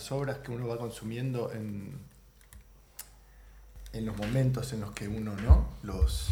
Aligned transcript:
las 0.00 0.12
obras 0.12 0.38
que 0.38 0.50
uno 0.50 0.66
va 0.66 0.78
consumiendo 0.78 1.52
en, 1.52 1.92
en 3.92 4.06
los 4.06 4.16
momentos 4.16 4.72
en 4.72 4.80
los 4.80 4.92
que 4.92 5.08
uno 5.08 5.34
no 5.36 5.66
los 5.82 6.28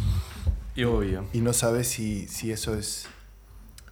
Y 0.75 0.84
obvio. 0.84 1.27
y 1.34 1.41
no 1.43 1.52
sabe 1.52 1.84
si, 1.84 2.27
si 2.29 2.51
eso 2.51 2.75
es 2.75 3.09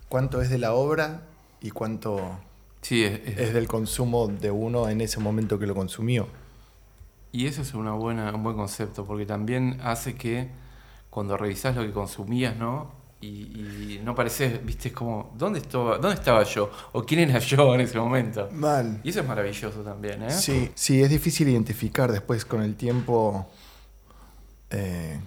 cuánto 0.08 0.40
es 0.40 0.48
de 0.48 0.56
la 0.56 0.72
obra 0.72 1.24
y 1.60 1.72
cuánto 1.72 2.38
Sí, 2.80 3.04
es- 3.04 3.20
es- 3.26 3.38
es 3.38 3.52
del 3.52 3.68
consumo 3.68 4.28
de 4.28 4.50
uno 4.50 4.88
en 4.88 5.02
ese 5.02 5.20
momento 5.20 5.58
que 5.58 5.66
lo 5.66 5.74
consumió. 5.74 6.26
y 7.32 7.46
eso 7.46 7.60
es 7.60 7.74
una 7.74 7.92
buena, 7.92 8.32
un 8.34 8.42
buen 8.42 8.56
concepto, 8.56 9.04
porque 9.04 9.26
también 9.26 9.78
hace 9.82 10.14
que 10.14 10.48
cuando 11.10 11.36
revisás 11.36 11.76
lo 11.76 11.82
que 11.82 11.92
consumías, 11.92 12.56
¿no? 12.56 12.90
Y, 13.20 13.26
y 13.28 14.00
no 14.04 14.14
pareces, 14.14 14.64
viste, 14.64 14.88
es 14.88 14.94
como, 14.94 15.32
¿dónde 15.36 15.58
estaba, 15.58 15.98
¿dónde 15.98 16.14
estaba 16.14 16.42
yo? 16.42 16.70
¿O 16.92 17.02
quién 17.02 17.20
era 17.20 17.38
yo 17.38 17.74
en 17.74 17.80
ese 17.80 17.98
momento? 17.98 18.48
Mal. 18.52 19.00
Y 19.02 19.08
eso 19.10 19.20
es 19.20 19.26
maravilloso 19.26 19.80
también, 19.80 20.22
¿eh? 20.22 20.30
Sí, 20.30 20.70
sí, 20.74 21.02
es 21.02 21.08
difícil 21.08 21.48
identificar 21.48 22.12
después 22.12 22.44
con 22.44 22.62
el 22.62 22.76
tiempo 22.76 23.50
eh, 24.70 25.18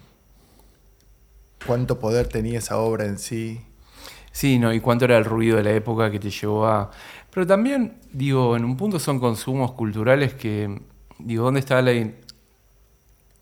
cuánto 1.65 1.99
poder 1.99 2.27
tenía 2.27 2.59
esa 2.59 2.77
obra 2.77 3.05
en 3.05 3.17
sí. 3.17 3.61
Sí, 4.31 4.59
¿no? 4.59 4.71
Y 4.71 4.79
cuánto 4.79 5.05
era 5.05 5.17
el 5.17 5.25
ruido 5.25 5.57
de 5.57 5.63
la 5.63 5.71
época 5.71 6.11
que 6.11 6.19
te 6.19 6.29
llevó 6.29 6.67
a... 6.67 6.91
Pero 7.31 7.47
también, 7.47 7.99
digo, 8.13 8.55
en 8.55 8.63
un 8.63 8.77
punto 8.77 8.99
son 8.99 9.19
consumos 9.19 9.71
culturales 9.71 10.33
que, 10.35 10.79
digo, 11.17 11.43
¿dónde 11.45 11.59
está 11.59 11.81
la... 11.81 11.91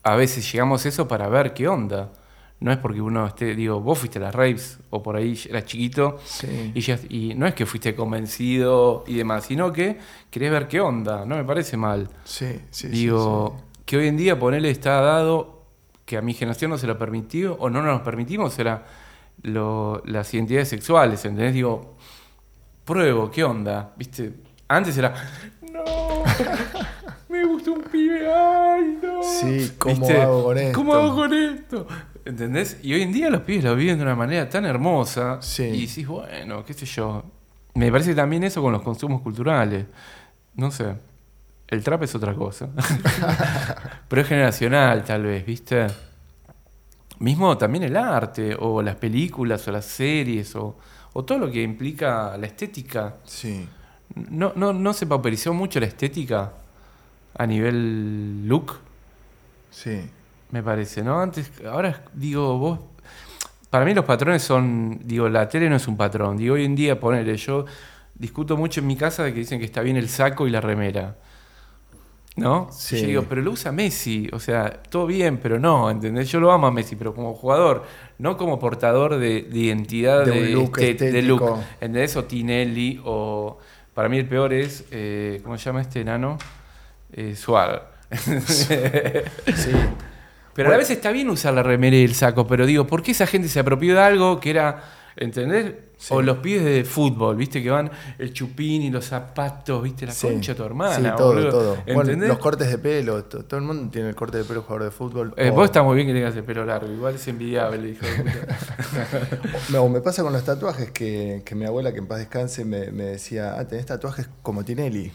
A 0.02 0.16
veces 0.16 0.50
llegamos 0.50 0.84
a 0.84 0.88
eso 0.88 1.06
para 1.06 1.28
ver 1.28 1.52
qué 1.52 1.68
onda. 1.68 2.12
No 2.60 2.72
es 2.72 2.78
porque 2.78 3.00
uno 3.00 3.24
esté, 3.26 3.54
digo, 3.54 3.80
vos 3.80 3.98
fuiste 3.98 4.18
a 4.18 4.22
las 4.22 4.34
raves 4.34 4.80
o 4.90 5.00
por 5.02 5.14
ahí 5.14 5.38
eras 5.48 5.64
chiquito 5.64 6.18
Sí. 6.24 6.72
y, 6.74 6.80
ya- 6.80 6.98
y 7.08 7.34
no 7.36 7.46
es 7.46 7.54
que 7.54 7.66
fuiste 7.66 7.94
convencido 7.94 9.04
y 9.06 9.14
demás, 9.14 9.44
sino 9.44 9.72
que 9.72 9.98
querés 10.30 10.50
ver 10.50 10.66
qué 10.66 10.80
onda, 10.80 11.24
no 11.24 11.36
me 11.36 11.44
parece 11.44 11.76
mal. 11.76 12.08
Sí, 12.24 12.46
sí, 12.70 12.86
sí, 12.86 12.88
digo, 12.88 13.54
sí. 13.58 13.82
que 13.86 13.96
hoy 13.98 14.08
en 14.08 14.16
día 14.16 14.38
ponerle 14.38 14.70
está 14.70 15.00
dado 15.00 15.62
que 16.04 16.16
a 16.16 16.22
mi 16.22 16.34
generación 16.34 16.70
no 16.72 16.78
se 16.78 16.86
lo 16.88 16.98
permitió 16.98 17.54
o 17.60 17.70
no 17.70 17.80
nos 17.82 18.00
permitimos 18.00 18.58
era 18.58 18.84
lo- 19.42 20.02
las 20.04 20.34
identidades 20.34 20.68
sexuales, 20.68 21.24
¿entendés? 21.24 21.54
Digo, 21.54 21.94
pruebo, 22.84 23.30
¿qué 23.30 23.44
onda? 23.44 23.92
¿Viste? 23.96 24.32
Antes 24.66 24.98
era, 24.98 25.14
no, 25.72 25.84
me 27.28 27.44
gusta 27.44 27.70
un 27.70 27.82
pibe, 27.82 28.26
ay, 28.32 28.98
no. 29.02 29.22
Sí, 29.22 29.72
¿cómo 29.78 29.94
¿Viste? 29.96 30.20
hago 30.20 30.44
con 30.44 30.58
esto? 30.58 30.78
¿Cómo 30.78 30.94
hago 30.94 31.14
con 31.14 31.34
esto? 31.34 31.86
¿Entendés? 32.28 32.76
Y 32.82 32.92
hoy 32.92 33.00
en 33.00 33.10
día 33.10 33.30
los 33.30 33.40
pibes 33.40 33.64
lo 33.64 33.74
viven 33.74 33.96
de 33.96 34.02
una 34.02 34.14
manera 34.14 34.46
tan 34.50 34.66
hermosa. 34.66 35.40
Sí. 35.40 35.62
Y 35.62 35.86
decís, 35.86 36.06
bueno, 36.06 36.62
qué 36.62 36.74
sé 36.74 36.84
yo. 36.84 37.24
Me 37.72 37.90
parece 37.90 38.14
también 38.14 38.44
eso 38.44 38.60
con 38.60 38.70
los 38.70 38.82
consumos 38.82 39.22
culturales. 39.22 39.86
No 40.54 40.70
sé. 40.70 40.94
El 41.66 41.82
trap 41.82 42.02
es 42.02 42.14
otra 42.14 42.34
cosa. 42.34 42.68
Pero 44.08 44.20
es 44.20 44.28
generacional, 44.28 45.04
tal 45.04 45.22
vez, 45.22 45.46
¿viste? 45.46 45.86
Mismo 47.18 47.56
también 47.56 47.84
el 47.84 47.96
arte, 47.96 48.54
o 48.58 48.82
las 48.82 48.96
películas, 48.96 49.66
o 49.66 49.72
las 49.72 49.86
series, 49.86 50.54
o, 50.54 50.76
o 51.14 51.24
todo 51.24 51.38
lo 51.38 51.50
que 51.50 51.62
implica 51.62 52.36
la 52.36 52.46
estética. 52.46 53.16
Sí. 53.24 53.66
¿No, 54.14 54.52
no, 54.54 54.74
¿No 54.74 54.92
se 54.92 55.06
pauperizó 55.06 55.54
mucho 55.54 55.80
la 55.80 55.86
estética 55.86 56.52
a 57.38 57.46
nivel 57.46 58.46
look? 58.46 58.80
Sí. 59.70 60.10
Me 60.50 60.62
parece, 60.62 61.02
¿no? 61.02 61.20
Antes, 61.20 61.50
ahora 61.66 62.02
digo, 62.14 62.56
vos. 62.58 62.80
Para 63.70 63.84
mí 63.84 63.92
los 63.92 64.04
patrones 64.04 64.42
son. 64.42 64.98
Digo, 65.04 65.28
la 65.28 65.48
tele 65.48 65.68
no 65.68 65.76
es 65.76 65.86
un 65.88 65.96
patrón. 65.96 66.36
Digo, 66.38 66.54
hoy 66.54 66.64
en 66.64 66.74
día, 66.74 66.98
ponele, 66.98 67.36
yo 67.36 67.66
discuto 68.14 68.56
mucho 68.56 68.80
en 68.80 68.86
mi 68.86 68.96
casa 68.96 69.24
de 69.24 69.32
que 69.34 69.40
dicen 69.40 69.58
que 69.58 69.66
está 69.66 69.82
bien 69.82 69.96
el 69.96 70.08
saco 70.08 70.46
y 70.46 70.50
la 70.50 70.60
remera. 70.60 71.16
¿No? 72.36 72.68
Sí. 72.72 73.00
Yo 73.00 73.06
digo, 73.08 73.24
pero 73.28 73.42
lo 73.42 73.50
usa 73.50 73.72
Messi. 73.72 74.28
O 74.32 74.38
sea, 74.38 74.70
todo 74.70 75.06
bien, 75.06 75.38
pero 75.38 75.58
no, 75.58 75.90
¿entendés? 75.90 76.30
Yo 76.30 76.38
lo 76.40 76.52
amo 76.52 76.68
a 76.68 76.70
Messi, 76.70 76.94
pero 76.96 77.12
como 77.12 77.34
jugador, 77.34 77.84
no 78.18 78.36
como 78.36 78.58
portador 78.60 79.18
de, 79.18 79.42
de 79.42 79.58
identidad 79.58 80.24
De 80.24 80.50
look 80.50 80.78
este- 80.78 81.10
de 81.10 81.22
look. 81.22 81.42
¿Entendés? 81.74 82.16
O 82.16 82.24
Tinelli, 82.24 83.00
o. 83.04 83.58
Para 83.92 84.08
mí 84.08 84.16
el 84.18 84.28
peor 84.28 84.52
es. 84.52 84.84
eh, 84.92 85.40
¿Cómo 85.42 85.58
se 85.58 85.64
llama 85.64 85.82
este 85.82 86.00
enano? 86.00 86.38
Eh, 87.12 87.34
Suárez. 87.36 87.80
Sí. 88.46 88.74
Pero 90.64 90.74
a 90.74 90.76
veces 90.76 90.96
está 90.96 91.10
bien 91.12 91.30
usar 91.30 91.54
la 91.54 91.62
remera 91.62 91.96
y 91.96 92.04
el 92.04 92.14
saco, 92.14 92.46
pero 92.46 92.66
digo, 92.66 92.86
¿por 92.86 93.02
qué 93.02 93.12
esa 93.12 93.26
gente 93.26 93.48
se 93.48 93.60
apropió 93.60 93.94
de 93.94 94.00
algo 94.00 94.40
que 94.40 94.50
era, 94.50 94.82
¿entendés? 95.16 95.72
Sí. 95.96 96.14
O 96.14 96.22
los 96.22 96.38
pies 96.38 96.64
de 96.64 96.84
fútbol, 96.84 97.34
¿viste? 97.36 97.60
Que 97.60 97.70
van 97.70 97.90
el 98.18 98.32
chupín 98.32 98.82
y 98.82 98.90
los 98.90 99.04
zapatos, 99.04 99.82
¿viste? 99.82 100.06
La 100.06 100.12
Sí. 100.12 100.28
concha 100.28 100.52
de 100.52 100.56
tu 100.58 100.64
hermana, 100.64 100.94
Sí, 100.94 101.16
todo, 101.16 101.34
boludo. 101.34 101.50
todo. 101.50 101.76
Bueno, 101.92 102.26
los 102.26 102.38
cortes 102.38 102.70
de 102.70 102.78
pelo, 102.78 103.24
to- 103.24 103.44
todo 103.44 103.58
el 103.58 103.66
mundo 103.66 103.90
tiene 103.90 104.08
el 104.10 104.14
corte 104.14 104.38
de 104.38 104.44
pelo 104.44 104.62
jugador 104.62 104.84
de 104.84 104.90
fútbol. 104.92 105.34
Eh, 105.36 105.50
o- 105.50 105.54
vos 105.54 105.64
está 105.64 105.82
muy 105.82 105.96
bien 105.96 106.06
que 106.06 106.14
tengas 106.14 106.36
el 106.36 106.44
pelo 106.44 106.64
largo, 106.64 106.92
igual 106.92 107.16
es 107.16 107.26
envidiable, 107.26 107.88
hijo 107.90 108.06
de 108.06 108.12
puta. 108.30 108.58
No, 109.72 109.88
me 109.88 110.00
pasa 110.00 110.22
con 110.22 110.32
los 110.32 110.44
tatuajes 110.44 110.90
que, 110.92 111.42
que 111.44 111.54
mi 111.56 111.64
abuela, 111.64 111.92
que 111.92 111.98
en 111.98 112.06
paz 112.06 112.18
descanse, 112.18 112.64
me, 112.64 112.92
me 112.92 113.04
decía, 113.04 113.56
ah, 113.58 113.66
tenés 113.66 113.86
tatuajes 113.86 114.28
como 114.42 114.64
Tinelli. 114.64 115.10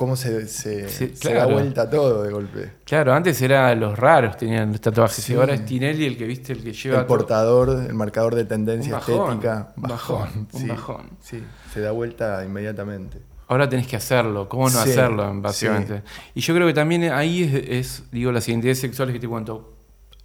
¿Cómo 0.00 0.16
se, 0.16 0.48
se, 0.48 0.88
Sí, 0.88 1.10
se 1.14 1.34
da 1.34 1.44
vuelta 1.44 1.90
todo 1.90 2.22
de 2.22 2.32
golpe? 2.32 2.72
Claro, 2.86 3.12
antes 3.12 3.42
era 3.42 3.74
los 3.74 3.98
raros 3.98 4.34
tenían 4.38 4.72
los 4.72 4.80
tatuajes, 4.80 5.22
Sí. 5.22 5.34
y 5.34 5.36
ahora 5.36 5.52
es 5.52 5.66
Tinelli 5.66 6.06
el 6.06 6.16
que 6.16 6.24
viste, 6.24 6.54
el 6.54 6.62
que 6.64 6.72
lleva 6.72 7.00
El 7.00 7.06
todo- 7.06 7.18
portador, 7.18 7.84
el 7.86 7.92
marcador 7.92 8.34
de 8.34 8.46
tendencia 8.46 8.94
Un 8.94 8.98
bajón, 9.00 9.28
estética. 9.34 9.72
un 9.76 9.82
bajón, 9.82 10.28
un 10.54 10.58
sí, 10.58 10.66
bajón. 10.68 11.10
Sí, 11.20 11.42
se 11.74 11.80
da 11.82 11.90
vuelta 11.92 12.42
inmediatamente. 12.42 13.18
Ahora 13.48 13.68
tenés 13.68 13.86
que 13.86 13.96
hacerlo, 13.96 14.48
¿cómo 14.48 14.70
no 14.70 14.78
hacerlo, 14.78 15.38
básicamente? 15.38 16.02
Y 16.34 16.40
yo 16.40 16.54
creo 16.54 16.66
que 16.66 16.72
también 16.72 17.02
ahí 17.12 17.42
es, 17.42 17.54
es, 18.00 18.04
digo, 18.10 18.32
las 18.32 18.48
identidades 18.48 18.80
sexuales 18.80 19.12
que 19.12 19.20
te 19.20 19.28
cuento, 19.28 19.74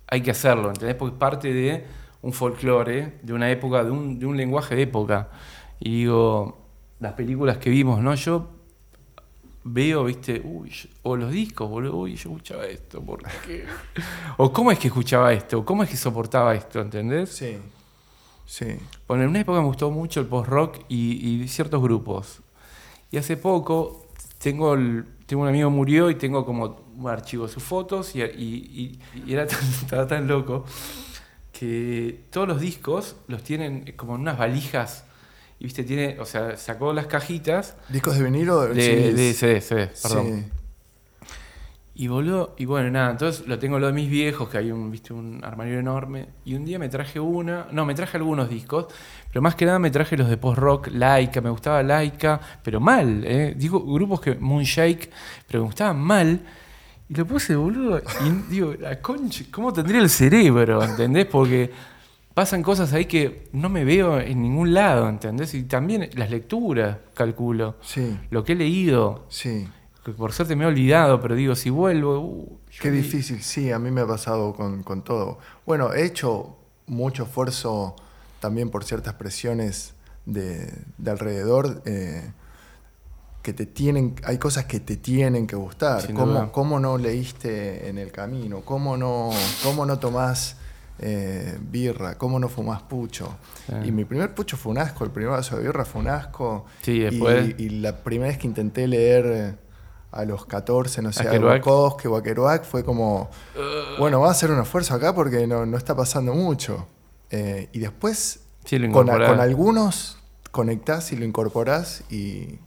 hay 0.08 0.22
que 0.22 0.32
hacerlo, 0.32 0.70
¿entendés? 0.70 0.96
Porque 0.96 1.16
es 1.16 1.20
parte 1.20 1.52
de 1.52 1.84
un 2.22 2.32
folclore, 2.32 3.16
de 3.24 3.34
una 3.34 3.52
época, 3.52 3.84
de 3.84 3.92
un, 3.92 4.20
de 4.20 4.26
un 4.26 4.38
lenguaje 4.38 4.74
de 4.74 4.84
época. 4.84 5.28
Y 5.82 6.04
digo, 6.04 6.66
las 7.02 7.12
películas 7.12 7.58
que 7.58 7.70
vimos, 7.70 8.00
¿no? 8.02 8.16
Yo 8.16 8.55
veo, 9.68 10.04
viste, 10.06 10.42
uy, 10.46 10.72
o 11.04 11.18
los 11.18 11.32
discos, 11.32 11.68
boludo, 11.70 11.98
uy, 11.98 12.16
yo 12.16 12.30
escuchaba 12.30 12.66
esto, 12.68 13.02
¿por 13.02 13.24
qué? 13.46 13.66
o 14.38 14.54
cómo 14.54 14.72
es 14.72 14.78
que 14.80 14.88
escuchaba 14.88 15.34
esto, 15.34 15.66
cómo 15.66 15.84
es 15.84 15.90
que 15.90 15.98
soportaba 15.98 16.54
esto, 16.54 16.80
¿entendés? 16.82 17.32
Sí, 17.32 17.58
sí. 18.46 18.78
Bueno, 19.08 19.24
en 19.24 19.30
una 19.30 19.40
época 19.42 19.60
me 19.60 19.66
gustó 19.66 19.90
mucho 19.92 20.20
el 20.20 20.28
post-rock 20.28 20.82
y, 20.88 21.42
y 21.44 21.48
ciertos 21.48 21.82
grupos. 21.82 22.42
Y 23.12 23.18
hace 23.18 23.38
poco 23.38 24.06
tengo, 24.38 24.76
el- 24.76 25.06
tengo 25.26 25.42
un 25.44 25.50
amigo 25.50 25.70
murió 25.72 26.10
y 26.12 26.16
tengo 26.16 26.46
como 26.46 26.86
un 26.98 27.10
archivo 27.10 27.48
de 27.48 27.52
sus 27.54 27.64
fotos 27.64 28.16
y, 28.16 28.22
y- 28.22 29.00
y- 29.16 29.22
y 29.28 29.34
era 29.34 29.48
tan, 29.48 29.60
estaba 29.64 30.06
tan 30.08 30.28
loco 30.28 30.64
que 31.52 32.26
todos 32.30 32.48
los 32.48 32.60
discos 32.62 33.16
los 33.28 33.42
tienen 33.44 33.94
como 33.96 34.16
en 34.16 34.22
unas 34.22 34.38
valijas. 34.38 35.06
Y 35.60 35.66
viste, 35.66 35.84
tiene, 35.84 36.18
o 36.20 36.26
sea, 36.26 36.58
sacó 36.58 36.92
las 36.92 37.08
cajitas 37.08 37.76
¿Discos 37.90 38.18
de 38.18 38.24
vinilo? 38.24 38.62
de, 38.68 38.82
CDs? 38.82 39.16
de 39.16 39.34
CD, 39.34 39.62
CD, 39.62 39.90
perdón. 40.02 40.44
Sí. 40.44 40.52
Y 41.98 42.10
voló, 42.10 42.56
y 42.58 42.66
bueno, 42.66 42.92
nada, 42.92 43.12
entonces 43.12 43.48
lo 43.48 43.58
tengo 43.58 43.80
lo 43.80 43.88
de 43.88 43.94
mis 43.94 44.10
viejos, 44.10 44.50
que 44.50 44.58
hay 44.58 44.70
un, 44.70 44.92
viste, 44.92 45.14
un 45.14 45.42
armario 45.46 45.80
enorme. 45.80 46.28
Y 46.44 46.54
un 46.54 46.66
día 46.66 46.78
me 46.78 46.90
traje 46.90 47.22
una, 47.22 47.68
no, 47.72 47.86
me 47.86 47.96
traje 47.96 48.18
algunos 48.18 48.50
discos, 48.50 48.88
pero 49.30 49.42
más 49.42 49.56
que 49.56 49.66
nada 49.66 49.80
me 49.80 49.90
traje 49.92 50.18
los 50.18 50.30
de 50.30 50.36
post-rock, 50.36 50.90
Laika, 50.92 51.40
me 51.40 51.50
gustaba 51.50 51.82
Laika, 51.84 52.42
pero 52.62 52.82
mal, 52.82 53.24
¿eh? 53.26 53.54
Digo, 53.56 53.80
grupos 53.82 54.20
que, 54.20 54.36
Moonshake, 54.36 55.10
pero 55.48 55.62
me 55.62 55.68
gustaban 55.68 55.98
mal. 55.98 56.42
Y 57.08 57.14
lo 57.14 57.26
puse, 57.26 57.56
boludo, 57.56 58.02
y 58.26 58.52
digo, 58.52 58.74
la 58.78 59.00
concha, 59.00 59.46
¿cómo 59.50 59.72
tendría 59.72 60.02
el 60.02 60.10
cerebro? 60.10 60.84
¿Entendés? 60.84 61.28
Porque 61.28 61.72
pasan 62.36 62.62
cosas 62.62 62.94
ahí 62.94 63.06
que 63.06 63.48
no 63.54 63.70
me 63.70 63.84
veo 63.84 64.20
en 64.20 64.42
ningún 64.44 64.74
lado, 64.76 65.10
¿entendés? 65.10 65.54
Y 65.56 65.64
también 65.64 66.10
las 66.14 66.30
lecturas, 66.30 66.98
calculo. 67.16 67.78
Sí, 67.82 68.20
Lo 68.30 68.44
que 68.44 68.52
he 68.52 68.56
leído, 68.56 69.26
sí. 69.30 69.68
que 70.04 70.12
por 70.12 70.34
suerte 70.34 70.56
me 70.56 70.66
he 70.66 70.68
olvidado, 70.68 71.20
pero 71.22 71.34
digo, 71.34 71.56
si 71.56 71.70
vuelvo. 71.72 72.20
uh, 72.20 72.60
Qué 72.80 72.92
difícil, 72.92 73.42
sí, 73.42 73.72
a 73.72 73.80
mí 73.80 73.90
me 73.90 74.02
ha 74.02 74.06
pasado 74.08 74.54
con, 74.54 74.84
con 74.84 75.02
todo. 75.04 75.40
Bueno, 75.66 75.94
he 75.94 76.04
hecho 76.06 76.58
mucho 76.88 77.24
esfuerzo 77.24 77.96
también 78.42 78.70
por 78.70 78.84
ciertas 78.84 79.14
presiones 79.16 79.94
de, 80.26 80.72
de 80.98 81.12
alrededor, 81.12 81.82
eh, 81.86 82.32
que 83.42 83.54
te 83.54 83.66
tienen, 83.66 84.16
hay 84.26 84.40
cosas 84.40 84.66
que 84.66 84.80
te 84.80 84.98
tienen 84.98 85.48
que 85.48 85.56
gustar. 85.56 86.12
¿Cómo, 86.14 86.52
cómo 86.52 86.80
no 86.80 86.98
leíste 86.98 87.88
en 87.88 87.98
el 87.98 88.12
camino? 88.12 88.62
¿Cómo 88.62 88.98
no, 88.98 89.30
cómo 89.64 89.86
no 89.86 90.00
tomás 90.00 90.58
eh, 91.00 91.58
birra? 91.62 92.18
¿Cómo 92.18 92.40
no 92.40 92.48
fumás 92.50 92.82
pucho? 92.84 93.36
Sí. 93.68 93.74
Y 93.90 93.92
mi 93.92 94.06
primer 94.06 94.34
pucho 94.34 94.58
fue 94.58 94.72
un 94.72 94.78
asco, 94.78 95.04
el 95.04 95.12
primer 95.12 95.32
vaso 95.32 95.58
de 95.58 95.64
birra 95.64 95.86
fue 95.86 96.02
un 96.02 96.08
asco. 96.08 96.66
Sí, 96.82 96.92
Y- 96.94 97.00
después- 97.00 97.56
Y, 97.58 97.70
la 97.70 97.98
primera 98.04 98.30
vez 98.30 98.38
que 98.38 98.48
intenté 98.48 98.88
leer 98.88 99.26
eh, 99.26 99.56
a 100.12 100.24
los 100.26 100.46
14, 100.46 101.02
no 101.02 101.12
sé, 101.12 101.24
¿A 101.24 101.30
a 101.30 101.32
Kerouac? 101.34 101.60
Bukowski 101.64 102.08
o 102.08 102.16
a 102.16 102.24
Kerouac, 102.24 102.64
fue 102.64 102.84
como, 102.86 103.30
bueno, 104.00 104.20
vamos 104.20 104.30
a 104.30 104.32
hacer 104.32 104.52
un 104.52 104.62
esfuerzo 104.62 104.94
acá 104.94 105.14
porque 105.14 105.46
no, 105.48 105.66
no 105.66 105.78
está 105.78 105.96
pasando 105.96 106.34
mucho. 106.34 106.88
Eh, 107.30 107.70
y 107.74 107.80
después, 107.80 108.42
Sí, 108.64 108.80
con, 108.90 109.10
algunos 109.10 110.18
conectás 110.52 111.12
y 111.12 111.18
lo 111.18 111.26
incorporás 111.26 112.04
y 112.10 112.60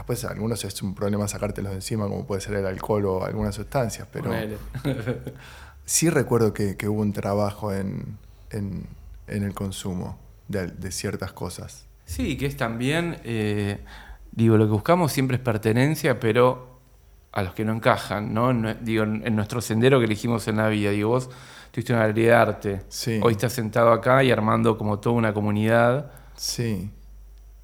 Después, 0.00 0.24
algunos 0.24 0.64
es 0.64 0.80
un 0.82 0.94
problema 0.94 1.28
sacártelos 1.28 1.72
de 1.72 1.76
encima, 1.76 2.08
como 2.08 2.24
puede 2.26 2.40
ser 2.40 2.54
el 2.54 2.64
alcohol 2.64 3.04
o 3.04 3.24
algunas 3.24 3.54
sustancias, 3.54 4.08
pero. 4.10 4.30
sí 5.90 6.08
recuerdo 6.08 6.52
que, 6.54 6.76
que 6.76 6.88
hubo 6.88 7.00
un 7.02 7.12
trabajo 7.12 7.72
en, 7.74 8.16
en- 8.50 8.86
en 9.26 9.42
el 9.42 9.54
consumo 9.54 10.16
de, 10.48 10.68
de 10.68 10.92
ciertas 10.92 11.32
cosas. 11.32 11.84
Sí, 12.04 12.36
que 12.36 12.46
es 12.46 12.56
también, 12.56 13.16
eh, 13.24 13.78
digo, 14.30 14.56
lo 14.56 14.66
que 14.66 14.72
buscamos 14.72 15.10
siempre 15.12 15.36
es 15.36 15.42
pertenencia, 15.42 16.20
pero 16.20 16.78
a 17.32 17.42
los 17.42 17.54
que 17.54 17.64
no 17.64 17.72
encajan, 17.72 18.32
¿no? 18.34 18.52
Digo, 18.74 19.02
en 19.04 19.26
en 19.26 19.34
nuestro 19.36 19.60
sendero 19.60 19.98
que 19.98 20.04
elegimos 20.06 20.46
en 20.48 20.56
la 20.58 20.68
vida. 20.68 20.90
Digo, 20.90 21.10
vos 21.10 21.28
tuviste 21.72 21.92
una 21.92 22.02
galería 22.02 22.26
de 22.28 22.34
arte, 22.34 22.82
Sí. 22.88 23.20
hoy 23.22 23.32
estás 23.32 23.52
sentado 23.52 23.92
acá 23.92 24.22
y 24.24 24.30
armando 24.30 24.76
como 24.78 24.98
toda 25.00 25.16
una 25.16 25.32
comunidad 25.32 26.10
Sí, 26.36 26.90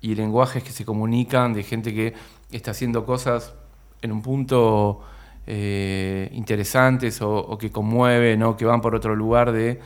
y 0.01 0.15
lenguajes 0.17 0.63
que 0.65 0.71
se 0.71 0.85
comunican 0.85 1.53
de 1.55 1.63
gente 1.63 1.93
que 1.95 2.15
está 2.53 2.71
haciendo 2.73 3.05
cosas 3.05 3.55
en 4.03 4.13
un 4.13 4.23
punto 4.23 5.01
eh, 5.47 6.29
interesantes 6.33 7.21
o, 7.23 7.31
o 7.37 7.57
que 7.59 7.71
conmueven 7.71 8.43
o 8.43 8.57
que 8.57 8.65
van 8.65 8.81
por 8.81 8.95
otro 8.95 9.15
lugar 9.15 9.53
de 9.53 9.81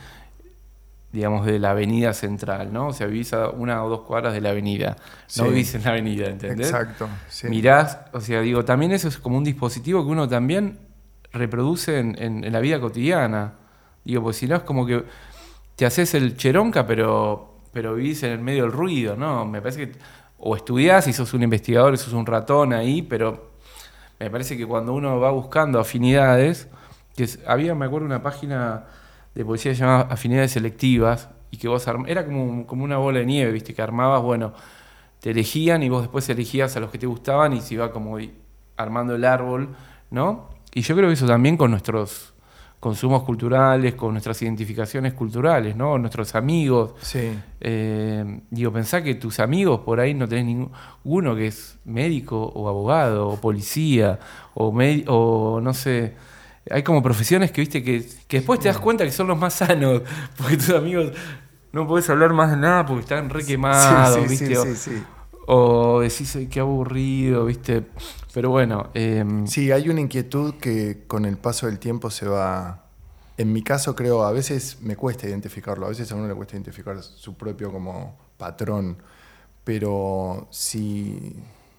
digamos 1.11 1.45
de 1.45 1.59
la 1.59 1.71
avenida 1.71 2.13
central, 2.13 2.71
¿no? 2.71 2.87
O 2.87 2.93
sea, 2.93 3.05
vivís 3.07 3.33
a 3.33 3.49
una 3.49 3.83
o 3.83 3.89
dos 3.89 4.01
cuadras 4.01 4.33
de 4.33 4.39
la 4.39 4.51
avenida, 4.51 4.95
no 5.37 5.49
vivís 5.49 5.75
en 5.75 5.83
la 5.83 5.89
avenida, 5.89 6.27
¿entendés? 6.27 6.67
exacto. 6.69 7.09
sí. 7.27 7.49
Mirás, 7.49 7.97
o 8.13 8.21
sea, 8.21 8.39
digo, 8.39 8.63
también 8.63 8.93
eso 8.93 9.09
es 9.09 9.17
como 9.17 9.37
un 9.37 9.43
dispositivo 9.43 10.05
que 10.05 10.09
uno 10.11 10.27
también 10.29 10.79
reproduce 11.33 11.99
en, 11.99 12.15
en- 12.17 12.43
en 12.45 12.53
la 12.53 12.61
vida 12.61 12.79
cotidiana. 12.79 13.55
Digo, 14.05 14.23
pues 14.23 14.37
si 14.37 14.47
no 14.47 14.55
es 14.55 14.63
como 14.63 14.85
que 14.85 15.03
te 15.75 15.85
haces 15.85 16.13
el 16.13 16.37
cheronca, 16.37 16.87
pero, 16.87 17.55
pero 17.73 17.93
vivís 17.95 18.23
en 18.23 18.31
el 18.31 18.39
medio 18.39 18.63
del 18.63 18.71
ruido, 18.71 19.17
¿no? 19.17 19.45
Me 19.45 19.61
parece 19.61 19.89
que 19.91 19.97
o 20.37 20.55
estudiás 20.55 21.07
y 21.07 21.13
sos 21.13 21.33
un 21.33 21.43
investigador 21.43 21.93
y 21.93 21.97
sos 21.97 22.13
un 22.13 22.25
ratón 22.25 22.71
ahí, 22.71 23.01
pero 23.01 23.50
me 24.23 24.29
parece 24.29 24.57
que 24.57 24.65
cuando 24.65 24.93
uno 24.93 25.19
va 25.19 25.31
buscando 25.31 25.79
afinidades, 25.79 26.67
que 27.15 27.27
había, 27.47 27.75
me 27.75 27.85
acuerdo, 27.85 28.05
una 28.05 28.21
página 28.21 28.85
de 29.33 29.45
poesía 29.45 29.73
llamada 29.73 30.07
Afinidades 30.09 30.51
Selectivas, 30.51 31.29
y 31.49 31.57
que 31.57 31.67
vos 31.67 31.87
arm- 31.87 32.05
era 32.07 32.25
como, 32.25 32.65
como 32.67 32.83
una 32.83 32.97
bola 32.97 33.19
de 33.19 33.25
nieve, 33.25 33.51
¿viste? 33.51 33.73
Que 33.73 33.81
armabas, 33.81 34.21
bueno, 34.21 34.53
te 35.19 35.31
elegían 35.31 35.83
y 35.83 35.89
vos 35.89 36.01
después 36.03 36.27
elegías 36.29 36.75
a 36.77 36.79
los 36.79 36.91
que 36.91 36.97
te 36.97 37.07
gustaban 37.07 37.53
y 37.53 37.61
se 37.61 37.73
iba 37.73 37.91
como 37.91 38.17
armando 38.77 39.15
el 39.15 39.25
árbol, 39.25 39.69
¿no? 40.09 40.49
Y 40.73 40.81
yo 40.81 40.95
creo 40.95 41.09
que 41.09 41.13
eso 41.13 41.27
también 41.27 41.57
con 41.57 41.71
nuestros 41.71 42.30
consumos 42.81 43.21
culturales, 43.23 43.93
con 43.95 44.11
nuestras 44.11 44.41
identificaciones 44.41 45.13
culturales, 45.13 45.75
¿no? 45.75 45.97
Nuestros 45.99 46.35
amigos. 46.35 46.93
Sí, 47.01 47.29
Eh, 47.61 48.41
digo, 48.49 48.73
pensá 48.73 49.03
que 49.03 49.15
tus 49.15 49.39
amigos 49.39 49.81
por 49.81 49.99
ahí 49.99 50.13
no 50.15 50.27
tenés 50.27 50.45
ninguno 50.45 51.35
que 51.35 51.47
es 51.47 51.77
médico 51.85 52.41
o 52.43 52.67
abogado 52.67 53.29
o 53.29 53.37
policía 53.39 54.19
o, 54.55 55.59
no 55.61 55.73
sé. 55.73 56.15
Hay 56.69 56.81
como 56.83 57.01
profesiones 57.03 57.51
que 57.51 57.61
viste 57.61 57.83
que, 57.83 58.03
que 58.27 58.37
después 58.37 58.59
te 58.59 58.67
das 58.67 58.79
cuenta 58.79 59.03
que 59.05 59.11
son 59.11 59.27
los 59.27 59.37
más 59.37 59.53
sanos, 59.53 60.01
porque 60.37 60.57
tus 60.57 60.71
amigos 60.71 61.11
no 61.71 61.87
podés 61.87 62.09
hablar 62.09 62.33
más 62.33 62.49
de 62.51 62.57
nada 62.57 62.85
porque 62.85 63.01
están 63.01 63.29
re 63.29 63.45
quemados, 63.45 64.27
sí, 64.27 64.37
sí, 64.37 64.45
¿viste? 64.47 64.75
sí, 64.75 65.03
o, 65.47 65.95
o 65.95 65.99
decís, 66.01 66.35
"Ay, 66.35 66.47
qué 66.47 66.59
aburrido, 66.59 67.45
¿viste? 67.45 67.83
Pero 68.33 68.49
bueno, 68.49 68.89
em, 68.93 69.45
Sí, 69.45 69.71
hay 69.71 69.89
una 69.89 70.01
inquietud 70.01 70.55
que 70.55 71.03
con 71.07 71.25
el 71.25 71.37
paso 71.37 71.65
del 71.67 71.79
tiempo 71.79 72.09
se 72.09 72.27
va... 72.27 72.85
En 73.37 73.51
mi 73.51 73.61
caso 73.63 73.95
creo, 73.95 74.23
a 74.23 74.31
veces 74.31 74.77
me 74.81 74.95
cuesta 74.95 75.27
identificarlo, 75.27 75.85
a 75.85 75.89
veces 75.89 76.11
a 76.11 76.15
uno 76.15 76.27
le 76.27 76.35
cuesta 76.35 76.55
identificar 76.55 77.01
su 77.01 77.35
propio 77.35 77.71
como 77.71 78.15
patrón, 78.37 78.97
pero 79.63 80.47
si, 80.51 81.35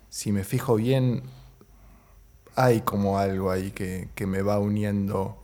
si 0.09 0.33
me 0.33 0.45
fijo 0.45 0.75
bien, 0.75 1.23
hay 2.57 2.81
como 2.81 3.19
algo 3.19 3.51
ahí 3.51 3.71
que, 3.71 4.09
que 4.15 4.27
me 4.27 4.43
va 4.43 4.59
uniendo, 4.59 5.37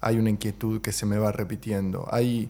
hay 0.00 0.18
una 0.18 0.30
inquietud 0.30 0.80
que 0.80 0.92
se 0.92 1.04
me 1.04 1.18
va 1.18 1.32
repitiendo, 1.32 2.06
hay, 2.12 2.48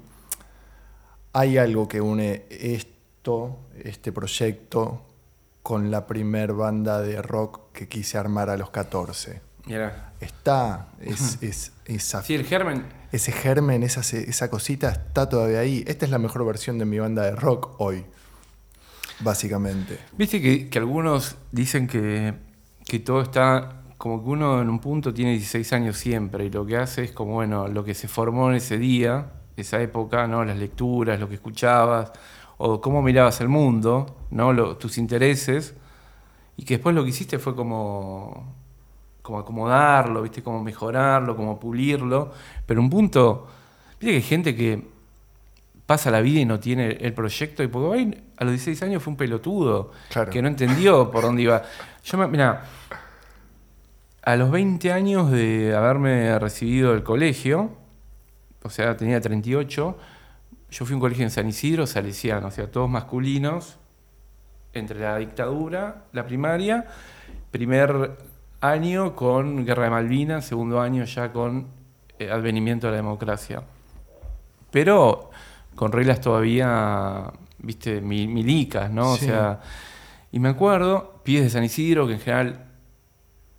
hay 1.33 1.57
algo 1.57 1.89
que 1.89 2.01
une 2.01 2.45
esto, 2.51 3.57
este 3.83 4.13
proyecto, 4.13 5.03
con 5.63 5.91
la 5.91 6.07
primer 6.07 6.53
banda 6.53 7.01
de 7.01 7.21
rock 7.23 7.66
que 7.77 7.87
quise 7.87 8.19
armar 8.19 8.51
a 8.51 8.57
los 8.57 8.71
14. 8.71 9.41
mirá. 9.67 10.13
Está, 10.21 10.89
es, 11.01 11.39
es, 11.43 11.73
esa- 11.85 12.23
Sí, 12.23 12.35
el 12.35 12.45
germen, 12.45 12.85
ese 13.13 13.31
germen, 13.31 13.83
esa, 13.85 14.01
esa 14.01 14.51
cosita 14.51 14.89
está 14.91 15.29
todavía 15.29 15.61
ahí. 15.61 15.85
Esta 15.87 16.05
es 16.07 16.11
la 16.11 16.19
mejor 16.19 16.45
versión 16.45 16.79
de 16.79 16.85
mi 16.87 16.99
banda 16.99 17.23
de 17.23 17.37
rock 17.37 17.79
hoy, 17.79 18.05
básicamente. 19.21 19.99
Viste 20.17 20.41
que, 20.41 20.69
que 20.69 20.79
algunos 20.79 21.37
dicen 21.53 21.87
que, 21.87 22.35
que 22.85 22.99
todo 23.01 23.23
está, 23.23 23.83
como 23.99 24.23
que 24.23 24.31
uno 24.31 24.61
en 24.63 24.69
un 24.69 24.79
punto 24.81 25.13
tiene 25.15 25.33
16 25.33 25.73
años 25.73 25.97
siempre 25.97 26.45
y 26.47 26.51
lo 26.51 26.67
que 26.67 26.77
hace 26.77 27.05
es 27.05 27.13
como, 27.13 27.35
bueno, 27.35 27.69
lo 27.69 27.85
que 27.85 27.95
se 27.95 28.09
formó 28.09 28.51
en 28.51 28.57
ese 28.57 28.79
día, 28.79 29.33
esa 29.57 29.81
época, 29.81 30.27
¿no? 30.27 30.45
Las 30.45 30.59
lecturas, 30.59 31.19
lo 31.21 31.29
que 31.29 31.35
escuchabas, 31.37 32.13
o 32.59 32.81
cómo 32.81 33.03
mirabas 33.03 33.41
el 33.41 33.49
mundo, 33.49 34.27
¿no? 34.31 34.53
Lo- 34.53 34.77
tus 34.77 34.99
intereses, 34.99 35.75
y 36.57 36.65
que 36.65 36.75
después 36.75 36.95
lo 36.95 37.03
que 37.05 37.11
hiciste 37.11 37.39
fue 37.39 37.55
como, 37.55 38.55
como 39.23 39.39
acomodarlo, 39.39 40.23
¿viste? 40.23 40.43
Como 40.43 40.63
mejorarlo, 40.63 41.37
como 41.37 41.59
pulirlo, 41.61 42.33
pero 42.65 42.81
un 42.81 42.89
punto, 42.91 43.47
viste 44.01 44.07
que 44.07 44.17
hay 44.17 44.23
gente 44.23 44.55
que 44.57 44.87
pasa 45.85 46.11
la 46.11 46.21
vida 46.21 46.41
y 46.41 46.45
no 46.45 46.59
tiene 46.59 46.89
el 47.01 47.13
proyecto, 47.15 47.63
y 47.63 47.69
porque 47.69 48.23
a 48.39 48.45
los 48.45 48.53
16 48.55 48.83
años 48.83 49.03
fue 49.03 49.13
un 49.13 49.17
pelotudo, 49.17 49.93
Claro. 50.11 50.31
que 50.33 50.43
no 50.43 50.49
entendió 50.49 51.11
por 51.11 51.23
dónde 51.23 51.43
iba. 51.43 51.63
Yo, 52.05 52.19
me- 52.19 52.27
mira, 52.27 52.65
a 54.23 54.37
los 54.37 54.51
20 54.51 54.93
años 54.93 55.31
de 55.31 55.75
haberme 55.77 56.37
recibido 56.41 56.93
del 56.93 57.05
colegio, 57.05 57.71
o 58.65 58.71
sea, 58.71 58.97
tenía 58.97 59.21
38, 59.21 59.97
yo 60.71 60.85
fui 60.85 60.95
a 60.95 60.97
un 60.97 61.01
colegio 61.01 61.23
en 61.23 61.31
San 61.31 61.47
Isidro, 61.47 61.87
salesiano, 61.87 62.49
o 62.49 62.51
sea, 62.51 62.69
todos 62.69 62.91
masculinos, 62.91 63.79
entre 64.79 65.01
la 65.01 65.17
dictadura, 65.17 66.05
la 66.13 66.25
primaria, 66.27 66.87
primer 67.51 68.17
año 68.61 69.15
con 69.15 69.65
Guerra 69.65 69.85
de 69.85 69.91
Malvinas, 69.91 70.45
segundo 70.45 70.81
año 70.81 71.05
ya 71.05 71.33
con 71.33 71.67
eh, 72.19 72.31
advenimiento 72.31 72.87
de 72.87 72.93
la 72.93 72.97
democracia. 72.99 73.63
Pero 74.71 75.31
con 75.75 75.93
reglas 75.93 76.21
todavía, 76.21 77.31
viste, 77.59 78.01
mi- 78.01 78.27
milicas, 78.27 78.91
¿no? 78.91 79.15
Sí. 79.17 79.25
O 79.25 79.29
sea, 79.29 79.61
y 80.33 80.39
me 80.41 80.49
acuerdo, 80.51 81.21
pies 81.23 81.45
de 81.45 81.51
San 81.51 81.65
Isidro, 81.65 82.07
que 82.07 82.15
en 82.15 82.21
general 82.21 82.63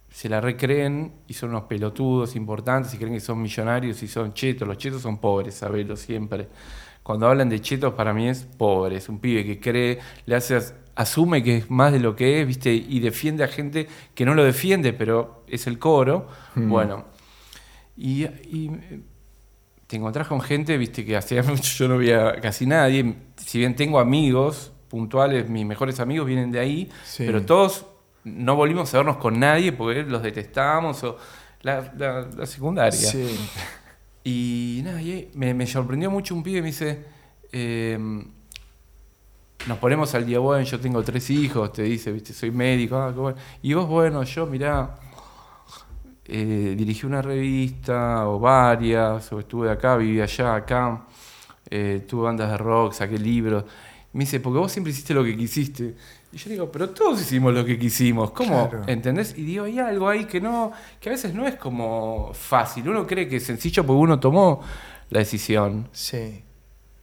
se 0.10 0.30
la 0.30 0.42
recreen 0.42 1.14
y 1.28 1.34
son 1.34 1.50
unos 1.52 1.64
pelotudos 1.64 2.36
importantes 2.36 2.94
y 2.94 2.98
creen 2.98 3.14
que 3.14 3.20
son 3.20 3.42
millonarios 3.42 4.02
y 4.02 4.08
son 4.08 4.34
chetos. 4.34 4.68
Los 4.68 4.78
chetos 4.78 5.02
son 5.02 5.20
pobres, 5.20 5.56
sabelo 5.56 5.96
siempre. 5.96 6.48
Cuando 7.04 7.28
hablan 7.28 7.50
de 7.50 7.62
chetos, 7.62 7.94
para 7.94 8.14
mí 8.14 8.28
es 8.28 8.44
pobre, 8.44 8.98
es 8.98 9.08
un 9.10 9.20
pibe 9.20 9.46
que 9.46 9.60
cree, 9.60 10.00
le 10.26 10.36
hace, 10.36 10.60
asume 10.98 11.42
que 11.44 11.58
es 11.58 11.70
más 11.72 11.94
de 11.94 12.00
lo 12.00 12.16
que 12.16 12.42
es, 12.42 12.48
¿viste? 12.48 12.74
Y 12.74 13.00
defiende 13.00 13.44
a 13.44 13.48
gente 13.48 13.88
que 14.14 14.26
no 14.26 14.34
lo 14.34 14.44
defiende, 14.44 14.92
pero 14.94 15.44
es 15.48 15.66
el 15.68 15.80
coro. 15.80 16.28
Mm. 16.56 16.70
Bueno, 16.70 17.06
y, 17.96 18.26
y, 18.26 18.72
te 19.88 19.96
encontrás 19.96 20.28
con 20.28 20.42
gente, 20.42 20.78
viste, 20.78 21.06
que 21.06 21.16
hacía 21.16 21.42
mucho 21.44 21.62
yo 21.78 21.88
no 21.88 21.98
veía 21.98 22.40
casi 22.42 22.66
nadie. 22.66 23.16
Si 23.38 23.60
bien 23.60 23.76
tengo 23.76 24.00
amigos 24.00 24.74
puntuales, 24.90 25.50
mis 25.50 25.66
mejores 25.66 26.00
amigos 26.00 26.28
vienen 26.28 26.52
de 26.52 26.60
ahí, 26.60 26.90
Sí. 27.06 27.24
pero 27.26 27.44
todos 27.46 27.86
no 28.24 28.56
volvimos 28.56 28.94
a 28.94 28.98
vernos 28.98 29.18
con 29.18 29.40
nadie 29.40 29.72
porque 29.72 30.04
los 30.04 30.22
detestábamos 30.22 31.02
o 31.04 31.18
la, 31.62 31.94
la- 31.98 32.28
la 32.36 32.46
secundaria. 32.46 32.92
Sí, 33.00 33.26
Y 34.24 34.82
nada, 34.84 35.02
y 35.02 35.32
me, 35.36 35.54
me 35.54 35.66
sorprendió 35.66 36.12
mucho 36.12 36.36
un 36.36 36.44
pibe, 36.44 36.62
me 36.62 36.68
dice, 36.68 37.06
eh, 37.54 37.98
nos 39.68 39.78
ponemos 39.78 40.14
al 40.16 40.26
día, 40.26 40.40
bueno, 40.40 40.64
yo 40.64 40.80
tengo 40.80 41.04
tres 41.04 41.30
hijos, 41.30 41.74
te 41.74 41.84
dice, 41.84 42.12
viste, 42.12 42.34
soy 42.34 42.52
médico, 42.52 42.96
ah, 42.98 43.12
qué 43.14 43.20
bueno. 43.20 43.38
y 43.62 43.74
vos, 43.74 43.88
bueno, 43.88 44.24
yo, 44.24 44.46
mirá, 44.46 44.96
eh, 46.26 46.74
dirigí 46.78 47.06
una 47.06 47.22
revista 47.22 48.28
o 48.28 48.40
varias, 48.40 49.32
o 49.32 49.40
estuve 49.40 49.70
acá, 49.70 49.98
viví 49.98 50.22
allá, 50.22 50.56
acá, 50.56 51.06
eh, 51.70 52.06
tuve 52.08 52.24
bandas 52.24 52.52
de 52.52 52.58
rock, 52.58 52.94
saqué 52.94 53.18
libros. 53.18 53.66
Me 54.14 54.24
dice, 54.24 54.40
porque 54.40 54.60
vos 54.60 54.72
siempre 54.72 54.92
hiciste 54.92 55.14
lo 55.14 55.24
que 55.24 55.36
quisiste. 55.36 55.96
Y 56.32 56.38
yo 56.38 56.50
digo, 56.50 56.72
pero 56.72 56.90
todos 56.90 57.22
hicimos 57.22 57.54
lo 57.54 57.64
que 57.64 57.78
quisimos, 57.78 58.32
¿cómo? 58.32 58.70
Claro. 58.70 58.86
¿Entendés? 58.88 59.38
Y 59.38 59.44
digo, 59.44 59.66
hay 59.66 59.80
algo 59.80 60.10
ahí 60.10 60.26
que 60.26 60.42
no, 60.42 60.72
que 61.00 61.10
a 61.10 61.12
veces 61.12 61.34
no 61.34 61.46
es 61.46 61.56
como 61.56 62.32
fácil. 62.34 62.88
Uno 62.90 63.06
cree 63.06 63.28
que 63.28 63.38
es 63.38 63.44
sencillo 63.44 63.86
porque 63.86 64.00
uno 64.00 64.20
tomó 64.20 64.62
la 65.10 65.20
decisión. 65.20 65.90
sí. 65.92 66.44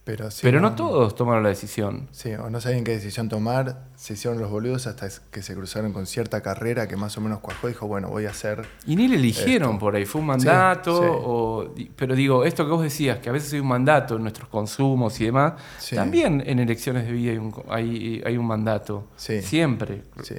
Pero, 0.05 0.29
sí, 0.29 0.39
pero 0.43 0.61
no 0.61 0.75
todos 0.75 1.15
tomaron 1.15 1.41
la 1.41 1.49
decisión. 1.49 2.07
Sí, 2.11 2.31
o 2.33 2.49
no 2.51 2.61
sabían 2.61 2.83
qué 2.83 2.91
decisión 2.91 3.27
tomar, 3.27 3.85
se 3.95 4.13
hicieron 4.13 4.39
los 4.39 4.51
boludos 4.51 4.85
hasta 4.85 5.07
que 5.31 5.41
se 5.41 5.55
cruzaron 5.55 5.93
con 5.93 6.05
cierta 6.05 6.41
carrera 6.41 6.87
que 6.87 6.95
más 6.95 7.17
o 7.17 7.21
menos 7.21 7.39
cuajó 7.39 7.67
y 7.67 7.71
dijo, 7.71 7.87
bueno, 7.87 8.09
voy 8.09 8.27
a 8.27 8.29
hacer... 8.29 8.67
Y 8.85 8.95
ni 8.95 9.07
le 9.07 9.15
eligieron 9.15 9.69
Esto. 9.71 9.79
por 9.79 9.95
ahí, 9.95 10.05
fue 10.05 10.21
un 10.21 10.27
mandato, 10.27 11.01
sí. 11.01 11.07
o- 11.11 11.73
pero 11.95 12.13
digo, 12.15 12.45
esto 12.45 12.63
que 12.65 12.71
vos 12.71 12.83
decías, 12.83 13.17
que 13.17 13.29
a 13.29 13.31
veces 13.31 13.51
hay 13.53 13.59
un 13.61 13.67
mandato 13.67 14.15
en 14.17 14.21
nuestros 14.21 14.47
consumos 14.47 15.19
y 15.19 15.25
demás, 15.25 15.53
también 15.95 16.43
en 16.45 16.59
elecciones 16.59 17.07
de 17.07 17.11
vida 17.11 17.31
hay 17.31 17.37
un, 17.39 17.53
hay, 17.69 18.21
hay 18.23 18.37
un 18.37 18.45
mandato. 18.45 19.07
Sí. 19.17 19.41
Siempre. 19.41 20.03
Sí. 20.21 20.35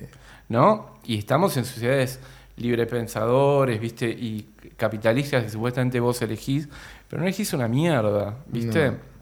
¿no? 0.49 1.01
Y 1.05 1.19
estamos 1.19 1.57
en 1.57 1.65
sociedades 1.65 2.21
librepensadores, 2.57 3.81
¿viste? 3.81 4.09
Y 4.09 4.49
capitalistas 4.77 5.43
que 5.45 5.51
supuestamente 5.51 5.99
vos 6.01 6.21
elegís, 6.23 6.69
pero 7.09 7.21
no 7.21 7.27
elegís 7.27 7.53
una 7.53 7.69
mierda, 7.69 8.37
¿viste? 8.47 8.91
No. 8.93 9.16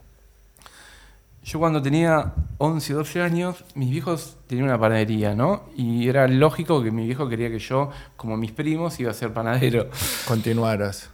Yo 1.45 1.59
cuando 1.59 1.79
tenía 1.79 2.33
11, 2.57 2.93
12 2.93 3.21
años, 3.21 3.63
mis 3.75 3.91
viejos 3.91 4.35
tenían 4.47 4.65
una 4.65 4.79
panadería, 4.79 5.35
¿no? 5.35 5.69
Y 5.77 6.09
era 6.09 6.27
lógico 6.27 6.81
que 6.81 6.89
mi 6.89 7.05
viejo 7.05 7.29
quería 7.29 7.51
que 7.51 7.59
yo, 7.59 7.91
como 8.17 8.35
mis 8.35 8.51
primos, 8.51 8.99
iba 8.99 9.11
a 9.11 9.13
ser 9.13 9.31
panadero. 9.31 9.87
Continuaras. 10.27 11.11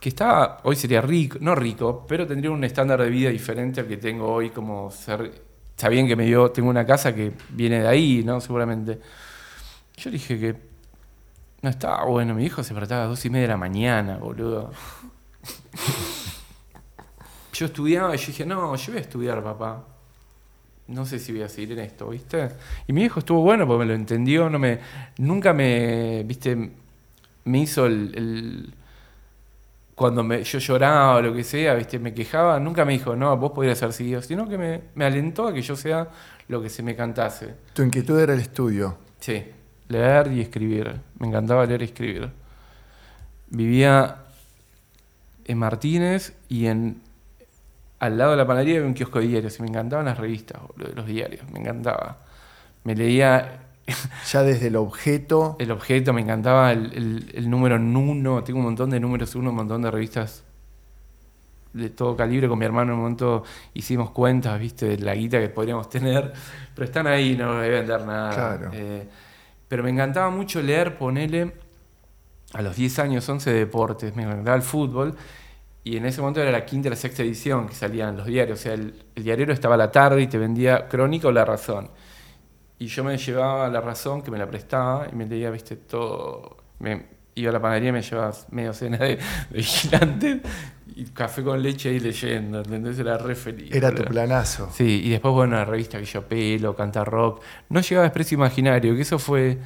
Que 0.00 0.08
estaba, 0.08 0.60
hoy 0.62 0.76
sería 0.76 1.02
rico, 1.02 1.36
no 1.42 1.54
rico, 1.54 2.06
pero 2.08 2.26
tendría 2.26 2.50
un 2.50 2.64
estándar 2.64 3.02
de 3.02 3.10
vida 3.10 3.28
diferente 3.28 3.82
al 3.82 3.86
que 3.86 3.98
tengo 3.98 4.32
hoy, 4.32 4.48
como 4.48 4.90
ser... 4.90 5.44
Está 5.76 5.90
bien 5.90 6.06
que 6.06 6.16
me 6.16 6.24
dio, 6.24 6.50
tengo 6.50 6.70
una 6.70 6.86
casa 6.86 7.14
que 7.14 7.34
viene 7.50 7.82
de 7.82 7.88
ahí, 7.88 8.22
¿no? 8.24 8.40
Seguramente. 8.40 8.98
Yo 9.98 10.10
dije 10.10 10.40
que 10.40 10.56
no 11.60 11.68
estaba 11.68 12.06
bueno, 12.06 12.34
mi 12.34 12.46
hijo 12.46 12.62
se 12.62 12.72
despertaba 12.72 13.02
a 13.02 13.04
las 13.08 13.18
dos 13.18 13.26
y 13.26 13.28
media 13.28 13.42
de 13.42 13.48
la 13.48 13.58
mañana, 13.58 14.16
boludo. 14.16 14.70
Yo 17.58 17.66
estudiaba 17.66 18.14
y 18.14 18.18
yo 18.18 18.26
dije, 18.26 18.44
no, 18.44 18.74
yo 18.76 18.92
voy 18.92 18.98
a 18.98 19.00
estudiar, 19.00 19.42
papá. 19.42 19.84
No 20.88 21.04
sé 21.06 21.18
si 21.18 21.32
voy 21.32 21.42
a 21.42 21.48
seguir 21.48 21.72
en 21.72 21.80
esto, 21.80 22.08
¿viste? 22.10 22.48
Y 22.86 22.92
mi 22.92 23.02
hijo 23.04 23.20
estuvo 23.20 23.40
bueno 23.40 23.66
porque 23.66 23.80
me 23.80 23.86
lo 23.86 23.94
entendió, 23.94 24.48
no 24.50 24.58
me, 24.58 24.78
nunca 25.18 25.52
me, 25.52 26.22
¿viste? 26.24 26.70
Me 27.44 27.58
hizo 27.58 27.86
el, 27.86 28.12
el- 28.14 28.74
cuando 29.94 30.22
me, 30.22 30.44
yo 30.44 30.58
lloraba 30.58 31.16
o 31.16 31.22
lo 31.22 31.34
que 31.34 31.42
sea, 31.42 31.74
¿viste? 31.74 31.98
Me 31.98 32.12
quejaba, 32.12 32.60
nunca 32.60 32.84
me 32.84 32.92
dijo, 32.92 33.16
no, 33.16 33.34
vos 33.38 33.52
podrías 33.52 33.82
haber 33.82 33.94
seguido, 33.94 34.20
sino 34.20 34.46
que 34.48 34.58
me, 34.58 34.82
me 34.94 35.06
alentó 35.06 35.48
a 35.48 35.54
que 35.54 35.62
yo 35.62 35.74
sea 35.74 36.08
lo 36.48 36.60
que 36.60 36.68
se 36.68 36.82
me 36.82 36.94
cantase. 36.94 37.54
Tu 37.72 37.82
inquietud 37.82 38.20
era 38.20 38.34
el 38.34 38.40
estudio. 38.40 38.98
Sí, 39.18 39.42
leer 39.88 40.30
y 40.32 40.40
escribir. 40.42 41.00
Me 41.18 41.28
encantaba 41.28 41.64
leer 41.64 41.80
y 41.80 41.86
escribir. 41.86 42.30
Vivía 43.48 44.18
en 45.46 45.58
Martínez 45.58 46.34
y 46.48 46.66
en 46.66 47.00
al 48.06 48.18
lado 48.18 48.30
de 48.32 48.36
la 48.38 48.46
panadería 48.46 48.76
había 48.76 48.86
un 48.88 48.94
kiosco 48.94 49.18
de 49.20 49.26
diarios 49.28 49.58
y 49.58 49.62
me 49.62 49.68
encantaban 49.68 50.06
las 50.06 50.18
revistas, 50.18 50.60
boludo, 50.62 50.92
los 50.94 51.06
diarios, 51.06 51.48
me 51.52 51.60
encantaba. 51.60 52.18
Me 52.84 52.94
leía 52.94 53.60
Ya 54.32 54.42
desde 54.42 54.66
el 54.68 54.76
objeto. 54.76 55.56
el 55.60 55.70
objeto, 55.70 56.12
me 56.12 56.20
encantaba 56.22 56.72
el, 56.72 56.92
el- 56.94 57.32
el 57.34 57.50
número 57.50 57.76
en 57.76 57.96
uno, 57.96 58.42
tengo 58.44 58.58
un 58.58 58.64
montón 58.66 58.90
de 58.90 58.98
números 59.00 59.34
uno, 59.34 59.50
un 59.50 59.56
montón 59.56 59.82
de 59.82 59.90
revistas 59.90 60.42
de 61.72 61.90
todo 61.90 62.16
calibre. 62.16 62.48
Con 62.48 62.58
mi 62.58 62.64
hermano 62.64 62.92
en 62.92 62.94
un 62.94 63.02
momento 63.02 63.44
hicimos 63.74 64.10
cuentas, 64.10 64.58
viste, 64.58 64.86
de 64.86 64.98
la 64.98 65.14
guita 65.14 65.38
que 65.40 65.48
podríamos 65.50 65.88
tener, 65.88 66.32
pero 66.74 66.84
están 66.84 67.06
ahí, 67.06 67.36
no 67.36 67.48
voy 67.56 67.66
a 67.66 67.68
vender 67.68 68.00
nada. 68.04 68.30
Claro. 68.34 68.70
Eh, 68.72 69.08
pero 69.68 69.82
me 69.82 69.90
encantaba 69.90 70.30
mucho 70.30 70.62
leer, 70.62 70.96
ponele, 70.98 71.52
a 72.54 72.62
los 72.62 72.76
10 72.76 72.98
años, 73.00 73.28
11 73.28 73.52
deportes, 73.52 74.14
me 74.16 74.22
encantaba 74.22 74.56
el 74.56 74.62
fútbol. 74.62 75.14
Y 75.86 75.98
en 75.98 76.04
ese 76.04 76.20
momento 76.20 76.42
era 76.42 76.50
la 76.50 76.66
quinta 76.66 76.88
y 76.88 76.90
la 76.90 76.96
sexta 76.96 77.22
edición 77.22 77.68
que 77.68 77.74
salían 77.74 78.16
los 78.16 78.26
diarios. 78.26 78.58
O 78.58 78.62
sea, 78.64 78.74
el, 78.74 79.04
el 79.14 79.22
diario 79.22 79.52
estaba 79.52 79.76
a 79.76 79.78
la 79.78 79.92
tarde 79.92 80.20
y 80.20 80.26
te 80.26 80.36
vendía 80.36 80.88
Crónica 80.88 81.28
o 81.28 81.30
La 81.30 81.44
Razón. 81.44 81.90
Y 82.80 82.88
yo 82.88 83.04
me 83.04 83.16
llevaba 83.16 83.68
La 83.68 83.80
Razón, 83.80 84.20
que 84.20 84.32
me 84.32 84.36
la 84.36 84.48
prestaba, 84.48 85.06
y 85.12 85.14
me 85.14 85.26
leía, 85.26 85.48
viste, 85.48 85.76
todo. 85.76 86.56
Me, 86.80 87.06
iba 87.36 87.50
a 87.50 87.52
la 87.52 87.62
panadería 87.62 87.90
y 87.90 87.92
me 87.92 88.02
llevaba 88.02 88.32
medio 88.50 88.72
cena 88.72 88.96
de, 88.98 89.10
de 89.10 89.20
vigilante 89.50 90.40
y 90.96 91.04
café 91.04 91.44
con 91.44 91.62
leche 91.62 91.90
ahí 91.90 92.00
leyendo, 92.00 92.58
¿entendés? 92.58 92.98
Era 92.98 93.16
re 93.16 93.36
feliz. 93.36 93.72
Era 93.72 93.94
tu 93.94 94.02
planazo. 94.02 94.68
Sí, 94.74 95.02
y 95.04 95.10
después, 95.10 95.34
bueno, 95.34 95.54
la 95.54 95.64
revista 95.64 96.00
que 96.00 96.04
yo 96.04 96.26
pelo, 96.26 96.74
canta 96.74 97.04
rock. 97.04 97.44
No 97.68 97.80
llegaba 97.80 98.06
a 98.06 98.08
Expreso 98.08 98.34
Imaginario, 98.34 98.92
que 98.96 99.02
eso 99.02 99.20
fue. 99.20 99.58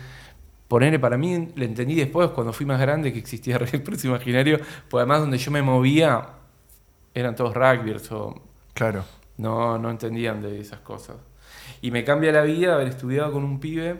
Ponerle 0.71 1.01
para 1.01 1.19
mí, 1.19 1.49
le 1.57 1.65
entendí 1.65 1.97
después, 1.97 2.31
cuando 2.31 2.53
fui 2.53 2.65
más 2.65 2.81
grande, 2.81 3.13
que 3.13 3.19
existía 3.19 3.57
Expreso 3.73 4.07
Imaginario, 4.07 4.61
pues 4.89 5.01
además 5.01 5.19
donde 5.19 5.37
yo 5.37 5.51
me 5.51 5.63
movía 5.63 6.29
eran 7.13 7.35
todos 7.35 7.55
rugbyers 7.55 8.13
o 8.13 8.41
Claro. 8.73 9.05
no, 9.37 9.79
no 9.79 9.91
entendían 9.91 10.41
de 10.41 10.61
esas 10.61 10.79
cosas. 10.79 11.17
Y 11.83 11.91
me 11.91 12.05
cambia 12.05 12.31
la 12.31 12.43
vida 12.43 12.75
haber 12.77 12.87
estudiado 12.87 13.33
con 13.33 13.43
un 13.43 13.59
pibe 13.59 13.99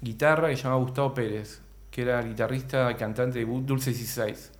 guitarra 0.00 0.48
que 0.48 0.56
se 0.56 0.62
llamaba 0.62 0.80
Gustavo 0.80 1.12
Pérez, 1.12 1.60
que 1.90 2.00
era 2.00 2.22
guitarrista 2.22 2.96
cantante 2.96 3.38
de 3.38 3.44
Dulce 3.44 3.90
16, 3.90 4.52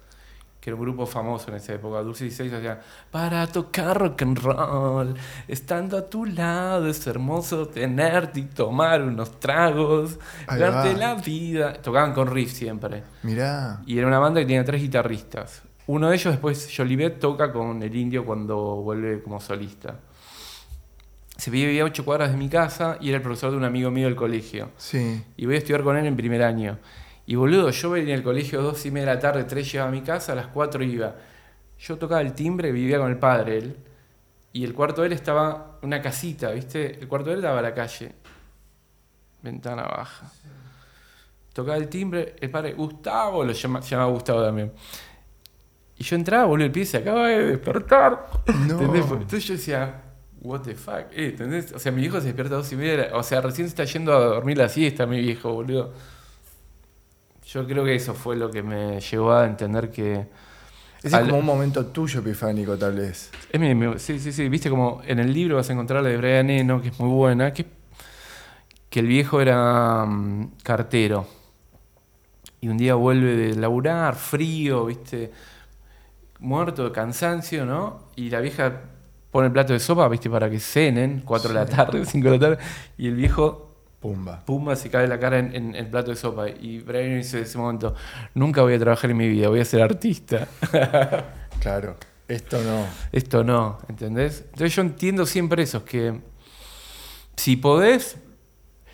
que 0.67 0.71
era 0.71 0.75
un 0.75 0.83
grupo 0.83 1.07
famoso 1.07 1.49
en 1.51 1.59
esa 1.59 1.75
época. 1.75 2.01
Dulce 2.03 2.25
16 2.25 2.53
hacía, 2.55 2.81
para 3.13 3.47
tocar 3.47 3.97
rock 3.97 4.23
and 4.23 4.37
roll, 4.41 5.15
estando 5.47 5.97
a 5.97 6.11
tu 6.11 6.25
lado 6.27 6.89
es 6.89 7.07
hermoso 7.07 7.69
tenerte 7.69 8.41
y 8.41 8.43
tomar 8.47 9.01
unos 9.01 9.39
tragos, 9.39 10.19
Ahí 10.49 10.59
darte 10.59 10.95
va. 10.95 10.99
la 10.99 11.15
vida. 11.15 11.73
Tocaban 11.75 12.13
con 12.13 12.27
riff 12.27 12.51
siempre. 12.51 13.05
Mirá. 13.23 13.81
Y 13.87 13.97
era 13.97 14.09
una 14.09 14.19
banda 14.19 14.41
que 14.41 14.47
tenía 14.47 14.65
tres 14.65 14.83
guitarristas. 14.83 15.63
Uno 15.87 16.09
de 16.09 16.17
ellos 16.17 16.33
después, 16.33 16.69
Jolivet, 16.77 17.21
toca 17.21 17.53
con 17.53 17.81
el 17.81 17.95
indio 17.95 18.27
cuando 18.27 18.57
vuelve 18.83 19.23
como 19.23 19.41
solista. 19.41 20.01
Se 21.37 21.49
vivía 21.49 21.83
a 21.83 21.85
ocho 21.85 22.05
cuadras 22.05 22.33
de 22.33 22.37
mi 22.39 22.49
casa 22.49 22.99
y 23.01 23.11
era 23.11 23.19
el 23.19 23.23
profesor 23.23 23.53
de 23.53 23.57
un 23.57 23.65
amigo 23.65 23.93
mío 23.93 24.07
del 24.07 24.17
colegio. 24.17 24.71
Sí. 24.79 25.23
Y 25.37 25.47
voy 25.47 25.55
a 25.55 25.59
estudiar 25.59 25.85
con 25.85 25.97
él 25.97 26.07
en 26.07 26.17
primer 26.17 26.43
año. 26.43 26.77
Y 27.27 27.35
boludo, 27.35 27.71
yo 27.71 27.91
venía 27.91 28.15
al 28.15 28.23
colegio 28.23 28.61
a 28.61 28.63
dos 28.63 28.87
y 28.87 28.91
media 28.91 29.09
de 29.09 29.15
la 29.17 29.21
tarde, 29.21 29.45
tres 29.45 29.71
llegaba 29.71 29.89
a 29.91 29.93
mi 29.93 30.03
casa, 30.03 30.33
a 30.33 30.37
las 30.37 30.47
cuatro 30.47 30.83
iba. 30.85 31.15
Yo 31.79 31.99
tocaba 31.99 32.21
el 32.21 32.33
timbre, 32.33 32.71
vivía 32.73 32.99
con 32.99 33.11
el 33.11 33.19
padre 33.19 33.59
él. 33.59 33.77
Y 34.53 34.65
el 34.65 34.73
cuarto 34.73 35.03
de 35.03 35.09
él 35.09 35.13
estaba 35.13 35.79
una 35.83 36.01
casita, 36.01 36.51
¿viste? 36.53 36.99
El 37.01 37.09
cuarto 37.09 37.31
de 37.31 37.37
él 37.37 37.43
daba 37.43 37.59
a 37.59 37.63
la 37.63 37.75
calle. 37.75 38.13
Ventana 39.43 39.83
baja. 39.83 40.31
Tocaba 41.53 41.77
el 41.77 41.89
timbre, 41.89 42.37
el 42.41 42.51
padre, 42.51 42.73
Gustavo, 42.75 43.45
lo 43.45 43.53
llama- 43.53 43.81
llamaba 43.81 44.11
Gustavo 44.11 44.43
también. 44.43 44.73
Y 45.99 46.05
yo 46.05 46.17
entraba, 46.17 46.45
boludo, 46.45 46.67
el 46.67 46.73
pie 46.73 46.85
se 46.85 46.99
acaba 46.99 47.29
de 47.29 47.45
despertar. 47.47 48.27
No. 48.67 48.75
¿Entendés? 48.81 49.05
Entonces 49.11 49.45
yo 49.45 49.55
decía, 49.55 50.03
what 50.43 50.61
the 50.61 50.75
fuck, 50.75 51.07
eh, 51.13 51.29
¿entendés? 51.29 51.73
O 51.73 51.79
sea, 51.79 51.91
mi 51.93 52.03
viejo 52.03 52.19
se 52.21 52.27
despierta 52.27 52.55
a 52.55 52.59
dos 52.59 52.71
y 52.73 52.77
media, 52.77 52.93
de 52.93 53.11
la- 53.11 53.17
o 53.17 53.23
sea, 53.23 53.41
recién 53.41 53.67
se 53.67 53.71
está 53.71 53.85
yendo 53.85 54.13
a 54.13 54.19
dormir 54.21 54.59
la 54.59 54.69
siesta, 54.69 55.07
mi 55.07 55.19
viejo, 55.21 55.53
boludo. 55.53 55.93
Yo 57.57 57.67
creo 57.67 57.87
que 57.87 57.95
eso 57.95 58.13
fue 58.13 58.37
lo 58.37 58.51
que 58.51 58.63
me 58.63 59.01
llevó 59.01 59.33
a 59.33 59.47
entender 59.47 59.91
que... 59.91 60.27
Ese 61.03 61.17
Al- 61.17 61.23
es 61.23 61.29
como 61.29 61.39
un 61.39 61.47
momento 61.47 61.87
tuyo 61.87 62.21
epifánico, 62.21 62.77
tal 62.77 62.97
vez. 62.97 63.31
Es 63.51 63.59
mi- 63.59 63.75
mi- 63.75 63.99
sí, 63.99 64.19
sí, 64.19 64.31
sí, 64.31 64.47
viste 64.51 64.69
como 64.69 65.01
en 65.07 65.21
el 65.21 65.33
libro 65.33 65.57
vas 65.57 65.71
a 65.71 65.73
encontrar 65.73 66.03
la 66.03 66.11
de 66.11 66.19
Brian 66.19 66.51
Eno, 66.51 66.83
que 66.83 66.89
es 66.89 67.01
muy 67.01 67.09
buena, 67.09 67.55
que, 67.55 67.65
que 68.91 69.01
el 69.01 69.07
viejo 69.07 69.41
era 69.41 70.05
mm, 70.05 70.51
cartero. 70.63 71.27
Y 72.61 72.69
un 72.69 72.77
día 72.77 72.95
vuelve 72.95 73.35
de 73.37 73.55
laburar, 73.55 74.17
frío, 74.17 74.85
viste, 74.85 75.31
muerto 76.41 76.85
de 76.85 76.93
cansancio, 76.93 77.65
¿no? 77.65 78.01
Y 78.17 78.29
la 78.29 78.41
vieja 78.41 78.83
pone 79.31 79.47
el 79.47 79.53
plato 79.55 79.73
de 79.73 79.81
sopa, 79.81 80.07
viste, 80.09 80.29
para 80.29 80.51
que 80.51 80.61
cenen, 80.61 81.23
4 81.25 81.49
de 81.49 81.55
la 81.55 81.65
tarde, 81.65 82.05
5 82.05 82.31
de 82.33 82.39
la 82.39 82.49
tarde, 82.51 82.65
y 82.99 83.07
el 83.09 83.15
viejo 83.15 83.66
Pumba. 84.07 84.45
Pumba 84.45 84.77
se 84.77 84.89
cae 84.89 85.09
la 85.09 85.19
cara 85.19 85.39
en, 85.39 85.55
en 85.55 85.75
el 85.75 85.89
plato 85.89 86.11
de 86.11 86.17
sopa. 86.17 86.49
Y 86.49 86.79
Brian 86.79 87.17
dice 87.17 87.39
en 87.39 87.45
ese 87.45 87.59
momento, 87.59 87.95
nunca 88.35 88.63
voy 88.63 88.75
a 88.75 88.79
trabajar 88.79 89.11
en 89.11 89.17
mi 89.17 89.29
vida, 89.29 89.49
voy 89.49 89.61
a 89.61 89.65
ser 89.65 89.83
artista. 89.83 90.47
Claro. 91.59 91.97
Esto 92.29 92.63
no. 92.63 92.87
Esto 93.11 93.43
no, 93.43 93.79
¿entendés? 93.89 94.45
Entonces 94.51 94.77
yo 94.77 94.83
entiendo 94.83 95.27
siempre 95.27 95.63
eso, 95.63 95.85
que 95.85 96.21
si 97.35 97.57
podés, 97.57 98.19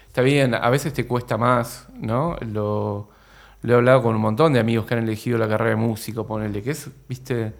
está 0.06 0.22
bien, 0.22 0.54
a 0.54 0.70
veces 0.70 0.94
te 0.94 1.06
cuesta 1.06 1.36
más, 1.36 1.88
¿no? 1.98 2.36
Lo, 2.40 3.10
lo 3.62 3.72
he 3.72 3.76
hablado 3.76 4.02
con 4.02 4.14
un 4.14 4.22
montón 4.22 4.52
de 4.52 4.60
amigos 4.60 4.86
que 4.86 4.94
han 4.94 5.02
elegido 5.02 5.36
la 5.38 5.48
carrera 5.48 5.70
de 5.70 5.76
músico, 5.76 6.26
ponerle, 6.26 6.62
que 6.62 6.70
es, 6.70 6.88
viste, 7.08 7.52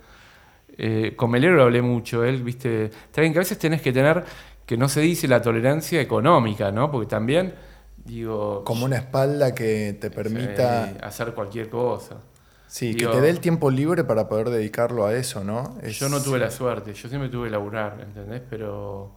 eh, 0.78 1.14
con 1.16 1.30
Melero 1.30 1.56
lo 1.56 1.64
hablé 1.64 1.82
mucho, 1.82 2.24
él, 2.24 2.42
viste, 2.42 2.86
está 2.86 3.20
bien 3.20 3.32
que 3.32 3.38
a 3.38 3.42
veces 3.42 3.58
tenés 3.58 3.82
que 3.82 3.92
tener, 3.92 4.24
que 4.72 4.78
no 4.78 4.88
se 4.88 5.02
dice 5.02 5.28
la 5.28 5.42
tolerancia 5.42 6.00
económica, 6.00 6.72
¿no? 6.72 6.90
Porque 6.90 7.06
también, 7.06 7.54
digo... 8.02 8.64
Como 8.64 8.86
una 8.86 8.96
espalda 8.96 9.54
que 9.54 9.98
te 10.00 10.10
permita. 10.10 10.84
Hacer 11.02 11.34
cualquier 11.34 11.68
cosa. 11.68 12.16
Sí, 12.68 12.94
digo- 12.94 13.10
que 13.10 13.16
te 13.18 13.22
dé 13.22 13.28
el 13.28 13.40
tiempo 13.40 13.70
libre 13.70 14.02
para 14.02 14.30
poder 14.30 14.48
dedicarlo 14.48 15.04
a 15.04 15.14
eso, 15.14 15.44
¿no? 15.44 15.76
Es- 15.82 15.98
Yo 15.98 16.08
no 16.08 16.22
tuve 16.22 16.38
la 16.38 16.50
suerte, 16.50 16.94
yo 16.94 17.06
siempre 17.10 17.28
tuve 17.28 17.48
que 17.48 17.50
laburar, 17.50 17.98
¿entendés? 18.00 18.40
Pero 18.48 19.12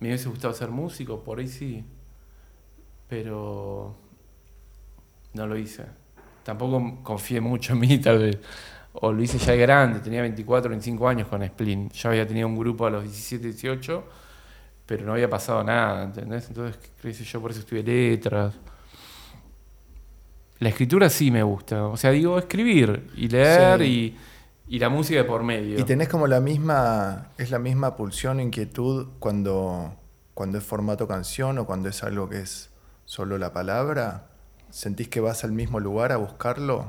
me 0.00 0.08
hubiese 0.08 0.30
gustado 0.30 0.54
ser 0.54 0.70
músico, 0.70 1.22
por 1.22 1.40
ahí 1.40 1.48
sí. 1.48 1.84
Pero 3.08 3.94
no 5.34 5.46
lo 5.46 5.58
hice. 5.58 5.84
Tampoco 6.42 7.00
confié 7.02 7.40
mucho 7.42 7.74
en 7.74 7.80
mí, 7.80 7.98
tal 8.02 8.18
vez. 8.18 8.38
O 8.94 9.12
lo 9.12 9.22
hice 9.22 9.36
ya 9.36 9.52
de 9.52 9.58
grande, 9.58 10.00
tenía 10.00 10.22
24, 10.22 10.70
25 10.70 11.06
años 11.06 11.28
con 11.28 11.44
Splin. 11.44 11.90
Ya 11.90 12.08
había 12.08 12.26
tenido 12.26 12.46
un 12.48 12.56
grupo 12.56 12.86
a 12.86 12.90
los 12.90 13.02
17, 13.02 13.44
18, 13.48 14.04
pero 14.86 15.04
no 15.06 15.12
había 15.12 15.28
pasado 15.30 15.62
nada, 15.64 16.04
¿entendés? 16.04 16.48
Entonces, 16.48 16.78
qué 17.00 17.12
sé 17.14 17.24
yo, 17.24 17.40
por 17.40 17.50
eso 17.50 17.60
estudié 17.60 17.82
letras. 17.82 18.54
La 20.58 20.68
escritura 20.68 21.10
sí 21.10 21.30
me 21.30 21.42
gusta. 21.42 21.86
O 21.86 21.96
sea, 21.96 22.10
digo, 22.10 22.38
escribir 22.38 23.10
y 23.16 23.28
leer 23.28 23.80
Sí. 23.80 24.16
y, 24.68 24.76
y 24.76 24.78
la 24.78 24.88
música 24.88 25.18
de 25.18 25.24
por 25.24 25.42
medio. 25.42 25.78
Y 25.78 25.82
tenés 25.84 26.08
como 26.08 26.26
la 26.26 26.40
misma. 26.40 27.28
Es 27.38 27.50
la 27.50 27.58
misma 27.58 27.96
pulsión, 27.96 28.40
inquietud 28.40 29.08
cuando, 29.18 29.94
cuando 30.32 30.58
es 30.58 30.64
formato 30.64 31.06
canción 31.08 31.58
o 31.58 31.66
cuando 31.66 31.88
es 31.88 32.02
algo 32.02 32.28
que 32.28 32.40
es 32.40 32.70
solo 33.04 33.36
la 33.36 33.52
palabra, 33.52 34.28
¿sentís 34.70 35.08
que 35.08 35.20
vas 35.20 35.44
al 35.44 35.52
mismo 35.52 35.80
lugar 35.80 36.12
a 36.12 36.16
buscarlo? 36.16 36.86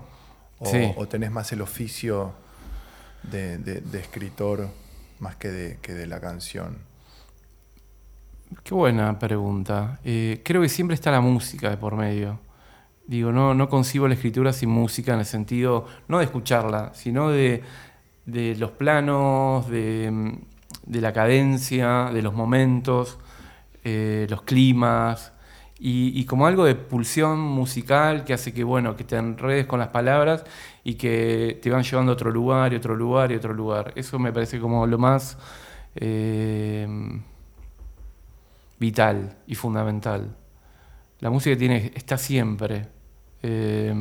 ¿O, 0.60 0.66
Sí. 0.68 0.94
o 0.96 1.08
tenés 1.08 1.32
más 1.32 1.52
el 1.52 1.62
oficio 1.62 2.34
de, 3.24 3.58
de- 3.58 3.82
de 3.82 4.00
escritor 4.00 4.70
más 5.20 5.36
que 5.36 5.50
de, 5.52 5.80
que 5.82 5.94
de 5.94 6.08
la 6.08 6.22
canción? 6.22 6.78
Qué 8.64 8.74
buena 8.74 9.18
pregunta. 9.20 10.00
Eh, 10.04 10.42
creo 10.44 10.62
que 10.62 10.70
siempre 10.70 10.96
está 10.96 11.12
la 11.12 11.22
música 11.22 11.70
de 11.70 11.78
por 11.78 11.96
medio. 11.96 12.40
Digo, 13.08 13.32
no, 13.32 13.54
no 13.54 13.70
concibo 13.70 14.08
la 14.08 14.16
escritura 14.16 14.54
sin 14.54 14.70
música 14.70 15.14
en 15.14 15.20
el 15.20 15.26
sentido, 15.26 15.86
no 16.08 16.18
de 16.20 16.26
escucharla, 16.26 16.92
sino 16.96 17.30
de, 17.30 17.64
de 18.26 18.56
los 18.56 18.72
planos, 18.72 19.70
de, 19.70 20.10
mm, 20.12 20.34
de 20.88 21.02
la 21.02 21.14
cadencia, 21.14 22.10
de 22.14 22.22
los 22.24 22.34
momentos, 22.34 23.20
eh, 23.84 24.26
los 24.30 24.42
climas, 24.44 25.34
y, 25.78 26.26
como 26.26 26.48
algo 26.48 26.66
de 26.66 26.76
pulsión 26.76 27.40
musical 27.40 28.24
que 28.24 28.34
hace 28.34 28.54
que, 28.54 28.64
bueno, 28.64 28.96
que 28.96 29.04
te 29.04 29.18
enredes 29.18 29.66
con 29.68 29.80
las 29.80 29.90
palabras 29.90 30.44
y 30.84 30.96
que 30.96 31.60
te 31.62 31.70
van 31.70 31.84
llevando 31.84 32.12
a 32.14 32.16
otro 32.16 32.32
lugar 32.32 32.74
y 32.74 32.78
otro 32.78 32.96
lugar 32.96 33.32
y 33.32 33.36
otro 33.36 33.54
lugar. 33.54 33.92
Eso 33.96 34.18
me 34.20 34.32
parece 34.34 34.60
como 34.60 34.88
lo 34.88 34.98
más... 34.98 35.38
eh, 35.96 36.88
vital 38.80 39.38
y 39.48 39.56
fundamental. 39.56 40.36
La 41.20 41.30
música 41.30 41.58
tiene, 41.58 41.92
está 41.96 42.18
siempre. 42.18 42.88
eh, 43.42 43.94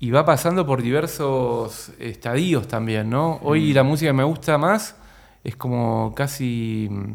y 0.00 0.10
va 0.10 0.24
pasando 0.24 0.64
por 0.64 0.80
diversos 0.80 1.90
estadios 1.98 2.68
también, 2.68 3.10
¿no? 3.10 3.40
Hoy 3.42 3.72
la 3.72 3.82
música 3.82 4.10
que 4.10 4.14
me 4.16 4.22
gusta 4.24 4.56
más 4.56 4.96
es 5.42 5.56
como 5.56 6.14
casi 6.14 6.88
mm, 6.88 7.14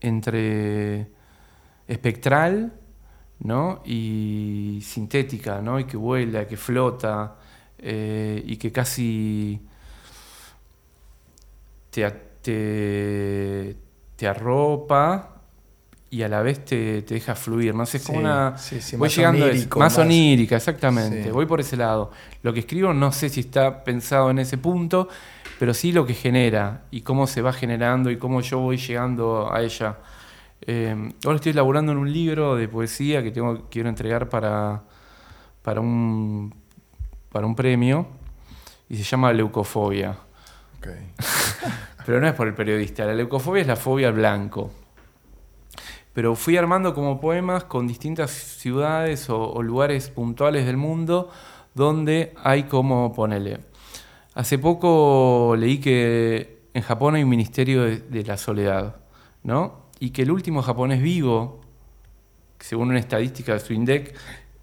entre 0.00 1.08
espectral, 1.88 2.74
¿no? 3.40 3.82
Y 3.84 4.80
sintética, 4.84 5.60
¿no? 5.60 5.80
Y 5.80 5.84
que 5.84 5.96
vuela, 5.96 6.46
que 6.46 6.56
flota, 6.56 7.36
eh, 7.78 8.42
y 8.46 8.56
que 8.56 8.70
casi 8.72 9.60
te, 11.90 13.76
te 14.18 14.26
arropa 14.26 15.36
y 16.10 16.22
a 16.22 16.28
la 16.28 16.42
vez 16.42 16.64
te, 16.64 17.02
te 17.02 17.14
deja 17.14 17.34
fluir. 17.36 17.72
No 17.74 17.86
sé, 17.86 17.98
es 17.98 18.04
como 18.04 18.18
Sí, 18.18 18.24
una. 18.24 18.58
sí, 18.58 18.80
sí, 18.80 18.96
voy 18.96 19.06
más 19.08 19.16
llegando 19.16 19.46
a 19.46 19.48
más 19.48 19.76
más- 19.76 19.98
onírica, 19.98 20.56
exactamente. 20.56 21.30
Voy 21.30 21.46
por 21.46 21.60
ese 21.60 21.76
lado. 21.76 22.10
Lo 22.42 22.52
que 22.52 22.60
escribo 22.60 22.92
no 22.92 23.12
sé 23.12 23.28
si 23.28 23.40
está 23.40 23.84
pensado 23.84 24.30
en 24.30 24.40
ese 24.40 24.58
punto, 24.58 25.08
pero 25.60 25.72
sí 25.72 25.92
lo 25.92 26.04
que 26.04 26.14
genera 26.14 26.82
y 26.90 27.02
cómo 27.02 27.26
se 27.28 27.42
va 27.42 27.52
generando 27.52 28.10
y 28.10 28.16
cómo 28.18 28.40
yo 28.40 28.58
voy 28.58 28.76
llegando 28.78 29.52
a 29.52 29.62
ella. 29.62 29.98
Eh, 30.62 31.12
ahora 31.24 31.36
estoy 31.36 31.52
elaborando 31.52 31.92
en 31.92 31.98
un 31.98 32.12
libro 32.12 32.56
de 32.56 32.66
poesía 32.68 33.22
que 33.22 33.30
tengo, 33.30 33.68
quiero 33.70 33.88
entregar 33.88 34.28
para, 34.28 34.82
para, 35.62 35.80
un, 35.80 36.52
para 37.30 37.46
un 37.46 37.54
premio 37.54 38.08
y 38.88 38.96
se 38.96 39.04
llama 39.04 39.32
Leucofobia. 39.32 40.16
Ok. 40.78 40.88
Pero 42.04 42.20
no 42.20 42.28
es 42.28 42.34
por 42.34 42.46
el 42.46 42.54
periodista. 42.54 43.04
La 43.04 43.14
leucofobia 43.14 43.62
es 43.62 43.66
la 43.66 43.76
fobia 43.76 44.08
al 44.08 44.14
blanco. 44.14 44.70
Pero 46.12 46.34
fui 46.34 46.56
armando 46.56 46.94
como 46.94 47.20
poemas 47.20 47.64
con 47.64 47.86
distintas 47.86 48.30
ciudades 48.30 49.30
o, 49.30 49.62
lugares 49.62 50.10
puntuales 50.10 50.66
del 50.66 50.76
mundo 50.76 51.30
donde 51.74 52.34
hay 52.42 52.64
como 52.64 53.12
ponele. 53.12 53.60
Hace 54.34 54.58
poco 54.58 55.54
leí 55.56 55.78
que 55.78 56.62
en 56.74 56.82
Japón 56.82 57.14
hay 57.14 57.22
un 57.22 57.28
ministerio 57.28 57.84
de, 57.84 58.24
la 58.24 58.36
soledad, 58.36 58.96
¿no? 59.44 59.86
Y 60.00 60.10
que 60.10 60.22
el 60.22 60.30
último 60.30 60.62
japonés 60.62 61.02
vivo, 61.02 61.60
según 62.58 62.88
una 62.88 62.98
estadística 62.98 63.52
de 63.52 63.60
su 63.60 63.72
INDEC, 63.72 64.16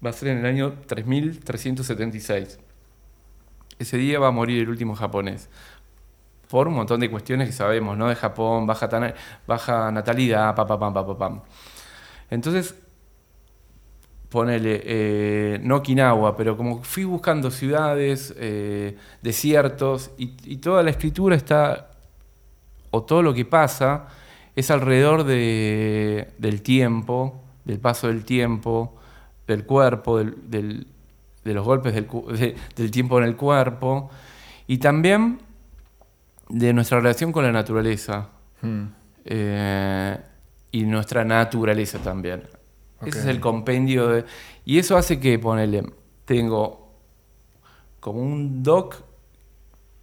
va 0.04 0.10
a 0.10 0.12
ser 0.12 0.28
en 0.28 0.38
el 0.38 0.46
año 0.46 0.74
3376. 0.86 2.58
Ese 3.78 3.96
día 3.96 4.18
va 4.18 4.28
a 4.28 4.30
morir 4.30 4.62
el 4.62 4.68
último 4.68 4.94
japonés 4.94 5.48
por 6.48 6.68
un 6.68 6.74
montón 6.74 7.00
de 7.00 7.10
cuestiones 7.10 7.48
que 7.48 7.52
sabemos, 7.52 7.96
¿no? 7.96 8.08
De 8.08 8.14
Japón, 8.14 8.66
baja, 8.66 8.88
tana- 8.88 9.14
baja 9.46 9.90
natalidad, 9.90 10.54
pa, 10.54 10.66
pa, 10.66 10.78
pam, 10.78 10.94
pa, 10.94 11.06
pa, 11.06 11.18
pam. 11.18 11.40
Entonces, 12.30 12.74
ponele, 14.28 14.82
eh, 14.84 15.60
no 15.62 15.76
Okinawa, 15.76 16.36
pero 16.36 16.56
como 16.56 16.82
fui 16.82 17.04
buscando 17.04 17.50
ciudades, 17.50 18.34
eh, 18.38 18.96
desiertos, 19.22 20.10
y, 20.18 20.56
toda 20.56 20.82
la 20.82 20.90
escritura 20.90 21.36
está, 21.36 21.90
o 22.90 23.02
todo 23.02 23.22
lo 23.22 23.32
que 23.34 23.44
pasa, 23.44 24.06
es 24.56 24.70
alrededor 24.70 25.24
de- 25.24 26.32
del 26.38 26.62
tiempo, 26.62 27.40
del 27.64 27.78
paso 27.78 28.08
del 28.08 28.24
tiempo, 28.24 28.96
del 29.46 29.64
cuerpo, 29.64 30.18
del- 30.18 30.86
de 31.44 31.54
los 31.54 31.64
golpes 31.64 31.94
del, 31.94 32.06
de- 32.08 32.56
del 32.74 32.90
tiempo 32.90 33.18
en 33.18 33.24
el 33.24 33.36
cuerpo, 33.36 34.10
y 34.66 34.78
también 34.78 35.38
de 36.48 36.72
nuestra 36.72 36.98
relación 36.98 37.32
con 37.32 37.44
la 37.44 37.52
naturaleza 37.52 38.30
Hmm. 38.62 38.84
eh, 39.24 40.16
y 40.72 40.84
nuestra 40.84 41.24
naturaleza 41.24 41.98
también. 41.98 42.42
Ese 43.04 43.18
es 43.20 43.26
el 43.26 43.38
compendio 43.40 44.08
de... 44.08 44.24
Y 44.64 44.78
eso 44.78 44.96
hace 44.96 45.20
que, 45.20 45.38
ponele, 45.38 45.84
tengo 46.24 46.92
como 48.00 48.20
un 48.22 48.62
doc 48.62 48.96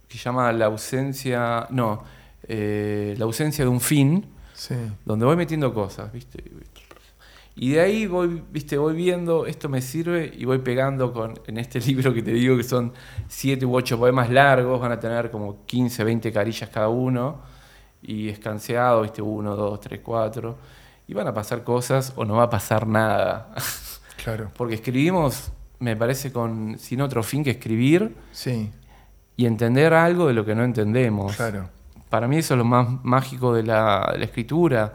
que 0.08 0.18
llama 0.18 0.52
la 0.52 0.66
ausencia, 0.66 1.66
no, 1.70 2.04
eh, 2.44 3.14
la 3.18 3.24
ausencia 3.24 3.64
de 3.64 3.68
un 3.70 3.80
fin, 3.80 4.26
Sí. 4.54 4.76
donde 5.04 5.26
voy 5.26 5.34
metiendo 5.36 5.74
cosas, 5.74 6.12
¿viste? 6.12 6.42
Y 7.56 7.72
de 7.72 7.80
ahí 7.80 8.06
voy, 8.06 8.42
¿viste? 8.50 8.76
voy 8.76 8.94
viendo, 8.94 9.46
esto 9.46 9.68
me 9.68 9.80
sirve 9.80 10.32
y 10.36 10.44
voy 10.44 10.58
pegando 10.58 11.12
con, 11.12 11.34
en 11.46 11.58
este 11.58 11.80
libro 11.86 12.12
que 12.12 12.22
te 12.22 12.32
digo 12.32 12.56
que 12.56 12.64
son 12.64 12.92
siete 13.28 13.64
u 13.64 13.74
ocho 13.74 13.98
poemas 13.98 14.30
largos, 14.30 14.80
van 14.80 14.92
a 14.92 14.98
tener 14.98 15.30
como 15.30 15.64
15, 15.64 16.02
20 16.02 16.32
carillas 16.32 16.68
cada 16.70 16.88
uno, 16.88 17.42
y 18.02 18.28
escanseado, 18.28 19.02
¿viste? 19.02 19.22
Uno, 19.22 19.56
dos, 19.56 19.80
tres, 19.80 20.00
cuatro, 20.02 20.58
y 21.06 21.14
van 21.14 21.26
a 21.26 21.34
pasar 21.34 21.64
cosas 21.64 22.12
o 22.16 22.24
no 22.24 22.36
va 22.36 22.44
a 22.44 22.50
pasar 22.50 22.86
nada. 22.86 23.54
Claro. 24.22 24.50
Porque 24.56 24.76
escribimos, 24.76 25.52
me 25.80 25.96
parece, 25.96 26.32
con 26.32 26.78
sin 26.78 27.02
otro 27.02 27.22
fin 27.22 27.44
que 27.44 27.50
escribir 27.50 28.16
Sí, 28.32 28.70
y 29.36 29.44
entender 29.44 29.92
algo 29.92 30.28
de 30.28 30.32
lo 30.32 30.46
que 30.46 30.54
no 30.54 30.64
entendemos. 30.64 31.36
claro. 31.36 31.68
Para 32.08 32.26
mí 32.26 32.38
eso 32.38 32.54
es 32.54 32.58
lo 32.58 32.64
más 32.64 33.04
mágico 33.04 33.52
de 33.52 33.64
la, 33.64 34.08
de 34.12 34.18
la 34.18 34.24
escritura, 34.24 34.94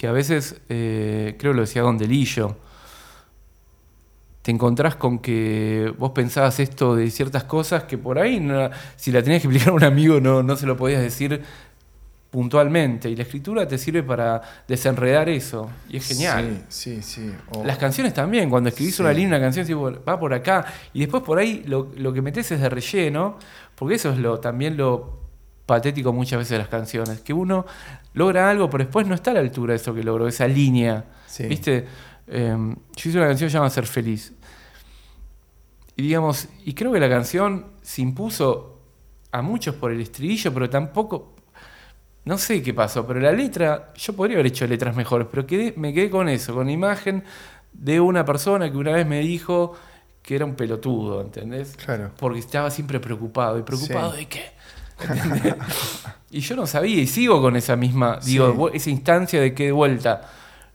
que 0.00 0.06
a 0.08 0.12
veces, 0.12 0.56
eh, 0.70 1.36
creo 1.38 1.52
lo 1.52 1.60
decía 1.60 1.82
Don 1.82 1.98
Delillo, 1.98 2.56
te 4.40 4.50
encontrás 4.50 4.96
con 4.96 5.18
que 5.18 5.92
vos 5.98 6.12
pensabas 6.12 6.58
esto 6.58 6.96
de 6.96 7.10
ciertas 7.10 7.44
cosas 7.44 7.84
que 7.84 7.98
por 7.98 8.18
ahí, 8.18 8.40
no- 8.40 8.70
si 8.96 9.12
la 9.12 9.22
tenías 9.22 9.42
que 9.42 9.48
explicar 9.48 9.68
a 9.68 9.76
un 9.76 9.84
amigo, 9.84 10.18
no, 10.18 10.42
no 10.42 10.56
se 10.56 10.64
lo 10.64 10.74
podías 10.74 11.02
decir 11.02 11.42
puntualmente. 12.30 13.10
Y 13.10 13.16
la 13.16 13.24
escritura 13.24 13.68
te 13.68 13.76
sirve 13.76 14.02
para 14.02 14.40
desenredar 14.66 15.28
eso. 15.28 15.68
Y 15.90 15.98
es 15.98 16.08
genial. 16.08 16.64
Sí, 16.70 17.02
sí, 17.02 17.20
sí. 17.26 17.34
Las 17.62 17.76
canciones 17.76 18.14
también, 18.14 18.48
cuando 18.48 18.70
escribís 18.70 18.96
Sí. 18.96 19.02
una 19.02 19.12
línea, 19.12 19.36
una 19.36 19.40
canción, 19.40 19.66
va 20.08 20.18
por 20.18 20.32
acá, 20.32 20.64
y 20.94 21.00
después 21.00 21.22
por 21.22 21.38
ahí 21.38 21.62
lo, 21.66 21.90
lo 21.98 22.10
que 22.14 22.22
metes 22.22 22.50
es 22.52 22.60
de 22.62 22.70
relleno, 22.70 23.36
porque 23.74 23.96
eso 23.96 24.10
es 24.10 24.16
lo 24.16 24.40
también 24.40 24.78
lo 24.78 25.20
patético 25.66 26.12
muchas 26.14 26.38
veces 26.38 26.52
de 26.52 26.58
las 26.58 26.68
canciones, 26.68 27.20
que 27.20 27.32
uno 27.34 27.66
logra 28.14 28.50
algo, 28.50 28.68
pero 28.70 28.84
después 28.84 29.06
no 29.06 29.14
está 29.14 29.30
a 29.30 29.34
la 29.34 29.40
altura 29.40 29.72
de 29.72 29.76
eso 29.76 29.94
que 29.94 30.02
logró, 30.02 30.26
esa 30.28 30.46
línea. 30.48 31.04
Sí. 31.26 31.44
¿Viste? 31.44 31.86
Eh, 32.26 32.56
yo 32.96 33.08
hice 33.10 33.18
una 33.18 33.26
canción 33.28 33.46
que 33.48 33.50
se 33.52 33.58
llama 33.58 33.70
Ser 33.70 33.86
Feliz. 33.86 34.32
Y 35.96 36.02
digamos, 36.02 36.48
y 36.64 36.72
creo 36.74 36.92
que 36.92 37.00
la 37.00 37.08
canción 37.08 37.66
se 37.82 38.02
impuso 38.02 38.78
a 39.32 39.42
muchos 39.42 39.74
por 39.74 39.92
el 39.92 40.00
estribillo, 40.00 40.52
pero 40.52 40.70
tampoco. 40.70 41.36
No 42.24 42.36
sé 42.38 42.62
qué 42.62 42.74
pasó, 42.74 43.06
pero 43.06 43.18
la 43.20 43.32
letra, 43.32 43.92
yo 43.96 44.12
podría 44.14 44.36
haber 44.36 44.46
hecho 44.46 44.66
letras 44.66 44.94
mejores, 44.94 45.26
pero 45.30 45.46
quedé, 45.46 45.72
me 45.76 45.92
quedé 45.94 46.10
con 46.10 46.28
eso, 46.28 46.54
con 46.54 46.66
la 46.66 46.72
imagen 46.72 47.24
de 47.72 47.98
una 48.00 48.24
persona 48.24 48.70
que 48.70 48.76
una 48.76 48.92
vez 48.92 49.06
me 49.06 49.20
dijo 49.20 49.74
que 50.22 50.36
era 50.36 50.44
un 50.44 50.54
pelotudo, 50.54 51.22
¿entendés? 51.22 51.76
Claro. 51.76 52.10
Porque 52.18 52.38
estaba 52.40 52.70
siempre 52.70 53.00
preocupado. 53.00 53.58
¿Y 53.58 53.62
preocupado 53.62 54.12
Sí. 54.12 54.18
de 54.18 54.26
qué? 54.28 54.42
Y 56.32 56.40
yo 56.40 56.54
no 56.54 56.64
sabía 56.66 57.02
y 57.02 57.06
sigo 57.08 57.40
con 57.42 57.56
esa 57.56 57.74
misma, 57.74 58.20
digo, 58.24 58.68
Sí. 58.70 58.76
esa 58.76 58.90
instancia 58.90 59.40
de 59.40 59.52
que 59.52 59.66
de 59.66 59.72
vuelta. 59.72 60.22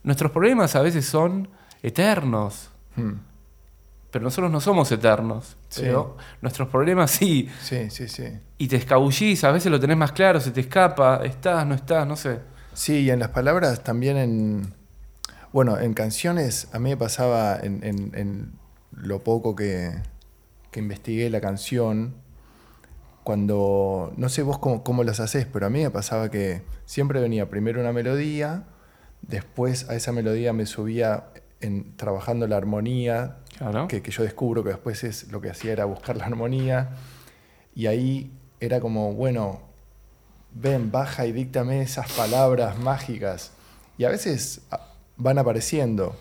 Nuestros 0.03 0.31
problemas 0.31 0.75
a 0.75 0.81
veces 0.81 1.05
son 1.05 1.47
eternos, 1.81 2.69
Hmm. 2.97 3.13
pero 4.11 4.23
nosotros 4.23 4.51
no 4.51 4.59
somos 4.59 4.91
eternos. 4.91 5.55
Sí. 5.69 5.81
Pero 5.83 6.17
nuestros 6.41 6.67
problemas 6.67 7.11
sí. 7.11 7.49
Sí, 7.61 7.89
sí, 7.89 8.07
sí. 8.09 8.25
Y 8.57 8.67
te 8.67 8.75
escabullís, 8.75 9.43
a 9.45 9.51
veces 9.51 9.71
lo 9.71 9.79
tenés 9.79 9.95
más 9.97 10.11
claro, 10.11 10.39
se 10.41 10.51
te 10.51 10.59
escapa, 10.61 11.21
estás, 11.23 11.65
no 11.65 11.73
estás, 11.75 12.05
no 12.05 12.15
sé. 12.17 12.39
Sí, 12.73 12.99
y 13.01 13.09
en 13.09 13.19
las 13.19 13.29
palabras 13.29 13.81
también 13.83 14.17
en. 14.17 14.73
Bueno, 15.53 15.79
en 15.79 15.93
canciones 15.93 16.67
a 16.73 16.79
mí 16.79 16.89
me 16.89 16.97
pasaba 16.97 17.57
en, 17.61 17.81
en- 17.83 18.11
en 18.13 18.51
lo 18.91 19.23
poco 19.23 19.55
que, 19.55 19.91
que 20.71 20.81
investigué 20.81 21.29
la 21.29 21.39
canción, 21.39 22.15
cuando. 23.25 24.13
No 24.15 24.29
sé 24.29 24.41
vos 24.43 24.59
cómo, 24.59 24.81
cómo 24.85 25.03
las 25.03 25.19
haces, 25.19 25.45
pero 25.51 25.65
a 25.65 25.69
mí 25.69 25.81
me 25.83 25.89
pasaba 25.91 26.31
que 26.31 26.61
siempre 26.85 27.19
venía 27.19 27.49
primero 27.49 27.81
una 27.81 27.91
melodía, 27.91 28.63
Después 29.21 29.89
a 29.89 29.95
esa 29.95 30.11
melodía 30.11 30.53
me 30.53 30.65
subía 30.67 31.25
en, 31.59 31.97
trabajando 31.97 32.47
la 32.47 32.57
armonía, 32.57 33.38
Claro. 33.57 33.88
que, 33.88 34.01
que 34.03 34.11
yo 34.11 34.21
descubro 34.23 34.63
que 34.63 34.69
después 34.69 35.03
es 35.03 35.31
lo 35.31 35.41
que 35.41 35.49
hacía 35.49 35.71
era 35.71 35.85
buscar 35.85 36.15
la 36.15 36.25
armonía. 36.25 36.91
Y 37.73 37.88
ahí 37.88 38.31
era 38.59 38.79
como, 38.79 39.13
bueno, 39.13 39.61
ven, 40.53 40.91
baja 40.91 41.25
y 41.25 41.31
díctame 41.31 41.81
esas 41.81 42.11
palabras 42.11 42.77
mágicas. 42.77 43.51
Y 43.97 44.03
a 44.03 44.09
veces 44.09 44.61
ah, 44.71 44.93
van 45.17 45.39
apareciendo. 45.39 46.15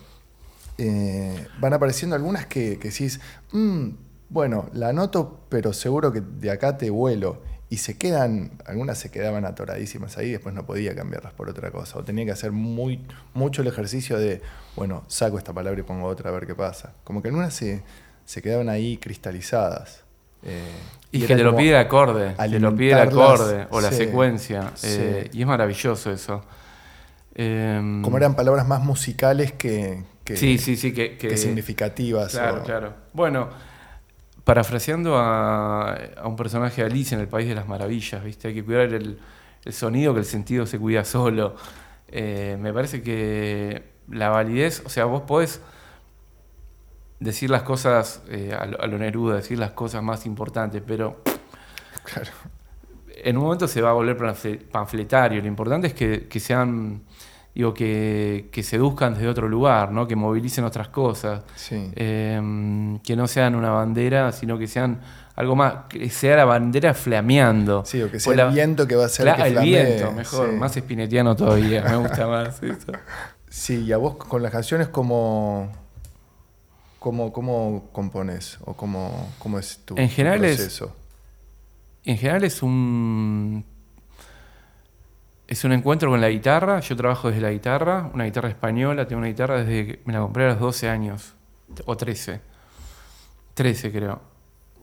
eh, 0.79 1.47
van 1.59 1.73
apareciendo 1.73 2.15
algunas 2.15 2.47
que, 2.47 2.77
que 2.79 2.89
decís, 2.89 3.19
"Mm, 3.51 3.89
bueno, 4.29 4.69
la 4.73 4.89
anoto, 4.89 5.39
pero 5.49 5.73
seguro 5.73 6.11
que 6.11 6.21
de 6.21 6.51
acá 6.51 6.77
te 6.77 6.89
vuelo. 6.89 7.41
Y 7.67 7.77
se 7.77 7.97
quedan, 7.97 8.51
algunas 8.67 8.97
se 8.99 9.09
quedaban 9.09 9.43
atoradísimas 9.43 10.17
ahí, 10.17 10.31
después 10.31 10.53
no 10.53 10.65
podía 10.67 10.95
cambiarlas 10.95 11.33
por 11.33 11.49
otra 11.49 11.71
cosa. 11.71 11.97
O 11.97 12.03
tenía 12.03 12.23
que 12.25 12.31
hacer 12.31 12.51
muy, 12.51 13.01
mucho 13.33 13.63
el 13.63 13.67
ejercicio 13.67 14.19
de, 14.19 14.41
bueno, 14.75 15.03
saco 15.07 15.37
esta 15.39 15.51
palabra 15.51 15.79
y 15.79 15.83
pongo 15.83 16.05
otra 16.07 16.29
a 16.29 16.33
ver 16.33 16.45
qué 16.45 16.53
pasa. 16.53 16.93
Como 17.03 17.21
que 17.23 17.29
algunas 17.29 17.53
se, 17.55 17.81
se 18.23 18.41
quedaban 18.43 18.69
ahí 18.69 18.97
cristalizadas. 18.97 20.03
eh, 20.43 20.61
Y, 21.11 21.19
que 21.19 21.25
era 21.25 21.37
te 21.37 21.43
lo 21.43 21.55
pide 21.55 21.71
el 21.71 21.77
acorde, 21.77 22.35
te 22.35 22.59
lo 22.59 22.75
pide 22.75 22.91
el 22.91 22.99
acorde 22.99 23.65
o 23.71 23.81
la 23.81 23.89
sí, 23.89 23.95
secuencia. 23.95 24.71
sí. 24.75 24.87
eh, 24.91 25.29
y 25.33 25.41
es 25.41 25.47
maravilloso 25.47 26.11
eso. 26.11 26.43
Em, 27.33 28.01
Como 28.03 28.17
eran 28.17 28.35
palabras 28.35 28.67
más 28.67 28.81
musicales 28.81 29.51
que, 29.51 30.03
que, 30.23 30.37
sí, 30.37 30.57
sí, 30.57 30.77
sí, 30.77 30.93
que, 30.93 31.17
que 31.17 31.29
que- 31.29 31.37
significativas. 31.37 32.31
Claro, 32.31 32.61
o- 32.61 32.63
claro. 32.63 32.93
Bueno, 33.13 33.49
parafraseando 34.45 35.17
a, 35.17 35.91
a 35.93 36.27
un 36.27 36.35
personaje 36.37 36.81
de 36.81 36.87
Alice 36.87 37.13
en 37.13 37.19
el 37.19 37.27
País 37.27 37.49
de 37.49 37.55
las 37.55 37.67
Maravillas, 37.67 38.23
¿viste? 38.23 38.47
Hay 38.47 38.53
que 38.53 38.63
cuidar 38.63 38.93
el, 38.93 39.19
el 39.65 39.73
sonido, 39.73 40.13
que 40.13 40.19
el 40.21 40.25
sentido 40.25 40.65
se 40.65 40.79
cuida 40.79 41.03
solo. 41.03 41.55
Eh, 42.07 42.55
me 42.61 42.71
parece 42.71 43.01
que 43.01 43.83
la 44.09 44.29
validez, 44.29 44.81
o 44.85 44.89
sea, 44.89 45.05
vos 45.05 45.23
podés 45.23 45.61
decir 47.19 47.49
las 47.49 47.63
cosas 47.63 48.21
eh, 48.29 48.55
a, 48.57 48.65
lo, 48.65 48.79
a 48.79 48.87
lo 48.87 48.97
Neruda, 48.97 49.35
decir 49.37 49.57
las 49.57 49.71
cosas 49.71 50.03
más 50.03 50.25
importantes, 50.25 50.81
pero 50.85 51.21
Claro. 52.03 52.29
en 53.23 53.37
un 53.37 53.43
momento 53.45 53.67
se 53.67 53.81
va 53.81 53.89
a 53.89 53.93
volver 53.93 54.15
panfle- 54.15 54.59
panfletario. 54.63 55.41
Lo 55.41 55.47
importante 55.47 55.87
es 55.87 55.93
que, 55.95 56.27
que 56.27 56.39
sean, 56.39 57.01
digo, 57.55 57.73
que, 57.73 58.49
que 58.51 58.61
seduzcan 58.63 59.13
desde 59.13 59.27
otro 59.29 59.47
lugar, 59.47 59.91
¿no? 59.91 60.07
Que 60.07 60.15
movilicen 60.15 60.65
otras 60.65 60.89
cosas. 60.89 61.41
Sí. 61.55 61.89
Eh, 61.95 62.99
que 63.03 63.15
no 63.15 63.27
sean 63.27 63.55
una 63.55 63.71
bandera, 63.71 64.31
sino 64.33 64.57
que 64.59 64.67
sean 64.67 64.99
algo 65.35 65.55
más, 65.55 65.85
que 65.89 66.09
sea 66.09 66.35
la 66.35 66.45
bandera 66.45 66.93
flameando. 66.93 67.83
Sí, 67.85 68.01
o 68.01 68.05
que 68.05 68.11
Pues 68.11 68.23
sea 68.23 68.35
la- 68.35 68.47
el 68.49 68.53
viento 68.53 68.85
que 68.87 68.95
va 68.95 69.03
a 69.03 69.05
hacer 69.07 69.25
Claro, 69.25 69.43
que 69.43 69.49
el 69.49 69.59
viento, 69.59 70.11
mejor, 70.11 70.49
sí. 70.51 70.55
más 70.57 70.75
espinetiano 70.77 71.35
todavía, 71.35 71.83
me 71.83 71.95
gusta 71.97 72.27
más 72.27 72.61
eso. 72.63 72.91
Sí, 73.49 73.83
y 73.85 73.91
a 73.93 73.97
vos 73.97 74.15
con 74.17 74.43
las 74.43 74.51
canciones, 74.51 74.89
¿cómo, 74.89 75.71
cómo, 76.99 77.31
cómo 77.31 77.89
compones? 77.93 78.57
¿O 78.65 78.73
cómo, 78.73 79.29
cómo 79.39 79.59
es 79.59 79.79
tu, 79.85 79.95
En 79.97 80.09
tu 80.09 80.13
general 80.15 80.43
es- 80.43 80.57
proceso? 80.57 80.93
En 82.03 82.17
general 82.17 82.43
es 82.43 82.61
un 82.61 83.65
es 85.47 85.63
un 85.63 85.71
encuentro 85.73 86.09
con 86.09 86.21
la 86.21 86.29
guitarra. 86.29 86.79
Yo 86.79 86.95
trabajo 86.95 87.29
desde 87.29 87.41
la 87.41 87.51
guitarra, 87.51 88.09
una 88.13 88.23
guitarra 88.25 88.49
española. 88.49 89.07
Tengo 89.07 89.19
una 89.19 89.27
guitarra 89.27 89.63
desde 89.63 89.85
que 89.87 90.01
me 90.05 90.13
la 90.13 90.19
compré 90.19 90.45
a 90.45 90.49
los 90.49 90.59
12 90.59 90.89
años, 90.89 91.35
o 91.85 91.95
13. 91.97 92.41
13 93.53 93.91
creo. 93.91 94.21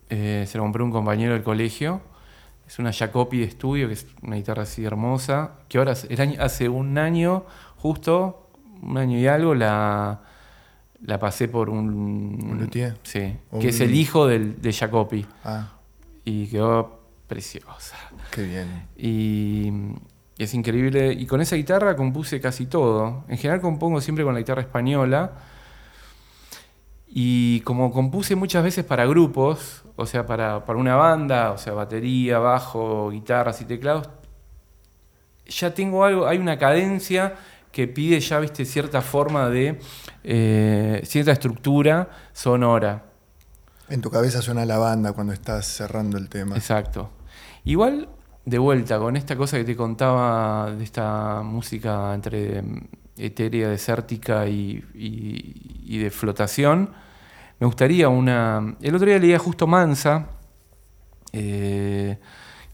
Eh, 0.08 0.44
se 0.46 0.58
la 0.58 0.62
compré 0.62 0.82
a 0.82 0.84
un 0.84 0.92
compañero 0.92 1.32
del 1.32 1.42
colegio. 1.42 2.00
Es 2.66 2.78
una 2.78 2.92
Jacobi 2.92 3.38
de 3.38 3.44
estudio, 3.44 3.88
que 3.88 3.94
es 3.94 4.06
una 4.22 4.36
guitarra 4.36 4.62
así 4.62 4.84
hermosa. 4.84 5.52
Que 5.68 5.78
ahora, 5.78 5.94
el 6.08 6.20
año- 6.20 6.40
hace 6.40 6.68
un 6.68 6.96
año, 6.96 7.44
justo, 7.76 8.48
un 8.82 8.96
año 8.98 9.18
y 9.18 9.26
algo, 9.26 9.54
la, 9.54 10.20
la 11.02 11.18
pasé 11.18 11.48
por 11.48 11.68
un. 11.70 11.88
¿Un 12.50 12.58
luthier? 12.60 12.96
Sí, 13.02 13.36
que 13.60 13.68
es 13.68 13.80
el 13.80 13.94
hijo 13.94 14.26
del, 14.26 14.60
de 14.62 14.72
Jacobi. 14.72 15.26
Ah, 15.44 15.72
Y 16.24 16.46
quedó 16.46 17.00
preciosa. 17.26 17.96
qué 18.30 18.42
bien. 18.44 18.86
Y 18.96 19.70
es 20.38 20.54
increíble. 20.54 21.12
Y 21.12 21.26
con 21.26 21.40
esa 21.40 21.56
guitarra 21.56 21.96
compuse 21.96 22.40
casi 22.40 22.66
todo. 22.66 23.24
En 23.28 23.38
general 23.38 23.60
compongo 23.60 24.00
siempre 24.00 24.24
con 24.24 24.34
la 24.34 24.40
guitarra 24.40 24.62
española. 24.62 25.32
Y 27.08 27.60
como 27.60 27.92
compuse 27.92 28.34
muchas 28.36 28.64
veces 28.64 28.84
para 28.84 29.04
grupos, 29.04 29.84
o 29.96 30.06
sea, 30.06 30.24
para, 30.24 30.64
para 30.64 30.78
una 30.78 30.96
banda, 30.96 31.52
o 31.52 31.58
sea, 31.58 31.74
batería, 31.74 32.38
bajo, 32.38 33.10
guitarras 33.10 33.60
y 33.60 33.66
teclados, 33.66 34.08
ya 35.46 35.74
tengo 35.74 36.04
algo, 36.04 36.26
hay 36.26 36.38
una 36.38 36.58
cadencia 36.58 37.34
que 37.70 37.88
pide 37.88 38.20
ya, 38.20 38.38
viste, 38.38 38.64
cierta 38.64 39.02
forma 39.02 39.48
de, 39.50 39.78
eh, 40.24 41.02
cierta 41.04 41.32
estructura 41.32 42.08
sonora. 42.32 43.04
En 43.88 44.00
tu 44.00 44.10
cabeza 44.10 44.40
suena 44.40 44.64
la 44.64 44.78
banda 44.78 45.12
cuando 45.12 45.32
estás 45.32 45.66
cerrando 45.66 46.16
el 46.16 46.28
tema. 46.28 46.56
Exacto. 46.56 47.10
Igual, 47.64 48.08
de 48.44 48.58
vuelta, 48.58 48.98
con 48.98 49.16
esta 49.16 49.36
cosa 49.36 49.56
que 49.58 49.64
te 49.64 49.76
contaba 49.76 50.72
de 50.72 50.82
esta 50.82 51.42
música 51.42 52.12
entre 52.14 52.62
mm, 52.62 52.88
etérea, 53.18 53.68
desértica 53.68 54.46
y, 54.48 54.82
de 55.98 56.10
flotación, 56.10 56.90
me 57.60 57.66
gustaría 57.66 58.08
una... 58.08 58.76
El 58.80 58.94
otro 58.94 59.06
día 59.06 59.18
leía 59.18 59.38
justo 59.38 59.66
Mansa, 59.66 60.28
eh, 61.32 62.18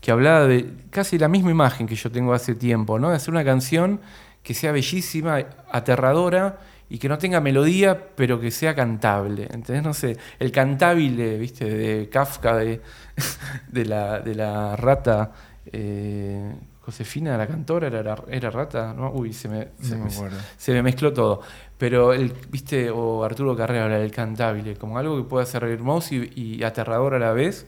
que 0.00 0.10
hablaba 0.10 0.46
de 0.46 0.72
casi 0.90 1.18
la 1.18 1.28
misma 1.28 1.50
imagen 1.50 1.86
que 1.86 1.96
yo 1.96 2.10
tengo 2.10 2.32
hace 2.32 2.54
tiempo, 2.54 2.98
¿no? 2.98 3.10
De 3.10 3.16
hacer 3.16 3.30
una 3.30 3.44
canción 3.44 4.00
que 4.42 4.54
sea 4.54 4.72
bellísima, 4.72 5.44
aterradora 5.70 6.58
y 6.88 6.98
que 6.98 7.08
no 7.08 7.18
tenga 7.18 7.40
melodía, 7.40 8.14
pero 8.16 8.40
que 8.40 8.50
sea 8.50 8.74
cantable. 8.74 9.48
¿Entendés? 9.50 9.82
No 9.82 9.92
sé, 9.92 10.16
el 10.38 10.50
cantable, 10.52 11.36
¿viste? 11.36 11.64
De 11.66 12.08
Kafka, 12.08 12.56
de, 13.68 13.84
la, 13.84 14.20
de 14.20 14.34
la 14.34 14.76
rata. 14.76 15.32
Eh, 15.72 16.54
Josefina, 16.80 17.36
la 17.36 17.46
cantora, 17.46 17.88
era, 17.88 18.16
era 18.28 18.50
rata, 18.50 18.94
¿no? 18.96 19.10
Uy, 19.12 19.32
se 19.32 19.48
me, 19.48 19.68
se 19.80 19.96
No 19.96 20.04
me- 20.06 20.10
se 20.56 20.82
mezcló 20.82 21.12
todo. 21.12 21.40
Pero, 21.76 22.12
el, 22.12 22.32
¿viste? 22.50 22.90
O 22.90 23.22
Arturo 23.24 23.54
Carrera 23.56 23.84
habla 23.84 23.98
del 23.98 24.10
cantable, 24.10 24.74
como 24.76 24.98
algo 24.98 25.16
que 25.16 25.24
pueda 25.28 25.44
ser 25.46 25.64
hermoso 25.64 26.14
y, 26.14 26.32
y 26.34 26.62
aterrador 26.64 27.14
a 27.14 27.18
la 27.18 27.32
vez. 27.32 27.66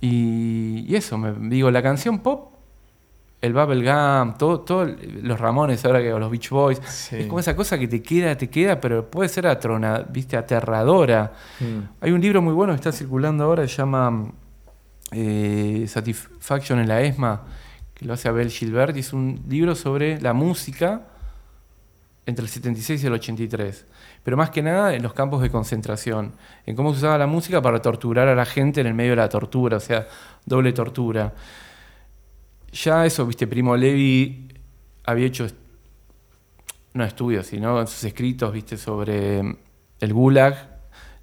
Y, 0.00 0.84
y 0.88 0.94
eso, 0.96 1.16
me 1.18 1.32
digo, 1.48 1.70
la 1.70 1.82
canción 1.82 2.18
pop, 2.18 2.52
el 3.40 3.52
bubblegum, 3.52 4.34
todo, 4.36 4.60
todo, 4.60 4.84
los 5.22 5.38
Ramones 5.40 5.84
ahora 5.84 6.00
que 6.02 6.10
los 6.10 6.30
Beach 6.30 6.50
Boys, 6.50 6.80
Sí. 6.86 7.16
es 7.16 7.26
como 7.26 7.38
esa 7.40 7.54
cosa 7.56 7.78
que 7.78 7.86
te 7.88 8.02
queda, 8.02 8.36
te 8.36 8.48
queda, 8.50 8.80
pero 8.80 9.08
puede 9.10 9.28
ser 9.28 9.46
atrona, 9.46 10.00
viste, 10.10 10.36
aterradora. 10.36 11.32
Mm. 11.60 12.02
Hay 12.04 12.12
un 12.12 12.20
libro 12.20 12.42
muy 12.42 12.52
bueno 12.54 12.72
que 12.72 12.76
está 12.76 12.92
circulando 12.92 13.44
ahora, 13.44 13.66
se 13.68 13.76
llama 13.76 14.32
eh, 15.12 15.86
Satisfaction 15.88 16.78
en 16.78 16.88
la 16.88 17.02
ESMA, 17.02 17.44
que 17.94 18.04
lo 18.04 18.14
hace 18.14 18.28
Abel 18.28 18.50
Gilbert, 18.50 18.96
y 18.96 19.00
es 19.00 19.12
un 19.12 19.42
libro 19.48 19.74
sobre 19.74 20.20
la 20.20 20.32
música 20.32 21.06
entre 22.26 22.44
el 22.44 22.48
76 22.48 23.04
y 23.04 23.06
el 23.06 23.12
83. 23.12 23.86
Pero 24.24 24.36
más 24.36 24.50
que 24.50 24.62
nada 24.62 24.94
en 24.94 25.02
los 25.02 25.14
campos 25.14 25.40
de 25.40 25.50
concentración, 25.50 26.34
en 26.66 26.74
cómo 26.74 26.92
se 26.92 26.98
usaba 26.98 27.16
la 27.16 27.28
música 27.28 27.62
para 27.62 27.80
torturar 27.80 28.26
a 28.28 28.34
la 28.34 28.44
gente 28.44 28.80
en 28.80 28.88
el 28.88 28.94
medio 28.94 29.12
de 29.12 29.16
la 29.16 29.28
tortura, 29.28 29.76
o 29.76 29.80
sea, 29.80 30.08
doble 30.44 30.72
tortura. 30.72 31.32
Ya 32.72 33.06
eso, 33.06 33.24
viste, 33.24 33.46
Primo 33.46 33.76
Levi 33.76 34.48
había 35.04 35.26
hecho, 35.26 35.46
no 36.94 37.04
estudios, 37.04 37.46
sino 37.46 37.80
en 37.80 37.86
sus 37.86 38.02
escritos, 38.04 38.52
viste, 38.52 38.76
sobre 38.76 39.38
el 40.00 40.12
Gulag, 40.12 40.75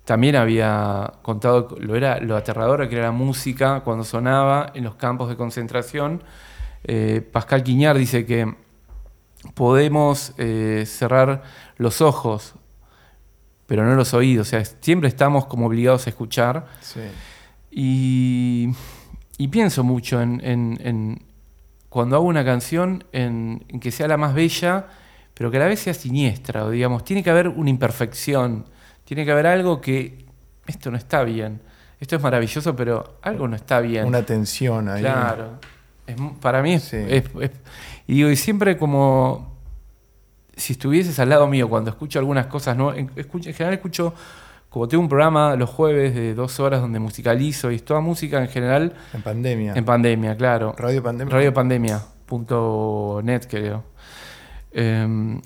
también 0.06 0.36
había 0.36 1.13
contado 1.22 1.76
lo, 1.80 1.96
era, 1.96 2.20
lo 2.20 2.36
aterradora 2.36 2.89
que 2.89 2.96
era 2.96 3.06
la 3.06 3.12
música 3.12 3.82
cuando 3.82 4.04
sonaba 4.04 4.72
en 4.74 4.84
los 4.84 4.96
campos 4.96 5.30
de 5.30 5.36
concentración. 5.38 6.24
Eh, 6.84 7.22
Pascal 7.32 7.63
Quiñar 7.63 7.98
dice 7.98 8.26
que 8.26 8.54
podemos 9.54 10.34
eh, 10.38 10.84
cerrar 10.86 11.44
los 11.78 12.02
ojos, 12.02 12.56
pero 13.66 13.86
no 13.86 13.96
los 13.96 14.13
oídos. 14.13 14.48
O 14.48 14.50
sea, 14.50 14.63
siempre 14.82 15.08
estamos 15.10 15.46
como 15.46 15.68
obligados 15.68 16.06
a 16.08 16.10
escuchar. 16.10 16.66
Sí. 16.82 17.00
Y, 17.72 18.70
y 19.38 19.48
pienso 19.48 19.84
mucho 19.84 20.22
en, 20.22 20.42
en- 20.44 20.78
en 20.82 21.26
cuando 21.89 22.16
hago 22.16 22.26
una 22.26 22.44
canción, 22.44 23.04
en, 23.12 23.63
en 23.68 23.80
que 23.80 23.92
sea 23.92 24.08
la 24.08 24.18
más 24.18 24.34
bella, 24.34 24.88
pero 25.36 25.52
que 25.52 25.58
a 25.58 25.60
la 25.62 25.68
vez 25.68 25.80
sea 25.80 25.94
siniestra. 25.94 26.66
O 26.66 26.70
digamos, 26.72 27.04
tiene 27.04 27.24
que 27.24 27.30
haber 27.30 27.48
una 27.48 27.70
imperfección. 27.70 28.66
Tiene 29.13 29.26
que 29.26 29.32
haber 29.32 29.45
algo 29.45 29.80
que 29.80 30.26
esto 30.65 30.89
no 30.89 30.97
está 30.97 31.23
bien. 31.23 31.62
Esto 31.99 32.15
es 32.15 32.21
maravilloso, 32.23 32.76
pero 32.76 33.19
algo 33.21 33.47
no 33.47 33.56
está 33.56 33.80
bien. 33.80 34.08
Una 34.08 34.23
tensión 34.26 34.89
ahí. 34.89 35.02
Claro. 35.02 35.60
Es 36.08 36.15
para 36.41 36.63
mí 36.63 36.73
es, 36.73 36.84
Sí. 36.86 36.97
es- 37.08 37.26
es- 37.39 37.52
Y 38.08 38.15
digo, 38.15 38.30
y 38.32 38.36
siempre 38.36 38.76
como. 38.76 39.54
Si 40.56 40.73
estuvieses 40.73 41.19
al 41.19 41.30
lado 41.30 41.45
mío 41.47 41.69
cuando 41.69 41.91
escucho 41.91 42.17
algunas 42.17 42.47
cosas, 42.47 42.76
¿no? 42.76 42.91
En, 42.91 43.12
escucho- 43.15 43.49
en 43.49 43.54
general 43.56 43.76
escucho. 43.76 44.15
Como 44.69 44.88
tengo 44.88 45.04
un 45.04 45.10
programa 45.10 45.56
los 45.56 45.69
jueves 45.69 46.15
de 46.15 46.34
dos 46.34 46.60
horas 46.60 46.82
donde 46.82 46.97
musicalizo 46.97 47.69
y 47.69 47.76
es 47.76 47.86
toda 47.86 47.99
música 47.99 48.41
en 48.41 48.47
general 48.47 48.93
En 49.13 49.21
pandemia. 49.21 49.73
en 49.76 49.86
pandemia, 49.86 50.36
claro. 50.36 50.73
Radio 50.76 51.04
pandemia. 51.04 51.32
Radiopandemia.net, 51.32 53.43
creo. 53.47 53.84
Eh, 54.71 55.39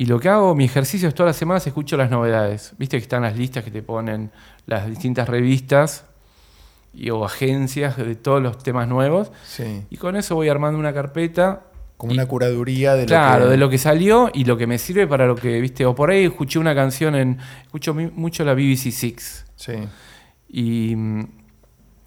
Y 0.00 0.06
lo 0.06 0.18
que 0.18 0.30
hago, 0.30 0.54
mi 0.54 0.64
ejercicio 0.64 1.08
es 1.08 1.14
todas 1.14 1.28
las 1.28 1.36
semanas 1.36 1.66
escucho 1.66 1.94
las 1.98 2.08
novedades. 2.10 2.72
Viste 2.78 2.96
que 2.96 3.02
están 3.02 3.20
las 3.20 3.36
listas 3.36 3.62
que 3.64 3.70
te 3.70 3.82
ponen 3.82 4.30
las 4.64 4.86
distintas 4.88 5.28
revistas 5.28 6.06
y, 6.94 7.10
o 7.10 7.22
agencias 7.22 7.98
de 7.98 8.14
todos 8.14 8.42
los 8.42 8.56
temas 8.56 8.88
nuevos. 8.88 9.30
Sí. 9.44 9.82
Y 9.90 9.98
con 9.98 10.16
eso 10.16 10.34
voy 10.36 10.48
armando 10.48 10.78
una 10.78 10.94
carpeta. 10.94 11.64
Como 11.98 12.12
Y- 12.12 12.16
una 12.16 12.24
curaduría 12.24 12.94
de 12.94 13.02
lo 13.02 13.08
Claro, 13.08 13.44
que... 13.44 13.50
de 13.50 13.56
lo 13.58 13.68
que 13.68 13.76
salió 13.76 14.30
y 14.32 14.44
lo 14.46 14.56
que 14.56 14.66
me 14.66 14.78
sirve 14.78 15.06
para 15.06 15.26
lo 15.26 15.34
que, 15.36 15.60
viste, 15.60 15.84
o 15.84 15.94
por 15.94 16.10
ahí 16.10 16.24
escuché 16.24 16.58
una 16.58 16.74
canción 16.74 17.14
en. 17.14 17.38
Escucho 17.64 17.92
mucho 17.92 18.42
la 18.42 18.54
BBC 18.54 18.90
Six. 18.92 19.44
Sí, 19.54 19.74
y 20.48 20.96
mm, 20.96 21.24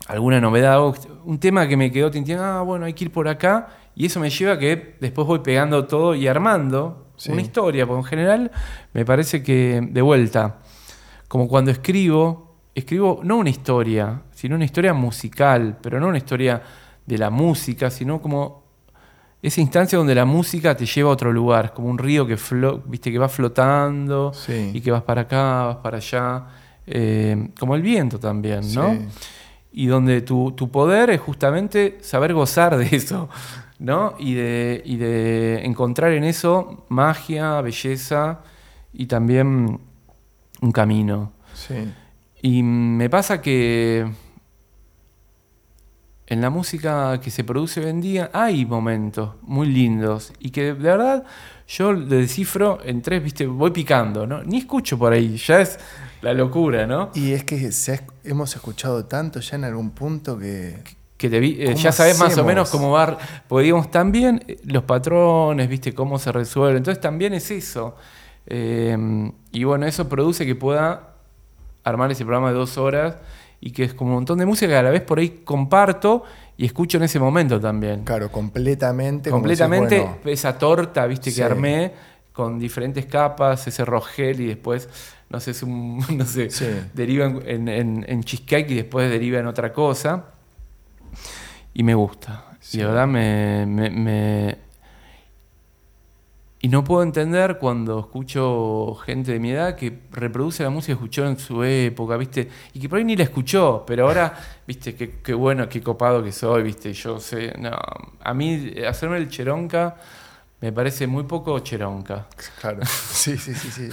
alguna 0.08 0.42
novedad, 0.42 0.82
o 0.82 0.96
un 1.26 1.38
tema 1.40 1.68
que 1.68 1.78
me 1.78 1.92
quedó 1.92 2.10
tintiendo, 2.10 2.44
ah, 2.44 2.64
bueno, 2.64 2.86
hay 2.86 2.94
que 2.94 3.04
ir 3.06 3.12
por 3.12 3.28
acá, 3.28 3.68
y 3.96 4.08
eso 4.08 4.20
me 4.20 4.32
lleva 4.32 4.54
a 4.54 4.58
que 4.58 4.96
después 5.00 5.28
voy 5.28 5.40
pegando 5.40 5.86
todo 5.86 6.16
y 6.16 6.26
armando 6.28 7.13
Sí. 7.24 7.32
una 7.32 7.42
historia, 7.42 7.88
porque 7.88 8.00
en 8.00 8.06
general 8.06 8.52
me 8.92 9.06
parece 9.06 9.42
que, 9.42 9.80
de 9.82 10.02
vuelta, 10.02 10.58
como 11.30 11.48
cuando 11.48 11.72
escribo, 11.72 12.58
escribo 12.76 13.22
no 13.24 13.38
una 13.38 13.50
historia, 13.50 14.24
sino 14.34 14.56
una 14.56 14.66
historia 14.66 14.94
musical, 14.94 15.78
pero 15.82 16.02
no 16.02 16.10
una 16.10 16.18
historia 16.18 16.62
de 17.06 17.18
la 17.18 17.30
música, 17.30 17.90
sino 17.90 18.22
como 18.22 18.64
esa 19.42 19.62
instancia 19.62 19.98
donde 19.98 20.16
la 20.16 20.26
música 20.26 20.76
te 20.76 20.86
lleva 20.86 21.12
a 21.12 21.14
otro 21.14 21.32
lugar, 21.32 21.74
como 21.74 21.88
un 21.88 21.98
río 21.98 22.28
que, 22.28 22.38
viste, 22.88 23.10
que 23.10 23.18
va 23.18 23.30
flotando 23.30 24.34
sí. 24.34 24.72
y 24.74 24.82
que 24.82 24.92
vas 24.92 25.04
para 25.04 25.22
acá, 25.22 25.64
vas 25.64 25.78
para 25.78 25.98
allá, 25.98 26.44
eh, 26.86 27.52
como 27.58 27.76
el 27.76 27.82
viento 27.82 28.20
también, 28.20 28.62
¿no? 28.74 28.92
Sí. 28.92 29.00
Y 29.72 29.86
donde 29.88 30.22
tu, 30.22 30.52
tu 30.52 30.70
poder 30.70 31.10
es 31.10 31.22
justamente 31.22 32.00
saber 32.02 32.34
gozar 32.34 32.76
de 32.76 32.94
eso, 32.94 33.30
¿no? 33.80 34.16
Y 34.20 34.34
de, 34.36 34.82
y 34.86 34.98
de 34.98 35.66
encontrar 35.66 36.12
en 36.14 36.24
eso 36.24 36.86
magia, 36.90 37.60
belleza 37.62 38.42
y 38.94 39.06
también 39.08 39.80
un 40.62 40.72
camino. 40.72 41.34
Sí. 41.54 41.92
Y 42.42 42.64
me 42.64 43.10
pasa 43.10 43.42
que 43.42 44.06
en 46.26 46.42
la 46.42 46.50
música 46.50 47.20
que 47.20 47.30
se 47.30 47.44
produce 47.44 47.82
hoy 47.82 47.90
en 47.90 48.02
día 48.02 48.30
hay 48.34 48.66
momentos 48.66 49.36
muy 49.42 49.68
lindos 49.68 50.34
y 50.40 50.52
que 50.52 50.64
de 50.64 50.74
verdad 50.74 51.24
yo 51.68 51.94
le 51.94 52.16
descifro 52.18 52.80
en 52.84 53.02
tres, 53.02 53.24
viste, 53.24 53.46
voy 53.46 53.72
picando, 53.72 54.26
¿no? 54.26 54.42
Ni 54.44 54.60
escucho 54.60 54.98
por 54.98 55.14
ahí, 55.14 55.38
ya 55.38 55.62
es 55.62 55.80
la 56.22 56.34
locura, 56.34 56.88
¿no? 56.88 57.12
Y 57.14 57.32
es 57.34 57.44
que 57.44 57.72
se 57.72 57.94
ha- 57.94 58.04
hemos 58.24 58.56
escuchado 58.56 59.06
tanto 59.06 59.40
ya 59.42 59.58
en 59.58 59.64
algún 59.66 59.92
punto 59.92 60.38
que... 60.38 60.82
Que 61.24 61.30
te 61.30 61.40
vi- 61.40 61.56
eh, 61.58 61.68
¿Cómo 61.68 61.78
ya 61.78 61.94
sabes 61.94 62.20
más 62.20 62.38
o 62.38 62.44
menos 62.44 62.70
cómo 62.70 62.92
va, 62.92 63.18
porque 63.48 63.64
digamos 63.64 63.90
también 63.90 64.44
eh, 64.46 64.60
los 64.66 64.84
patrones, 64.84 65.70
viste, 65.70 65.94
cómo 65.94 66.20
se 66.20 66.34
resuelven, 66.34 66.76
entonces 66.80 67.00
también 67.02 67.34
es 67.34 67.50
eso. 67.50 67.96
Eh, 68.46 69.32
y 69.54 69.64
bueno, 69.64 69.86
eso 69.86 70.10
produce 70.10 70.46
que 70.46 70.54
pueda 70.56 71.14
armar 71.86 72.12
ese 72.12 72.26
programa 72.26 72.50
de 72.50 72.56
dos 72.56 72.78
horas 72.78 73.16
y 73.62 73.72
que 73.72 73.86
es 73.86 73.94
como 73.94 74.10
un 74.10 74.16
montón 74.16 74.38
de 74.38 74.46
música 74.46 74.68
que 74.68 74.76
a 74.76 74.84
la 74.84 74.90
vez 74.90 75.00
por 75.02 75.20
ahí 75.20 75.30
comparto 75.46 76.24
y 76.58 76.66
escucho 76.66 76.98
en 76.98 77.04
ese 77.04 77.20
momento 77.20 77.58
también. 77.58 78.04
Claro, 78.04 78.30
completamente. 78.30 79.30
como 79.30 79.44
decís, 79.48 79.60
Completamente 79.62 80.00
bueno, 80.00 80.18
esa 80.26 80.58
torta, 80.58 81.06
viste, 81.08 81.32
Sí. 81.32 81.38
que 81.38 81.44
armé 81.46 81.92
con 82.34 82.60
diferentes 82.60 83.06
capas, 83.06 83.66
ese 83.66 83.86
rogel 83.86 84.42
y 84.42 84.48
después, 84.48 84.90
no 85.30 85.40
sé, 85.40 85.52
es 85.52 85.64
un, 85.64 86.00
no 86.18 86.26
sé, 86.26 86.50
Sí. 86.50 86.66
deriva 86.94 87.28
en, 87.28 87.42
en- 87.48 87.68
en- 87.70 88.06
en 88.10 88.24
cheesecake 88.26 88.72
y 88.72 88.76
después 88.76 89.10
deriva 89.10 89.40
en 89.40 89.48
otra 89.48 89.72
cosa. 89.72 90.26
Y 91.74 91.84
me 91.84 91.96
gusta. 91.96 92.46
Sí. 92.60 92.78
Y 92.78 92.82
de 92.82 92.88
verdad 92.88 93.08
me, 93.08 93.66
me- 93.66 93.90
me- 93.90 94.58
Y 96.62 96.70
no 96.70 96.82
puedo 96.86 97.04
entender 97.04 97.58
cuando 97.60 98.00
escucho 98.00 98.96
gente 99.06 99.34
de 99.34 99.40
mi 99.40 99.52
edad 99.52 99.76
que 99.76 100.00
reproduce 100.12 100.64
la 100.64 100.70
música 100.70 100.94
que 100.94 100.94
escuchó 100.94 101.28
en 101.28 101.38
su 101.38 101.62
época, 101.62 102.16
¿viste? 102.16 102.48
Y 102.74 102.80
que 102.80 102.88
por 102.88 103.00
ahí 103.00 103.04
ni 103.04 103.18
la 103.18 103.24
escuchó, 103.24 103.84
pero 103.86 104.08
ahora, 104.08 104.34
¿viste? 104.66 104.96
Qué, 104.96 105.20
qué 105.22 105.34
bueno, 105.34 105.68
qué 105.68 105.82
copado 105.82 106.24
que 106.24 106.32
soy, 106.32 106.64
¿viste? 106.64 106.94
Yo 106.94 107.20
sé. 107.20 107.54
No, 107.60 107.72
a 108.22 108.34
mí 108.34 108.72
eh, 108.76 108.88
hacerme 108.88 109.18
el 109.18 109.28
cheronca 109.28 109.98
me 110.62 110.72
parece 110.72 111.06
muy 111.06 111.24
poco 111.24 111.60
cheronca. 111.60 112.28
Claro. 112.62 112.80
Sí, 112.86 113.38
sí, 113.38 113.54
sí, 113.54 113.70
sí. 113.70 113.90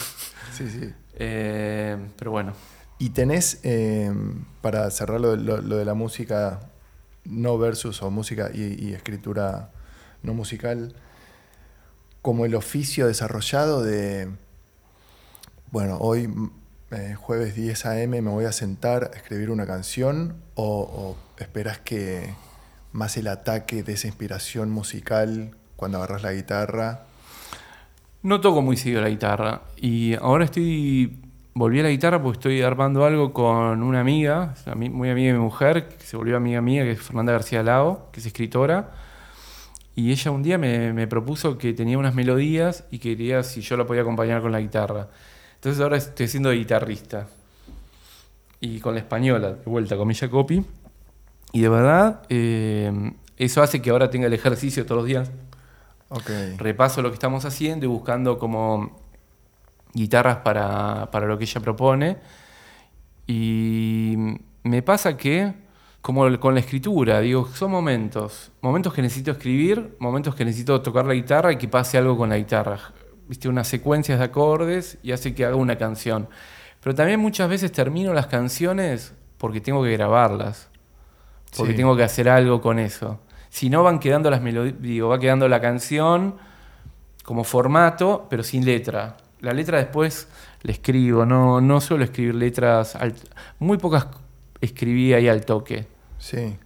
sí, 0.52 0.70
sí. 0.70 0.94
Eh, 1.14 1.96
pero 2.16 2.30
bueno. 2.30 2.52
Y 3.00 3.11
tenés, 3.11 3.59
eh, 3.64 4.12
para 4.61 4.88
cerrar 4.92 5.20
lo, 5.20 5.35
lo- 5.35 5.61
lo 5.61 5.76
de 5.76 5.85
la 5.85 5.94
música 5.94 6.61
no 7.24 7.59
versus 7.59 8.02
o 8.02 8.11
música 8.11 8.50
y, 8.52 8.92
escritura 8.92 9.70
no 10.22 10.35
musical, 10.35 10.94
como 12.22 12.44
el 12.44 12.54
oficio 12.54 13.06
desarrollado 13.06 13.83
de, 13.83 14.28
bueno, 15.70 15.98
hoy 16.00 16.28
mm, 16.28 16.50
eh, 16.90 17.14
jueves 17.14 17.54
10 17.54 17.87
a.m. 17.87 18.20
me 18.20 18.30
voy 18.30 18.44
a 18.44 18.52
sentar 18.52 19.11
a 19.14 19.16
escribir 19.16 19.50
una 19.50 19.66
canción 19.66 20.37
o, 20.54 20.80
o 20.80 21.16
esperás 21.42 21.78
que 21.78 22.35
más 22.92 23.16
el 23.16 23.28
ataque 23.28 23.83
de 23.83 23.92
esa 23.92 24.09
inspiración 24.09 24.70
musical 24.70 25.56
cuando 25.76 25.98
agarras 25.98 26.22
la 26.22 26.33
guitarra? 26.33 27.06
No 28.22 28.40
toco 28.40 28.61
muy 28.61 28.76
seguido 28.76 29.00
la 29.00 29.09
guitarra. 29.09 29.62
Y 29.76 30.14
ahora 30.14 30.44
estoy. 30.44 31.18
Volví 31.52 31.80
a 31.80 31.82
la 31.82 31.90
guitarra 31.90 32.22
porque 32.22 32.36
estoy 32.38 32.62
armando 32.62 33.04
algo 33.04 33.32
con 33.32 33.82
una 33.82 34.00
amiga, 34.00 34.54
muy 34.76 35.10
amiga 35.10 35.32
de 35.32 35.38
mi 35.38 35.44
mujer, 35.44 35.88
que 35.88 36.04
se 36.04 36.16
volvió 36.16 36.36
amiga 36.36 36.60
mía, 36.60 36.84
que 36.84 36.92
es 36.92 37.02
Fernanda 37.02 37.32
García 37.32 37.62
Lao, 37.62 38.08
que 38.12 38.20
es 38.20 38.26
escritora. 38.26 38.90
Y 39.96 40.12
ella 40.12 40.30
un 40.30 40.42
día 40.42 40.58
me, 40.58 40.92
me 40.92 41.06
propuso 41.08 41.58
que 41.58 41.72
tenía 41.72 41.98
unas 41.98 42.14
melodías 42.14 42.84
y 42.90 42.98
quería 43.00 43.42
si 43.42 43.60
yo 43.60 43.76
la 43.76 43.86
podía 43.86 44.02
acompañar 44.02 44.40
con 44.42 44.52
la 44.52 44.60
guitarra. 44.60 45.08
Entonces 45.56 45.82
ahora 45.82 45.96
estoy 45.96 46.28
siendo 46.28 46.52
guitarrista. 46.52 47.26
Y 48.60 48.78
con 48.80 48.94
la 48.94 49.00
española, 49.00 49.52
de 49.54 49.64
vuelta, 49.64 49.96
con 49.96 50.06
mi 50.06 50.14
Jacopi. 50.14 50.64
Y 51.52 51.60
de 51.60 51.68
verdad, 51.68 52.22
eh, 52.28 53.12
eso 53.36 53.60
hace 53.62 53.82
que 53.82 53.90
ahora 53.90 54.08
tenga 54.08 54.26
el 54.28 54.34
ejercicio 54.34 54.84
todos 54.86 54.98
los 54.98 55.06
días 55.06 55.30
Ok. 56.08 56.30
repaso 56.58 57.02
lo 57.02 57.10
que 57.10 57.14
estamos 57.14 57.44
haciendo 57.44 57.86
y 57.86 57.88
buscando 57.88 58.38
como 58.38 58.99
guitarras 59.94 60.38
para, 60.38 61.11
para 61.11 61.26
lo 61.26 61.37
que 61.38 61.44
ella 61.44 61.61
propone. 61.61 62.16
Y 63.26 64.16
me 64.62 64.83
pasa 64.83 65.16
que, 65.16 65.55
como 66.00 66.38
con 66.40 66.55
la 66.55 66.61
escritura, 66.61 67.20
digo, 67.20 67.46
son 67.48 67.70
momentos, 67.70 68.50
momentos 68.61 68.92
que 68.92 69.03
necesito 69.03 69.31
escribir, 69.33 69.96
momentos 70.00 70.35
que 70.35 70.44
necesito 70.44 70.81
tocar 70.83 71.07
la 71.07 71.14
guitarra 71.14 71.53
y 71.53 71.57
que 71.57 71.68
pase 71.68 71.98
algo 71.98 72.16
con 72.16 72.31
la 72.31 72.37
guitarra. 72.38 72.79
Viste, 73.29 73.48
unas 73.48 73.68
secuencias 73.68 74.18
de 74.18 74.24
acordes 74.24 74.98
y 75.03 75.12
hace 75.12 75.35
que 75.35 75.44
haga 75.44 75.57
una 75.57 75.76
canción. 75.76 76.29
Pero 76.83 76.94
también 76.94 77.20
muchas 77.20 77.48
veces 77.48 77.70
termino 77.70 78.12
las 78.12 78.26
canciones 78.26 79.14
porque 79.38 79.61
tengo 79.61 79.83
que 79.83 79.92
grabarlas 79.92 80.70
porque 81.57 81.72
Sí. 81.72 81.76
tengo 81.76 81.96
que 81.96 82.05
hacer 82.05 82.29
algo 82.29 82.61
con 82.61 82.79
eso. 82.79 83.20
Si 83.48 83.70
no 83.70 83.83
van 83.83 83.98
quedando 83.98 84.31
las 84.31 84.40
melodías, 84.40 84.76
digo, 84.81 85.09
va 85.09 85.18
quedando 85.18 85.48
la 85.48 85.61
canción 85.61 86.37
como 87.24 87.42
formato, 87.44 88.26
pero 88.31 88.42
sin 88.42 88.64
letra. 88.64 89.16
La 89.40 89.53
letra 89.53 89.79
después 89.79 90.29
la 90.62 90.72
escribo, 90.72 91.24
no, 91.24 91.61
no 91.61 91.81
suelo 91.81 92.05
escribir 92.05 92.35
letras, 92.35 92.94
al- 92.96 93.14
muy 93.59 93.79
pocas 93.79 94.07
escribí 94.61 95.12
ahí 95.14 95.29
al 95.29 95.44
toque. 95.44 95.87
Sí. 96.18 96.57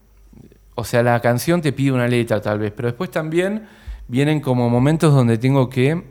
O 0.74 0.82
sea, 0.84 1.02
la 1.04 1.20
canción 1.20 1.60
te 1.62 1.72
pide 1.72 1.92
una 1.92 2.08
letra 2.08 2.40
tal 2.40 2.58
vez, 2.58 2.72
pero 2.74 2.88
después 2.88 3.10
también 3.10 3.68
vienen 4.08 4.40
como 4.40 4.68
momentos 4.68 5.14
donde 5.14 5.38
tengo 5.38 5.70
que 5.70 6.02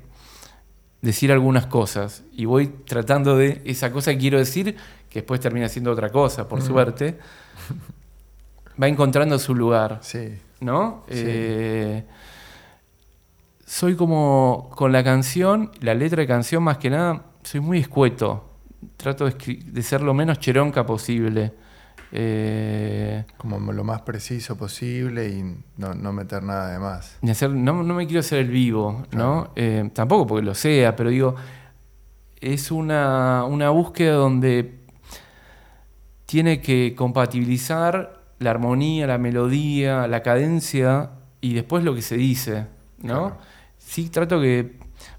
decir 1.02 1.32
algunas 1.34 1.66
cosas 1.68 2.24
y 2.32 2.46
voy 2.46 2.68
tratando 2.68 3.36
de 3.38 3.62
esa 3.66 3.92
cosa 3.92 4.12
que 4.14 4.18
quiero 4.20 4.38
decir, 4.40 4.78
que 5.10 5.20
después 5.20 5.42
termina 5.42 5.68
siendo 5.68 5.92
otra 5.92 6.10
cosa, 6.10 6.48
por 6.48 6.62
suerte, 6.62 7.20
va 8.82 8.88
encontrando 8.88 9.38
su 9.38 9.54
lugar. 9.54 10.00
Sí. 10.02 10.30
¿no? 10.62 11.04
Sí. 11.10 11.16
Eh, 11.26 12.04
soy 13.74 13.96
como 13.96 14.70
con 14.76 14.92
la 14.92 15.04
canción, 15.04 15.72
la 15.82 15.96
letra 15.96 16.22
de 16.22 16.28
canción 16.28 16.62
más 16.62 16.78
que 16.78 16.92
nada, 16.92 17.24
soy 17.42 17.60
muy 17.60 17.80
escueto. 17.80 18.48
Trato 18.98 19.28
de, 19.28 19.82
ser 19.82 20.02
lo 20.02 20.14
menos 20.14 20.38
cheronca 20.38 20.86
posible. 20.86 21.54
Eh, 22.12 23.26
Como 23.38 23.72
lo 23.72 23.84
más 23.84 24.02
preciso 24.04 24.56
posible 24.56 25.28
y 25.28 25.58
no, 25.78 25.96
no 25.96 26.14
meter 26.14 26.44
nada 26.44 26.72
de 26.72 26.78
más. 26.78 27.18
ni 27.24 27.32
hacer- 27.32 27.50
no, 27.50 27.82
no 27.82 27.96
me 27.96 28.06
quiero 28.06 28.20
hacer 28.20 28.40
el 28.42 28.50
vivo, 28.50 29.06
¿no? 29.12 29.46
Claro. 29.46 29.52
Eh, 29.56 29.90
tampoco 29.92 30.28
porque 30.28 30.46
lo 30.46 30.54
sea, 30.54 30.96
pero 30.96 31.10
digo, 31.10 31.34
es 32.42 32.70
una, 32.70 33.44
una 33.46 33.72
búsqueda 33.72 34.14
donde 34.14 34.82
tiene 36.28 36.62
que 36.62 36.94
compatibilizar 36.96 38.22
la 38.38 38.52
armonía, 38.52 39.08
la 39.08 39.18
melodía, 39.18 40.06
la 40.08 40.22
cadencia 40.22 41.10
y 41.42 41.56
después 41.56 41.84
lo 41.84 41.96
que 41.96 42.04
se 42.04 42.18
dice, 42.18 42.68
¿no? 43.00 43.30
Claro. 43.30 43.53
Sí, 43.94 44.10
trato 44.10 44.42
que. 44.42 44.74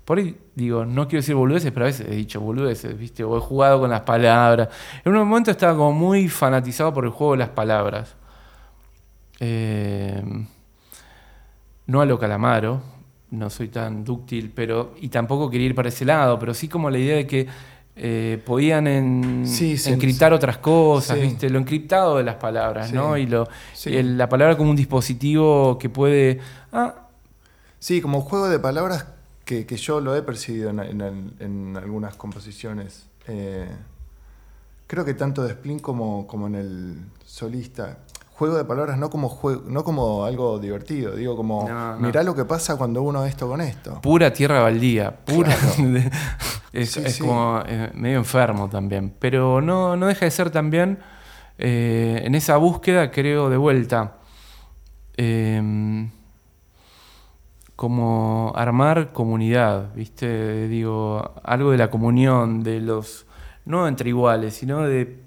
Por 0.05 0.19
ahí 0.19 0.37
digo, 0.55 0.85
no 0.85 1.07
quiero 1.07 1.21
decir 1.21 1.35
boludeces, 1.37 1.71
pero 1.71 1.87
a 1.87 1.89
veces 1.89 2.09
he 2.09 2.15
dicho 2.17 2.41
boludeces, 2.41 2.99
¿viste? 2.99 3.23
O 3.23 3.37
he 3.37 3.41
jugado 3.41 3.79
con 3.81 3.91
las 3.91 4.01
palabras. 4.01 4.69
En 5.05 5.13
un 5.15 5.29
momento 5.29 5.51
estaba 5.53 5.77
como 5.77 5.93
muy 5.93 6.29
fanatizado 6.29 6.93
por 6.93 7.05
el 7.05 7.11
juego 7.11 7.33
de 7.35 7.39
las 7.39 7.51
palabras. 7.51 8.17
Eh, 9.41 10.23
no 11.87 12.01
a 12.01 12.07
lo 12.07 12.19
calamaro, 12.19 12.81
no 13.31 13.49
soy 13.51 13.69
tan 13.69 14.05
dúctil, 14.05 14.51
pero 14.55 14.95
y 15.01 15.09
tampoco 15.09 15.51
quería 15.51 15.67
ir 15.69 15.75
para 15.75 15.89
ese 15.89 16.05
lado, 16.05 16.39
pero 16.39 16.53
sí 16.55 16.67
como 16.69 16.91
la 16.91 16.99
idea 16.99 17.17
de 17.17 17.27
que 17.27 17.47
eh, 17.97 18.43
podían 18.45 18.89
en- 18.89 19.47
Sí, 19.47 19.77
sí, 19.77 19.93
encriptar 19.93 20.33
otras 20.33 20.59
cosas. 20.59 21.21
¿viste? 21.21 21.49
Lo 21.51 21.59
encriptado 21.61 22.17
de 22.17 22.25
las 22.25 22.37
palabras, 22.37 22.93
¿no? 22.93 23.17
Y 23.17 23.27
lo, 23.27 23.47
sí. 23.73 23.97
el- 23.97 24.19
la 24.19 24.29
palabra 24.29 24.57
como 24.57 24.71
un 24.71 24.77
dispositivo 24.77 25.79
que 25.79 25.89
puede... 25.89 26.41
Ah, 26.73 27.04
Sí, 27.85 28.01
como 28.01 28.23
juego 28.23 28.49
de 28.49 28.59
palabras 28.59 29.05
que, 29.45 29.67
que 29.67 29.77
yo 29.77 30.01
lo 30.01 30.17
he 30.17 30.23
percibido 30.23 30.71
en, 30.71 30.81
en- 30.81 31.35
en 31.39 31.77
algunas 31.77 32.15
composiciones. 32.17 33.05
Eh, 33.29 33.69
creo 34.87 35.05
que 35.05 35.13
tanto 35.13 35.43
de 35.43 35.53
Splin 35.53 35.81
como, 35.81 36.27
como 36.27 36.47
en 36.47 36.55
el 36.55 36.97
solista. 37.27 37.99
Juego 38.39 38.57
de 38.57 38.65
palabras 38.65 38.97
no 38.97 39.11
como, 39.11 39.29
juego, 39.29 39.65
no 39.69 39.85
como 39.85 40.25
algo 40.25 40.59
divertido, 40.59 41.15
digo 41.15 41.37
como, 41.37 41.69
No, 41.69 41.97
no. 41.97 42.07
mirá 42.07 42.23
lo 42.23 42.35
que 42.35 42.47
pasa 42.47 42.77
cuando 42.79 43.03
uno 43.03 43.23
esto 43.27 43.47
con 43.49 43.61
esto. 43.61 44.01
pura 44.01 44.33
tierra 44.33 44.61
baldía, 44.63 45.15
pura. 45.23 45.55
Claro. 45.55 46.01
es 46.73 46.91
Sí, 46.91 47.03
es 47.05 47.17
sí. 47.17 47.21
como 47.21 47.61
eh, 47.67 47.91
medio 47.93 48.17
enfermo 48.17 48.71
también. 48.71 49.13
Pero 49.19 49.61
no, 49.61 49.95
no 49.95 50.07
deja 50.07 50.25
de 50.25 50.31
ser 50.31 50.49
también 50.51 51.01
eh, 51.59 52.23
en 52.25 52.35
esa 52.35 52.57
búsqueda, 52.57 53.11
creo, 53.11 53.51
de 53.51 53.59
vuelta. 53.59 54.17
eh, 55.19 56.11
como 57.77 58.53
armar 58.57 59.13
comunidad, 59.13 59.95
¿viste? 59.95 60.69
Digo, 60.69 61.35
algo 61.45 61.71
de 61.73 61.79
la 61.79 61.91
comunión, 61.91 62.63
de 62.63 62.81
los. 62.81 63.27
no 63.67 63.89
entre 63.89 64.11
iguales, 64.11 64.55
sino 64.55 64.83
de. 64.83 65.23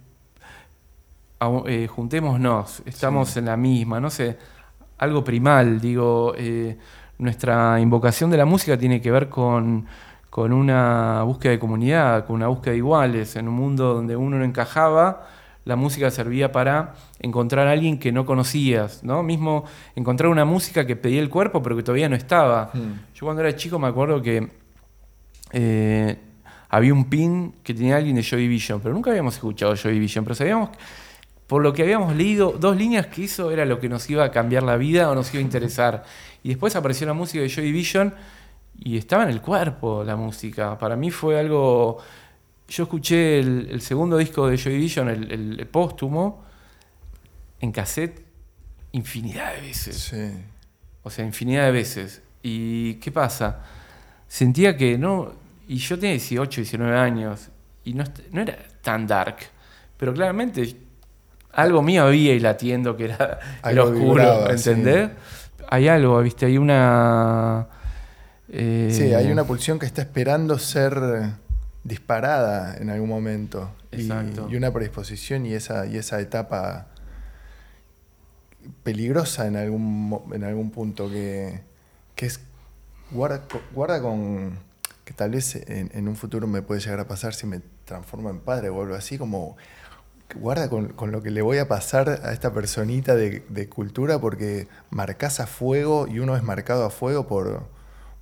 eh, 1.68 1.88
juntémonos, 1.88 2.82
estamos 2.86 3.30
Sí. 3.30 3.40
en 3.40 3.46
la 3.46 3.58
misma, 3.58 4.00
no 4.00 4.10
sé, 4.10 4.38
algo 4.98 5.24
primal, 5.24 5.80
digo. 5.82 6.34
eh, 6.38 6.78
nuestra 7.20 7.80
invocación 7.80 8.30
de 8.30 8.38
la 8.38 8.46
música 8.46 8.78
tiene 8.78 9.02
que 9.02 9.10
ver 9.12 9.28
con, 9.30 9.88
con 10.30 10.54
una 10.54 11.24
búsqueda 11.24 11.52
de 11.54 11.60
comunidad, 11.60 12.26
con 12.28 12.36
una 12.38 12.48
búsqueda 12.48 12.72
de 12.74 12.78
iguales. 12.78 13.36
En 13.36 13.48
un 13.48 13.56
mundo 13.56 13.94
donde 13.96 14.16
uno 14.16 14.38
no 14.38 14.46
encajaba, 14.46 15.28
la 15.68 15.76
música 15.76 16.10
servía 16.10 16.52
para 16.52 16.94
encontrar 17.20 17.68
a 17.68 17.72
alguien 17.72 18.00
que 18.00 18.14
no 18.14 18.26
conocías, 18.26 19.04
¿no? 19.04 19.22
Mismo 19.22 19.66
encontrar 19.96 20.30
una 20.30 20.46
música 20.46 20.88
que 20.88 20.96
pedía 20.96 21.20
el 21.20 21.30
cuerpo, 21.30 21.62
pero 21.62 21.76
que 21.76 21.84
todavía 21.84 22.08
no 22.08 22.16
estaba. 22.16 22.72
Hmm. 22.74 23.14
Yo 23.14 23.26
cuando 23.26 23.42
era 23.42 23.54
chico 23.54 23.78
me 23.78 23.88
acuerdo 23.88 24.22
que 24.22 24.50
eh, 25.52 26.18
había 26.70 26.94
un 26.94 27.10
pin 27.10 27.54
que 27.64 27.74
tenía 27.74 27.98
alguien 27.98 28.16
de 28.16 28.24
Joy 28.24 28.44
Division, 28.44 28.80
pero 28.80 28.96
nunca 28.96 29.10
habíamos 29.10 29.36
escuchado 29.36 29.76
Joy 29.76 29.92
Division, 29.92 30.24
pero 30.24 30.36
sabíamos, 30.36 30.70
por 31.48 31.62
lo 31.62 31.74
que 31.74 31.84
habíamos 31.84 32.16
leído, 32.16 32.56
dos 32.58 32.78
líneas 32.78 33.08
que 33.08 33.26
eso 33.26 33.52
era 33.52 33.66
lo 33.66 33.78
que 33.82 33.90
nos 33.90 34.10
iba 34.10 34.24
a 34.24 34.32
cambiar 34.32 34.64
la 34.64 34.78
vida 34.78 35.12
o 35.12 35.16
nos 35.16 35.34
iba 35.34 35.40
a 35.40 35.44
interesar. 35.44 36.06
Y 36.44 36.50
después 36.50 36.78
apareció 36.78 37.06
la 37.08 37.14
música 37.14 37.42
de 37.44 37.50
Joy 37.50 37.66
Division 37.66 38.14
y 38.80 38.98
estaba 38.98 39.24
en 39.24 39.30
el 39.30 39.42
cuerpo 39.42 40.06
la 40.06 40.16
música. 40.16 40.78
Para 40.78 40.96
mí 40.96 41.12
fue 41.12 41.38
algo... 41.38 41.98
Yo 42.70 42.84
escuché 42.84 43.40
el, 43.40 43.70
el 43.72 43.82
segundo 43.82 44.18
disco 44.18 44.48
de 44.48 44.58
Joy 44.58 44.74
Division, 44.74 45.10
el, 45.10 45.32
el- 45.32 45.60
el 45.60 45.68
póstumo, 45.68 46.44
en 47.62 47.72
cassette 47.72 48.22
infinidad 48.92 49.54
de 49.56 49.62
veces. 49.62 49.98
Sí. 49.98 50.32
O 51.04 51.10
sea, 51.10 51.26
infinidad 51.26 51.66
de 51.66 51.72
veces. 51.72 52.22
¿Y 52.44 52.96
qué 52.96 53.12
pasa? 53.12 53.60
Sentía 54.28 54.76
que 54.76 54.98
no. 54.98 55.32
Y 55.68 55.78
yo 55.78 55.96
tenía 55.98 56.12
18, 56.12 56.62
19 56.62 56.98
años. 56.98 57.50
Y 57.86 57.94
no, 57.94 58.04
era 58.34 58.58
tan 58.82 59.08
dark. 59.08 59.38
Pero 59.98 60.14
claramente 60.14 60.76
algo 61.54 61.82
mío 61.82 62.04
había 62.04 62.34
y 62.34 62.40
latiendo 62.40 62.96
que 62.98 63.06
era, 63.06 63.40
Algo 63.62 63.84
oscuro. 63.86 64.00
vibraba, 64.24 64.52
¿Entendés? 64.52 65.10
Hay 65.70 65.88
algo, 65.88 66.22
¿viste? 66.22 66.46
Hay 66.46 66.58
una. 66.58 67.68
eh, 68.50 68.90
Sí, 68.92 69.14
hay 69.14 69.32
una 69.32 69.44
pulsión 69.46 69.80
que 69.80 69.86
está 69.86 70.02
esperando 70.02 70.58
ser 70.60 70.94
disparada 71.88 72.76
en 72.78 72.90
algún 72.90 73.10
momento. 73.10 73.72
Y- 73.92 74.02
Exacto. 74.02 74.48
Y, 74.52 74.56
una 74.56 74.72
predisposición 74.72 75.46
y 75.46 75.54
esa, 75.54 75.86
y 75.86 75.98
esa 75.98 76.20
etapa 76.20 76.88
peligrosa 78.84 79.48
en 79.48 79.56
algún, 79.56 80.24
en 80.34 80.44
algún 80.44 80.72
punto 80.72 81.10
que, 81.10 81.62
que 82.16 82.26
es 82.26 82.42
guarda, 83.12 83.44
guarda 83.74 84.02
con 84.02 84.60
que 85.06 85.14
tal 85.14 85.32
vez 85.32 85.56
en, 85.56 85.90
en 85.94 86.08
un 86.10 86.18
futuro 86.18 86.48
me 86.48 86.62
puede 86.62 86.82
llegar 86.82 87.00
a 87.00 87.08
pasar 87.08 87.34
si 87.34 87.48
me 87.48 87.62
transformo 87.86 88.30
en 88.30 88.40
padre 88.40 88.68
o 88.70 88.82
algo 88.82 88.96
así 88.96 89.18
como 89.18 89.56
guarda 90.36 90.70
con, 90.70 90.90
con 90.90 91.14
lo 91.14 91.24
que 91.24 91.32
le 91.32 91.42
voy 91.42 91.60
a 91.60 91.70
pasar 91.70 92.10
a 92.10 92.34
esta 92.34 92.52
personita 92.52 93.16
de, 93.16 93.46
de 93.48 93.70
cultura 93.70 94.20
porque 94.20 94.68
marcas 94.90 95.40
a 95.40 95.48
fuego 95.48 96.08
y 96.10 96.20
uno 96.20 96.36
es 96.36 96.44
marcado 96.44 96.84
a 96.84 96.90
fuego 96.90 97.26
por, 97.28 97.64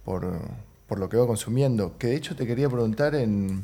por, 0.03 0.37
por 0.87 0.99
lo 0.99 1.09
que 1.09 1.17
va 1.17 1.25
consumiendo. 1.27 1.97
Que 1.97 2.07
de 2.07 2.15
hecho 2.15 2.35
te 2.35 2.45
quería 2.45 2.69
preguntar 2.69 3.15
en. 3.15 3.63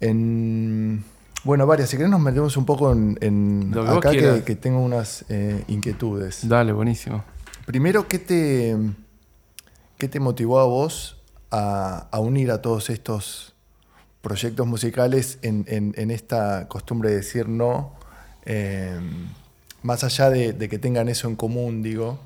en 0.00 1.04
bueno, 1.44 1.66
varias. 1.66 1.90
Si 1.90 1.96
querés 1.96 2.10
nos 2.10 2.20
metemos 2.20 2.56
un 2.56 2.64
poco 2.66 2.92
en, 2.92 3.18
en 3.20 3.70
Lo 3.72 3.82
que 3.84 3.88
vos 3.90 3.98
acá 3.98 4.10
que, 4.12 4.42
que 4.44 4.56
tengo 4.56 4.80
unas 4.80 5.24
eh, 5.28 5.64
inquietudes. 5.68 6.48
Dale, 6.48 6.72
buenísimo. 6.72 7.24
Primero, 7.66 8.06
¿qué 8.08 8.18
te, 8.18 8.76
qué 9.98 10.08
te 10.08 10.20
motivó 10.20 10.60
a 10.60 10.66
vos 10.66 11.20
a, 11.50 12.08
a 12.10 12.20
unir 12.20 12.50
a 12.50 12.62
todos 12.62 12.90
estos 12.90 13.54
proyectos 14.20 14.66
musicales 14.66 15.38
en, 15.42 15.64
en- 15.68 15.94
en 15.96 16.10
esta 16.12 16.68
costumbre 16.68 17.10
de 17.10 17.16
decir 17.16 17.48
no? 17.48 17.92
Eh, 18.44 18.98
más 19.82 20.04
allá 20.04 20.30
de, 20.30 20.52
de 20.52 20.68
que 20.68 20.78
tengan 20.78 21.08
eso 21.08 21.26
en 21.28 21.34
común, 21.34 21.82
digo, 21.82 22.18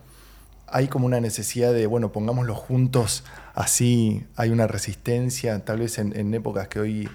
hay 0.69 0.89
como 0.89 1.07
una 1.07 1.21
necesidad 1.21 1.73
de, 1.73 1.87
bueno, 1.87 2.13
pongámoslo 2.13 2.55
juntos, 2.55 3.25
así 3.55 4.25
hay 4.37 4.51
una 4.51 4.67
resistencia, 4.67 5.65
tal 5.65 5.79
vez 5.79 5.99
en, 5.99 6.17
en 6.17 6.35
épocas 6.35 6.69
que 6.69 6.81
hoy 6.81 7.09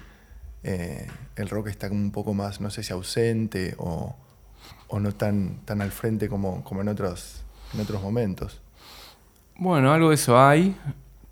eh, 0.62 1.06
el 1.36 1.48
rock 1.48 1.68
está 1.68 1.88
como 1.88 2.00
un 2.00 2.12
poco 2.12 2.34
más, 2.34 2.60
no 2.60 2.70
sé 2.70 2.82
si 2.82 2.92
ausente 2.92 3.74
o, 3.78 4.14
o 4.88 5.00
no 5.00 5.12
tan, 5.12 5.58
tan 5.64 5.82
al 5.82 5.90
frente 5.90 6.28
como, 6.28 6.62
como 6.64 6.80
en, 6.80 6.88
otros, 6.88 7.42
en 7.74 7.80
otros 7.80 8.02
momentos. 8.02 8.60
Bueno, 9.56 9.92
algo 9.92 10.08
de 10.08 10.14
eso 10.14 10.38
hay. 10.40 10.76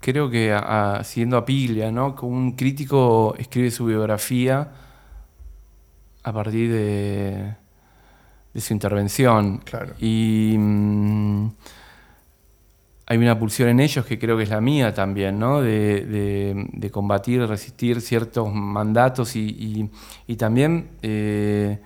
Creo 0.01 0.31
que 0.31 0.53
a- 0.53 0.97
a- 0.99 1.05
siguiendo 1.05 1.37
a 1.37 1.45
Piglia, 1.45 1.91
¿no? 1.91 2.15
Como 2.17 2.37
un 2.37 2.53
crítico 2.53 3.35
escribe 3.39 3.71
su 3.71 3.87
biografía 3.87 4.73
a 6.23 6.33
partir 6.33 6.71
de, 6.73 7.55
de 8.55 8.61
su 8.61 8.73
intervención. 8.73 9.59
Claro. 9.59 9.95
Y 9.99 10.55
mm, 10.59 11.49
hay 13.11 13.19
una 13.19 13.37
pulsión 13.37 13.69
en 13.69 13.81
ellos 13.81 14.07
que 14.07 14.21
creo 14.21 14.37
que 14.37 14.45
es 14.45 14.51
la 14.51 14.61
mía 14.61 14.95
también, 14.95 15.37
¿no? 15.37 15.61
De, 15.61 16.91
combatir, 16.93 17.45
resistir 17.45 18.01
ciertos 18.01 18.55
mandatos 18.55 19.35
y, 19.35 19.91
también 20.39 20.91
eh, 21.03 21.81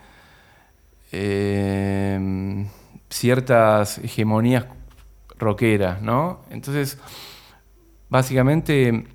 eh, 1.13 2.67
ciertas 3.09 3.97
hegemonías 4.01 4.67
rockeras, 5.39 6.03
¿no? 6.03 6.43
Entonces, 6.51 6.99
básicamente 8.11 9.07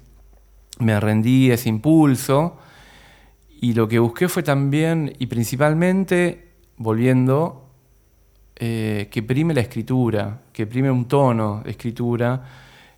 me 0.79 0.99
rendí 0.99 1.51
ese 1.51 1.69
impulso 1.69 2.57
y 3.61 3.73
lo 3.73 3.87
que 3.87 3.99
busqué 3.99 4.29
fue 4.29 4.41
también 4.41 5.13
y 5.19 5.27
principalmente 5.27 6.53
volviendo 6.75 7.58
eh, 8.61 9.07
que 9.09 9.23
prime 9.23 9.53
la 9.53 9.61
escritura, 9.61 10.41
que 10.51 10.67
prime 10.67 10.91
un 10.91 11.07
tono 11.07 11.61
de 11.63 11.71
escritura, 11.71 12.43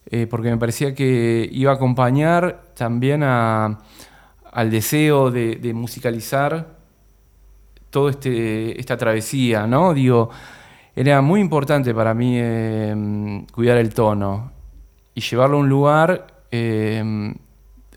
eh, 0.10 0.26
porque 0.26 0.50
me 0.50 0.58
parecía 0.58 0.96
que 0.96 1.48
iba 1.52 1.72
a 1.72 1.76
acompañar 1.76 2.74
también 2.74 3.22
al 3.22 3.78
deseo 4.72 5.30
de, 5.30 5.72
musicalizar 5.76 6.80
toda 7.92 8.10
este, 8.10 8.80
esta 8.80 8.98
travesía, 8.98 9.68
¿no? 9.68 9.94
Digo, 9.94 10.32
era 10.96 11.22
muy 11.22 11.40
importante 11.40 11.94
para 11.94 12.16
mí 12.16 12.38
eh, 12.40 13.46
cuidar 13.54 13.78
el 13.78 13.94
tono 13.94 14.52
y 15.14 15.22
llevarlo 15.22 15.58
a 15.58 15.60
un 15.60 15.70
lugar 15.70 16.26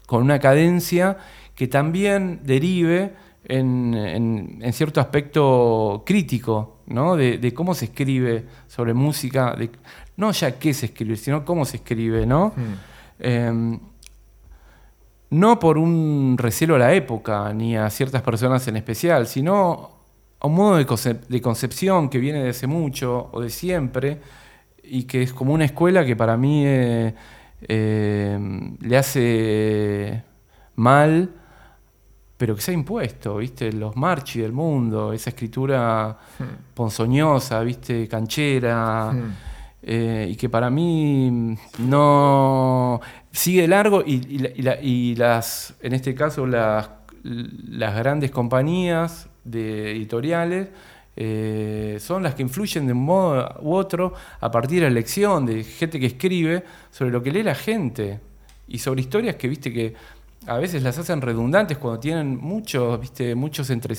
con 0.07 0.23
una 0.23 0.39
cadencia 0.39 1.17
que 1.55 1.67
también 1.67 2.41
derive 2.45 3.15
en 3.47 4.71
cierto 4.75 5.01
aspecto 5.01 6.03
crítico, 6.05 6.74
¿no? 6.87 7.17
De, 7.17 7.39
de 7.39 7.55
cómo 7.55 7.75
se 7.75 7.87
escribe 7.87 8.45
sobre 8.67 8.95
música, 8.95 9.55
de, 9.55 9.71
no 10.17 10.33
ya 10.33 10.59
qué 10.59 10.75
se 10.75 10.87
escribe, 10.87 11.17
sino 11.17 11.45
cómo 11.45 11.65
se 11.65 11.79
escribe, 11.79 12.27
¿no? 12.27 12.53
Eh, 13.19 13.79
no 15.31 15.59
por 15.59 15.79
un 15.79 16.37
recelo 16.39 16.77
a 16.77 16.79
la 16.79 16.95
época 16.95 17.53
ni 17.53 17.77
a 17.77 17.91
ciertas 17.91 18.23
personas 18.23 18.67
en 18.69 18.77
especial, 18.77 19.27
sino 19.27 19.91
a 20.39 20.47
un 20.47 20.55
modo 20.55 20.77
de 20.77 21.41
concepción 21.41 22.09
que 22.09 22.19
viene 22.19 22.43
de 22.43 22.51
hace 22.51 22.67
mucho 22.67 23.31
o 23.33 23.41
de 23.41 23.51
siempre 23.51 24.21
y 24.83 25.05
que 25.05 25.23
es 25.23 25.33
como 25.33 25.53
una 25.53 25.65
escuela 25.65 26.05
que 26.05 26.15
para 26.15 26.37
mí 26.37 26.65
eh, 26.67 27.15
eh, 27.63 28.39
le 28.81 28.97
hace 28.97 30.23
mal, 30.77 31.31
pero 32.45 32.55
que 32.55 32.61
se 32.61 32.73
ha 32.73 32.75
impuesto, 32.75 33.39
¿viste? 33.39 33.73
Los 33.73 33.97
marchi 33.97 34.41
del 34.41 34.53
mundo, 34.53 35.15
esa 35.15 35.31
escritura 35.31 36.15
ponzoñosa, 36.75 37.61
¿viste? 37.61 38.07
Canchera. 38.07 39.13
Hmm. 39.13 39.33
eh, 39.87 40.29
y 40.31 40.37
que 40.37 40.51
para 40.51 40.69
mí 40.69 41.57
no 41.79 43.01
sigue 43.33 43.67
largo 43.67 44.03
y, 44.05 44.15
y 44.29 44.39
la- 44.39 44.51
y 44.55 44.63
la- 44.63 44.81
y 44.83 45.15
las, 45.15 45.75
en 45.81 45.93
este 45.95 46.15
caso 46.15 46.47
las, 46.47 46.89
las 47.23 47.95
grandes 47.97 48.31
compañías 48.31 49.29
de 49.45 49.93
editoriales 49.93 50.69
eh, 51.17 51.97
son 52.01 52.23
las 52.25 52.35
que 52.35 52.43
influyen 52.43 52.87
de 52.87 52.93
un 52.93 53.05
modo 53.05 53.47
u 53.63 53.75
otro 53.75 54.13
a 54.41 54.51
partir 54.51 54.81
de 54.81 54.87
la 54.87 54.89
elección 54.93 55.47
de 55.47 55.65
gente 55.65 55.99
que 56.01 56.07
escribe 56.07 56.63
sobre 56.91 57.11
lo 57.11 57.23
que 57.23 57.31
lee 57.31 57.43
la 57.43 57.55
gente 57.55 58.21
y 58.67 58.79
sobre 58.79 59.03
historias 59.03 59.37
que 59.37 59.49
viste 59.49 59.71
que 59.73 59.95
a 60.47 60.59
veces 60.59 60.83
las 60.83 60.99
hacen 60.99 61.21
redundantes 61.21 61.79
cuando 61.79 62.01
tienen 62.01 62.39
muchos, 62.39 63.01
viste, 63.01 63.35
muchos 63.35 63.71
entre 63.71 63.95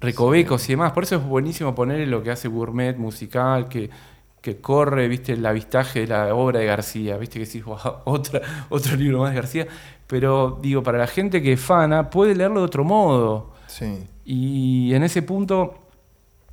recovecos 0.00 0.68
y 0.68 0.72
demás. 0.72 0.92
Por 0.92 1.04
eso 1.04 1.16
es 1.16 1.24
buenísimo 1.24 1.74
poner 1.74 2.06
lo 2.08 2.22
que 2.22 2.30
hace 2.30 2.48
Gourmet 2.48 2.96
musical, 2.96 3.68
que, 3.68 3.90
que 4.40 4.60
corre, 4.60 5.08
viste, 5.08 5.32
el 5.32 5.44
avistaje 5.44 6.00
de 6.00 6.06
la 6.08 6.34
obra 6.34 6.60
de 6.60 6.66
García, 6.66 7.16
viste 7.16 7.38
que 7.38 7.46
decís, 7.46 7.64
"Wow, 7.64 7.78
otra, 8.04 8.40
otro 8.68 8.96
libro 8.96 9.20
más 9.20 9.30
de 9.30 9.36
García. 9.36 9.66
Pero 10.06 10.58
digo, 10.60 10.82
para 10.82 10.98
la 10.98 11.06
gente 11.06 11.40
que 11.42 11.52
es 11.52 11.60
fana, 11.60 12.10
puede 12.10 12.34
leerlo 12.34 12.60
de 12.60 12.66
otro 12.66 12.84
modo. 12.84 13.52
Sí. 13.66 14.04
Y 14.24 14.92
en 14.94 15.04
ese 15.04 15.22
punto, 15.22 15.78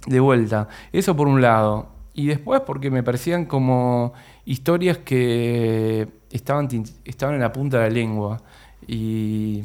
de 0.06 0.20
vuelta, 0.20 0.68
eso 0.92 1.16
por 1.16 1.28
un 1.28 1.42
lado. 1.42 1.88
Y 2.14 2.28
después 2.28 2.62
porque 2.62 2.90
me 2.92 3.04
parecían 3.04 3.46
como 3.46 4.14
historias 4.46 5.00
que 5.00 6.08
estaban, 6.32 6.68
estaban 7.06 7.36
en 7.36 7.42
la 7.42 7.52
punta 7.52 7.78
de 7.80 7.84
la 7.84 7.90
lengua. 7.90 8.42
Y, 8.88 9.64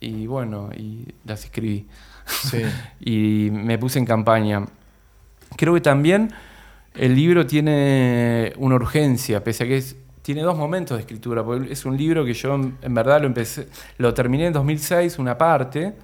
y 0.00 0.26
bueno, 0.26 0.70
y 0.76 1.06
las 1.24 1.44
escribí. 1.44 1.86
Sí. 2.26 2.62
Y 3.00 3.50
me 3.52 3.78
puse 3.78 3.98
en 3.98 4.06
campaña. 4.06 4.64
Creo 5.56 5.74
que 5.74 5.80
también 5.80 6.30
el 6.94 7.14
libro 7.14 7.46
tiene 7.46 8.52
una 8.56 8.74
urgencia, 8.76 9.42
pese 9.44 9.64
a 9.64 9.66
que 9.66 9.76
es- 9.78 9.96
tiene 10.22 10.40
dos 10.42 10.56
momentos 10.56 10.96
de 10.96 11.02
escritura. 11.02 11.44
porque 11.44 11.70
es 11.72 11.84
un 11.84 11.96
libro 11.96 12.24
que 12.24 12.32
yo 12.34 12.54
en, 12.54 12.76
verdad 12.94 13.20
lo 13.20 13.26
empecé, 13.26 13.68
lo 13.98 14.14
terminé 14.14 14.46
en 14.46 14.52
2006, 14.54 15.18
una 15.18 15.36
parte. 15.36 15.94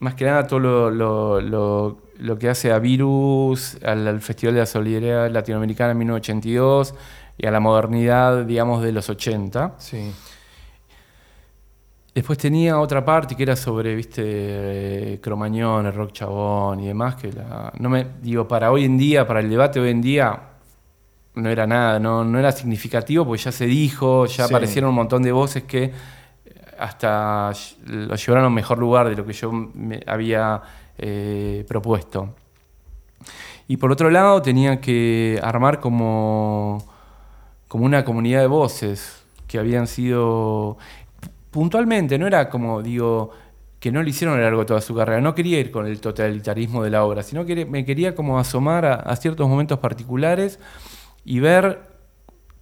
Más 0.00 0.14
que 0.14 0.24
nada 0.26 0.46
todo 0.46 0.58
lo, 0.60 0.90
lo- 0.90 1.40
lo- 1.40 1.98
lo 2.18 2.38
que 2.38 2.48
hace 2.50 2.70
a 2.72 2.78
Virus, 2.78 3.78
al, 3.84 4.06
al 4.06 4.20
Festival 4.20 4.54
de 4.54 4.60
la 4.60 4.66
Solidaridad 4.66 5.30
Latinoamericana 5.30 5.92
en 5.92 5.98
1982 5.98 6.94
y 7.38 7.46
a 7.46 7.50
la 7.50 7.58
modernidad, 7.60 8.44
digamos, 8.44 8.82
de 8.82 8.92
los 8.92 9.08
80. 9.08 9.74
Sí. 9.78 10.12
Después 12.14 12.38
tenía 12.38 12.78
otra 12.78 13.02
parte 13.02 13.34
que 13.34 13.42
era 13.42 13.56
sobre, 13.56 13.94
viste, 13.94 15.18
Cromañón, 15.22 15.86
el 15.86 15.94
rock 15.94 16.12
chabón 16.12 16.80
y 16.80 16.88
demás, 16.88 17.14
que 17.16 17.32
la, 17.32 17.72
no 17.78 17.88
me, 17.88 18.06
digo, 18.20 18.46
para 18.46 18.70
hoy 18.70 18.84
en 18.84 18.98
día, 18.98 19.26
para 19.26 19.40
el 19.40 19.48
debate 19.48 19.80
hoy 19.80 19.88
en 19.90 20.02
día, 20.02 20.38
no 21.34 21.48
era 21.48 21.66
nada, 21.66 21.98
no, 21.98 22.22
no 22.22 22.38
era 22.38 22.52
significativo 22.52 23.24
porque 23.24 23.42
ya 23.42 23.52
se 23.52 23.64
dijo, 23.64 24.26
ya 24.26 24.46
Sí. 24.46 24.52
aparecieron 24.54 24.90
un 24.90 24.96
montón 24.96 25.22
de 25.22 25.32
voces 25.32 25.62
que 25.62 25.84
eh, 25.84 25.92
hasta 26.78 27.50
lo 27.86 28.14
llevaron 28.14 28.44
a 28.44 28.48
un 28.48 28.54
mejor 28.54 28.78
lugar 28.78 29.08
de 29.08 29.16
lo 29.16 29.24
que 29.24 29.32
yo 29.32 29.50
me 29.50 30.02
había 30.06 30.60
eh, 30.98 31.64
propuesto. 31.66 32.34
Y 33.68 33.78
por 33.78 33.90
otro 33.90 34.10
lado 34.10 34.42
tenía 34.42 34.82
que 34.82 35.40
armar 35.42 35.80
como, 35.80 36.84
como 37.68 37.86
una 37.86 38.04
comunidad 38.04 38.40
de 38.40 38.48
voces 38.48 39.24
que 39.46 39.58
habían 39.58 39.86
sido 39.86 40.76
puntualmente, 41.52 42.18
no 42.18 42.26
era 42.26 42.48
como, 42.48 42.82
digo, 42.82 43.30
que 43.78 43.92
no 43.92 44.02
lo 44.02 44.08
hicieron 44.08 44.34
a 44.34 44.38
lo 44.38 44.44
largo 44.44 44.60
de 44.60 44.66
toda 44.66 44.80
su 44.80 44.94
carrera. 44.94 45.20
No 45.20 45.34
quería 45.34 45.60
ir 45.60 45.70
con 45.70 45.86
el 45.86 46.00
totalitarismo 46.00 46.82
de 46.82 46.90
la 46.90 47.04
obra, 47.04 47.22
sino 47.22 47.44
que 47.44 47.66
me 47.66 47.84
quería 47.84 48.14
como 48.14 48.38
asomar 48.38 48.84
a, 48.84 49.16
ciertos 49.16 49.48
momentos 49.48 49.78
particulares 49.78 50.58
y 51.24 51.40
ver 51.40 51.82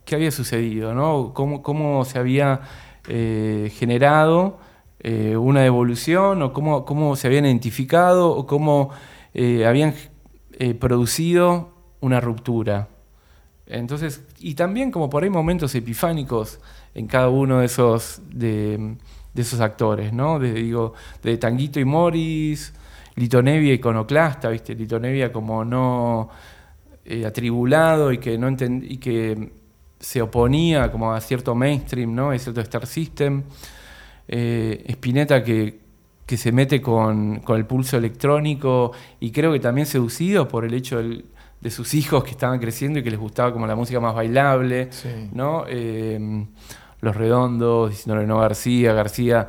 qué 0.04 0.16
había 0.16 0.30
sucedido, 0.30 0.92
¿no? 0.92 1.32
Cómo, 1.32 1.62
cómo 1.62 2.04
se 2.04 2.18
había 2.18 2.60
eh, 3.08 3.72
generado 3.74 4.58
eh, 4.98 5.36
una 5.36 5.64
evolución, 5.64 6.42
o 6.42 6.52
cómo, 6.52 6.84
cómo 6.84 7.16
se 7.16 7.28
habían 7.28 7.46
identificado, 7.46 8.30
o 8.30 8.46
cómo 8.46 8.90
eh, 9.32 9.66
habían 9.66 9.94
producido 10.78 11.72
una 12.00 12.20
ruptura. 12.20 12.88
Entonces, 13.66 14.22
y 14.40 14.54
también 14.54 14.90
como 14.90 15.08
por 15.08 15.22
ahí 15.22 15.30
momentos 15.30 15.74
epifánicos 15.74 16.60
en 16.94 17.06
cada 17.06 17.28
uno 17.28 17.60
de 17.60 17.66
esos, 17.66 18.20
de, 18.30 18.96
esos 19.34 19.60
actores, 19.60 20.12
¿no? 20.12 20.38
De, 20.38 20.52
digo, 20.52 20.94
de 21.22 21.36
Tanguito 21.38 21.80
y 21.80 21.84
Morris, 21.84 22.72
Lito 23.16 23.42
Nevia 23.42 23.72
iconoclasta, 23.74 24.48
¿viste? 24.50 24.74
Lito 24.74 24.98
Nevia 24.98 25.32
como 25.32 25.64
no 25.64 26.28
eh, 27.04 27.26
atribulado 27.26 28.12
y 28.12 28.18
que 28.18 28.38
no 28.38 28.48
y 28.50 28.98
que 28.98 29.52
se 29.98 30.22
oponía 30.22 30.90
como 30.90 31.12
a 31.12 31.20
cierto 31.20 31.54
mainstream, 31.54 32.14
¿no? 32.14 32.30
A 32.30 32.38
cierto 32.38 32.60
Star 32.62 32.86
System. 32.86 33.42
Eh, 34.28 34.84
Spinetta 34.88 35.42
que, 35.42 35.80
que 36.26 36.36
se 36.36 36.52
mete 36.52 36.80
con, 36.80 37.40
con 37.40 37.56
el 37.56 37.66
pulso 37.66 37.96
electrónico 37.96 38.92
y 39.18 39.32
creo 39.32 39.52
que 39.52 39.58
también 39.60 39.86
seducido 39.86 40.46
por 40.48 40.64
el 40.64 40.74
hecho 40.74 40.98
del- 40.98 41.24
de 41.60 41.70
sus 41.70 41.92
hijos 41.94 42.24
que 42.24 42.30
estaban 42.30 42.58
creciendo 42.58 42.98
y 42.98 43.02
que 43.02 43.10
les 43.10 43.20
gustaba 43.20 43.52
como 43.52 43.66
la 43.66 43.74
música 43.76 44.00
más 44.00 44.14
bailable, 44.14 44.88
Sí. 44.92 45.28
¿no? 45.32 45.64
Eh, 45.68 46.46
Los 47.02 47.16
Redondos, 47.16 47.90
diciéndole 47.90 48.26
no 48.26 48.38
García, 48.38 48.92
García 48.92 49.48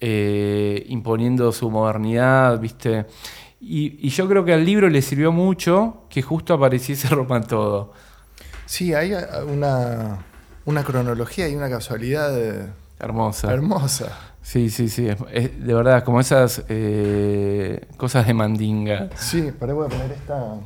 eh, 0.00 0.84
imponiendo 0.88 1.52
su 1.52 1.70
modernidad, 1.70 2.58
¿viste? 2.58 3.06
Y, 3.60 4.04
y 4.06 4.10
yo 4.10 4.28
creo 4.28 4.44
que 4.44 4.52
al 4.52 4.64
libro 4.64 4.88
le 4.88 5.02
sirvió 5.02 5.30
mucho 5.30 6.04
que 6.08 6.22
justo 6.22 6.54
apareciese 6.54 7.08
Rompan 7.14 7.44
Todo. 7.46 7.92
Sí, 8.66 8.94
hay 8.94 9.12
una, 9.48 10.18
una 10.64 10.82
cronología 10.82 11.48
y 11.48 11.54
una 11.54 11.68
casualidad 11.70 12.36
eh, 12.38 12.66
Hermosa. 12.98 13.52
hermosa. 13.52 14.18
Sí, 14.42 14.70
sí, 14.70 14.88
sí. 14.88 15.06
es- 15.08 15.18
es 15.32 15.64
de 15.64 15.74
verdad, 15.74 16.02
como 16.02 16.18
esas 16.18 16.64
eh, 16.68 17.86
cosas 17.96 18.26
de 18.26 18.34
mandinga. 18.34 19.10
Sí, 19.14 19.52
para 19.58 19.72
voy 19.74 19.86
a 19.86 19.88
poner 19.88 20.10
esta. 20.10 20.56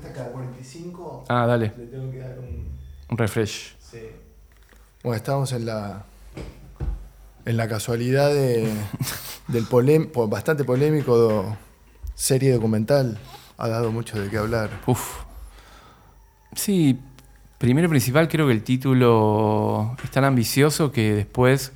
Cada 0.00 0.30
45. 0.30 1.24
Ah, 1.28 1.46
dale, 1.46 1.72
Le 1.76 1.86
tengo 1.86 2.10
que 2.10 2.18
dar 2.18 2.38
un. 2.38 2.66
un 3.10 3.18
refresh. 3.18 3.76
Sí. 3.78 3.98
Bueno, 5.02 5.16
estamos 5.16 5.52
en 5.52 5.66
la. 5.66 6.04
En 7.44 7.56
la 7.56 7.66
casualidad 7.68 8.28
de, 8.30 8.70
del 9.48 9.66
polem- 9.68 10.10
po- 10.12 10.28
bastante 10.28 10.64
polémico 10.64 11.16
do- 11.16 11.56
serie 12.14 12.52
documental. 12.52 13.18
Ha 13.58 13.68
dado 13.68 13.90
mucho 13.90 14.20
de 14.20 14.28
qué 14.30 14.38
hablar. 14.38 14.70
Uf. 14.86 15.22
Sí, 16.54 16.98
primero 17.58 17.86
y 17.86 17.90
principal 17.90 18.28
creo 18.28 18.46
que 18.46 18.52
el 18.52 18.62
título 18.62 19.96
es 20.04 20.10
tan 20.10 20.24
ambicioso 20.24 20.92
que 20.92 21.14
después 21.14 21.72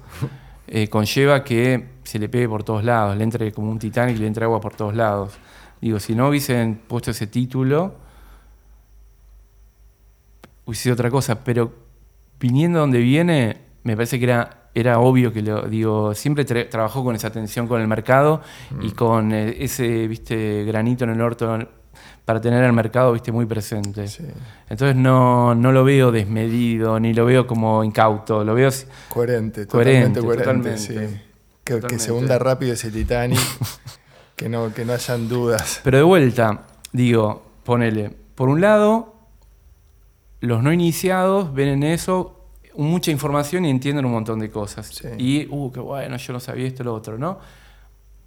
eh, 0.69 0.89
conlleva 0.89 1.43
que 1.45 1.87
se 2.05 2.19
le 2.19 2.29
pegue 2.29 2.49
por 2.49 2.63
todos 2.63 2.85
lados, 2.85 3.17
le 3.17 3.25
entre 3.25 3.53
como 3.53 3.71
un 3.71 3.79
Titanic 3.79 4.17
y 4.17 4.21
le 4.21 4.27
entre 4.27 4.45
agua 4.45 4.61
por 4.61 4.75
todos 4.77 4.95
lados. 4.95 5.33
Digo, 5.81 5.99
si 5.99 6.15
no 6.15 6.29
hubiesen 6.29 6.81
puesto 6.87 7.11
ese 7.11 7.27
título, 7.27 7.95
hubiese 10.67 10.83
sido 10.85 10.95
otra 10.95 11.11
cosa, 11.11 11.43
pero 11.43 11.73
viniendo 12.39 12.81
donde 12.81 12.99
viene, 13.01 13.57
me 13.85 13.97
parece 13.97 14.19
que 14.19 14.25
era, 14.27 14.69
era 14.75 14.99
obvio 14.99 15.33
que 15.33 15.41
lo 15.43 15.63
digo, 15.63 16.15
siempre 16.15 16.45
tra- 16.45 16.69
trabajó 16.69 17.03
con 17.03 17.17
esa 17.17 17.31
tensión 17.31 17.67
con 17.67 17.81
el 17.81 17.89
mercado 17.89 18.43
y 18.83 18.91
con 18.91 19.33
eh, 19.33 19.57
ese, 19.61 20.07
viste, 20.07 20.65
granito 20.65 21.05
en 21.05 21.11
el 21.11 21.21
orto 21.23 21.59
para 22.27 22.41
tener 22.41 22.63
el 22.65 22.73
mercado, 22.73 23.13
viste, 23.13 23.31
muy 23.33 23.47
presente. 23.47 24.09
Sí. 24.09 24.25
Entonces 24.69 24.97
no, 24.97 25.55
no 25.55 25.71
lo 25.73 25.85
veo 25.85 26.11
desmedido, 26.11 26.99
ni 27.01 27.15
lo 27.15 27.25
veo 27.25 27.47
como 27.47 27.85
incauto, 27.85 28.45
lo 28.45 28.53
veo 28.55 28.69
Coherente, 29.09 29.67
Coherente, 29.67 30.21
totalmente 30.21 30.21
coherente. 30.21 30.45
totalmente. 30.45 30.79
sí. 30.79 31.23
Que, 31.65 31.81
que 31.81 31.99
se 31.99 32.13
hunda 32.13 32.39
rápido 32.39 32.75
ese 32.75 32.91
Titanic. 32.91 33.39
que, 34.37 34.49
no, 34.49 34.73
que 34.75 34.85
no 34.85 34.93
hayan 34.93 35.29
dudas. 35.29 35.81
Pero 35.83 35.97
de 35.99 36.03
vuelta, 36.05 36.67
digo, 36.93 37.43
ponele, 37.65 38.11
por 38.35 38.49
un 38.49 38.61
lado, 38.61 39.16
los 40.41 40.63
no 40.63 40.73
iniciados 40.73 41.53
ven 41.53 41.69
en 41.69 41.83
eso 41.83 42.37
mucha 42.77 43.11
información 43.11 43.65
y 43.65 43.71
entienden 43.71 44.05
un 44.05 44.13
montón 44.13 44.39
de 44.39 44.51
cosas. 44.51 44.87
Sí. 44.87 45.09
Y, 45.19 45.47
uh, 45.51 45.73
qué 45.73 45.81
bueno, 45.81 46.17
yo 46.17 46.33
no 46.33 46.41
sabía 46.41 46.67
esto, 46.67 46.85
lo 46.85 46.95
otro, 46.95 47.19
¿no? 47.19 47.39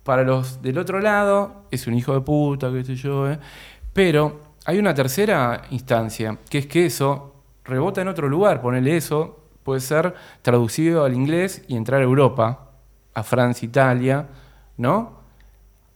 Para 0.04 0.24
los 0.24 0.62
del 0.62 0.78
otro 0.78 1.00
lado, 1.00 1.66
es 1.72 1.86
un 1.88 1.94
hijo 1.94 2.14
de 2.14 2.22
puta, 2.22 2.72
qué 2.72 2.84
sé 2.84 2.96
yo, 2.96 3.30
¿eh? 3.30 3.40
Pero 3.94 4.40
hay 4.66 4.80
una 4.80 4.94
tercera 4.94 5.64
instancia, 5.72 6.38
que 6.50 6.60
es 6.60 6.68
que 6.68 6.86
eso 6.86 7.36
rebota 7.64 8.02
en 8.02 8.08
otro 8.08 8.28
lugar, 8.28 8.62
ponele 8.62 8.98
eso, 8.98 9.40
puede 9.64 9.82
ser 9.82 10.16
traducido 10.42 11.06
al 11.06 11.14
inglés 11.14 11.64
y 11.68 11.76
entrar 11.76 12.02
a 12.02 12.04
Europa, 12.04 12.72
a 13.14 13.24
Francia, 13.24 13.66
Italia, 13.66 14.28
¿no? 14.78 15.20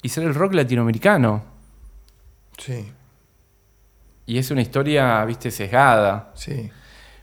Y 0.01 0.09
ser 0.09 0.25
el 0.25 0.35
rock 0.35 0.53
latinoamericano. 0.53 1.41
Sí, 2.57 2.91
Y 4.25 4.37
es 4.37 4.49
una 4.51 4.61
historia, 4.61 5.23
viste, 5.25 5.51
sesgada. 5.51 6.31
sí. 6.35 6.69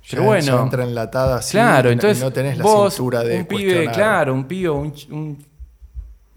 Pero 0.09 0.23
Ya- 0.23 0.27
bueno. 0.27 0.63
entra 0.65 0.83
enlatada 0.83 1.37
así 1.37 1.53
claro, 1.53 1.91
entonces 1.91 2.21
no 2.21 2.33
tenés 2.33 2.57
la 2.59 2.65
vos, 2.65 2.95
cintura 2.95 3.23
de 3.23 3.39
un 3.39 3.45
pibe, 3.47 3.91
claro, 3.93 4.35
un 4.35 4.45
pibe, 4.45 4.69
un, 4.71 4.93
un 5.11 5.47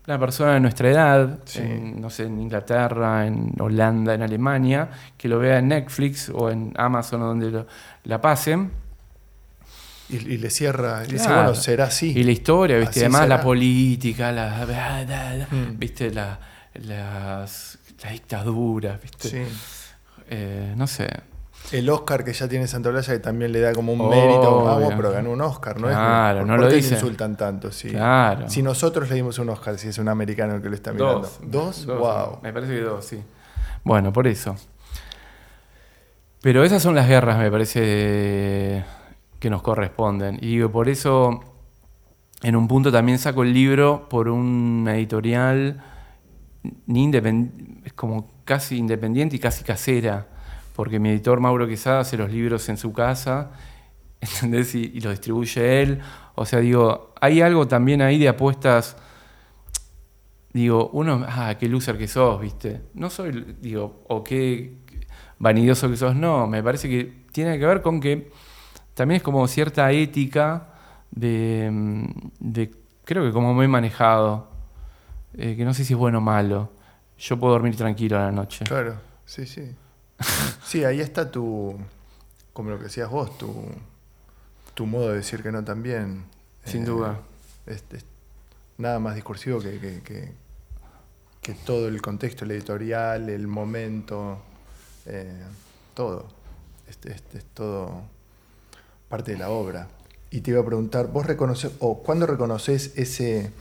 una 0.05 0.19
persona 0.19 0.53
de 0.55 0.59
nuestra 0.59 0.89
edad, 0.91 1.39
Sí. 1.45 1.59
en, 1.59 2.01
no 2.01 2.09
sé, 2.09 2.23
en 2.25 2.39
Inglaterra, 2.41 3.25
en 3.25 3.53
Holanda, 3.57 4.13
en 4.13 4.21
Alemania, 4.21 4.89
que 5.17 5.29
lo 5.29 5.39
vea 5.39 5.59
en 5.59 5.69
Netflix 5.69 6.29
o 6.29 6.49
en 6.51 6.73
Amazon 6.75 7.21
o 7.21 7.27
donde 7.27 7.49
lo- 7.49 7.65
la 8.03 8.19
pasen. 8.19 8.69
Y, 10.09 10.17
y 10.17 10.37
le 10.37 10.49
cierra, 10.49 11.03
y 11.07 11.13
dice, 11.13 11.25
Claro. 11.25 11.41
bueno, 11.43 11.55
será 11.55 11.85
así. 11.85 12.11
Y 12.11 12.23
la 12.23 12.31
historia, 12.31 12.77
¿viste? 12.77 12.91
Así 12.91 12.99
Además 12.99 13.21
será. 13.21 13.37
la 13.37 13.41
política, 13.43 14.31
la, 14.33 15.47
Mm. 15.49 15.79
¿viste? 15.79 16.11
La, 16.11 16.37
las, 16.73 17.77
las 18.03 18.11
dictaduras, 18.11 19.01
¿viste? 19.01 19.29
Sí. 19.29 19.37
Eh, 20.29 20.73
no 20.75 20.87
sé. 20.87 21.09
El 21.71 21.89
Oscar 21.89 22.23
que 22.25 22.33
ya 22.33 22.47
tiene 22.47 22.67
Santolaya 22.67 23.13
que 23.13 23.19
también 23.19 23.51
le 23.51 23.61
da 23.61 23.73
como 23.73 23.93
un 23.93 24.09
mérito. 24.09 24.63
Vamos, 24.65 24.93
pero 24.95 25.11
ganó 25.11 25.31
un 25.31 25.41
Oscar, 25.41 25.79
¿no 25.79 25.87
Claro, 25.87 26.41
es? 26.41 26.45
no 26.47 26.53
¿Por 26.55 26.61
lo 26.65 26.69
dicen. 26.69 26.93
insultan 26.95 27.37
tanto? 27.37 27.71
Sí. 27.71 27.89
Claro. 27.89 28.49
Si 28.49 28.61
nosotros 28.61 29.09
le 29.09 29.15
dimos 29.15 29.39
un 29.39 29.49
Oscar, 29.49 29.77
si 29.77 29.87
es 29.87 29.97
un 29.97 30.09
americano 30.09 30.55
el 30.55 30.61
que 30.61 30.69
lo 30.69 30.75
está 30.75 30.91
mirando. 30.91 31.21
Dos. 31.21 31.39
¿Dos? 31.41 31.85
Wow. 31.85 32.39
Me 32.43 32.51
parece 32.51 32.73
que 32.73 32.81
dos, 32.81 33.05
sí. 33.05 33.23
Bueno, 33.83 34.11
por 34.11 34.27
eso. 34.27 34.55
Pero 36.41 36.63
esas 36.63 36.81
son 36.83 36.95
las 36.95 37.07
guerras, 37.07 37.37
me 37.37 37.49
parece, 37.49 38.83
que 39.39 39.49
nos 39.49 39.61
corresponden. 39.61 40.35
Y 40.41 40.47
digo, 40.55 40.69
por 40.71 40.89
eso, 40.89 41.39
en 42.41 42.55
un 42.57 42.67
punto 42.67 42.91
también 42.91 43.17
saco 43.19 43.43
el 43.43 43.53
libro 43.53 44.09
por 44.09 44.27
una 44.27 44.95
editorial 44.95 45.81
ni 46.87 47.07
independ- 47.09 47.81
es 47.85 47.93
como 47.93 48.29
casi 48.45 48.77
independiente 48.77 49.35
y 49.35 49.39
casi 49.39 49.63
casera. 49.63 50.27
Porque 50.75 50.99
mi 50.99 51.09
editor 51.09 51.39
Mauro 51.39 51.67
Quesada 51.67 51.99
hace 52.01 52.17
los 52.17 52.31
libros 52.31 52.67
en 52.69 52.77
su 52.77 52.93
casa. 52.93 53.51
Y, 54.73 55.01
los 55.01 55.11
distribuye 55.11 55.81
él. 55.81 55.99
O 56.35 56.45
sea, 56.45 56.59
digo, 56.59 57.13
hay 57.19 57.41
algo 57.41 57.67
también 57.67 58.01
ahí 58.01 58.17
de 58.17 58.29
apuestas 58.29 58.95
digo, 60.53 60.89
uno, 60.93 61.25
ah, 61.27 61.55
qué 61.59 61.67
loser 61.67 61.97
que 61.97 62.07
sos, 62.07 62.39
¿viste? 62.39 62.81
No 62.93 63.09
soy, 63.09 63.57
digo, 63.59 64.03
o 64.07 64.23
qué 64.23 64.77
vanidoso 65.39 65.89
que 65.89 65.97
sos, 65.97 66.15
no, 66.15 66.47
me 66.47 66.61
parece 66.63 66.87
que 66.87 67.23
tiene 67.31 67.57
que 67.57 67.65
ver 67.65 67.81
con 67.81 67.99
que 67.99 68.31
también 68.93 69.17
es 69.17 69.23
como 69.23 69.47
cierta 69.47 69.91
ética 69.91 70.69
de, 71.11 71.69
mm, 71.71 72.05
creo 73.03 73.25
que 73.25 73.31
como 73.31 73.53
me 73.53 73.65
he 73.65 73.67
manejado, 73.67 74.51
eh, 75.33 75.55
que 75.57 75.65
no 75.65 75.73
sé 75.73 75.83
si 75.83 75.93
es 75.93 75.99
bueno 75.99 76.19
o 76.19 76.21
malo, 76.21 76.71
yo 77.17 77.39
puedo 77.39 77.53
dormir 77.53 77.75
tranquilo 77.75 78.17
a 78.17 78.23
la 78.25 78.31
noche. 78.31 78.65
Claro, 78.65 78.95
sí, 79.25 79.45
sí. 79.45 79.75
Sí, 80.65 80.83
ahí 80.85 81.01
está 81.01 81.29
tu, 81.29 81.77
como 82.53 82.69
lo 82.71 82.77
que 82.77 82.85
decías 82.85 83.09
vos, 83.09 83.37
tu, 83.37 83.53
tu 84.73 84.85
modo 84.85 85.09
de 85.09 85.17
decir 85.17 85.43
que 85.43 85.51
no 85.51 85.63
también. 85.63 86.23
Sin 86.65 86.83
Eh, 86.83 86.85
duda. 86.85 87.19
es- 87.65 87.83
es 87.91 88.05
nada 88.77 88.99
más 88.99 89.15
discursivo 89.15 89.59
que, 89.59 89.79
que, 89.79 90.01
que- 90.01 90.31
que 91.41 91.53
todo 91.53 91.87
el 91.89 92.01
contexto, 92.01 92.45
el 92.45 92.51
editorial, 92.51 93.29
el 93.29 93.47
momento, 93.47 94.41
eh, 95.05 95.43
todo. 95.93 96.27
Este 96.87 97.11
es 97.11 97.45
todo 97.53 98.03
parte 99.09 99.33
de 99.33 99.37
la 99.39 99.49
obra. 99.49 99.89
Y 100.31 100.41
te 100.41 100.51
iba 100.51 100.61
a 100.61 100.65
preguntar, 100.65 101.07
¿vos 101.11 101.25
reconoces, 101.25 101.73
o 101.79 102.01
cuándo 102.01 102.25
reconoces 102.25 102.93
ese, 102.95 103.51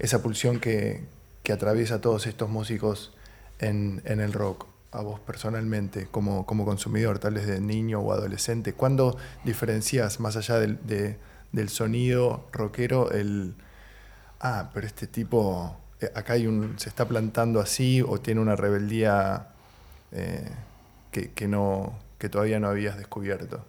esa 0.00 0.20
pulsión 0.22 0.58
que, 0.58 1.04
que 1.48 1.54
atraviesa 1.54 1.94
a 1.94 2.00
todos 2.02 2.26
estos 2.26 2.50
músicos 2.50 3.10
en, 3.58 4.02
el 4.20 4.34
rock? 4.34 4.66
A 4.92 5.00
vos 5.00 5.18
personalmente, 5.18 6.06
como, 6.10 6.44
consumidor, 6.66 7.20
tal 7.20 7.32
vez 7.34 7.46
de 7.46 7.58
niño 7.58 8.00
o 8.00 8.12
adolescente, 8.12 8.74
¿cuándo 8.74 9.16
diferencias 9.44 10.20
más 10.20 10.36
allá 10.36 10.58
del, 10.58 10.78
de- 10.86 11.16
del 11.52 11.70
sonido 11.70 12.44
rockero 12.52 13.10
el, 13.12 13.54
ah, 14.40 14.68
pero 14.74 14.86
este 14.86 15.06
tipo, 15.06 15.74
eh, 16.02 16.12
acá 16.14 16.34
hay 16.34 16.46
un, 16.46 16.78
se 16.78 16.90
está 16.90 17.08
plantando 17.08 17.60
así 17.60 18.02
o 18.02 18.20
tiene 18.20 18.42
una 18.42 18.54
rebeldía 18.54 19.48
eh, 20.12 20.50
que, 21.12 21.32
que 21.32 21.48
no, 21.48 21.94
que 22.18 22.28
todavía 22.28 22.60
no 22.60 22.68
habías 22.68 22.98
descubierto? 22.98 23.64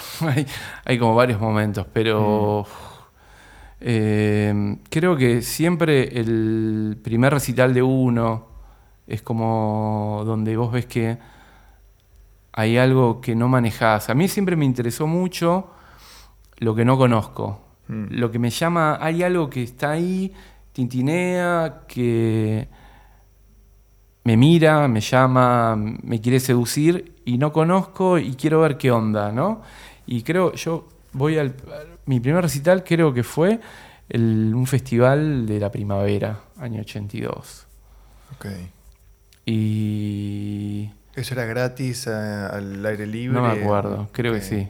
hay, 0.20 0.46
hay 0.84 0.98
como 0.98 1.14
varios 1.14 1.40
momentos, 1.40 1.86
pero 1.92 2.66
eh, 3.80 4.76
creo 4.90 5.16
que 5.16 5.42
siempre 5.42 6.18
el 6.18 6.98
primer 7.02 7.32
recital 7.32 7.72
de 7.72 7.82
uno 7.82 8.46
es 9.06 9.22
como 9.22 10.22
donde 10.26 10.56
vos 10.56 10.72
ves 10.72 10.86
que 10.86 11.18
hay 12.52 12.76
algo 12.76 13.20
que 13.20 13.36
no 13.36 13.48
manejás. 13.48 14.10
A 14.10 14.14
mí 14.14 14.28
siempre 14.28 14.56
me 14.56 14.64
interesó 14.64 15.06
mucho 15.06 15.70
lo 16.58 16.74
que 16.74 16.84
no 16.84 16.98
conozco. 16.98 17.60
Mm. 17.86 18.06
Lo 18.10 18.30
que 18.30 18.38
me 18.38 18.50
llama, 18.50 18.98
hay 19.00 19.22
algo 19.22 19.48
que 19.48 19.62
está 19.62 19.92
ahí, 19.92 20.32
tintinea, 20.72 21.82
que 21.86 22.68
me 24.24 24.36
mira, 24.36 24.88
me 24.88 25.00
llama, 25.00 25.76
me 25.76 26.20
quiere 26.20 26.40
seducir 26.40 27.14
y 27.24 27.38
no 27.38 27.52
conozco 27.52 28.18
y 28.18 28.34
quiero 28.34 28.60
ver 28.60 28.76
qué 28.76 28.90
onda, 28.90 29.32
¿no? 29.32 29.62
Y 30.10 30.22
creo, 30.22 30.54
yo 30.54 30.88
voy 31.12 31.36
al. 31.38 31.54
Mi 32.06 32.18
primer 32.18 32.42
recital 32.42 32.82
creo 32.82 33.12
que 33.12 33.22
fue 33.22 33.60
el- 34.08 34.52
un 34.54 34.66
festival 34.66 35.44
de 35.46 35.60
la 35.60 35.70
primavera, 35.70 36.40
año 36.58 36.80
82. 36.80 37.66
Ok. 38.34 38.46
Y. 39.68 40.90
¿Eso 41.14 41.34
era 41.34 41.44
gratis 41.46 42.06
eh, 42.06 42.10
al 42.10 42.84
aire 42.86 43.06
libre? 43.06 43.34
No 43.40 43.42
me 43.46 43.60
acuerdo, 43.60 44.08
creo 44.12 44.32
que 44.34 44.40
sí. 44.40 44.68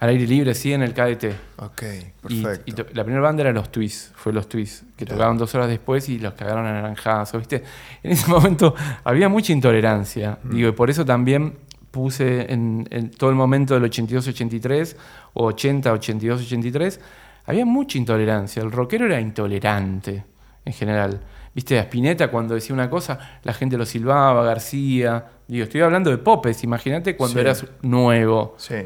Al 0.00 0.10
aire 0.10 0.26
libre, 0.26 0.54
sí, 0.54 0.72
en 0.72 0.82
el 0.82 0.94
KDT. 0.94 1.24
Ok, 1.56 1.82
perfecto. 2.22 2.62
y 2.66 2.94
la 2.94 3.02
primera 3.04 3.20
banda 3.20 3.42
era 3.42 3.52
los 3.52 3.70
Twists, 3.70 4.12
fue 4.14 4.32
los 4.32 4.48
Twists, 4.48 4.84
que 4.96 5.04
Claro. 5.04 5.18
tocaban 5.18 5.38
dos 5.38 5.52
horas 5.56 5.68
después 5.68 6.08
y 6.08 6.18
los 6.20 6.34
cagaron 6.34 6.64
a 6.66 6.72
naranjazo, 6.72 7.38
¿viste? 7.38 7.64
En 8.04 8.12
ese 8.12 8.28
momento 8.30 8.74
había 9.04 9.28
mucha 9.28 9.52
intolerancia, 9.52 10.38
Mm. 10.42 10.54
digo, 10.54 10.68
y 10.68 10.72
por 10.72 10.88
eso 10.88 11.04
también 11.04 11.58
puse 11.90 12.52
en, 12.52 12.86
en 12.90 13.10
todo 13.10 13.30
el 13.30 13.36
momento 13.36 13.74
del 13.74 13.84
82-83, 13.90 14.96
o 15.34 15.46
80, 15.46 15.92
82, 15.92 16.42
83, 16.42 17.00
había 17.46 17.64
mucha 17.64 17.96
intolerancia, 17.98 18.62
el 18.62 18.70
rockero 18.72 19.06
era 19.06 19.20
intolerante 19.20 20.24
en 20.64 20.72
general. 20.72 21.20
¿Viste? 21.54 21.78
A 21.78 21.82
Spinetta 21.82 22.30
cuando 22.30 22.54
decía 22.54 22.74
una 22.74 22.88
cosa, 22.90 23.18
la 23.42 23.52
gente 23.52 23.76
lo 23.78 23.84
silbaba, 23.86 24.44
García. 24.44 25.26
Digo, 25.48 25.64
estoy 25.64 25.80
hablando 25.80 26.10
de 26.10 26.18
Popes, 26.18 26.62
imagínate 26.62 27.16
cuando 27.16 27.34
Sí. 27.34 27.40
eras 27.40 27.66
nuevo. 27.82 28.54
Sí. 28.58 28.76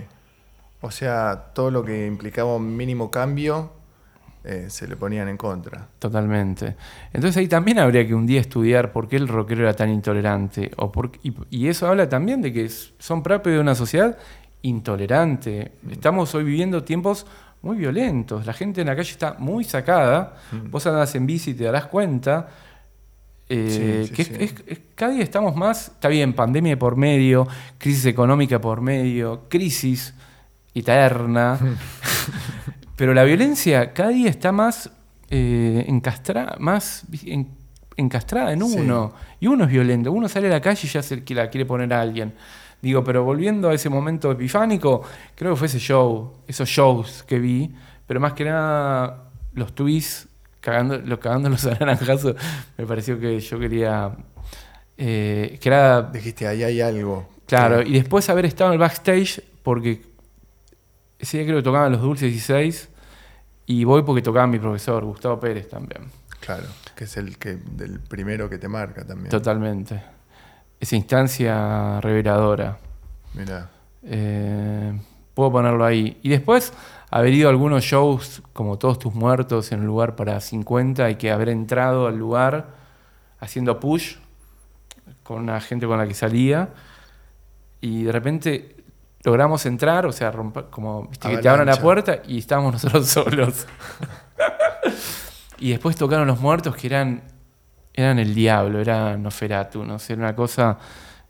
O 0.81 0.91
sea, 0.91 1.51
todo 1.55 1.71
lo 1.71 1.85
que 1.85 2.07
implicaba 2.07 2.57
un 2.57 2.77
mínimo 2.77 3.11
cambio 3.11 3.73
eh, 4.45 4.67
se 4.69 4.87
le 4.89 4.97
ponían 4.97 5.29
en 5.29 5.37
contra. 5.37 5.87
Totalmente. 5.99 6.77
Entonces 7.13 7.37
ahí 7.37 7.49
también 7.49 7.79
habría 7.79 8.07
que 8.07 8.15
un 8.15 8.27
día 8.27 8.41
estudiar 8.41 8.91
por 8.93 9.09
qué 9.09 9.17
el 9.17 9.29
rockero 9.29 9.63
era 9.63 9.75
tan 9.75 9.89
intolerante. 9.91 10.71
O 10.77 10.91
por, 10.91 11.13
y, 11.23 11.33
y 11.51 11.69
eso 11.69 11.87
habla 11.87 12.09
también 12.09 12.43
de 12.43 12.53
que 12.53 12.69
son 12.99 13.23
propios 13.23 13.55
de 13.55 13.61
una 13.61 13.75
sociedad 13.75 14.19
intolerante. 14.63 15.73
Estamos 15.91 16.35
hoy 16.35 16.45
viviendo 16.45 16.83
tiempos 16.85 17.27
muy 17.63 17.77
violentos. 17.77 18.45
La 18.47 18.53
gente 18.53 18.81
en 18.81 18.89
la 18.89 18.97
calle 18.97 19.11
está 19.11 19.35
muy 19.39 19.63
sacada. 19.65 20.37
Mm. 20.51 20.71
Vos 20.71 20.87
andás 20.87 21.15
en 21.15 21.27
bici 21.27 21.51
y 21.53 21.55
te 21.55 21.65
darás 21.65 21.87
cuenta. 21.87 22.49
eh, 23.49 24.05
Sí, 24.07 24.09
sí, 24.09 24.15
que 24.15 24.23
es- 24.23 24.29
sí. 24.29 24.35
es- 24.41 24.55
es- 24.67 24.81
cada 24.95 25.13
día 25.13 25.23
estamos 25.23 25.55
más, 25.55 25.89
está 25.89 26.09
bien, 26.09 26.33
pandemia 26.33 26.79
por 26.79 26.97
medio, 26.97 27.47
crisis 27.79 28.07
económica 28.07 28.61
por 28.61 28.81
medio, 28.81 29.43
crisis 29.49 30.15
eterna, 30.75 31.59
pero 32.97 33.15
la 33.15 33.25
violencia 33.25 33.93
cada 33.93 34.11
día 34.11 34.29
está 34.31 34.53
más 34.53 34.91
eh, 35.31 35.85
encastra- 35.89 36.57
más 36.59 37.05
en- 37.25 37.49
encastrada 37.97 38.53
en 38.53 38.61
Sí. 38.67 38.79
uno. 38.81 39.13
Y 39.41 39.47
uno 39.47 39.65
es 39.65 39.71
violento. 39.71 40.13
Uno 40.13 40.29
sale 40.29 40.49
a 40.49 40.51
la 40.51 40.61
calle 40.61 40.81
y 40.85 40.89
ya 40.89 41.03
se 41.03 41.25
que 41.25 41.35
la 41.35 41.49
quiere 41.49 41.65
poner 41.65 41.93
a 41.95 42.01
alguien. 42.03 42.35
Digo, 42.83 43.03
pero 43.05 43.23
volviendo 43.25 43.71
a 43.71 43.75
ese 43.75 43.89
momento 43.89 44.31
epifánico, 44.33 45.03
creo 45.35 45.53
que 45.53 45.57
fue 45.57 45.67
ese 45.69 45.79
show, 45.79 46.33
esos 46.47 46.69
shows 46.69 47.23
que 47.23 47.39
vi, 47.39 47.71
pero 48.07 48.19
más 48.21 48.33
que 48.35 48.45
nada 48.45 49.31
los 49.55 49.75
twists, 49.75 50.29
cagando, 50.61 50.99
los 50.99 51.19
cagándolos 51.19 51.65
a 51.67 51.71
naranjazo, 51.81 52.35
me 52.77 52.85
pareció 52.87 53.19
que 53.19 53.39
yo 53.41 53.59
quería. 53.59 54.11
eh, 54.99 55.59
que 55.61 55.69
era 55.69 56.03
Dijiste, 56.03 56.47
ahí 56.47 56.63
hay 56.63 56.81
algo. 56.81 57.29
Claro, 57.47 57.83
que- 57.83 57.89
y 57.89 57.93
después 57.95 58.29
haber 58.29 58.47
estado 58.47 58.71
en 58.71 58.75
el 58.75 58.79
backstage, 58.81 59.43
porque 59.63 60.03
ese 61.23 61.39
día 61.39 61.47
creo 61.47 61.59
que 61.59 61.63
tocaban 61.63 61.93
los 61.93 62.01
Dulces 62.01 62.33
16, 62.33 62.89
y 63.67 63.85
voy 63.85 64.03
porque 64.03 64.23
tocaba 64.23 64.49
mi 64.49 64.59
profesor, 64.59 65.05
Gustavo 65.05 65.39
Pérez 65.39 65.69
también. 65.69 66.11
Claro, 66.41 66.67
que 66.97 67.05
es 67.05 67.17
el 67.17 67.39
que 67.39 67.55
del 67.55 68.01
primero 68.01 68.51
que 68.51 68.59
te 68.59 68.67
marca 68.67 69.07
también. 69.07 69.31
Totalmente. 69.31 70.03
Esa 70.81 70.97
instancia 70.97 72.01
reveladora. 72.01 72.77
Mira. 73.35 73.71
Eh, 74.03 74.99
puedo 75.33 75.53
ponerlo 75.53 75.85
ahí. 75.85 76.19
Y 76.23 76.29
después 76.29 76.73
haber 77.09 77.33
ido 77.33 77.49
a 77.49 77.53
algunos 77.53 77.85
shows, 77.85 78.43
como 78.53 78.77
Todos 78.77 78.99
tus 78.99 79.15
muertos, 79.15 79.71
en 79.71 79.81
un 79.81 79.87
lugar 79.87 80.17
para 80.17 80.41
50, 80.41 81.09
y 81.09 81.15
que 81.15 81.31
haber 81.31 81.51
entrado 81.51 82.09
al 82.09 82.19
lugar 82.19 82.75
haciendo 83.39 83.79
push 83.79 84.17
con 85.23 85.43
una 85.43 85.61
gente 85.61 85.87
con 85.87 85.99
la 85.99 86.09
que 86.09 86.15
salía, 86.15 86.71
y 87.81 88.03
de 88.03 88.11
repente 88.11 88.82
logramos 89.25 89.65
entrar, 89.67 90.07
o 90.07 90.13
sea, 90.13 90.31
romper, 90.31 90.65
como 90.71 91.05
viste, 91.09 91.29
que 91.29 91.39
te 91.39 91.49
abran 91.49 91.67
la 91.67 91.77
puerta 91.77 92.21
y 92.27 92.39
estábamos 92.39 92.73
nosotros 92.75 93.07
solos. 93.09 93.67
y 95.59 95.71
después 95.71 95.97
tocaron 95.97 96.27
los 96.27 96.41
muertos 96.41 96.75
que 96.77 96.87
eran, 96.89 97.23
eran 97.95 98.19
el 98.19 98.35
diablo, 98.35 98.81
era 98.81 99.17
Noferatu, 99.17 99.85
no 99.85 99.99
sé, 99.99 100.15
era 100.15 100.23
una 100.23 100.35
cosa 100.35 100.79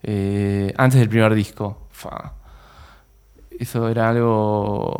eh, 0.03 0.73
antes 0.77 0.99
del 1.01 1.09
primer 1.09 1.35
disco. 1.35 1.89
Fa. 1.91 2.33
Eso 3.59 3.89
era 3.89 4.09
algo 4.09 4.97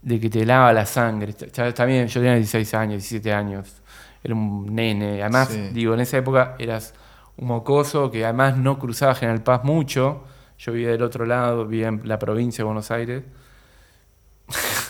de 0.00 0.18
que 0.18 0.30
te 0.30 0.44
lava 0.46 0.72
la 0.72 0.86
sangre. 0.86 1.32
También 1.34 2.08
yo 2.08 2.20
tenía 2.20 2.34
16 2.36 2.74
años, 2.74 2.94
17 3.02 3.32
años. 3.32 3.82
Era 4.24 4.34
un 4.34 4.74
nene. 4.74 5.20
Además, 5.22 5.48
Sí. 5.48 5.68
digo, 5.72 5.94
en 5.94 6.00
esa 6.00 6.16
época 6.18 6.56
eras 6.58 6.94
un 7.36 7.48
mocoso 7.48 8.10
que 8.10 8.24
además 8.24 8.56
no 8.56 8.78
cruzaba 8.78 9.14
General 9.14 9.42
Paz 9.42 9.62
mucho. 9.64 10.24
Yo 10.58 10.72
vivía 10.72 10.90
del 10.90 11.02
otro 11.02 11.26
lado, 11.26 11.66
vivía 11.66 11.88
en 11.88 12.00
la 12.04 12.18
provincia 12.18 12.62
de 12.62 12.66
Buenos 12.66 12.90
Aires. 12.90 13.22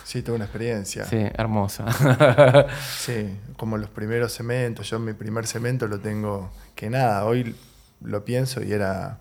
Sí, 0.04 0.22
tuve 0.22 0.36
una 0.36 0.44
experiencia. 0.44 1.04
Sí, 1.04 1.16
hermosa. 1.34 1.86
Sí, 2.98 3.38
como 3.56 3.78
los 3.78 3.88
primeros 3.90 4.32
cementos. 4.32 4.88
Yo 4.90 4.98
mi 4.98 5.12
primer 5.14 5.46
cemento 5.46 5.86
lo 5.86 5.98
tengo, 6.00 6.50
que 6.74 6.90
nada, 6.90 7.24
hoy 7.24 7.54
lo 8.02 8.24
pienso 8.24 8.62
y 8.62 8.72
era 8.72 9.20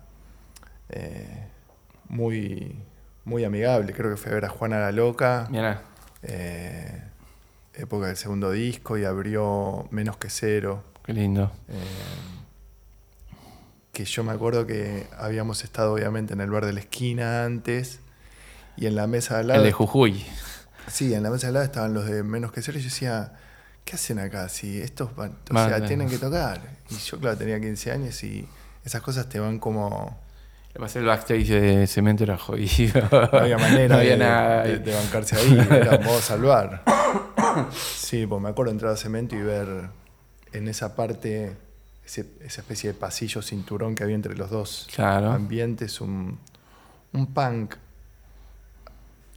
eh, 0.90 1.46
muy, 2.08 2.76
muy 3.24 3.44
amigable. 3.44 3.92
Creo 3.94 4.10
que 4.10 4.16
fue 4.16 4.32
a 4.32 4.34
ver 4.34 4.44
a 4.44 4.48
Juana 4.50 4.80
la 4.80 4.92
Loca, 4.92 5.46
Mirá, 5.50 5.82
eh, 6.22 7.02
época 7.74 8.08
del 8.08 8.16
segundo 8.16 8.50
disco, 8.50 8.98
y 8.98 9.04
abrió 9.04 9.86
Menos 9.90 10.16
que 10.18 10.28
Cero. 10.28 10.82
qué 11.06 11.12
lindo. 11.14 11.50
eh, 11.68 11.74
que 13.92 14.04
yo 14.06 14.24
me 14.24 14.32
acuerdo 14.32 14.66
que 14.66 15.06
habíamos 15.18 15.64
estado 15.64 15.92
obviamente 15.92 16.32
en 16.32 16.40
el 16.40 16.50
bar 16.50 16.64
de 16.64 16.72
la 16.72 16.80
esquina 16.80 17.44
antes, 17.44 18.00
y 18.76 18.86
en 18.86 18.96
la 18.96 19.06
mesa 19.06 19.34
de 19.34 19.40
al 19.40 19.46
lado... 19.48 19.60
El 19.60 19.66
de 19.66 19.72
Jujuy. 19.72 20.24
Sí, 20.88 21.12
en 21.12 21.22
la 21.22 21.30
mesa 21.30 21.42
de 21.42 21.48
al 21.48 21.54
lado 21.54 21.64
estaban 21.66 21.92
los 21.92 22.06
de 22.06 22.22
Menos 22.22 22.52
que 22.52 22.62
Cero 22.62 22.78
y 22.78 22.80
yo 22.80 22.88
decía, 22.88 23.34
¿qué 23.84 23.96
hacen 23.96 24.18
acá? 24.18 24.48
Si 24.48 24.80
estos 24.80 25.14
van, 25.14 25.36
o 25.50 25.54
sea, 25.54 25.84
tienen 25.86 26.08
que 26.08 26.16
tocar. 26.16 26.60
Y 26.90 26.96
yo, 26.96 27.18
claro, 27.20 27.36
tenía 27.36 27.60
15 27.60 27.92
años 27.92 28.24
y 28.24 28.48
esas 28.84 29.02
cosas 29.02 29.28
te 29.28 29.38
van 29.38 29.58
como... 29.58 30.18
Le 30.72 30.80
pasé 30.80 31.00
el 31.00 31.04
backstage 31.04 31.48
de 31.48 31.86
Cemento 31.86 32.24
era 32.24 32.38
jodido. 32.38 33.02
No 33.12 33.38
había 33.38 33.58
manera 33.58 33.88
No 33.96 34.00
había 34.00 34.12
de, 34.12 34.16
nada. 34.16 34.62
de- 34.62 34.78
de 34.78 34.94
bancarse 34.94 35.36
ahí, 35.36 35.66
era 35.70 35.98
modo 35.98 36.20
salvar. 36.20 36.82
Sí, 37.74 38.26
pues 38.26 38.40
me 38.40 38.48
acuerdo 38.48 38.72
entrar 38.72 38.92
a 38.92 38.96
Cemento 38.96 39.36
y 39.36 39.42
ver 39.42 39.90
en 40.54 40.68
esa 40.68 40.96
parte, 40.96 41.54
ese- 42.04 42.30
esa 42.40 42.60
especie 42.62 42.92
de 42.92 42.98
pasillo 42.98 43.42
cinturón 43.42 43.94
que 43.94 44.02
había 44.04 44.14
entre 44.16 44.34
los 44.36 44.50
dos 44.50 44.88
Claro. 44.94 45.30
ambientes, 45.32 46.00
un, 46.00 46.38
un 47.12 47.26
punk, 47.32 47.76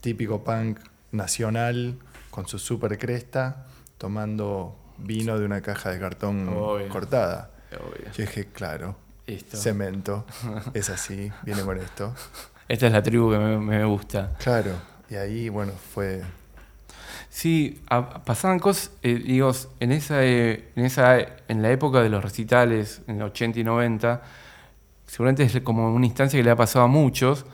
típico 0.02 0.44
punk 0.44 0.80
nacional, 1.12 1.98
con 2.32 2.48
su 2.48 2.60
super 2.60 2.98
cresta, 2.98 3.66
tomando 3.98 4.78
vino 4.98 5.38
de 5.40 5.46
una 5.46 5.62
caja 5.62 5.92
de 5.92 6.00
cartón 6.00 6.48
Obvio. 6.50 6.90
cortada. 6.90 7.52
Obvio. 7.72 8.06
Yo 8.12 8.26
dije, 8.26 8.48
claro, 8.48 8.96
cemento, 9.52 10.26
es 10.74 10.90
así, 10.90 11.32
viene 11.44 11.62
con 11.64 11.78
esto. 11.78 12.14
Esta 12.68 12.88
es 12.88 12.92
la 12.94 13.02
tribu 13.04 13.32
que 13.32 13.38
me, 13.38 13.58
me 13.60 13.86
gusta. 13.86 14.36
Claro, 14.40 14.72
y 15.10 15.16
ahí, 15.16 15.50
bueno, 15.50 15.72
fue... 15.94 16.24
Sí, 17.36 17.82
a- 17.90 18.24
pasaban 18.24 18.60
cosas, 18.60 18.92
eh, 19.04 19.16
digo, 19.16 19.52
en 19.82 19.92
esa, 19.92 20.24
eh, 20.24 20.72
en 20.78 20.86
esa, 20.86 21.20
en 21.20 21.62
la 21.62 21.70
época 21.70 22.02
de 22.02 22.08
los 22.08 22.24
recitales, 22.24 23.02
en 23.08 23.18
el 23.18 23.24
80 23.24 23.60
y 23.60 23.64
90, 23.66 24.22
seguramente 25.06 25.44
es 25.44 25.60
como 25.60 25.94
una 25.94 26.06
instancia 26.06 26.40
que 26.40 26.46
le 26.46 26.52
ha 26.52 26.56
pasado 26.56 26.86
a 26.86 26.88
muchos, 26.88 27.46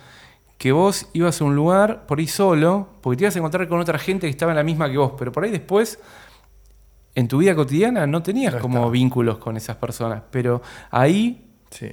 que 0.59 0.71
vos 0.71 1.07
ibas 1.13 1.41
a 1.41 1.45
un 1.45 1.55
lugar 1.55 2.05
por 2.05 2.19
ahí 2.19 2.27
solo, 2.27 2.89
porque 3.01 3.17
te 3.17 3.23
ibas 3.23 3.35
a 3.35 3.39
encontrar 3.39 3.67
con 3.67 3.79
otra 3.79 3.97
gente 3.97 4.27
que 4.27 4.29
estaba 4.31 4.51
en 4.51 4.57
la 4.57 4.63
misma 4.63 4.87
que 4.87 4.97
vos, 4.99 5.13
pero 5.17 5.31
por 5.31 5.45
ahí 5.45 5.49
después, 5.49 5.97
en 7.15 7.27
tu 7.27 7.39
vida 7.39 7.55
cotidiana, 7.55 8.05
no 8.05 8.21
tenías 8.21 8.53
No 8.53 8.59
como 8.59 8.91
vínculos 8.91 9.39
con 9.39 9.57
esas 9.57 9.77
personas, 9.77 10.21
pero 10.29 10.61
ahí 10.91 11.49
Sí, 11.71 11.89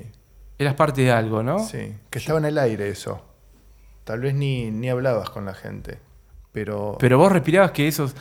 eras 0.59 0.75
parte 0.75 1.01
de 1.01 1.11
algo, 1.11 1.43
¿no? 1.43 1.59
sí, 1.61 1.95
que 2.11 2.19
estaba 2.19 2.39
en 2.39 2.45
el 2.45 2.59
aire 2.59 2.91
eso. 2.91 3.23
Tal 4.05 4.21
vez 4.21 4.35
ni, 4.35 4.71
ni 4.71 4.91
hablabas 4.91 5.31
con 5.31 5.47
la 5.47 5.55
gente, 5.55 6.01
pero... 6.53 6.97
Pero 6.99 7.19
vos 7.19 7.33
respirabas 7.33 7.73
que 7.73 7.89
esos 7.89 8.15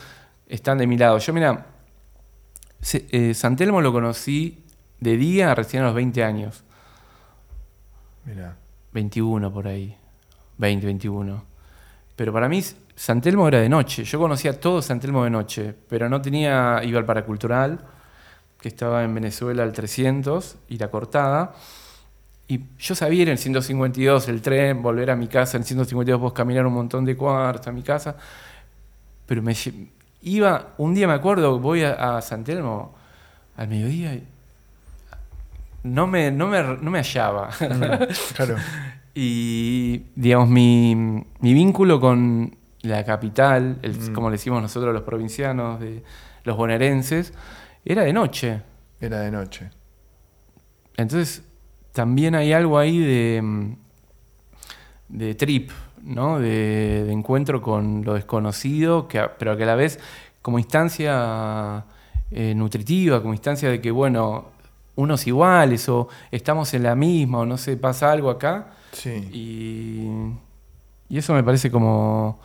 están 0.46 0.78
de 0.78 0.86
mi 0.86 0.96
lado. 0.96 1.18
Yo, 1.18 1.32
mira, 1.32 1.66
eh, 2.92 3.34
San 3.34 3.56
Telmo 3.56 3.80
lo 3.80 3.92
conocí 3.92 4.64
de 5.00 5.16
día 5.16 5.54
recién 5.54 5.82
a 5.82 5.86
los 5.86 5.94
20 5.94 6.24
años. 6.24 6.64
Mira, 8.24 8.56
21 8.92 9.52
por 9.52 9.68
ahí. 9.68 9.96
20, 10.58 10.86
21. 10.86 11.44
Pero 12.16 12.32
para 12.32 12.48
mí 12.48 12.62
San 12.94 13.20
Telmo 13.20 13.46
era 13.46 13.60
de 13.60 13.68
noche. 13.68 14.04
Yo 14.04 14.18
conocía 14.18 14.58
todo 14.58 14.82
San 14.82 14.98
Telmo 15.00 15.24
de 15.24 15.30
noche, 15.30 15.74
pero 15.88 16.08
no 16.08 16.20
tenía, 16.20 16.80
iba 16.82 16.98
al 16.98 17.06
Paracultural, 17.06 17.80
que 18.60 18.68
estaba 18.68 19.04
en 19.04 19.14
Venezuela 19.14 19.62
al 19.62 19.72
300, 19.72 20.56
y 20.68 20.78
la 20.78 20.90
cortada. 20.90 21.54
Y 22.50 22.60
yo 22.78 22.94
sabía 22.94 23.22
ir 23.22 23.28
en 23.28 23.32
el 23.32 23.38
152, 23.38 24.28
el 24.28 24.40
tren, 24.40 24.82
volver 24.82 25.10
a 25.10 25.16
mi 25.16 25.28
casa, 25.28 25.58
en 25.58 25.62
el 25.62 25.66
152 25.66 26.18
vos 26.20 26.32
caminar 26.32 26.66
un 26.66 26.72
montón 26.72 27.04
de 27.04 27.14
cuartos 27.16 27.66
a 27.68 27.72
mi 27.72 27.82
casa. 27.82 28.16
Pero 29.26 29.42
me 29.42 29.54
iba, 30.22 30.74
un 30.78 30.94
día 30.94 31.06
me 31.06 31.12
acuerdo, 31.12 31.58
voy 31.58 31.82
a, 31.82 32.16
a 32.16 32.22
San 32.22 32.44
Telmo 32.44 32.94
al 33.56 33.68
mediodía 33.68 34.14
y 34.14 34.24
no 35.82 36.06
me, 36.06 36.30
no 36.30 36.46
me, 36.48 36.62
no 36.62 36.90
me 36.90 36.98
hallaba. 36.98 37.50
claro, 38.34 38.56
Y, 39.14 40.04
digamos, 40.14 40.48
mi, 40.48 40.94
mi 41.40 41.52
vínculo 41.52 42.00
con 42.00 42.56
la 42.82 43.04
capital, 43.04 43.78
el- 43.82 43.98
Mm. 44.10 44.12
como 44.14 44.30
le 44.30 44.34
decimos 44.36 44.62
nosotros 44.62 44.94
los 44.94 45.02
provincianos, 45.02 45.80
de, 45.80 46.02
los 46.44 46.56
bonaerenses, 46.56 47.34
era 47.84 48.02
de 48.04 48.12
noche. 48.12 48.62
era 49.00 49.20
de 49.20 49.30
noche. 49.32 49.70
Entonces, 50.96 51.42
también 51.92 52.34
hay 52.34 52.52
algo 52.52 52.78
ahí 52.78 52.98
de, 52.98 53.40
mm, 53.42 53.76
de 55.08 55.34
trip, 55.34 55.70
¿no? 56.02 56.38
De, 56.38 57.04
de 57.04 57.12
encuentro 57.12 57.60
con 57.60 58.04
lo 58.04 58.14
desconocido, 58.14 59.08
que, 59.08 59.20
pero 59.38 59.56
que 59.56 59.64
a 59.64 59.66
la 59.66 59.74
vez 59.74 59.98
como 60.42 60.58
instancia 60.58 61.84
eh, 62.30 62.54
nutritiva, 62.54 63.20
como 63.20 63.34
instancia 63.34 63.70
de 63.70 63.80
que, 63.80 63.90
bueno, 63.90 64.46
unos 64.96 65.26
iguales, 65.26 65.88
o 65.88 66.08
estamos 66.30 66.72
en 66.74 66.82
la 66.82 66.94
misma, 66.94 67.38
o 67.38 67.46
no 67.46 67.56
sé, 67.56 67.76
pasa 67.76 68.10
algo 68.10 68.30
acá. 68.30 68.68
Sí, 68.92 69.28
Y, 69.32 70.08
y 71.08 71.18
eso 71.18 71.34
me 71.34 71.42
parece 71.42 71.70
como. 71.70 72.38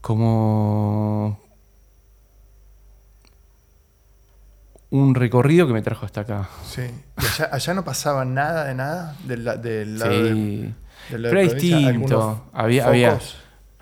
como. 0.00 1.38
Un 4.92 5.14
recorrido 5.14 5.66
que 5.66 5.72
me 5.72 5.82
trajo 5.82 6.04
hasta 6.06 6.20
acá. 6.22 6.48
sí. 6.64 6.82
¿Y 6.82 7.24
allá, 7.24 7.48
allá 7.52 7.74
no 7.74 7.84
pasaba 7.84 8.24
nada 8.24 8.64
de 8.64 8.74
nada 8.74 9.16
del, 9.24 9.44
del 9.62 9.98
lado 9.98 10.10
de- 10.22 10.34
Sí. 10.34 10.74
del 11.10 11.22
lado 11.22 11.34
de 11.34 11.40
Pero 11.40 11.40
era 11.40 11.48
provincia? 11.50 11.76
distinto. 11.78 12.20
¿Algunos 12.22 12.40
Había, 12.52 12.86
había, 12.86 13.18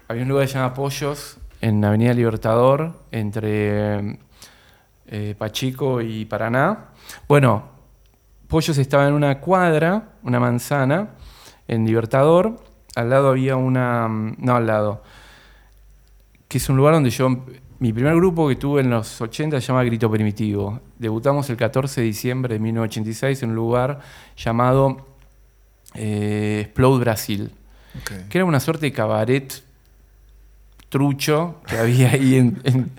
había 0.09 0.23
un 0.23 0.29
lugar 0.29 0.47
que 0.47 0.53
se 0.53 0.59
llama 0.59 0.75
Pollos 0.75 1.37
en 1.61 1.85
Avenida 1.85 2.15
Libertador, 2.15 3.03
entre 3.11 4.19
eh, 5.07 5.35
Pachico 5.37 6.01
y 6.01 6.25
Paraná. 6.25 6.87
Bueno, 7.29 7.65
Pollos 8.49 8.79
estaba 8.79 9.07
en 9.09 9.15
una 9.15 9.41
cuadra, 9.41 10.11
una 10.23 10.39
manzana, 10.41 11.11
en 11.69 11.85
Libertador. 11.87 12.57
Al 12.97 13.11
lado 13.11 13.29
había 13.31 13.57
una. 13.57 14.09
mm, 14.09 14.37
No, 14.39 14.57
al 14.57 14.67
lado. 14.67 15.03
Que 16.49 16.59
es 16.59 16.69
un 16.69 16.77
lugar 16.77 16.95
donde 16.95 17.11
yo. 17.11 17.29
Mi 17.81 17.93
primer 17.95 18.15
grupo 18.15 18.47
que 18.49 18.57
tuve 18.57 18.83
en 18.83 18.91
los 18.91 19.21
80 19.21 19.61
se 19.61 19.67
llama 19.67 19.83
Grito 19.85 20.11
Primitivo. 20.11 20.81
Debutamos 20.99 21.49
el 21.51 21.57
14 21.57 22.03
de 22.03 22.07
diciembre 22.07 22.55
de 22.55 22.61
1986 22.61 23.43
en 23.43 23.51
un 23.51 23.57
lugar 23.57 24.01
llamado 24.37 25.07
eh, 25.95 26.61
Explode 26.67 27.01
Brasil 27.01 27.51
que 28.29 28.39
era 28.39 28.45
una 28.45 28.61
suerte 28.61 28.87
de 28.87 28.93
cabaret 28.93 29.53
trucho 30.91 31.57
que 31.67 31.77
había 31.77 32.11
ahí 32.11 32.37
en, 32.37 32.61
en- 32.65 32.91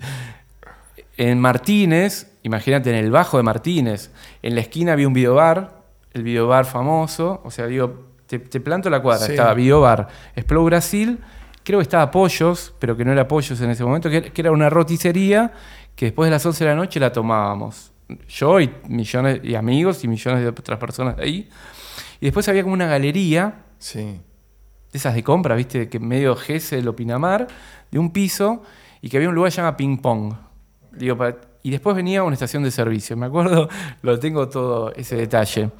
en 1.16 1.38
Martínez, 1.40 2.30
imagínate 2.42 2.90
en 2.90 2.96
el 2.96 3.10
bajo 3.10 3.36
de 3.36 3.42
Martínez, 3.42 4.10
en 4.42 4.54
la 4.54 4.60
esquina 4.62 4.92
había 4.94 5.06
un 5.06 5.14
videobar, 5.14 5.82
el 6.12 6.22
videobar 6.24 6.64
famoso, 6.64 7.40
o 7.44 7.50
sea, 7.50 7.66
digo, 7.66 8.06
te, 8.26 8.38
te 8.38 8.60
planto 8.60 8.90
la 8.90 9.00
cuadra, 9.02 9.26
Sí. 9.26 9.32
estaba 9.32 9.54
videobar, 9.54 10.08
Explode 10.36 10.64
Brasil, 10.66 11.18
creo 11.64 11.78
que 11.78 11.84
estaba 11.84 12.10
Pollos, 12.10 12.74
pero 12.78 12.96
que 12.96 13.04
no 13.04 13.12
era 13.12 13.26
Pollos 13.28 13.60
en 13.60 13.70
ese 13.70 13.84
momento, 13.84 14.10
que, 14.10 14.32
era 14.34 14.50
una 14.50 14.70
roticería 14.70 15.52
que 15.94 16.06
después 16.06 16.26
de 16.26 16.30
las 16.30 16.44
11 16.44 16.64
de 16.64 16.70
la 16.70 16.76
noche 16.76 17.00
la 17.00 17.12
tomábamos. 17.12 17.92
Yo 18.28 18.60
y 18.60 18.70
millones 18.88 19.40
y 19.42 19.54
amigos 19.54 20.04
y 20.04 20.08
millones 20.08 20.42
de 20.42 20.48
otras 20.48 20.78
personas 20.78 21.18
ahí. 21.18 21.48
Y 22.20 22.26
después 22.26 22.48
había 22.48 22.62
como 22.62 22.74
una 22.74 22.86
galería 22.86 23.62
Sí, 23.82 23.98
de 23.98 24.20
esas 24.92 25.12
de 25.12 25.24
compra, 25.24 25.56
viste, 25.56 25.88
que 25.88 25.98
medio 25.98 26.36
Gesell 26.36 26.86
o 26.86 26.94
Pinamar, 26.94 27.48
de 27.90 27.98
un 27.98 28.12
piso, 28.12 28.62
y 29.00 29.08
que 29.08 29.16
había 29.16 29.28
un 29.28 29.34
lugar 29.34 29.50
que 29.50 29.56
se 29.56 29.60
llama 29.60 29.76
Ping 29.76 29.98
Pong. 29.98 30.32
Digo, 30.92 31.18
y 31.64 31.70
después 31.72 31.96
venía 31.96 32.22
una 32.22 32.34
estación 32.34 32.62
de 32.62 32.70
servicio, 32.70 33.16
me 33.16 33.26
acuerdo, 33.26 33.68
lo 34.02 34.20
tengo 34.20 34.48
todo 34.48 34.94
ese 34.94 35.16
detalle. 35.16 35.70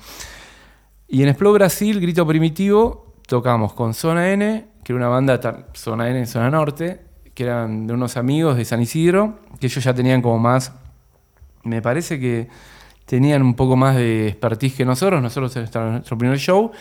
Y 1.07 1.23
en 1.23 1.29
Explode 1.29 1.59
Brasil, 1.59 2.01
Grito 2.01 2.27
Primitivo, 2.27 3.15
tocamos 3.29 3.73
con 3.73 3.95
Zona 3.95 4.33
N, 4.33 4.67
que 4.83 4.93
era 4.93 4.99
una 4.99 5.09
banda, 5.09 5.67
Zona 5.75 6.09
N 6.09 6.19
en 6.19 6.27
Zona 6.27 6.51
Norte, 6.51 7.01
que 7.35 7.45
eran 7.45 7.87
de 7.87 7.95
unos 7.95 8.17
amigos 8.17 8.57
de 8.57 8.65
San 8.65 8.81
Isidro, 8.81 9.39
que 9.61 9.67
ellos 9.67 9.83
ya 9.83 9.95
tenían 9.95 10.23
como 10.23 10.39
más, 10.39 10.73
me 11.63 11.81
parece 11.81 12.19
que 12.19 12.49
tenían 13.07 13.43
un 13.43 13.55
poco 13.55 13.77
más 13.77 13.97
de 13.97 14.29
expertise 14.29 14.75
que 14.75 14.85
nosotros, 14.85 15.23
nosotros 15.23 15.55
era 15.57 15.91
nuestro 15.91 16.19
primer 16.19 16.39
show, 16.39 16.73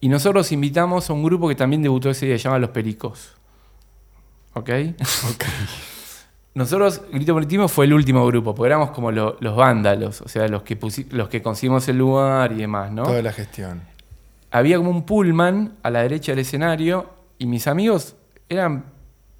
y 0.00 0.08
nosotros 0.08 0.52
invitamos 0.52 1.08
a 1.10 1.12
un 1.12 1.22
grupo 1.22 1.48
que 1.48 1.54
también 1.54 1.82
debutó 1.82 2.10
ese 2.10 2.26
día, 2.26 2.38
se 2.38 2.44
llama 2.44 2.58
Los 2.58 2.70
Pericos. 2.70 3.34
¿Ok? 4.54 4.70
Ok. 5.30 5.44
Nosotros, 6.54 7.02
Grito 7.10 7.34
Primitivo 7.34 7.66
fue 7.66 7.86
el 7.86 7.94
último 7.94 8.24
grupo, 8.26 8.54
porque 8.54 8.68
éramos 8.68 8.90
como 8.90 9.10
los 9.10 9.56
vándalos, 9.56 10.20
o 10.20 10.28
sea, 10.28 10.46
los 10.46 10.62
que, 10.62 10.78
los 11.10 11.28
que 11.28 11.42
conseguimos 11.42 11.88
el 11.88 11.98
lugar 11.98 12.52
y 12.52 12.56
demás, 12.58 12.92
¿no? 12.92 13.02
Toda 13.02 13.22
la 13.22 13.32
gestión. 13.32 13.82
Había 14.52 14.76
como 14.76 14.90
un 14.90 15.04
pullman 15.04 15.72
a 15.82 15.90
la 15.90 16.02
derecha 16.02 16.30
del 16.30 16.38
escenario 16.40 17.10
y 17.38 17.46
mis 17.46 17.66
amigos 17.66 18.16
eran 18.48 18.86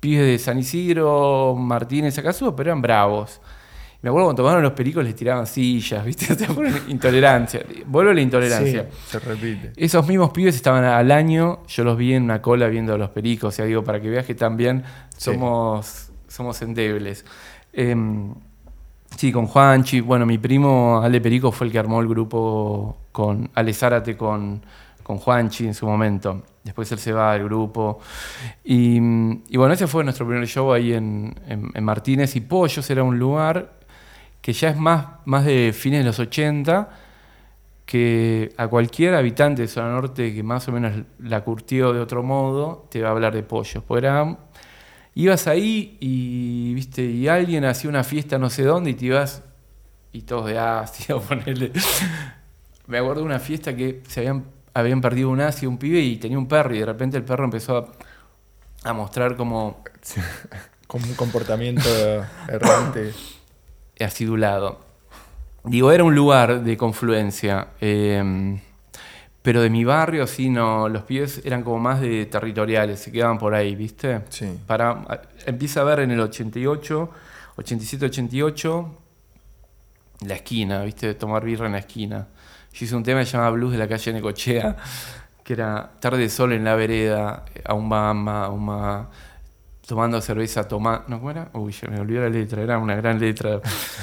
pibes 0.00 0.26
de 0.26 0.38
San 0.38 0.58
Isidro, 0.58 1.54
Martínez, 1.56 2.18
acaso, 2.18 2.54
pero 2.54 2.70
eran 2.70 2.82
bravos. 2.82 3.40
Me 4.02 4.10
acuerdo 4.10 4.26
cuando 4.26 4.42
tomaron 4.42 4.62
los 4.62 4.72
pericos 4.72 5.02
les 5.02 5.14
tiraban 5.14 5.46
sillas, 5.46 6.04
¿viste? 6.06 6.36
intolerancia. 6.88 7.64
Vuelvo 7.86 8.10
a 8.10 8.14
la 8.14 8.20
intolerancia. 8.20 8.88
Sí, 8.90 8.96
se 9.08 9.18
repite. 9.18 9.72
Esos 9.76 10.06
mismos 10.06 10.30
pibes 10.30 10.54
estaban 10.56 10.84
al 10.84 11.10
año, 11.10 11.62
yo 11.66 11.84
los 11.84 11.96
vi 11.96 12.12
en 12.12 12.24
una 12.24 12.42
cola 12.42 12.68
viendo 12.68 12.92
a 12.92 12.98
los 12.98 13.10
pericos, 13.10 13.48
o 13.48 13.56
sea, 13.56 13.64
digo, 13.64 13.82
para 13.82 14.00
que 14.00 14.10
veas 14.10 14.26
que 14.26 14.34
también 14.34 14.84
somos 15.16 16.10
somos 16.34 16.60
endebles. 16.62 17.24
Em, 17.72 18.34
sí, 19.16 19.30
con 19.30 19.46
Juanchi, 19.46 20.00
bueno, 20.00 20.26
mi 20.26 20.38
primo 20.38 21.00
Ale 21.02 21.20
Perico 21.20 21.52
fue 21.52 21.68
el 21.68 21.72
que 21.72 21.78
armó 21.78 22.00
el 22.00 22.08
grupo 22.08 22.98
con 23.12 23.50
Ale 23.54 23.72
Zárate 23.72 24.16
con, 24.16 24.60
con 25.02 25.18
Juanchi 25.18 25.66
en 25.66 25.74
su 25.74 25.86
momento. 25.86 26.42
Después 26.64 26.90
él 26.92 26.98
se 26.98 27.12
va 27.12 27.32
al 27.32 27.44
grupo. 27.44 28.00
Y, 28.64 28.98
bueno, 29.56 29.74
ese 29.74 29.86
fue 29.86 30.02
nuestro 30.02 30.26
primer 30.26 30.46
show 30.48 30.72
ahí 30.72 30.94
en, 30.94 31.34
Martínez. 31.80 32.34
Y 32.36 32.40
Pollos 32.40 32.88
era 32.88 33.02
un 33.02 33.18
lugar 33.18 33.74
que 34.40 34.52
ya 34.52 34.70
es 34.70 34.76
más, 34.76 35.06
más 35.26 35.44
de 35.44 35.74
fines 35.74 36.00
de 36.00 36.04
los 36.06 36.18
80, 36.18 36.88
que 37.84 38.52
a 38.56 38.66
cualquier 38.68 39.14
habitante 39.14 39.62
de 39.62 39.68
Zona 39.68 39.90
Norte 39.90 40.34
que 40.34 40.42
más 40.42 40.66
o 40.68 40.72
menos 40.72 41.04
la 41.18 41.42
curtió 41.44 41.92
de 41.92 42.00
otro 42.00 42.22
modo, 42.22 42.86
te 42.90 43.02
va 43.02 43.08
a 43.08 43.12
hablar 43.12 43.34
de 43.34 43.42
Pollos. 43.42 43.84
Porque 43.86 44.36
ibas 45.14 45.46
ahí 45.46 45.98
y, 46.00 46.72
viste, 46.74 47.04
y 47.04 47.28
alguien 47.28 47.66
hacía 47.66 47.90
una 47.90 48.04
fiesta 48.04 48.38
no 48.38 48.48
sé 48.48 48.64
dónde 48.64 48.90
y 48.90 48.94
te 48.94 49.06
ibas 49.06 49.42
y 50.14 50.22
todos 50.22 50.46
de 50.46 50.58
ácido, 50.58 51.20
ponerle. 51.20 51.72
Me 52.86 52.98
acuerdo 52.98 53.20
de 53.20 53.26
una 53.26 53.38
fiesta 53.38 53.76
que 53.76 54.02
se 54.08 54.20
habían, 54.20 54.44
habían 54.74 55.00
perdido 55.00 55.30
un 55.30 55.40
ácido, 55.40 55.70
un 55.70 55.78
pibe 55.78 56.00
y 56.00 56.16
tenía 56.16 56.38
un 56.38 56.48
perro 56.48 56.74
y 56.74 56.80
de 56.80 56.86
repente 56.86 57.16
el 57.16 57.24
perro 57.24 57.44
empezó 57.44 57.92
a, 58.82 58.92
mostrar 58.92 59.36
como... 59.36 59.82
como 60.86 61.06
un 61.06 61.14
comportamiento 61.14 61.88
errante. 62.48 63.12
Acidulado. 63.98 64.80
Digo, 65.64 65.90
era 65.90 66.04
un 66.04 66.14
lugar 66.14 66.62
de 66.62 66.76
confluencia. 66.76 67.68
Eh, 67.80 68.60
pero 69.44 69.60
de 69.60 69.68
mi 69.68 69.84
barrio, 69.84 70.26
sí, 70.26 70.48
no, 70.48 70.88
los 70.88 71.02
pies 71.02 71.42
eran 71.44 71.62
como 71.62 71.78
más 71.78 72.00
de 72.00 72.24
territoriales, 72.24 72.98
se 72.98 73.12
quedaban 73.12 73.36
por 73.36 73.54
ahí, 73.54 73.76
¿viste? 73.76 74.22
Sí. 74.30 74.58
Para, 74.66 75.04
empieza 75.44 75.82
a 75.82 75.84
ver 75.84 75.98
en 76.00 76.12
el 76.12 76.20
88, 76.20 77.10
87, 77.56 78.06
88, 78.06 78.98
la 80.26 80.34
esquina, 80.34 80.82
¿viste? 80.82 81.12
Tomar 81.12 81.44
birra 81.44 81.66
en 81.66 81.72
la 81.72 81.78
esquina. 81.80 82.28
Yo 82.74 82.84
hice 82.84 82.96
un 82.96 83.04
tema 83.04 83.20
que 83.20 83.26
se 83.26 83.32
llamaba 83.32 83.52
Blues 83.52 83.70
de 83.70 83.78
la 83.78 83.86
calle 83.86 84.12
Necochea, 84.12 84.76
que 85.44 85.52
era 85.52 85.92
tarde 86.00 86.18
de 86.18 86.28
sol 86.28 86.52
en 86.52 86.64
la 86.64 86.74
vereda, 86.74 87.44
a 87.64 87.74
un 87.74 87.88
bamba, 87.88 88.46
a 88.46 89.08
tomando 89.86 90.20
cerveza, 90.20 90.66
tomando... 90.66 91.04
¿No 91.06 91.18
cómo 91.18 91.30
era? 91.30 91.50
Uy, 91.52 91.72
ya 91.72 91.88
me 91.88 92.00
olvidé 92.00 92.20
la 92.20 92.30
letra, 92.30 92.62
era 92.62 92.78
una 92.78 92.96
gran 92.96 93.20
letra 93.20 93.60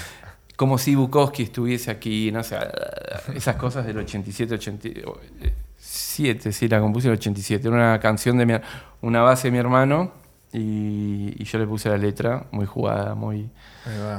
como 0.56 0.78
si 0.78 0.96
Bukowski 0.96 1.44
estuviese 1.44 1.92
aquí, 1.92 2.32
no 2.32 2.44
sé, 2.44 2.56
esas 3.36 3.58
cosas 3.58 3.86
del 3.86 3.98
87, 3.98 4.54
87, 4.54 6.52
sí, 6.54 6.68
la 6.70 6.80
compuse 6.80 7.08
en 7.08 7.14
el 7.14 7.20
87. 7.20 7.68
Era 7.68 7.76
una 7.76 8.00
canción 8.00 8.38
de 8.38 8.46
mi, 8.46 8.54
una 9.02 9.22
base 9.22 9.50
de 9.50 9.52
mi 9.52 9.58
hermano 9.58 10.21
y, 10.54 11.44
yo 11.44 11.60
le 11.60 11.68
puse 11.68 11.90
la 11.90 11.98
letra 11.98 12.48
muy 12.52 12.66
jugada, 12.66 13.16
muy... 13.16 13.50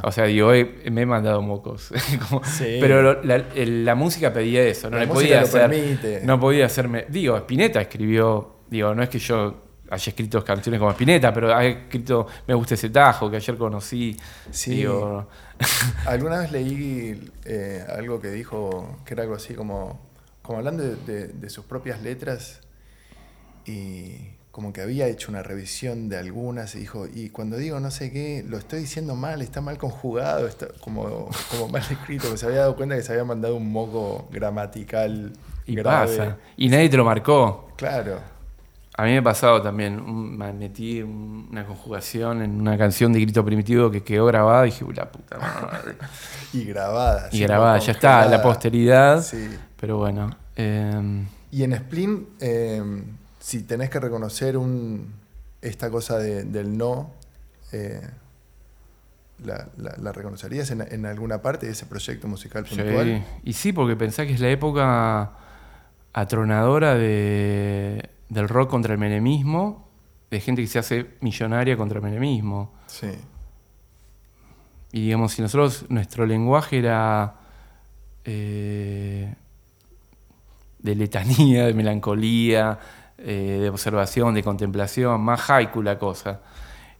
O 0.02 0.12
sea, 0.12 0.24
digo, 0.24 0.50
me 0.90 1.02
he 1.02 1.06
mandado 1.06 1.42
mocos. 1.42 1.92
Pero 2.58 3.22
la, 3.22 3.94
música 3.94 4.32
pedía 4.32 4.62
eso, 4.62 4.90
no 4.90 4.98
le 4.98 5.06
podía 5.06 5.42
hacer... 5.42 6.22
No 6.24 6.40
podía 6.40 6.66
hacerme... 6.66 7.06
Digo, 7.08 7.36
Spinetta 7.36 7.80
escribió, 7.80 8.56
digo, 8.68 8.94
no 8.94 9.02
es 9.02 9.08
que 9.08 9.18
yo 9.18 9.72
haya 9.92 10.10
escrito 10.10 10.42
canciones 10.42 10.78
como 10.78 10.90
Spinetta, 10.92 11.34
pero 11.34 11.54
ha 11.54 11.66
escrito 11.66 12.26
Me 12.48 12.54
gusta 12.54 12.74
ese 12.74 12.88
tajo 12.88 13.30
que 13.30 13.36
ayer 13.36 13.58
conocí. 13.58 14.16
Sí. 14.50 14.86
Alguna 16.06 16.38
vez 16.38 16.50
leí 16.50 17.30
eh, 17.44 17.84
algo 17.88 18.18
que 18.18 18.30
dijo, 18.30 19.00
que 19.04 19.12
era 19.12 19.24
algo 19.24 19.34
así 19.34 19.54
como, 19.54 20.00
como 20.40 20.58
hablando 20.58 20.82
de, 20.82 21.50
sus 21.50 21.66
propias 21.66 22.00
letras 22.02 22.60
y 23.66 24.30
como 24.52 24.74
que 24.74 24.82
había 24.82 25.08
hecho 25.08 25.30
una 25.30 25.42
revisión 25.42 26.10
de 26.10 26.18
algunas 26.18 26.74
y 26.74 26.80
dijo, 26.80 27.06
y 27.12 27.30
cuando 27.30 27.56
digo 27.56 27.80
no 27.80 27.90
sé 27.90 28.12
qué, 28.12 28.44
lo 28.46 28.58
estoy 28.58 28.80
diciendo 28.80 29.16
mal, 29.16 29.40
está 29.40 29.62
mal 29.62 29.78
conjugado, 29.78 30.46
está 30.46 30.68
como, 30.80 31.30
como 31.50 31.68
mal 31.68 31.82
escrito, 31.90 32.36
se 32.36 32.46
había 32.46 32.58
dado 32.58 32.76
cuenta 32.76 32.94
que 32.94 33.02
se 33.02 33.12
había 33.12 33.24
mandado 33.24 33.56
un 33.56 33.72
moco 33.72 34.28
gramatical. 34.30 35.32
Y 35.66 35.80
pasa. 35.80 36.36
Y 36.56 36.68
nadie 36.68 36.90
te 36.90 36.98
lo 36.98 37.04
marcó. 37.04 37.70
Claro. 37.76 38.20
A 38.94 39.04
mí 39.04 39.12
me 39.12 39.18
ha 39.18 39.22
pasado 39.22 39.62
también, 39.62 40.36
me 40.36 40.52
metí 40.52 41.00
una 41.00 41.64
conjugación 41.64 42.42
en 42.42 42.60
una 42.60 42.76
canción 42.76 43.10
de 43.14 43.20
grito 43.20 43.42
primitivo 43.42 43.90
que 43.90 44.02
quedó 44.02 44.26
grabada 44.26 44.66
y 44.66 44.70
dije, 44.70 44.84
la 44.94 45.10
puta 45.10 45.38
madre. 45.38 45.94
y 46.52 46.64
grabada. 46.64 47.28
Y 47.32 47.40
grabada, 47.40 47.78
ya 47.78 47.92
está, 47.92 48.26
la 48.26 48.42
posteridad. 48.42 49.22
Sí. 49.22 49.48
Pero 49.80 49.96
bueno. 49.96 50.36
Em, 50.56 51.26
y 51.50 51.62
en 51.62 51.74
Splin, 51.74 52.28
em, 52.38 53.02
si 53.42 53.62
tenés 53.62 53.90
que 53.90 53.98
reconocer 53.98 54.56
un, 54.56 55.12
esta 55.60 55.90
cosa 55.90 56.18
del 56.18 56.78
no, 56.78 57.10
eh, 57.72 58.00
la, 59.44 60.12
reconocerías 60.12 60.70
en, 60.70 61.06
alguna 61.06 61.42
parte 61.42 61.66
de 61.66 61.72
ese 61.72 61.86
proyecto 61.86 62.28
musical 62.28 62.64
puntual? 62.64 63.24
Sí. 63.26 63.40
Y 63.50 63.52
sí, 63.54 63.72
porque 63.72 63.96
pensá 63.96 64.24
que 64.24 64.34
es 64.34 64.40
la 64.40 64.48
época 64.48 65.32
atronadora 66.12 66.94
de 66.94 68.08
del 68.28 68.48
rock 68.48 68.70
contra 68.70 68.94
el 68.94 68.98
menemismo, 68.98 69.88
de 70.30 70.40
gente 70.40 70.62
que 70.62 70.68
se 70.68 70.78
hace 70.78 71.06
millonaria 71.20 71.76
contra 71.76 71.98
el 71.98 72.04
menemismo. 72.04 72.72
Sí. 72.86 73.10
Y 74.92 75.00
digamos, 75.02 75.32
si 75.32 75.42
nosotros, 75.42 75.84
nuestro 75.90 76.24
lenguaje 76.24 76.78
era 76.78 77.34
eh, 78.24 79.34
de 80.78 80.94
letanía, 80.94 81.66
de 81.66 81.74
melancolía, 81.74 82.78
eh, 83.24 83.58
de 83.60 83.68
observación, 83.68 84.34
de 84.34 84.42
contemplación, 84.42 85.20
más 85.20 85.48
haiku 85.48 85.80
la 85.80 85.98
cosa. 85.98 86.40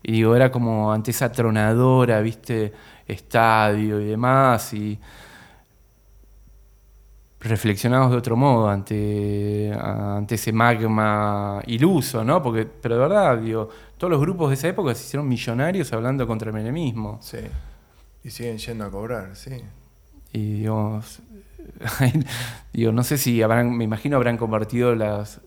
Y 0.03 0.13
digo, 0.13 0.37
era 0.37 0.53
como 0.53 0.93
ante 0.93 1.11
esa 1.11 1.33
tronadora, 1.33 2.21
viste, 2.21 2.73
estadio 3.07 4.01
y 4.01 4.07
demás, 4.07 4.73
y 4.73 4.99
reflexionamos 7.41 8.13
de 8.13 8.17
otro 8.17 8.37
modo 8.37 8.69
ante, 8.69 9.73
ante 9.77 10.37
ese 10.37 10.53
magma 10.53 11.61
iluso, 11.67 12.23
¿no? 12.23 12.41
Porque, 12.41 12.67
pero 12.67 12.95
de 12.97 13.01
verdad, 13.01 13.39
digo, 13.39 13.69
todos 13.99 14.11
los 14.13 14.21
grupos 14.21 14.51
de 14.51 14.55
esa 14.55 14.69
época 14.69 14.95
se 14.95 15.05
hicieron 15.05 15.29
millonarios 15.29 15.93
hablando 15.93 16.27
contra 16.27 16.51
el 16.51 16.55
menemismo. 16.55 17.19
Sí. 17.21 17.39
Y 18.23 18.31
siguen 18.31 18.59
yendo 18.59 18.85
a 18.85 18.91
cobrar, 18.91 19.35
sí. 19.35 19.61
Y 20.33 20.53
digamos, 20.61 21.21
digo, 22.73 22.93
no 22.93 23.03
sé 23.03 23.19
si 23.19 23.43
habrán, 23.43 23.77
me 23.77 23.83
imagino 23.85 24.17
habrán 24.17 24.37
convertido 24.37 24.95
las, 24.95 25.41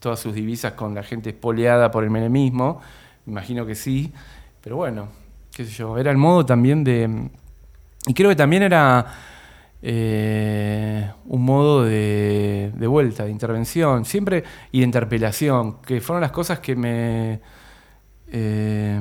todas 0.00 0.20
sus 0.20 0.34
divisas 0.34 0.72
con 0.72 0.94
la 0.94 1.02
gente 1.02 1.30
espoleada 1.30 1.90
por 1.90 2.04
el 2.04 2.10
menemismo. 2.10 2.80
Me 3.24 3.32
imagino 3.32 3.66
que 3.66 3.74
sí. 3.74 4.12
Pero 4.62 4.76
bueno, 4.76 5.08
qué 5.52 5.64
sé 5.64 5.70
yo, 5.70 5.98
era 5.98 6.10
el 6.10 6.16
modo 6.16 6.44
también 6.44 6.84
de... 6.84 7.28
Y 8.06 8.14
creo 8.14 8.30
que 8.30 8.36
también 8.36 8.62
era 8.62 9.06
eh, 9.82 11.10
un 11.26 11.44
modo 11.44 11.84
de, 11.84 12.72
vuelta, 12.88 13.24
de 13.24 13.30
intervención, 13.30 14.04
siempre 14.04 14.44
y 14.72 14.80
de 14.80 14.84
interpelación, 14.84 15.80
que 15.82 16.00
fueron 16.00 16.20
las 16.20 16.32
cosas 16.32 16.60
que 16.60 16.74
me. 16.76 17.40
Eh, 18.28 18.96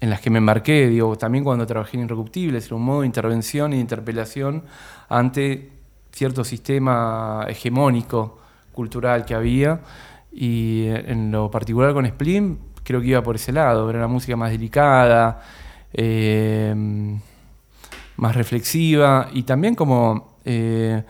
en 0.00 0.10
las 0.10 0.20
que 0.20 0.28
me 0.28 0.38
embarqué, 0.38 0.88
digo, 0.88 1.16
también 1.16 1.44
cuando 1.44 1.66
trabajé 1.66 1.96
en 1.96 2.04
Irrecuptibles, 2.04 2.66
era 2.66 2.76
un 2.76 2.82
modo 2.82 3.00
de 3.00 3.06
intervención 3.06 3.72
y 3.72 3.76
de 3.76 3.80
interpelación 3.80 4.64
ante 5.08 5.72
cierto 6.12 6.44
sistema 6.44 7.46
hegemónico 7.48 8.38
cultural 8.74 9.24
que 9.24 9.34
había, 9.34 9.80
y 10.32 10.86
en 10.88 11.30
lo 11.30 11.50
particular 11.50 11.94
con 11.94 12.06
Splim, 12.06 12.58
creo 12.82 13.00
que 13.00 13.06
iba 13.08 13.22
por 13.22 13.36
ese 13.36 13.52
lado, 13.52 13.88
era 13.88 14.00
una 14.00 14.08
música 14.08 14.36
más 14.36 14.50
delicada. 14.50 15.40
Eh, 15.92 16.74
más 18.16 18.36
reflexiva 18.36 19.28
y 19.32 19.42
también 19.42 19.74
como 19.74 20.38
eh, 20.44 21.02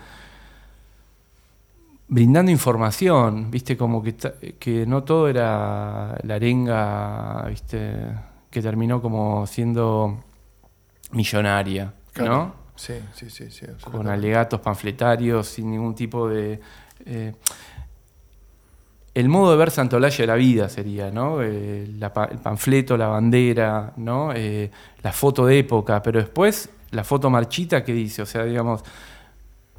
brindando 2.09 2.51
información, 2.51 3.51
viste, 3.51 3.77
como 3.77 4.03
que, 4.03 4.15
que 4.59 4.87
no 4.87 5.03
todo 5.05 5.29
era 5.29 6.17
la 6.23 6.35
arenga, 6.35 7.47
viste, 7.49 7.93
que 8.51 8.63
terminó 8.63 9.03
como 9.03 9.47
siendo 9.47 10.23
millonaria, 11.13 11.93
¿no? 12.17 12.65
Sí, 12.77 12.95
sí, 13.15 13.31
sí, 13.31 13.51
sí. 13.51 13.67
Con 13.83 14.09
alegatos 14.09 14.61
panfletarios, 14.61 15.47
sin 15.47 15.71
ningún 15.71 15.95
tipo 15.95 16.29
de... 16.29 16.61
Eh, 17.07 17.33
el 19.15 19.29
modo 19.29 19.53
de 19.53 19.57
ver 19.57 19.71
Santolaya 19.71 20.17
de 20.17 20.27
la 20.27 20.35
vida 20.35 20.69
sería, 20.69 21.11
¿no? 21.11 21.41
Eh, 21.43 21.85
el 21.85 22.39
panfleto, 22.41 22.97
la 22.97 23.07
bandera, 23.07 23.93
¿no? 23.97 24.33
Eh, 24.35 24.71
la 25.03 25.13
foto 25.13 25.47
de 25.47 25.61
época, 25.61 26.03
pero 26.03 26.19
después 26.19 26.69
la 26.91 27.05
foto 27.05 27.31
marchita 27.31 27.85
que 27.85 27.93
dice, 27.93 28.23
o 28.23 28.27
sea, 28.27 28.45
digamos, 28.45 28.83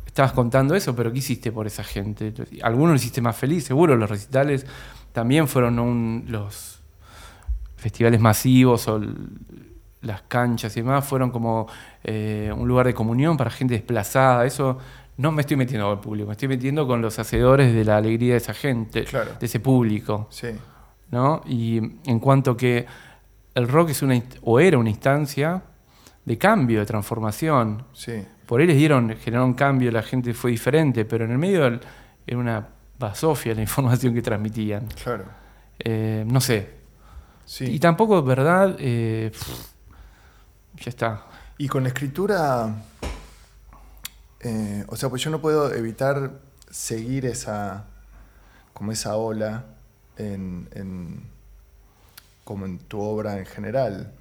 estabas 0.05 0.32
contando 0.32 0.73
eso, 0.76 0.95
pero 0.95 1.11
¿qué 1.11 1.19
hiciste 1.19 1.51
por 1.51 1.67
esa 1.67 1.84
gente? 1.84 2.34
Algunos 2.61 2.91
lo 2.91 2.95
hiciste 2.95 3.21
más 3.21 3.36
feliz, 3.36 3.65
seguro, 3.65 3.95
los 3.97 4.09
recitales 4.09 4.65
también 5.11 5.47
fueron 5.47 6.26
los 6.28 6.80
festivales 7.76 8.19
masivos 8.19 8.88
o 8.88 9.01
las 10.01 10.21
canchas 10.23 10.76
y 10.78 10.82
demás, 10.82 11.05
fueron 11.05 11.32
como 11.32 11.67
un 12.05 12.67
lugar 12.67 12.86
de 12.86 12.93
comunión 12.93 13.36
para 13.38 13.49
gente 13.49 13.73
desplazada, 13.73 14.45
eso 14.45 14.78
no 15.18 15.32
me 15.32 15.41
estoy 15.41 15.57
metiendo 15.57 15.88
con 15.88 15.97
el 15.97 15.99
público, 15.99 16.28
me 16.28 16.34
estoy 16.34 16.47
metiendo 16.47 16.88
con 16.88 17.01
los 17.01 17.18
hacedores 17.20 17.74
de 17.74 17.86
la 17.86 17.97
alegría 17.97 18.34
de 18.34 18.38
esa 18.38 18.53
gente, 18.53 19.03
de 19.03 19.45
ese 19.45 19.59
público. 19.59 20.28
Sí. 20.30 20.49
¿no? 21.11 21.41
Y 21.45 21.78
en 21.78 22.20
cuanto 22.20 22.57
que 22.57 22.86
el 23.53 23.68
rock 23.68 23.91
es 23.91 24.01
una 24.01 24.22
o 24.41 24.59
era 24.59 24.78
una 24.78 24.89
instancia 24.89 25.63
de 26.26 26.38
cambio, 26.38 26.80
de 26.80 26.86
transformación. 26.86 27.86
Sí. 27.93 28.24
Por 28.45 28.61
ahí 28.61 28.68
les 28.68 28.78
dieron, 28.78 29.16
generaron 29.18 29.53
cambio, 29.53 29.91
la 29.91 30.03
gente 30.03 30.34
fue 30.34 30.51
diferente, 30.51 31.05
pero 31.05 31.26
en 31.26 31.32
el 31.32 31.38
medio 31.38 31.66
era 31.66 32.38
una 32.38 32.68
basofia 32.99 33.53
la 33.53 33.61
información 33.70 34.13
que 34.13 34.22
transmitían. 34.22 34.88
Claro. 35.03 35.26
Eh, 35.80 36.24
no 36.28 36.41
sé. 36.41 36.76
Sí. 37.45 37.66
Y 37.66 37.80
tampoco, 37.80 38.24
¿verdad? 38.24 38.76
Eh, 38.80 39.32
ya 40.78 40.89
está. 40.89 41.26
Y 41.57 41.68
con 41.68 41.84
la 41.84 41.89
escritura 41.89 42.76
eh, 44.47 44.85
o 44.89 44.95
sea, 44.95 45.09
pues 45.09 45.23
yo 45.23 45.31
no 45.31 45.41
puedo 45.41 45.73
evitar 45.73 46.33
seguir 46.69 47.25
esa, 47.25 47.85
como 48.75 48.91
esa 48.91 49.15
ola 49.15 49.65
en, 50.17 51.23
como 52.43 52.67
en 52.67 52.77
tu 52.77 53.01
obra 53.01 53.39
en 53.39 53.47
general. 53.47 54.13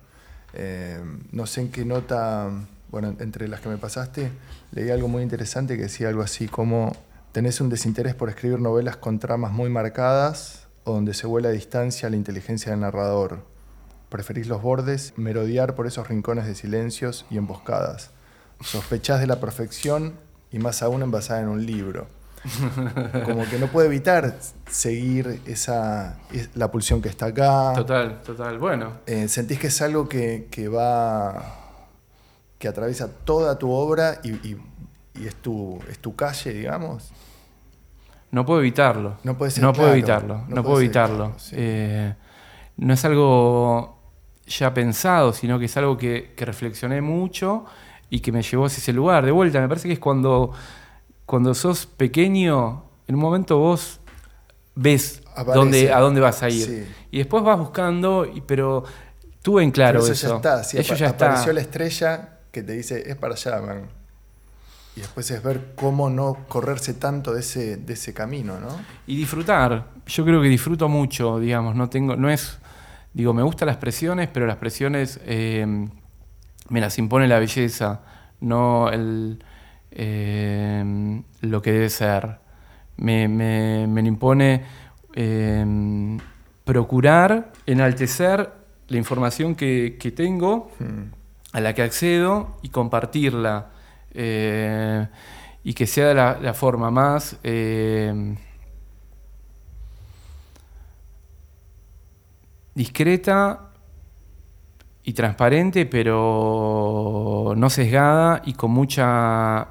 Eh, 0.54 0.98
no 1.30 1.44
sé 1.44 1.60
en 1.60 1.70
qué 1.70 1.84
nota, 1.84 2.50
bueno, 2.90 3.14
entre 3.20 3.48
las 3.48 3.60
que 3.60 3.68
me 3.68 3.76
pasaste, 3.76 4.30
leí 4.72 4.88
algo 4.88 5.08
muy 5.08 5.22
interesante 5.22 5.76
que 5.76 5.82
decía 5.82 6.08
algo 6.08 6.22
así 6.22 6.48
como, 6.48 6.96
tenés 7.32 7.60
un 7.60 7.68
desinterés 7.68 8.14
por 8.14 8.30
escribir 8.30 8.60
novelas 8.60 8.96
con 8.96 9.18
tramas 9.18 9.52
muy 9.52 9.68
marcadas 9.68 10.68
o 10.84 10.94
donde 10.94 11.12
se 11.12 11.26
vuela 11.26 11.50
a 11.50 11.52
distancia 11.52 12.08
la 12.08 12.16
inteligencia 12.16 12.70
del 12.70 12.80
narrador. 12.80 13.44
Preferís 14.08 14.46
los 14.46 14.62
bordes, 14.62 15.12
merodear 15.18 15.74
por 15.74 15.86
esos 15.86 16.08
rincones 16.08 16.46
de 16.46 16.54
silencios 16.54 17.26
y 17.28 17.36
emboscadas 17.36 18.10
sospechás 18.60 19.20
de 19.20 19.26
la 19.26 19.40
perfección 19.40 20.14
y 20.50 20.58
más 20.58 20.82
aún 20.82 21.02
envasada 21.02 21.40
en 21.40 21.48
un 21.48 21.64
libro. 21.64 22.06
Como 23.24 23.44
que 23.48 23.58
no 23.58 23.68
puede 23.68 23.88
evitar 23.88 24.36
seguir 24.70 25.40
esa 25.46 26.18
la 26.54 26.70
pulsión 26.70 27.00
que 27.00 27.08
está 27.08 27.26
acá. 27.26 27.72
Total, 27.74 28.20
total. 28.22 28.58
Bueno. 28.58 28.92
Eh, 29.06 29.28
¿Sentís 29.28 29.58
que 29.58 29.68
es 29.68 29.82
algo 29.82 30.08
que, 30.08 30.68
va. 30.68 31.42
que 32.58 32.68
atraviesa 32.68 33.08
toda 33.08 33.58
tu 33.58 33.70
obra 33.70 34.20
y, 34.22 34.56
es, 35.26 35.34
tu, 35.36 35.80
es 35.88 35.98
tu 35.98 36.14
calle, 36.14 36.52
digamos? 36.52 37.12
No 38.30 38.44
puedo 38.44 38.60
evitarlo. 38.60 39.16
No, 39.22 39.38
puede 39.38 39.58
no 39.60 39.72
puedo 39.72 39.92
evitarlo. 39.92 40.44
No, 40.48 40.62
puedo 40.62 40.80
evitarlo. 40.80 41.36
Eh, 41.52 42.14
no 42.76 42.92
es 42.92 43.04
algo 43.04 43.98
ya 44.46 44.74
pensado, 44.74 45.32
sino 45.32 45.58
que 45.58 45.64
es 45.64 45.76
algo 45.78 45.96
que, 45.96 46.34
que 46.36 46.44
reflexioné 46.44 47.00
mucho 47.00 47.64
y 48.10 48.20
que 48.20 48.32
me 48.32 48.42
llevó 48.42 48.66
hacia 48.66 48.78
ese 48.78 48.92
lugar. 48.92 49.24
De 49.24 49.32
vuelta, 49.32 49.60
me 49.60 49.68
parece 49.68 49.88
que 49.88 49.94
es 49.94 50.00
cuando, 50.00 50.52
cuando 51.26 51.54
sos 51.54 51.86
pequeño, 51.86 52.84
en 53.06 53.14
un 53.14 53.20
momento 53.20 53.58
vos 53.58 54.00
ves 54.74 55.22
dónde, 55.54 55.92
a 55.92 56.00
dónde 56.00 56.20
vas 56.20 56.42
a 56.42 56.48
ir. 56.48 56.88
Y 57.10 57.18
después 57.18 57.42
vas 57.42 57.58
buscando, 57.58 58.26
pero 58.46 58.84
tuve 59.42 59.62
en 59.62 59.70
claro 59.70 60.00
eso. 60.00 60.12
eso. 60.12 60.28
ya 60.42 60.60
está. 60.60 60.78
eso 60.78 60.94
ya 60.94 61.08
apareció 61.10 61.52
la 61.52 61.60
estrella 61.60 62.38
que 62.50 62.62
te 62.62 62.72
dice, 62.72 63.02
es 63.06 63.16
para 63.16 63.34
allá, 63.34 63.60
man. 63.60 63.88
Y 64.96 65.00
después 65.00 65.28
es 65.32 65.42
ver 65.42 65.72
cómo 65.74 66.08
no 66.08 66.38
correrse 66.48 66.94
tanto 66.94 67.34
de 67.34 67.40
ese, 67.40 67.76
de 67.78 67.94
ese 67.94 68.14
camino, 68.14 68.60
¿no? 68.60 68.68
Y 69.08 69.16
disfrutar. 69.16 69.88
Yo 70.06 70.24
creo 70.24 70.40
que 70.40 70.48
disfruto 70.48 70.88
mucho, 70.88 71.40
digamos. 71.40 71.74
No 71.74 71.90
tengo, 71.90 72.14
no 72.14 72.30
es, 72.30 72.58
digo, 73.12 73.34
me 73.34 73.42
gustan 73.42 73.66
las 73.66 73.78
presiones, 73.78 74.28
pero 74.32 74.46
las 74.46 74.56
presiones 74.56 75.18
eh, 75.24 75.88
me 76.68 76.80
las 76.80 76.98
impone 76.98 77.28
la 77.28 77.38
belleza, 77.38 78.02
no 78.40 78.88
el, 78.88 79.42
eh, 79.90 81.22
lo 81.40 81.62
que 81.62 81.72
debe 81.72 81.90
ser. 81.90 82.38
Me, 82.96 83.28
me, 83.28 83.86
me 83.86 84.00
impone 84.02 84.62
eh, 85.14 86.18
procurar 86.64 87.52
enaltecer 87.66 88.52
la 88.88 88.96
información 88.96 89.54
que, 89.54 89.96
que 89.98 90.10
tengo, 90.12 90.70
a 91.52 91.60
la 91.60 91.74
que 91.74 91.82
accedo 91.82 92.58
y 92.62 92.68
compartirla. 92.68 93.70
Eh, 94.12 95.06
y 95.64 95.72
que 95.72 95.86
sea 95.86 96.08
de 96.08 96.14
la, 96.14 96.38
la 96.40 96.54
forma 96.54 96.90
más 96.90 97.38
discreta 102.74 103.70
y 105.04 105.12
transparente, 105.12 105.86
pero 105.86 107.54
no 107.56 107.70
sesgada 107.70 108.42
y 108.44 108.54
con 108.54 108.70
mucha. 108.70 109.68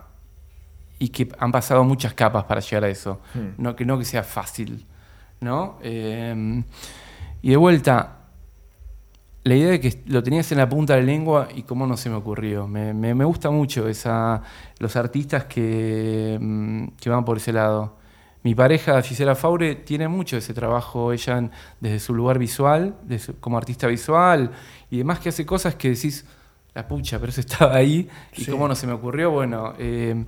y 1.00 1.10
que 1.10 1.28
han 1.40 1.52
pasado 1.52 1.84
muchas 1.84 2.14
capas 2.14 2.46
para 2.46 2.62
llegar 2.62 2.86
a 2.86 2.90
eso. 2.90 3.20
Hmm. 3.34 3.62
No, 3.62 3.76
que 3.76 3.86
no 3.86 3.98
que 3.98 4.06
sea 4.06 4.24
fácil. 4.24 4.86
¿no? 5.44 5.78
Eh, 5.82 6.64
y 7.42 7.50
de 7.50 7.58
vuelta, 7.58 8.18
la 9.44 9.56
idea 9.56 9.72
de 9.72 9.80
que 9.80 10.04
lo 10.08 10.24
tenías 10.24 10.52
en 10.52 10.58
la 10.58 10.70
punta 10.70 10.96
de 10.96 11.02
la 11.02 11.06
lengua 11.06 11.50
y 11.54 11.64
cómo 11.64 11.86
no 11.86 11.98
se 11.98 12.10
me 12.10 12.16
ocurrió. 12.16 12.68
Me, 12.68 12.94
me, 12.94 13.26
gusta 13.26 13.52
mucho 13.52 13.88
esa, 13.88 14.42
los 14.80 14.96
artistas 14.96 15.46
que, 15.46 16.38
mm, 16.40 16.88
que 17.00 17.10
van 17.10 17.26
por 17.26 17.38
ese 17.38 17.52
lado. 17.52 17.98
Mi 18.44 18.56
pareja 18.56 19.02
Gisela 19.02 19.36
Faure 19.36 19.76
tiene 19.76 20.10
mucho 20.10 20.36
ese 20.36 20.54
trabajo, 20.54 21.14
ella 21.14 21.50
desde 21.80 22.00
su 22.00 22.14
lugar 22.14 22.38
visual, 22.38 22.96
como 23.40 23.58
artista 23.58 23.88
visual 23.88 24.52
y 24.92 24.98
demás, 24.98 25.20
que 25.20 25.30
hace 25.30 25.46
cosas 25.46 25.76
que 25.76 25.92
decís, 25.92 26.26
la 26.74 26.86
pucha, 26.88 27.20
pero 27.20 27.30
eso 27.30 27.40
estaba 27.40 27.76
ahí 27.76 28.10
y 28.36 28.46
cómo 28.46 28.68
no 28.68 28.76
se 28.76 28.86
me 28.86 28.94
ocurrió. 28.94 29.32
Bueno, 29.32 29.74
eh, 29.80 30.26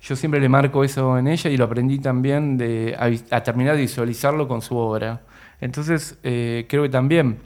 yo 0.00 0.16
siempre 0.16 0.40
le 0.40 0.48
marco 0.48 0.82
eso 0.82 1.16
en 1.16 1.28
ella 1.28 1.50
y 1.50 1.56
lo 1.56 1.66
aprendí 1.66 2.00
también 2.00 2.56
de, 2.56 2.96
a, 3.30 3.42
terminar 3.42 3.76
de 3.76 3.82
visualizarlo 3.82 4.48
con 4.48 4.60
su 4.60 4.76
obra. 4.76 5.22
Entonces, 5.60 6.18
eh, 6.24 6.66
creo 6.68 6.82
que 6.82 6.88
también 6.88 7.38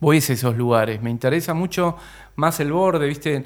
voy 0.00 0.16
a 0.16 0.18
esos 0.18 0.56
lugares. 0.56 1.00
Me 1.00 1.10
interesa 1.10 1.54
mucho 1.54 1.96
más 2.34 2.58
el 2.58 2.72
borde, 2.72 3.06
¿viste? 3.06 3.44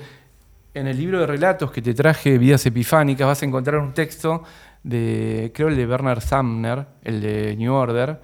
En 0.73 0.87
el 0.87 0.97
libro 0.97 1.21
de 1.21 1.27
relatos 1.27 1.71
que 1.71 1.83
te 1.83 1.93
traje, 1.93 2.39
Vidas 2.39 2.64
Epifánicas, 2.64 3.27
vas 3.27 3.43
a 3.43 3.47
encontrar 3.47 3.79
un 3.81 3.93
texto 3.93 4.45
de, 4.83 5.53
creo 5.55 5.68
el 5.68 5.76
de 5.76 5.87
Bernard 5.87 6.20
Sumner, 6.20 6.87
el 7.03 7.20
de 7.20 7.57
New 7.57 7.72
Order, 7.72 8.20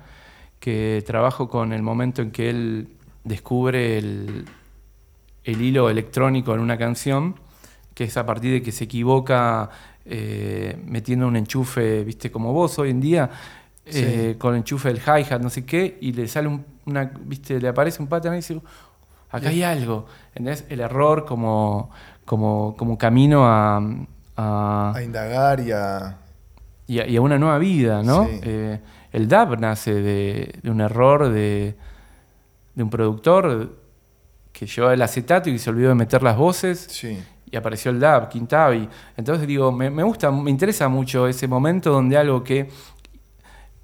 que 0.60 1.02
trabajo 1.06 1.48
con 1.48 1.72
el 1.72 1.82
momento 1.82 2.22
en 2.22 2.30
que 2.30 2.48
él 2.50 2.88
descubre 3.22 3.98
el, 3.98 4.46
hilo 5.44 5.90
electrónico 5.90 6.54
en 6.54 6.60
una 6.60 6.78
canción, 6.78 7.34
que 7.94 8.04
es 8.04 8.16
a 8.16 8.24
partir 8.24 8.52
de 8.52 8.62
que 8.62 8.72
se 8.72 8.84
equivoca 8.84 9.68
eh, 10.06 10.78
metiendo 10.86 11.28
un 11.28 11.36
enchufe, 11.36 12.02
viste, 12.04 12.30
como 12.30 12.52
vos 12.52 12.78
hoy 12.78 12.90
en 12.90 13.00
día, 13.00 13.30
eh, 13.86 14.36
con 14.38 14.54
el 14.54 14.60
enchufe 14.60 14.88
del 14.88 14.98
hi-hat, 14.98 15.40
no 15.40 15.50
sé 15.50 15.66
qué, 15.66 15.98
y 16.00 16.12
le 16.12 16.26
sale 16.28 16.48
una, 16.86 17.12
viste, 17.20 17.60
le 17.60 17.68
aparece 17.68 18.00
un 18.00 18.08
pattern 18.08 18.34
y 18.34 18.38
dice, 18.38 18.58
acá 19.30 19.50
hay 19.50 19.62
algo. 19.62 20.06
¿Entendés? 20.28 20.64
El 20.70 20.80
error 20.80 21.26
como, 21.26 21.90
como, 22.24 22.74
como 22.78 22.96
camino 22.96 23.46
a, 23.46 23.82
a, 24.36 25.02
indagar 25.02 25.60
y 25.60 25.72
a 25.72 26.18
y 26.86 27.16
a, 27.16 27.20
una 27.20 27.38
nueva 27.38 27.58
vida, 27.58 28.02
¿no? 28.02 28.28
Eh, 28.30 28.80
el 29.12 29.28
DAB 29.28 29.58
nace 29.58 29.94
de, 29.94 30.60
un 30.64 30.80
error 30.80 31.30
de, 31.30 31.76
un 32.76 32.90
productor 32.90 33.76
que 34.52 34.66
llevaba 34.66 34.94
el 34.94 35.02
acetato 35.02 35.48
y 35.50 35.58
se 35.58 35.70
olvidó 35.70 35.90
de 35.90 35.94
meter 35.94 36.22
las 36.22 36.36
voces 36.36 37.04
y 37.50 37.56
apareció 37.56 37.90
el 37.90 38.00
DAB, 38.00 38.28
Quintavi. 38.28 38.88
Entonces 39.16 39.46
digo, 39.46 39.70
me, 39.72 40.02
gusta, 40.02 40.30
me 40.30 40.50
interesa 40.50 40.88
mucho 40.88 41.26
ese 41.28 41.46
momento 41.46 41.90
donde 41.90 42.16
algo 42.16 42.42
que 42.42 42.68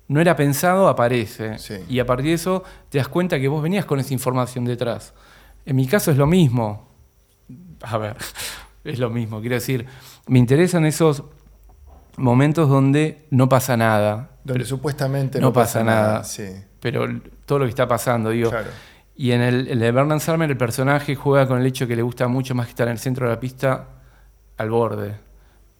no 0.08 0.20
era 0.20 0.34
pensado 0.34 0.88
aparece. 0.88 1.56
Y 1.88 2.00
a 2.00 2.06
partir 2.06 2.26
de 2.26 2.32
eso 2.34 2.64
te 2.88 2.98
das 2.98 3.08
cuenta 3.08 3.38
que 3.38 3.46
vos 3.46 3.62
venías 3.62 3.84
con 3.84 4.00
esa 4.00 4.12
información 4.12 4.64
detrás. 4.64 5.14
En 5.64 5.76
mi 5.76 5.86
caso 5.86 6.10
es 6.10 6.16
lo 6.16 6.26
mismo. 6.26 6.88
A 7.82 7.96
ver, 7.96 8.16
es 8.84 8.98
lo 8.98 9.08
mismo. 9.08 9.40
Quiero 9.40 9.54
decir, 9.54 9.86
me 10.26 10.40
interesan 10.40 10.84
esos 10.84 11.22
momentos 12.20 12.68
donde 12.68 13.26
no 13.30 13.48
pasa 13.48 13.76
nada. 13.76 14.30
Donde 14.44 14.64
supuestamente 14.64 15.40
no 15.40 15.48
no, 15.48 15.52
pasa 15.52 15.82
nada. 15.84 16.24
Sí, 16.24 16.44
Pero 16.80 17.06
todo 17.44 17.60
lo 17.60 17.64
que 17.64 17.70
está 17.70 17.86
pasando, 17.88 18.30
digo. 18.30 18.50
claro. 18.50 18.70
Y 19.16 19.32
en 19.32 19.42
el, 19.42 19.68
el 19.68 19.78
de 19.78 19.92
Bernard 19.92 20.20
Summer 20.20 20.50
el 20.50 20.56
personaje 20.56 21.14
juega 21.14 21.46
con 21.46 21.60
el 21.60 21.66
hecho 21.66 21.86
que 21.86 21.94
le 21.94 22.00
gusta 22.00 22.26
mucho 22.26 22.54
más 22.54 22.66
que 22.66 22.70
estar 22.70 22.88
en 22.88 22.92
el 22.92 22.98
centro 22.98 23.26
de 23.28 23.34
la 23.34 23.40
pista 23.40 23.88
al 24.56 24.70
borde, 24.70 25.14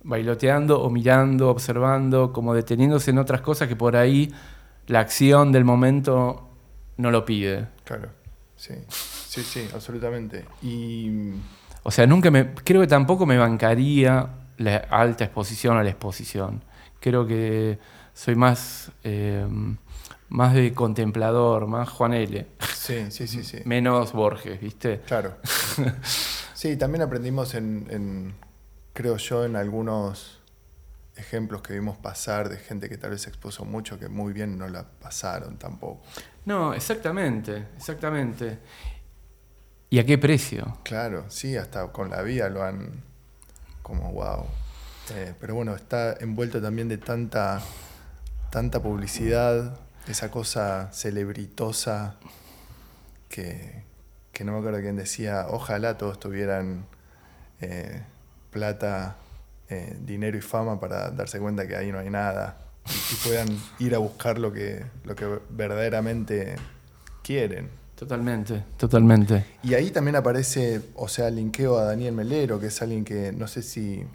bailoteando 0.03 0.83
o 0.83 0.91
mirando, 0.91 1.49
observando, 1.49 2.33
como 2.35 2.55
deteniéndose 2.55 3.11
en 3.13 3.19
otras 3.19 3.41
cosas 3.41 3.67
que 3.69 3.77
por 3.77 3.97
ahí 3.97 4.31
la 4.89 5.01
acción 5.01 5.53
del 5.53 5.65
momento 5.65 6.51
no 6.99 7.11
lo 7.11 7.25
pide. 7.25 7.67
Claro, 7.85 8.09
sí, 8.57 8.75
sí, 8.89 9.43
sí, 9.43 9.69
absolutamente. 9.75 10.45
Y 10.61 11.33
O 11.83 11.91
sea, 11.91 12.07
nunca 12.07 12.31
me. 12.31 12.53
Creo 12.53 12.83
que 12.83 12.87
tampoco 12.87 13.25
me 13.25 13.39
bancaría 13.39 14.29
la 14.63 14.77
alta 14.91 15.25
exposición 15.25 15.77
a 15.77 15.83
la 15.83 15.91
exposición. 15.91 16.63
Creo 17.01 17.27
que 17.27 17.79
soy 18.15 18.35
más. 18.37 18.93
eh, 19.05 19.47
más 20.29 20.55
de 20.55 20.73
contemplador, 20.73 21.67
más 21.67 21.89
Juan 21.89 22.15
L. 22.15 22.47
sí, 22.73 23.11
sí, 23.11 23.27
sí, 23.27 23.43
sí, 23.43 23.59
Menos 23.65 24.13
Borges, 24.13 24.61
¿viste? 24.61 25.01
claro. 25.05 25.37
Sí, 26.55 26.77
también 26.77 27.03
aprendimos 27.03 27.55
en, 27.55 27.87
en, 27.91 28.35
creo 28.93 29.17
yo, 29.17 29.45
en 29.45 29.57
algunos 29.57 30.41
ejemplos 31.17 31.63
que 31.63 31.73
vimos 31.73 31.97
pasar 31.99 32.49
de 32.49 32.59
gente 32.59 32.89
que 32.89 32.97
tal 32.97 33.11
vez 33.11 33.23
se 33.23 33.31
expuso 33.31 33.65
mucho, 33.65 33.99
que 33.99 34.09
muy 34.09 34.33
bien 34.33 34.57
no 34.57 34.69
la 34.69 34.85
pasaron 34.85 35.59
tampoco. 35.59 36.03
No, 36.45 36.73
exactamente, 36.75 37.67
exactamente. 37.77 38.59
¿Y 39.89 39.99
a 39.99 40.07
qué 40.07 40.17
precio? 40.19 40.79
Claro, 40.85 41.25
sí, 41.29 41.57
hasta 41.57 41.89
con 41.89 42.11
la 42.11 42.23
vida 42.23 42.49
lo 42.49 42.63
han 42.63 43.03
como 43.91 44.13
wow. 44.13 44.47
Eh, 45.13 45.35
pero 45.41 45.57
bueno, 45.57 45.75
está 45.75 46.17
envuelto 46.21 46.63
también 46.63 46.89
de 46.89 46.97
tanta, 46.97 47.61
tanta 48.51 48.81
publicidad, 48.81 49.77
esa 50.07 50.31
cosa 50.31 50.91
celebritosa 50.93 52.15
que, 53.29 53.83
que 54.33 54.45
no 54.45 54.53
me 54.53 54.59
acuerdo 54.59 54.81
quién 54.81 54.97
decía, 54.97 55.47
ojalá 55.51 55.99
todos 55.99 56.21
tuvieran 56.21 56.87
eh, 57.61 58.03
plata, 58.53 59.17
eh, 59.69 59.97
dinero 60.01 60.39
y 60.39 60.41
fama 60.41 60.79
para 60.79 61.11
darse 61.11 61.41
cuenta 61.41 61.67
que 61.67 61.75
ahí 61.75 61.91
no 61.91 61.99
hay 61.99 62.11
nada 62.11 62.59
y, 62.87 62.93
y 62.93 63.17
puedan 63.25 63.49
ir 63.81 63.97
a 63.97 63.99
buscar 63.99 64.39
lo 64.39 64.53
que, 64.53 64.85
lo 65.03 65.17
que 65.17 65.41
verdaderamente 65.51 66.55
quieren. 67.25 67.80
Totalmente, 68.01 68.65
totalmente. 68.79 69.45
Y 69.63 69.75
ahí 69.75 69.91
también 69.91 70.17
aparece, 70.17 70.81
o 70.95 71.07
sea, 71.07 71.29
linkeo 71.29 71.77
a 71.77 71.85
Daniel 71.85 72.15
Melero, 72.15 72.59
que 72.59 72.69
es 72.69 72.81
alguien 72.81 73.05
que 73.05 73.31
no 73.31 73.47
sé 73.47 73.61
si, 73.63 74.07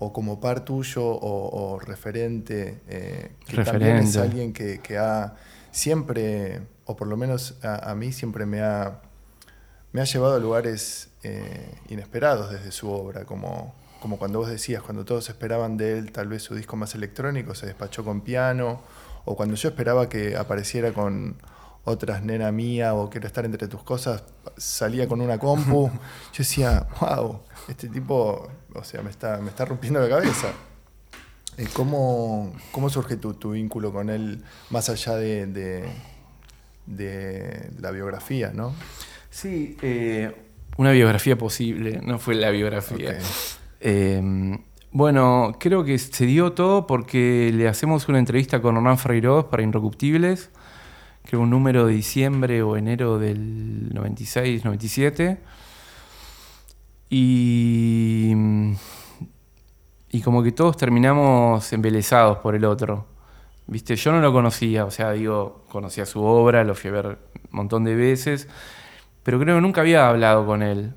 o 0.00 0.12
como 0.12 0.40
par 0.40 0.64
tuyo 0.64 1.04
o, 1.06 1.74
o 1.74 1.78
referente, 1.78 2.80
eh, 2.88 3.30
que 3.46 3.62
también 3.62 3.98
es 3.98 4.16
Referente. 4.16 4.18
alguien 4.18 4.52
que, 4.52 4.80
que 4.80 4.98
ha 4.98 5.36
siempre, 5.70 6.60
o 6.86 6.96
por 6.96 7.06
lo 7.06 7.16
menos 7.16 7.54
a, 7.62 7.92
a 7.92 7.94
mí 7.94 8.10
siempre 8.10 8.46
me 8.46 8.62
ha, 8.62 9.00
me 9.92 10.00
ha 10.00 10.04
llevado 10.04 10.34
a 10.34 10.40
lugares 10.40 11.10
eh, 11.22 11.72
inesperados 11.88 12.50
desde 12.50 12.72
su 12.72 12.90
obra, 12.90 13.26
como, 13.26 13.76
como 14.00 14.18
cuando 14.18 14.40
vos 14.40 14.50
decías, 14.50 14.82
cuando 14.82 15.04
todos 15.04 15.28
esperaban 15.28 15.76
de 15.76 15.98
él 15.98 16.10
tal 16.10 16.26
vez 16.26 16.42
su 16.42 16.56
disco 16.56 16.74
más 16.74 16.96
electrónico, 16.96 17.54
se 17.54 17.66
despachó 17.66 18.04
con 18.04 18.22
piano, 18.22 18.80
o 19.24 19.36
cuando 19.36 19.54
yo 19.54 19.68
esperaba 19.68 20.08
que 20.08 20.36
apareciera 20.36 20.92
con 20.92 21.36
otras 21.84 22.22
nena 22.22 22.52
mía 22.52 22.94
o 22.94 23.08
quiero 23.08 23.26
estar 23.26 23.44
entre 23.44 23.68
tus 23.68 23.82
cosas, 23.82 24.24
salía 24.56 25.08
con 25.08 25.20
una 25.20 25.38
compu. 25.38 25.88
Yo 26.32 26.38
decía, 26.38 26.86
wow, 27.00 27.40
este 27.68 27.88
tipo, 27.88 28.48
o 28.74 28.84
sea, 28.84 29.02
me 29.02 29.10
está, 29.10 29.38
me 29.38 29.50
está 29.50 29.64
rompiendo 29.64 30.00
la 30.00 30.08
cabeza. 30.08 30.48
Eh, 31.56 31.66
¿Cómo, 31.72 32.54
cómo 32.70 32.88
surge 32.88 33.16
tu, 33.16 33.34
tu 33.34 33.52
vínculo 33.52 33.92
con 33.92 34.08
él 34.08 34.42
más 34.70 34.88
allá 34.88 35.16
de, 35.16 35.46
de, 35.46 35.88
de 36.86 37.70
la 37.78 37.90
biografía, 37.90 38.52
no? 38.54 38.74
Sí, 39.30 39.76
eh, 39.82 40.34
una 40.76 40.92
biografía 40.92 41.36
posible, 41.36 42.00
no 42.02 42.18
fue 42.18 42.34
la 42.34 42.50
biografía. 42.50 43.10
Ok. 43.10 43.16
Eh, 43.80 44.58
bueno, 44.92 45.56
creo 45.60 45.84
que 45.84 45.96
se 45.98 46.26
dio 46.26 46.52
todo 46.52 46.86
porque 46.86 47.52
le 47.54 47.68
hacemos 47.68 48.08
una 48.08 48.18
entrevista 48.18 48.60
con 48.60 48.76
Hernán 48.76 48.98
Freiroz 48.98 49.44
para 49.46 49.62
Inrecuptibles, 49.62 50.50
que 51.24 51.36
era 51.36 51.38
un 51.38 51.50
número 51.50 51.86
de 51.86 51.94
diciembre 51.94 52.62
o 52.62 52.76
enero 52.76 53.18
del 53.18 53.92
96, 53.94 54.64
97. 54.64 55.38
Y, 57.10 58.32
y 60.10 60.20
como 60.22 60.42
que 60.42 60.52
todos 60.52 60.76
terminamos 60.76 61.72
embelesados 61.72 62.38
por 62.38 62.54
el 62.54 62.64
otro. 62.64 63.06
¿Viste? 63.66 63.94
Yo 63.94 64.12
no 64.12 64.20
lo 64.20 64.32
conocía, 64.32 64.84
o 64.84 64.90
sea, 64.90 65.12
digo, 65.12 65.64
conocía 65.68 66.04
su 66.04 66.22
obra, 66.22 66.64
lo 66.64 66.74
fui 66.74 66.90
a 66.90 66.92
ver 66.92 67.06
un 67.06 67.18
montón 67.50 67.84
de 67.84 67.94
veces, 67.94 68.48
pero 69.22 69.38
creo 69.38 69.56
que 69.56 69.60
nunca 69.60 69.80
había 69.82 70.08
hablado 70.08 70.44
con 70.44 70.62
él. 70.62 70.94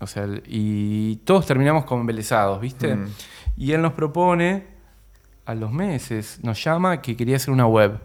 O 0.00 0.06
sea, 0.06 0.26
y 0.46 1.16
todos 1.24 1.46
terminamos 1.46 1.84
como 1.84 2.00
embelesados, 2.00 2.60
¿viste? 2.60 2.96
Mm. 2.96 3.08
Y 3.56 3.72
él 3.72 3.82
nos 3.82 3.92
propone, 3.92 4.76
a 5.46 5.54
los 5.54 5.72
meses, 5.72 6.40
nos 6.42 6.62
llama 6.62 7.00
que 7.00 7.16
quería 7.16 7.36
hacer 7.36 7.54
una 7.54 7.66
web. 7.66 8.00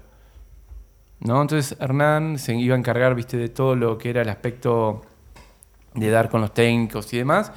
¿No? 1.22 1.42
Entonces 1.42 1.78
Hernán 1.80 2.40
se 2.40 2.56
iba 2.56 2.76
a 2.76 2.78
encargar, 2.78 3.16
viste, 3.16 3.38
de 3.38 3.50
todo 3.50 3.76
lo 3.76 3.98
que 3.98 4.10
era 4.10 4.22
el 4.22 4.30
aspecto 4.30 5.04
de 5.94 6.10
dar 6.10 6.30
con 6.30 6.42
los 6.42 6.54
técnicos 6.54 7.14
y 7.14 7.18
demás. 7.18 7.52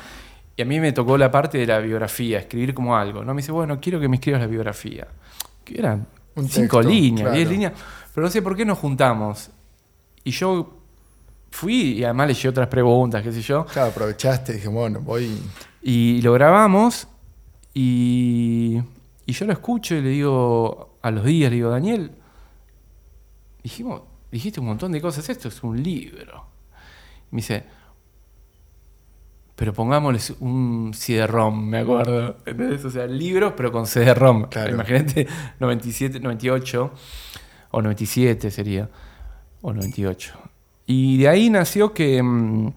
Y 0.56 0.62
a 0.62 0.64
mí 0.64 0.78
me 0.80 0.92
tocó 0.92 1.18
la 1.18 1.30
parte 1.30 1.58
de 1.58 1.66
la 1.66 1.78
biografía, 1.78 2.38
escribir 2.38 2.74
como 2.74 2.96
algo. 2.96 3.24
¿no? 3.24 3.34
Me 3.34 3.40
dice, 3.40 3.52
bueno, 3.52 3.80
quiero 3.80 3.98
que 3.98 4.08
me 4.08 4.16
escribas 4.16 4.40
la 4.40 4.46
biografía. 4.46 5.08
Que 5.64 5.78
eran 5.78 6.06
Un 6.36 6.48
cinco 6.48 6.78
texto, 6.78 6.90
líneas, 6.92 7.22
claro. 7.22 7.36
diez 7.36 7.48
líneas. 7.48 7.72
Pero 8.14 8.26
no 8.26 8.30
sé 8.30 8.42
por 8.42 8.54
qué 8.56 8.64
nos 8.64 8.78
juntamos. 8.78 9.50
Y 10.22 10.30
yo 10.30 10.78
fui 11.50 11.98
y 11.98 12.04
además 12.04 12.28
le 12.28 12.34
llevé 12.34 12.48
otras 12.50 12.68
preguntas, 12.68 13.22
qué 13.22 13.32
sé 13.32 13.40
yo. 13.40 13.64
Claro, 13.66 13.90
aprovechaste 13.90 14.52
y 14.52 14.54
dije, 14.56 14.68
bueno, 14.68 15.00
voy. 15.00 15.36
Y 15.82 16.20
lo 16.22 16.32
grabamos 16.32 17.08
y, 17.72 18.80
y 19.26 19.32
yo 19.32 19.46
lo 19.46 19.52
escucho 19.52 19.94
y 19.94 20.02
le 20.02 20.10
digo 20.10 20.98
a 21.02 21.10
los 21.10 21.24
días, 21.24 21.50
le 21.50 21.56
digo, 21.56 21.70
Daniel, 21.70 22.12
dijimos, 23.64 24.02
dijiste 24.30 24.60
un 24.60 24.66
montón 24.66 24.92
de 24.92 25.00
cosas, 25.00 25.28
esto 25.28 25.48
es 25.48 25.62
un 25.64 25.82
libro. 25.82 26.46
Y 27.32 27.34
me 27.34 27.36
dice, 27.38 27.64
pero 29.56 29.72
pongámosle 29.72 30.36
un 30.40 30.92
CD-ROM, 30.94 31.66
me 31.66 31.78
acuerdo. 31.78 32.36
¿Entendés? 32.44 32.84
O 32.84 32.90
sea, 32.90 33.06
libros, 33.06 33.54
pero 33.56 33.72
con 33.72 33.86
CD-ROM. 33.86 34.48
Claro. 34.48 34.74
Imagínate, 34.74 35.26
97, 35.58 36.20
98, 36.20 36.92
o 37.70 37.82
97 37.82 38.50
sería, 38.50 38.88
o 39.62 39.72
98. 39.72 40.34
Y 40.86 41.18
de 41.18 41.28
ahí 41.28 41.48
nació 41.48 41.94
que 41.94 42.22
mm, 42.22 42.72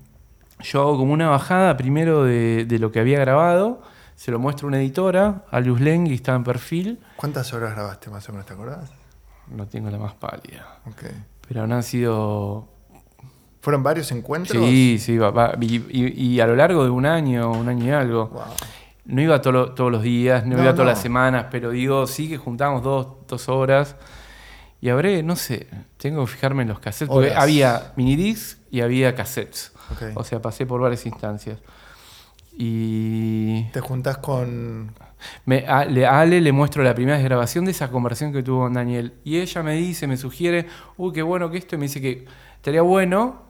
yo 0.61 0.81
hago 0.81 0.97
como 0.97 1.11
una 1.11 1.29
bajada 1.29 1.75
primero 1.75 2.23
de, 2.23 2.65
de 2.65 2.79
lo 2.79 2.91
que 2.91 3.01
había 3.01 3.19
grabado, 3.19 3.81
se 4.15 4.31
lo 4.31 4.39
muestro 4.39 4.67
a 4.67 4.69
una 4.69 4.79
editora, 4.79 5.43
a 5.51 5.59
Luz 5.59 5.81
Leng, 5.81 6.07
y 6.07 6.13
estaba 6.13 6.37
en 6.37 6.43
perfil. 6.45 6.99
¿Cuántas 7.17 7.53
horas 7.53 7.73
grabaste 7.73 8.09
más 8.09 8.27
o 8.29 8.31
menos, 8.31 8.47
te 8.47 8.53
acordás? 8.53 8.89
No 9.55 9.67
tengo 9.67 9.89
la 9.89 9.97
más 9.97 10.13
pálida. 10.15 10.79
Ok. 10.85 11.03
Pero 11.47 11.63
han 11.63 11.83
sido 11.83 12.67
¿Fueron 13.61 13.83
varios 13.83 14.11
encuentros? 14.11 14.63
Sí, 14.65 14.97
sí, 14.99 15.17
y, 15.59 15.75
y- 15.89 16.13
y 16.35 16.39
a 16.39 16.47
lo 16.47 16.55
largo 16.55 16.83
de 16.85 16.89
un 16.89 17.05
año, 17.05 17.51
un 17.51 17.67
año 17.67 17.85
y 17.85 17.89
algo. 17.89 18.27
Wow. 18.27 18.43
No 19.05 19.21
iba 19.21 19.41
todos 19.41 19.91
los 19.91 20.01
días, 20.03 20.45
no, 20.45 20.55
No, 20.57 20.63
iba 20.63 20.71
todas 20.73 20.85
no. 20.85 20.91
las 20.91 21.01
semanas, 21.01 21.47
pero 21.51 21.71
digo, 21.71 22.07
sí 22.07 22.27
que 22.29 22.37
juntábamos 22.37 22.83
dos, 22.83 23.07
dos 23.27 23.47
horas. 23.49 23.95
Y 24.79 24.89
habré, 24.89 25.23
no 25.23 25.35
sé, 25.35 25.67
tengo 25.97 26.23
que 26.25 26.31
fijarme 26.33 26.61
en 26.63 26.69
los 26.69 26.79
cassettes, 26.79 27.07
porque 27.13 27.33
había 27.33 27.93
minidisc 27.95 28.59
y 28.69 28.81
había 28.81 29.15
cassettes. 29.15 29.71
O 30.15 30.23
sea, 30.23 30.41
pasé 30.41 30.65
por 30.65 30.79
varias 30.81 31.05
instancias. 31.05 31.59
Y 32.57 33.63
Te 33.71 33.81
juntás 33.81 34.17
con. 34.19 34.91
Me- 35.45 35.65
a, 35.67 35.85
le- 35.85 36.05
a 36.05 36.19
Ale 36.21 36.41
le 36.41 36.51
muestro 36.51 36.83
la 36.83 36.93
primera 36.95 37.17
grabación 37.19 37.65
de 37.65 37.71
esa 37.71 37.89
conversación 37.89 38.31
que 38.33 38.43
tuvo 38.43 38.61
con 38.61 38.73
Daniel. 38.73 39.13
Y 39.23 39.37
ella 39.39 39.63
me 39.63 39.75
dice, 39.75 40.07
me 40.07 40.17
sugiere, 40.17 40.67
uy, 40.97 41.13
qué 41.13 41.21
bueno 41.21 41.49
que 41.49 41.57
esto, 41.57 41.75
y 41.75 41.79
me 41.79 41.85
dice 41.85 42.01
que 42.01 42.25
estaría 42.55 42.81
bueno, 42.81 43.43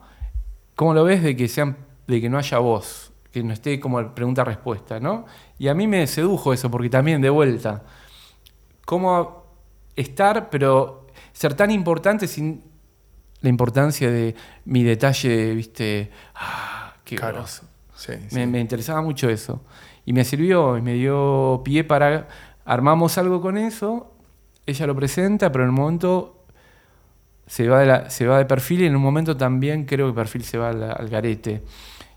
¿cómo 0.74 0.94
lo 0.94 1.04
ves 1.04 1.22
de 1.22 1.36
que 1.36 1.48
sean, 1.48 1.76
de 2.06 2.20
que 2.20 2.28
no 2.28 2.38
haya 2.38 2.58
voz? 2.58 3.12
Que 3.32 3.42
no 3.42 3.52
esté 3.52 3.78
como 3.78 4.14
pregunta-respuesta, 4.14 5.00
¿no? 5.00 5.26
Y 5.58 5.68
a 5.68 5.74
mí 5.74 5.86
me 5.86 6.06
sedujo 6.06 6.52
eso, 6.52 6.70
porque 6.70 6.88
también, 6.88 7.20
de 7.20 7.30
vuelta, 7.30 7.82
cómo 8.84 9.44
estar, 9.96 10.50
pero 10.50 11.06
ser 11.32 11.54
tan 11.54 11.70
importante 11.70 12.26
sin 12.26 12.62
la 13.40 13.48
importancia 13.48 14.10
de 14.10 14.34
mi 14.64 14.82
detalle, 14.82 15.54
viste, 15.54 16.10
ah, 16.34 16.94
qué 17.04 17.16
Claro. 17.16 17.44
Sí, 17.46 18.12
Me, 18.32 18.44
sí. 18.44 18.46
me 18.46 18.60
interesaba 18.60 19.02
mucho 19.02 19.28
eso. 19.28 19.62
Y 20.08 20.14
me 20.14 20.24
sirvió, 20.24 20.78
y 20.78 20.80
me 20.80 20.94
dio 20.94 21.60
pie 21.62 21.84
para... 21.84 22.28
Armamos 22.64 23.18
algo 23.18 23.42
con 23.42 23.58
eso, 23.58 24.10
ella 24.64 24.86
lo 24.86 24.96
presenta, 24.96 25.52
pero 25.52 25.64
en 25.64 25.70
un 25.70 25.76
momento 25.76 26.46
se 27.46 27.68
va 27.68 27.80
de, 27.80 27.86
la- 27.86 28.08
se 28.08 28.26
va 28.26 28.38
de 28.38 28.46
perfil 28.46 28.80
y 28.80 28.86
en 28.86 28.96
un 28.96 29.02
momento 29.02 29.36
también 29.36 29.84
creo 29.84 30.06
que 30.08 30.14
perfil 30.14 30.44
se 30.44 30.56
va 30.56 30.70
al, 30.70 30.82
al 30.82 31.08
garete. 31.10 31.62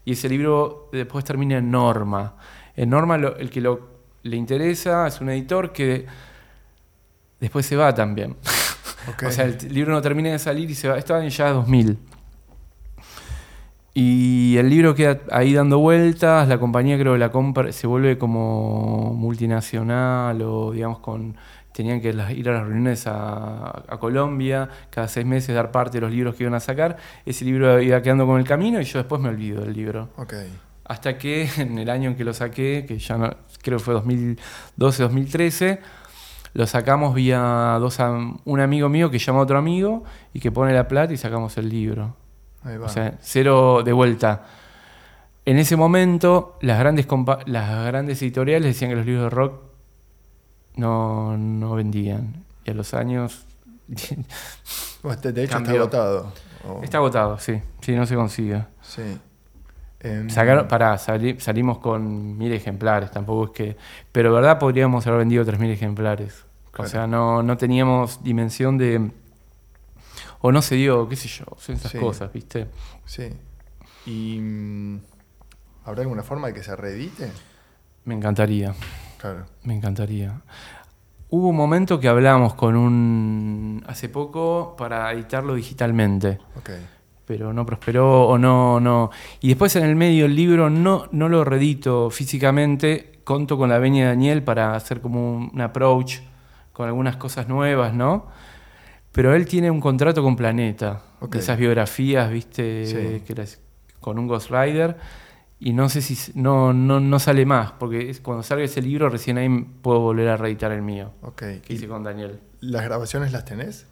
Y 0.06 0.14
ese 0.14 0.30
libro 0.30 0.88
después 0.94 1.26
termina 1.26 1.58
en 1.58 1.70
Norma. 1.70 2.38
En 2.78 2.90
Norma 2.92 3.18
lo- 3.18 3.36
el 3.36 3.50
que 3.50 3.60
lo 3.60 3.90
le 4.24 4.38
interesa, 4.38 5.08
es 5.08 5.20
un 5.20 5.30
editor 5.30 5.74
que 5.74 6.06
después 7.42 7.66
se 7.66 7.76
va 7.76 7.94
también. 7.94 8.38
O 9.28 9.32
sea, 9.32 9.44
el 9.46 9.58
libro 9.74 9.92
no 9.94 10.02
termina 10.02 10.30
de 10.30 10.40
salir 10.40 10.70
y 10.70 10.76
se 10.76 10.88
va. 10.88 10.98
Estaba 10.98 11.22
en 11.24 11.30
ya 11.30 11.50
2000. 11.50 11.98
Y 13.94 14.56
el 14.58 14.70
libro 14.70 14.96
queda 14.96 15.20
ahí 15.32 15.54
dando 15.54 15.80
vueltas, 15.80 16.48
la 16.48 16.60
compañía 16.60 16.98
creo 16.98 17.14
que 17.14 17.20
la 17.20 17.32
compra, 17.32 17.72
se 17.74 17.88
vuelve 17.88 18.18
como 18.18 19.14
multinacional 19.14 20.42
o 20.42 20.72
digamos 20.72 21.00
con... 21.00 21.36
Tenían 21.74 22.02
que 22.02 22.10
ir 22.10 22.50
a 22.50 22.52
las 22.52 22.64
reuniones 22.64 23.08
a, 23.08 23.84
a 23.88 23.98
Colombia, 23.98 24.68
cada 24.90 25.08
seis 25.08 25.26
meses 25.26 25.56
dar 25.56 25.72
parte 25.72 25.98
de 25.98 26.02
los 26.02 26.12
libros 26.12 26.36
que 26.36 26.44
iban 26.44 26.54
a 26.54 26.60
sacar. 26.60 26.98
Ese 27.26 27.46
libro 27.46 27.82
iba 27.82 28.02
quedando 28.02 28.26
con 28.26 28.40
el 28.40 28.46
camino 28.46 28.82
y 28.82 28.84
yo 28.84 29.00
después 29.00 29.22
me 29.22 29.30
olvido 29.30 29.62
del 29.62 29.74
libro. 29.74 30.10
ok. 30.18 30.34
Hasta 30.84 31.18
que 31.18 31.50
en 31.58 31.78
el 31.80 31.90
año 31.90 32.10
en 32.10 32.18
que 32.18 32.26
lo 32.26 32.34
saqué, 32.34 32.86
que 32.86 33.00
ya 33.00 33.18
no, 33.18 33.30
creo 33.62 33.78
que 33.78 33.84
fue 33.84 33.96
2012-2013, 33.96 35.80
lo 36.54 36.68
sacamos 36.68 37.16
vía 37.16 37.78
dos 37.80 37.98
un 38.44 38.60
amigo 38.60 38.90
mío 38.90 39.10
que 39.10 39.18
llama 39.18 39.40
a 39.40 39.44
otro 39.44 39.58
amigo 39.58 40.04
y 40.34 40.42
que 40.42 40.52
pone 40.52 40.74
la 40.74 40.90
plata 40.90 41.14
y 41.14 41.18
sacamos 41.18 41.58
el 41.58 41.70
libro. 41.70 42.18
Ahí 42.64 42.78
va. 42.78 42.86
O 42.86 42.90
sea, 42.90 43.16
cero 43.22 43.82
de 43.84 43.94
vuelta. 43.94 44.44
En 45.46 45.58
ese 45.58 45.76
momento, 45.76 46.58
las 46.62 46.78
grandes, 46.80 47.08
las 47.48 47.86
grandes 47.88 48.22
editoriales 48.22 48.74
decían 48.74 48.92
que 48.92 48.98
los 48.98 49.06
libros 49.06 49.24
de 49.26 49.30
rock 49.32 49.62
no, 50.76 51.38
no 51.38 51.74
vendían. 51.76 52.46
Y 52.66 52.72
a 52.72 52.74
los 52.74 52.94
años... 52.94 53.46
De 53.88 55.44
hecho 55.44 55.54
cambió. 55.54 55.84
está 55.84 55.98
agotado. 55.98 56.32
O- 56.68 56.84
Está 56.84 56.98
agotado, 56.98 57.40
sí. 57.40 57.60
Sí, 57.82 57.96
no 57.96 58.06
se 58.06 58.16
consigue. 58.16 58.64
Sí. 58.84 59.02
Em, 60.00 60.30
Sacaron, 60.30 60.68
pará, 60.68 60.96
sali- 60.98 61.40
salimos 61.40 61.80
con 61.80 62.38
mil 62.38 62.54
ejemplares, 62.54 63.10
tampoco 63.12 63.46
es 63.46 63.52
que. 63.52 63.78
Pero 64.12 64.32
verdad 64.32 64.60
podríamos 64.60 65.06
haber 65.08 65.20
vendido 65.20 65.44
tres 65.44 65.60
mil 65.60 65.72
ejemplares. 65.72 66.46
Claro. 66.72 66.88
O 66.88 66.92
sea, 66.92 67.08
no, 67.08 67.42
no 67.44 67.58
teníamos 67.58 68.24
dimensión 68.24 68.78
de. 68.78 69.12
O 70.42 70.52
no 70.52 70.62
se 70.62 70.76
dio, 70.76 71.08
qué 71.08 71.16
sé 71.16 71.28
yo, 71.28 71.46
son 71.58 71.76
esas 71.76 71.92
Sí. 71.92 71.98
cosas, 72.00 72.32
¿viste? 72.34 72.68
Sí. 73.06 73.30
¿Y 74.06 74.40
mm, 74.40 75.00
habrá 75.86 76.02
alguna 76.02 76.24
forma 76.24 76.48
de 76.48 76.54
que 76.56 76.64
se 76.64 76.76
reedite? 76.76 77.32
Me 78.06 78.16
encantaría, 78.16 78.74
Claro. 79.20 79.46
me 79.64 79.76
encantaría. 79.76 80.42
Hubo 81.30 81.48
un 81.50 81.56
momento 81.56 82.00
que 82.00 82.08
hablamos 82.08 82.56
con 82.56 82.76
un. 82.76 83.84
hace 83.88 84.10
poco 84.10 84.76
para 84.78 85.12
editarlo 85.14 85.56
digitalmente. 85.56 86.40
Ok. 86.58 86.70
pero 87.24 87.54
no 87.54 87.66
prosperó 87.66 88.24
o 88.28 88.38
no, 88.38 88.82
no. 88.82 89.10
Y 89.40 89.48
después 89.48 89.74
en 89.78 89.86
el 89.86 89.96
medio 89.96 90.26
el 90.26 90.36
libro 90.36 90.70
no, 90.70 91.08
no 91.14 91.30
lo 91.30 91.46
redito 91.46 92.10
físicamente, 92.10 93.22
conto 93.24 93.58
con 93.58 93.70
la 93.70 93.78
venia 93.80 94.04
de 94.04 94.10
Daniel 94.10 94.44
para 94.44 94.76
hacer 94.76 95.00
como 95.00 95.38
un, 95.38 95.50
un 95.54 95.62
approach 95.62 96.18
con 96.74 96.88
algunas 96.88 97.16
cosas 97.16 97.48
nuevas, 97.48 97.94
¿no? 97.94 98.28
Pero 99.12 99.36
él 99.36 99.46
tiene 99.46 99.70
un 99.70 99.82
contrato 99.82 100.24
con 100.24 100.36
Planeta, 100.36 101.02
Ok. 101.20 101.34
de 101.34 101.40
esas 101.40 101.58
biografías, 101.58 102.32
viste, 102.32 102.86
Sí. 102.86 103.24
que 103.26 103.36
las- 103.36 103.60
con 104.00 104.18
un 104.18 104.28
Ghost 104.28 104.50
Rider. 104.52 104.96
Y 105.60 105.74
no 105.74 105.90
sé 105.90 106.02
si 106.02 106.32
no, 106.34 106.74
no, 106.74 107.00
no 107.00 107.20
sale 107.20 107.46
más, 107.46 107.74
porque 107.74 108.10
es, 108.10 108.20
cuando 108.20 108.42
salga 108.42 108.64
ese 108.64 108.82
libro 108.82 109.10
recién 109.10 109.38
ahí 109.38 109.48
puedo 109.84 110.00
volver 110.00 110.28
a 110.30 110.38
reeditar 110.38 110.72
el 110.72 110.82
mío, 110.82 111.12
Ok. 111.22 111.36
que 111.38 111.62
¿Y 111.70 111.74
hice 111.74 111.88
con 111.88 112.04
Daniel. 112.04 112.40
¿Las 112.62 112.84
grabaciones 112.84 113.32
las 113.32 113.46
tenés? 113.46 113.86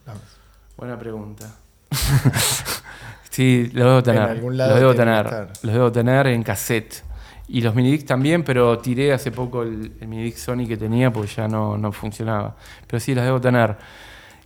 Buena 0.78 0.97
pregunta. 0.97 1.55
sí, 3.30 3.70
los 3.74 3.86
debo 3.86 4.03
tener. 4.03 4.22
algún 4.24 4.57
lado 4.57 4.72
los 4.72 4.80
debo 4.80 4.95
tener. 4.95 5.47
Los 5.63 5.74
debo 5.74 5.91
tener 5.91 6.28
en 6.28 6.43
cassette. 6.43 7.03
Y 7.47 7.61
los 7.61 7.74
minidiscs 7.74 8.05
también, 8.05 8.43
pero 8.43 8.78
tiré 8.78 9.11
hace 9.11 9.32
poco 9.32 9.63
el, 9.63 9.93
el 9.99 10.07
minidisc 10.07 10.38
Sony 10.38 10.67
que 10.67 10.78
tenía 10.78 11.11
porque 11.11 11.32
ya 11.32 11.47
no, 11.47 11.78
no 11.78 11.91
funcionaba. 11.91 12.55
Pero 12.88 12.99
sí, 12.99 13.15
las 13.15 13.26
debo 13.26 13.41
tener. 13.41 13.76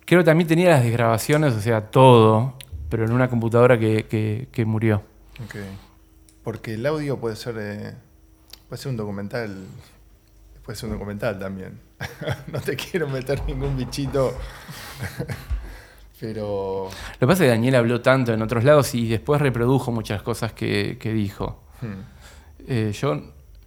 Creo 0.05 0.19
que 0.21 0.25
también 0.25 0.47
tenía 0.47 0.69
las 0.71 0.83
desgrabaciones, 0.83 1.53
o 1.53 1.61
sea, 1.61 1.89
todo, 1.89 2.55
pero 2.89 3.05
en 3.05 3.11
una 3.13 3.29
computadora 3.29 3.77
que, 3.79 4.05
que- 4.05 4.47
que 4.51 4.65
murió. 4.65 5.03
Ok. 5.43 5.55
Porque 6.43 6.73
el 6.73 6.85
audio 6.85 7.17
puede 7.19 7.35
ser. 7.35 7.55
eh, 7.57 7.93
puede 8.67 8.81
ser 8.81 8.91
un 8.91 8.97
documental. 8.97 9.55
Puede 10.65 10.77
ser 10.77 10.89
un 10.89 10.95
documental 10.95 11.39
también. 11.39 11.79
no 12.51 12.59
te 12.59 12.75
quiero 12.75 13.07
meter 13.07 13.41
ningún 13.47 13.75
bichito. 13.77 14.33
Pero. 16.19 16.89
Lo 17.13 17.19
que 17.19 17.27
pasa 17.27 17.43
es 17.43 17.47
que 17.47 17.55
Daniel 17.55 17.75
habló 17.75 18.01
tanto 18.01 18.33
en 18.33 18.41
otros 18.41 18.63
lados 18.63 18.93
y 18.95 19.07
después 19.07 19.41
reprodujo 19.41 19.91
muchas 19.91 20.21
cosas 20.21 20.53
que, 20.53 20.97
que 20.99 21.11
dijo. 21.13 21.63
hmm, 21.81 22.65
Eh, 22.67 22.91
yo 22.93 23.21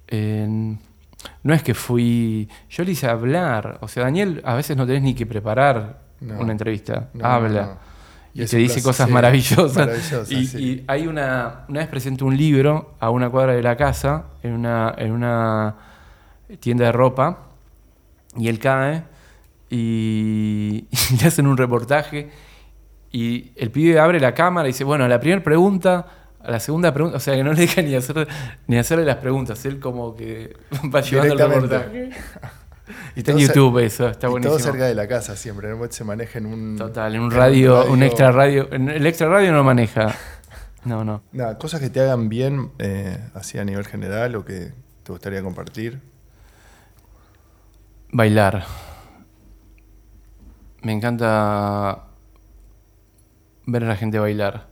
eh, 0.09 0.77
no 1.43 1.55
es 1.55 1.63
que 1.63 1.75
fui. 1.75 2.49
Yo 2.71 2.85
le 2.85 2.93
hice 2.93 3.09
hablar. 3.09 3.79
O 3.83 3.89
sea, 3.89 4.05
Daniel, 4.05 4.41
a 4.45 4.55
veces 4.55 4.77
no 4.77 4.87
tenés 4.87 5.03
ni 5.03 5.15
que 5.15 5.27
preparar 5.27 6.06
No. 6.21 6.41
una 6.41 6.53
entrevista. 6.53 7.09
no, 7.15 7.25
Habla. 7.25 7.63
no, 7.63 7.67
no. 7.69 7.87
Y, 8.35 8.45
te 8.45 8.59
dice 8.59 8.83
cosas 8.83 9.07
sí, 9.07 9.13
maravillosas. 9.15 9.77
maravillosas, 9.87 10.31
y, 10.31 10.47
sí. 10.47 10.59
y 10.59 10.85
hay 10.87 11.07
una. 11.07 11.65
Una 11.69 11.81
vez 11.81 11.89
presenté 11.89 12.23
un 12.25 12.37
libro 12.37 12.95
a 13.01 13.09
una 13.09 13.31
cuadra 13.31 13.55
de 13.55 13.63
la 13.63 13.77
casa, 13.77 14.27
en 14.43 14.53
una, 14.53 14.95
en 14.99 15.13
una 15.13 15.75
tienda 16.61 16.85
de 16.85 16.93
ropa, 16.93 17.39
y 18.37 18.49
él 18.49 18.59
cae 18.59 19.05
y, 19.71 20.87
y 20.91 21.17
le 21.21 21.27
hacen 21.27 21.47
un 21.47 21.57
reportaje. 21.57 22.29
Y 23.11 23.53
el 23.57 23.71
pibe 23.71 23.99
abre 23.99 24.21
la 24.21 24.35
cámara 24.35 24.69
y 24.69 24.73
dice: 24.73 24.85
Bueno, 24.85 25.09
la 25.09 25.19
primera 25.19 25.43
pregunta. 25.43 26.07
A 26.43 26.51
la 26.53 26.61
segunda 26.61 26.95
pregunta, 26.95 27.17
o 27.17 27.21
sea 27.21 27.35
que 27.35 27.43
no 27.43 27.53
le 27.53 27.63
deja 27.63 27.83
ni 27.83 27.93
hacer 27.97 28.29
ni 28.69 28.79
hacerle 28.79 29.05
las 29.05 29.17
preguntas, 29.17 29.65
él 29.65 29.81
como 29.81 30.15
que 30.15 30.57
va 30.95 31.01
llevando 31.01 31.33
el 31.33 31.39
reportaje. 31.41 32.11
Y 33.15 33.21
Está 33.21 33.33
en 33.33 33.39
YouTube 33.39 33.79
eso, 33.85 34.09
está 34.09 34.29
y 34.29 34.31
buenísimo. 34.31 34.57
todo 34.57 34.65
cerca 34.65 34.85
de 34.87 34.95
la 34.95 35.09
casa 35.09 35.35
siempre. 35.37 35.69
¿no? 35.69 35.91
Se 35.91 36.05
maneja 36.05 36.39
en 36.39 36.47
un. 36.47 36.77
Total, 36.77 37.15
en 37.15 37.21
en 37.21 37.27
un 37.27 37.31
radio, 37.33 37.85
un 37.91 38.03
extra 38.03 38.31
radio. 38.31 38.71
El 38.71 39.07
extra 39.07 39.29
radio 39.29 39.53
no 39.53 39.65
maneja. 39.65 40.15
No, 40.85 41.05
no. 41.05 41.23
Nada, 41.33 41.59
cosas 41.59 41.81
que 41.81 41.91
te 41.91 42.01
hagan 42.01 42.29
bien, 42.29 42.71
eh, 42.79 43.19
así 43.35 43.59
a 43.59 43.65
nivel 43.65 43.85
general 43.87 44.37
o 44.37 44.45
que 44.45 44.73
te 45.03 45.13
gustaría 45.13 45.43
compartir. 45.43 46.01
Bailar. 48.13 48.65
Me 50.83 50.93
encanta 50.93 52.05
ver 53.67 53.83
a 53.85 53.89
la 53.89 53.97
gente 53.97 54.19
bailar. 54.21 54.69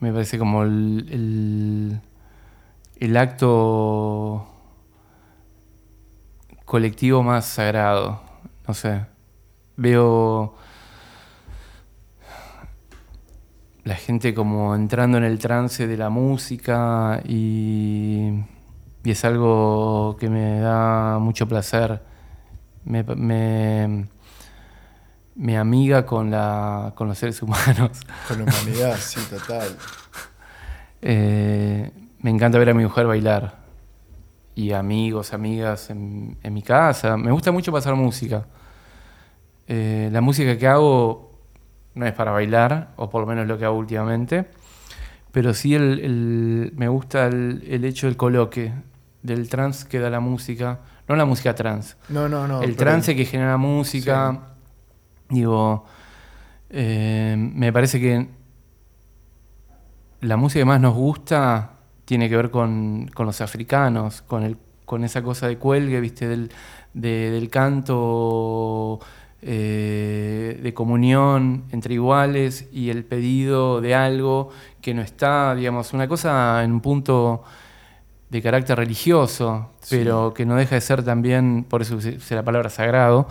Me 0.00 0.12
parece 0.12 0.38
como 0.38 0.64
el, 0.64 1.06
el, 1.10 2.00
el 2.98 3.16
acto 3.16 4.48
colectivo 6.68 7.22
más 7.22 7.46
sagrado. 7.46 8.20
No 8.66 8.74
sé. 8.74 9.06
Veo 9.76 10.54
la 13.84 13.94
gente 13.94 14.34
como 14.34 14.74
entrando 14.74 15.16
en 15.16 15.24
el 15.24 15.38
trance 15.38 15.86
de 15.86 15.96
la 15.96 16.10
música 16.10 17.22
y, 17.24 18.44
y 19.02 19.10
es 19.10 19.24
algo 19.24 20.18
que 20.20 20.28
me 20.28 20.60
da 20.60 21.18
mucho 21.18 21.48
placer. 21.48 22.02
Me, 22.84 23.02
me, 23.02 24.06
me 25.36 25.56
amiga 25.56 26.04
con, 26.04 26.30
la, 26.30 26.92
con 26.94 27.08
los 27.08 27.16
seres 27.16 27.40
humanos. 27.40 27.98
Con 28.28 28.44
la 28.44 28.44
humanidad, 28.44 28.96
sí, 28.98 29.20
total. 29.30 29.68
Eh, 31.00 31.92
me 32.18 32.30
encanta 32.30 32.58
ver 32.58 32.70
a 32.70 32.74
mi 32.74 32.82
mujer 32.82 33.06
bailar. 33.06 33.57
Y 34.58 34.72
amigos, 34.72 35.32
amigas 35.34 35.88
en, 35.90 36.36
en 36.42 36.52
mi 36.52 36.62
casa. 36.62 37.16
Me 37.16 37.30
gusta 37.30 37.52
mucho 37.52 37.70
pasar 37.70 37.94
música. 37.94 38.44
Eh, 39.68 40.08
la 40.10 40.20
música 40.20 40.58
que 40.58 40.66
hago 40.66 41.30
no 41.94 42.04
es 42.04 42.12
para 42.12 42.32
bailar, 42.32 42.92
o 42.96 43.08
por 43.08 43.20
lo 43.20 43.26
menos 43.28 43.46
lo 43.46 43.56
que 43.56 43.64
hago 43.66 43.76
últimamente. 43.78 44.48
Pero 45.30 45.54
sí 45.54 45.76
el, 45.76 46.00
el- 46.00 46.72
me 46.74 46.88
gusta 46.88 47.26
el, 47.28 47.62
el 47.68 47.84
hecho 47.84 48.08
del 48.08 48.16
coloque, 48.16 48.72
del 49.22 49.48
trance 49.48 49.86
que 49.86 50.00
da 50.00 50.10
la 50.10 50.18
música. 50.18 50.80
No 51.06 51.14
la 51.14 51.24
música 51.24 51.54
trance, 51.54 51.94
No, 52.08 52.28
no, 52.28 52.48
no. 52.48 52.60
el 52.60 52.74
trance 52.74 53.14
que 53.14 53.24
genera 53.26 53.56
música. 53.58 54.40
Digo, 55.28 55.84
eh, 56.68 57.36
me 57.38 57.72
parece 57.72 58.00
que 58.00 58.26
la 60.20 60.36
música 60.36 60.62
que 60.62 60.64
más 60.64 60.80
nos 60.80 60.94
gusta 60.94 61.77
tiene 62.08 62.30
que 62.30 62.36
ver 62.36 62.50
con, 62.50 63.10
con 63.12 63.26
los 63.26 63.42
africanos, 63.42 64.22
con, 64.22 64.42
el, 64.42 64.56
con 64.86 65.04
esa 65.04 65.22
cosa 65.22 65.46
de 65.46 65.58
cuelgue, 65.58 66.00
¿viste? 66.00 66.26
Del, 66.26 66.50
de- 66.94 67.30
del 67.30 67.50
canto 67.50 68.98
eh, 69.42 70.58
de 70.62 70.72
comunión 70.74 71.64
entre 71.70 71.92
iguales 71.92 72.66
y 72.72 72.88
el 72.88 73.04
pedido 73.04 73.82
de 73.82 73.94
algo 73.94 74.48
que 74.80 74.94
no 74.94 75.02
está, 75.02 75.54
digamos, 75.54 75.92
una 75.92 76.08
cosa 76.08 76.64
en 76.64 76.72
un 76.72 76.80
punto 76.80 77.44
de 78.30 78.40
carácter 78.40 78.78
religioso, 78.78 79.70
Sí. 79.80 79.96
pero 79.98 80.32
que 80.34 80.46
no 80.46 80.56
deja 80.56 80.76
de 80.76 80.80
ser 80.80 81.02
también, 81.02 81.64
por 81.68 81.82
eso 81.82 82.00
se 82.00 82.34
la 82.34 82.42
palabra 82.42 82.70
sagrado, 82.70 83.28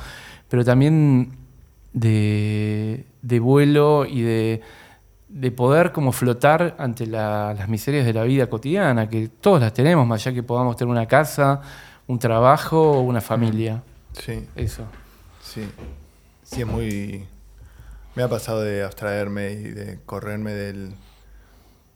pero 0.49 0.63
también 0.63 1.31
de, 1.93 3.05
de 3.23 3.39
vuelo 3.39 4.05
y 4.05 4.21
de, 4.21 4.61
de 5.39 5.51
poder 5.51 5.91
como 5.91 6.11
flotar 6.11 6.76
ante 6.80 7.05
la- 7.05 7.53
las 7.53 7.69
miserias 7.69 8.05
de 8.05 8.14
la 8.14 8.23
vida 8.23 8.47
cotidiana, 8.49 9.07
que 9.09 9.27
todos 9.27 9.61
las 9.61 9.73
tenemos, 9.73 10.05
más 10.07 10.26
allá 10.26 10.34
que 10.35 10.43
podamos 10.43 10.76
tener 10.76 10.91
una 10.91 11.07
casa 11.07 11.61
un 12.07 12.19
trabajo 12.19 12.93
o 12.93 13.01
una 13.01 13.19
familia. 13.22 13.84
Sí, 14.14 14.47
Eso. 14.55 14.84
sí. 15.43 15.68
Sí, 16.43 16.61
es 16.61 16.68
muy... 16.68 17.27
Me 18.15 18.23
ha 18.23 18.30
pasado 18.30 18.61
de 18.61 18.84
abstraerme 18.84 19.51
y 19.51 19.64
de 19.72 19.99
correrme 20.05 20.53
del... 20.53 20.93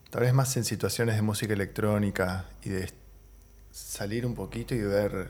Tal 0.09 0.23
vez 0.23 0.33
más 0.33 0.55
en 0.57 0.65
situaciones 0.65 1.15
de 1.15 1.21
música 1.21 1.53
electrónica 1.53 2.43
y 2.63 2.69
de 2.69 2.91
salir 3.71 4.25
un 4.25 4.35
poquito 4.35 4.75
y 4.75 4.81
ver... 4.81 5.29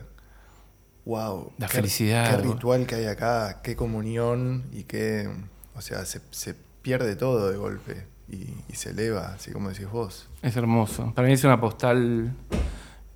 Wow, 1.04 1.52
La 1.58 1.68
qué- 1.68 1.74
felicidad, 1.76 2.30
Qué 2.36 2.42
ritual 2.48 2.86
que 2.86 2.96
hay 2.96 3.06
acá, 3.06 3.60
qué 3.62 3.76
comunión 3.76 4.64
y 4.72 4.82
qué... 4.82 5.28
O 5.76 5.80
sea, 5.80 6.04
se, 6.04 6.20
se 6.32 6.56
pierde 6.82 7.16
todo 7.16 7.50
de 7.50 7.56
golpe 7.56 8.06
y, 8.28 8.54
y 8.68 8.74
se 8.74 8.90
eleva, 8.90 9.34
así 9.34 9.50
como 9.52 9.68
decís 9.70 9.88
vos. 9.90 10.28
Es 10.42 10.56
hermoso. 10.56 11.12
Para 11.14 11.28
mí 11.28 11.34
es 11.34 11.44
una 11.44 11.60
postal 11.60 12.32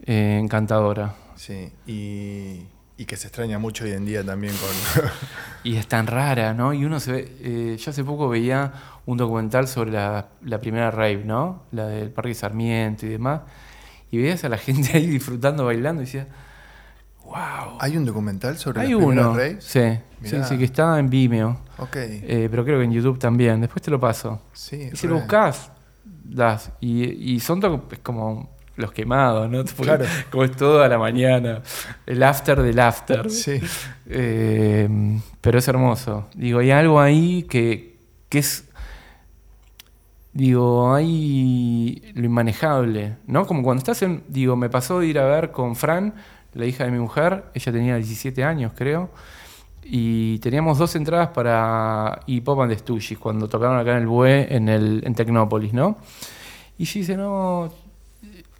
eh, 0.05 0.39
encantadora. 0.43 1.15
Sí, 1.37 1.71
y, 1.87 2.63
y 2.97 3.05
que 3.07 3.17
se 3.17 3.27
extraña 3.29 3.59
mucho 3.59 3.85
hoy 3.85 3.93
en 3.93 4.05
día 4.07 4.25
también 4.25 4.55
con... 4.57 5.05
Y 5.65 5.77
es 5.77 5.87
tan 5.89 6.07
rara, 6.07 6.55
¿no? 6.55 6.73
Y 6.73 6.85
uno 6.85 7.01
se 7.01 7.13
ve. 7.13 7.37
eh, 7.41 7.77
yo 7.77 7.91
hace 7.91 8.05
poco 8.05 8.29
veía 8.29 8.73
un 9.05 9.17
documental 9.19 9.67
sobre 9.69 9.91
la, 9.91 10.29
la 10.43 10.61
primera 10.61 10.91
rave, 10.91 11.25
¿no? 11.25 11.65
La 11.73 11.87
del 11.89 12.11
Parque 12.11 12.35
Sarmiento 12.35 13.05
y 13.05 13.09
demás. 13.11 13.41
Y 14.13 14.19
veías 14.19 14.45
a 14.45 14.49
la 14.49 14.59
gente 14.59 14.93
ahí 14.97 15.07
disfrutando, 15.07 15.65
bailando 15.65 16.03
y 16.03 16.05
decía, 16.07 16.29
¡Wow! 17.27 17.79
¿Hay 17.81 17.97
un 17.97 18.05
documental 18.05 18.57
sobre 18.57 18.81
Hay 18.83 18.93
las 18.95 19.03
uno. 19.03 19.23
raves? 19.35 19.65
Sí, 19.65 19.99
sí, 20.23 20.37
sí, 20.49 20.59
que 20.59 20.65
está 20.65 20.99
en 20.99 21.11
Vimeo. 21.11 21.61
Ok, 21.79 21.97
Eh, 21.97 22.49
pero 22.51 22.65
creo 22.65 22.79
que 22.79 22.85
en 22.85 22.93
YouTube 22.93 23.19
también. 23.19 23.61
Después 23.61 23.83
te 23.83 23.91
lo 23.91 24.01
paso. 24.01 24.41
sí. 24.53 24.91
Y 24.93 24.97
si 24.97 25.07
lo 25.07 25.17
buscas, 25.17 25.71
das. 26.05 26.73
Y, 26.81 27.05
y 27.35 27.41
son 27.41 27.61
es 27.91 27.99
como 27.99 28.51
los 28.77 28.93
quemados, 28.93 29.51
¿no? 29.51 29.65
Porque 29.77 29.83
Claro. 29.83 30.05
Como 30.31 30.45
es 30.45 30.53
todo 30.57 30.83
a 30.83 30.89
la 30.89 30.99
mañana. 30.99 31.63
El 32.07 32.23
after 32.23 32.63
del 32.63 32.79
after. 32.79 33.31
Sí, 33.31 33.61
Eh, 34.07 34.89
pero 35.41 35.59
es 35.59 35.69
hermoso. 35.69 36.29
Digo, 36.35 36.61
hay 36.61 36.71
algo 36.71 37.01
ahí 37.01 37.43
que, 37.45 37.97
que 38.29 38.39
es. 38.39 38.65
Digo, 40.33 40.95
hay 40.95 42.13
lo 42.15 42.27
inmanejable, 42.27 43.17
¿no? 43.27 43.47
Como 43.47 43.63
cuando 43.63 43.79
estás 43.81 44.03
en. 44.03 44.23
Digo, 44.29 44.55
me 44.55 44.69
pasó 44.69 45.01
de 45.01 45.07
ir 45.07 45.19
a 45.19 45.25
ver 45.27 45.51
con 45.51 45.75
Fran, 45.77 46.15
la 46.57 46.67
hija 46.67 46.85
de 46.85 46.91
mi 46.91 46.99
mujer, 46.99 47.45
ella 47.55 47.73
tenía 47.73 47.97
17 47.97 48.43
años, 48.45 48.73
creo, 48.75 49.11
y 49.83 50.39
teníamos 50.41 50.79
dos 50.79 50.97
entradas 50.97 51.29
para 51.29 52.21
Hip 52.27 52.49
Hop 52.49 52.63
and 52.63 52.73
the 52.73 52.79
Stooges 52.79 53.19
cuando 53.19 53.49
tocaron 53.49 53.79
acá 53.79 53.93
en 53.93 53.99
el 53.99 54.07
BUE, 54.07 54.55
en, 54.55 54.69
el, 54.69 55.03
en 55.05 55.15
Tecnópolis, 55.15 55.73
¿no? 55.73 55.99
Y 56.79 56.85
yo 56.85 57.01
dice, 57.01 57.17
no. 57.17 57.73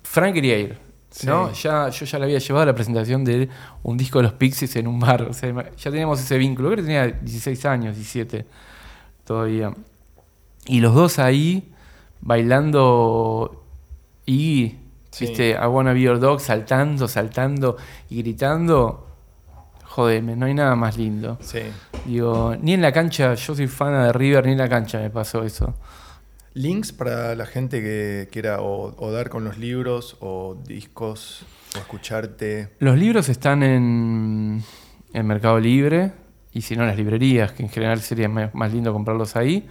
Fran 0.05 0.33
quería 0.33 0.57
ir, 0.57 0.79
¿no? 1.25 1.53
Sí. 1.53 1.63
Ya, 1.65 1.89
yo 1.89 2.07
ya 2.07 2.19
le 2.19 2.25
había 2.27 2.39
llevado 2.39 2.63
a 2.63 2.67
la 2.67 2.75
presentación 2.75 3.25
de 3.25 3.49
un 3.83 3.97
disco 3.97 4.19
de 4.21 4.25
los 4.25 4.33
Pixies 4.35 4.77
en 4.77 4.87
un 4.87 5.01
bar. 5.01 5.23
O 5.23 5.33
sea, 5.33 5.53
ya 5.77 5.91
teníamos 5.91 6.21
ese 6.21 6.39
vínculo. 6.39 6.69
Creo 6.69 6.77
que 6.77 6.83
tenía 6.85 7.07
16 7.09 7.65
años, 7.67 7.97
17 7.97 8.47
todavía. 9.25 9.75
Y 10.67 10.81
los 10.81 10.95
dos 10.95 11.19
ahí 11.19 11.73
bailando 12.21 13.65
y, 14.25 14.77
Sí. 15.19 15.27
viste, 15.27 15.51
I 15.51 15.67
Wanna 15.67 15.93
Be 15.93 16.03
Your 16.03 16.21
Dog, 16.21 16.41
saltando, 16.41 17.09
saltando 17.09 17.77
y 18.11 18.19
gritando. 18.23 19.07
Jodeme, 19.85 20.37
no 20.37 20.47
hay 20.47 20.53
nada 20.55 20.77
más 20.77 20.97
lindo. 20.99 21.39
sí. 21.41 21.61
Digo, 22.05 22.55
ni 22.61 22.75
en 22.75 22.83
la 22.83 22.93
cancha, 22.93 23.35
yo 23.35 23.55
soy 23.55 23.67
fan 23.67 23.93
de 23.93 24.13
River, 24.13 24.47
ni 24.47 24.53
en 24.53 24.59
la 24.59 24.69
cancha 24.69 24.99
me 25.01 25.11
pasó 25.11 25.43
eso. 25.43 25.75
Links 26.55 26.93
para 26.93 27.35
la 27.35 27.47
gente 27.47 27.81
que 27.81 28.29
quiera 28.31 28.61
o, 28.61 28.95
o 28.97 29.11
dar 29.11 29.29
con 29.29 29.43
los 29.45 29.59
libros 29.59 30.17
o 30.21 30.57
discos 30.67 31.45
o 31.75 31.79
escucharte. 31.79 32.69
Los 32.79 32.97
libros 32.97 33.29
están 33.29 33.63
en, 33.63 34.63
en 35.13 35.27
Mercado 35.27 35.59
Libre 35.59 36.13
y 36.53 36.61
si 36.63 36.77
no 36.77 36.83
en 36.83 36.89
las 36.89 36.97
librerías, 36.97 37.53
que 37.53 37.63
en 37.65 37.69
general 37.71 38.01
sería 38.01 38.29
más 38.29 38.55
más 38.55 38.73
lindo 38.73 38.93
comprarlos 38.93 39.35
ahí. 39.35 39.67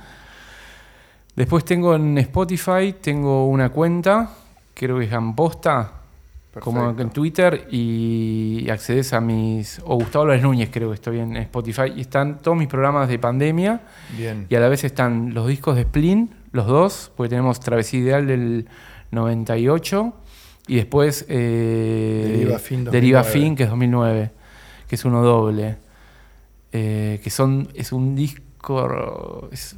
Después 1.36 1.66
tengo 1.66 1.96
en 1.96 2.18
Spotify, 2.18 2.96
tengo 3.02 3.48
una 3.48 3.70
cuenta, 3.70 4.30
creo 4.76 5.00
que 5.00 5.06
es 5.06 5.14
Amposta, 5.14 5.94
como 6.60 6.92
en 6.92 7.10
Twitter, 7.10 7.68
y 7.72 8.68
accedes 8.70 9.12
a 9.14 9.20
mis... 9.20 9.82
O 9.84 9.96
Gustavo 9.96 10.24
Álvarez 10.24 10.44
Núñez, 10.44 10.70
creo 10.72 10.90
que 10.90 10.96
estoy 10.96 11.20
en 11.20 11.36
Spotify, 11.38 11.94
y 11.96 12.02
están 12.02 12.42
todos 12.42 12.56
mis 12.56 12.68
programas 12.68 13.10
de 13.10 13.18
pandemia, 13.18 13.82
Bien. 14.16 14.46
y 14.48 14.56
a 14.56 14.60
la 14.60 14.70
vez 14.70 14.84
están 14.84 15.34
los 15.34 15.48
discos 15.48 15.76
de 15.76 15.84
Splin, 15.84 16.30
los 16.52 16.68
dos, 16.68 17.12
porque 17.16 17.32
tenemos 17.32 17.60
Travesía 17.60 18.00
Ideal 18.00 18.28
del 18.28 18.68
98 19.12 20.14
y 20.68 20.76
después 20.76 21.26
eh, 21.30 22.38
Deriva 22.38 22.60
Fin 22.60 22.86
Deriva 22.86 23.20
2009. 23.20 23.46
Fin, 23.46 23.56
que 23.56 23.64
es 23.64 23.70
2009, 23.70 24.32
que 24.88 24.96
es 24.96 25.06
uno 25.06 25.24
doble. 25.24 25.78
Eh, 26.72 27.22
que 27.24 27.30
son 27.30 27.70
es 27.74 27.92
un 27.92 28.16
disco... 28.16 28.42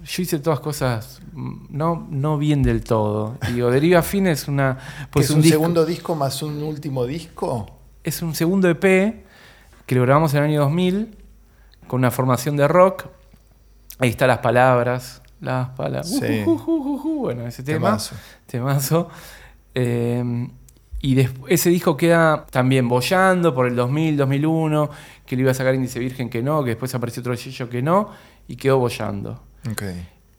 yo 0.05 0.22
hice 0.22 0.39
todas 0.39 0.59
cosas 0.59 1.19
mm, 1.34 1.65
no, 1.69 2.07
no 2.09 2.38
bien 2.38 2.64
del 2.64 2.84
todo. 2.84 3.38
Digo, 3.53 3.69
Deriva 3.69 4.01
Fin 4.01 4.27
es 4.27 4.47
una... 4.47 4.77
¿Que 4.77 5.07
Pues 5.11 5.26
¿Es 5.26 5.31
un, 5.35 5.41
disco- 5.41 5.59
segundo 5.59 5.85
disco 5.85 6.15
más 6.15 6.41
un 6.41 6.61
último 6.64 7.05
disco? 7.05 7.65
es 8.03 8.22
un 8.22 8.34
segundo 8.34 8.69
EP 8.69 9.26
que 9.85 9.95
lo 9.95 10.01
grabamos 10.03 10.34
en 10.34 10.39
el 10.39 10.49
año 10.49 10.61
2000 10.61 11.18
con 11.88 11.99
una 11.99 12.11
formación 12.11 12.55
de 12.55 12.68
rock. 12.68 13.05
Ahí 13.99 14.09
están 14.09 14.30
las 14.30 14.38
palabras. 14.39 15.22
Las 15.41 15.69
palabras. 15.69 16.09
Sí. 16.09 16.43
bueno, 16.45 17.45
ese 17.47 17.64
tema. 17.64 17.89
Temazo. 17.89 18.15
Temazo. 18.47 19.09
Eh, 19.76 20.47
y 21.02 21.18
ese 21.48 21.69
disco 21.69 21.95
queda 21.95 22.45
también 22.49 22.88
bollando 22.88 23.53
por 23.53 23.68
el 23.68 23.76
2000, 23.76 24.18
2001, 24.18 24.90
que 25.26 25.36
le 25.36 25.44
iba 25.44 25.52
a 25.52 25.53
sacar 25.53 25.76
Índice 25.76 25.99
Virgen 25.99 26.30
que 26.30 26.41
no, 26.41 26.64
que 26.64 26.72
después 26.72 26.94
apareció 26.95 27.22
otro 27.22 27.36
sello 27.38 27.69
que 27.69 27.82
no, 27.82 28.10
y 28.48 28.56
quedó 28.56 28.80
bollando. 28.80 29.44
Ok. 29.72 29.84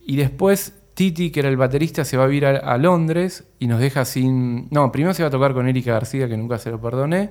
Y 0.06 0.16
después 0.16 0.74
Titi, 0.94 1.30
que 1.30 1.40
era 1.40 1.48
el 1.48 1.56
baterista, 1.56 2.04
se 2.04 2.16
va 2.16 2.24
a 2.24 2.26
vivir 2.26 2.44
a, 2.46 2.56
a 2.56 2.76
Londres 2.76 3.44
y 3.60 3.68
nos 3.68 3.78
deja 3.78 4.04
sin... 4.04 4.66
No, 4.70 4.90
primero 4.90 5.14
se 5.14 5.22
va 5.22 5.28
a 5.28 5.30
tocar 5.30 5.54
con 5.54 5.68
Erika 5.68 5.92
García, 5.92 6.28
que 6.28 6.36
nunca 6.36 6.58
se 6.58 6.70
lo 6.70 6.80
perdoné. 6.80 7.30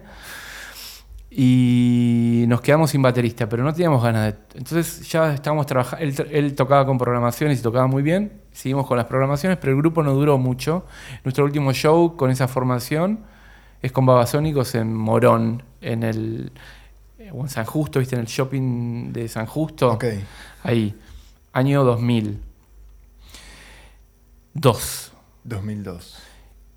Y 1.29 2.45
nos 2.47 2.61
quedamos 2.61 2.91
sin 2.91 3.01
baterista, 3.01 3.49
pero 3.49 3.63
no 3.63 3.73
teníamos 3.73 4.01
ganas 4.01 4.33
de... 4.33 4.39
Entonces 4.59 5.09
ya 5.09 5.33
estábamos 5.33 5.65
trabajando... 5.65 6.03
Él, 6.05 6.15
tra- 6.15 6.27
él 6.31 6.55
tocaba 6.55 6.85
con 6.85 6.97
programaciones 6.97 7.59
y 7.59 7.61
tocaba 7.61 7.87
muy 7.87 8.01
bien. 8.03 8.31
Seguimos 8.57 8.87
con 8.87 8.97
las 8.97 9.05
programaciones, 9.05 9.59
pero 9.59 9.73
el 9.73 9.77
grupo 9.77 10.01
no 10.01 10.15
duró 10.15 10.39
mucho. 10.39 10.83
Nuestro 11.23 11.45
último 11.45 11.73
show 11.73 12.17
con 12.17 12.31
esa 12.31 12.47
formación 12.47 13.19
es 13.83 13.91
con 13.91 14.07
Babasónicos 14.07 14.73
en 14.73 14.95
Morón, 14.95 15.61
en 15.79 16.01
el... 16.01 16.51
o 17.33 17.41
en 17.41 17.49
San 17.49 17.65
Justo, 17.65 17.99
¿viste? 17.99 18.15
En 18.15 18.21
el 18.21 18.27
shopping 18.27 19.13
de 19.13 19.27
San 19.27 19.45
Justo. 19.45 19.91
Ok. 19.91 20.05
Ahí, 20.63 20.95
año 21.53 21.83
2000. 21.83 22.41
Dos. 24.55 25.11
2002. 25.43 26.17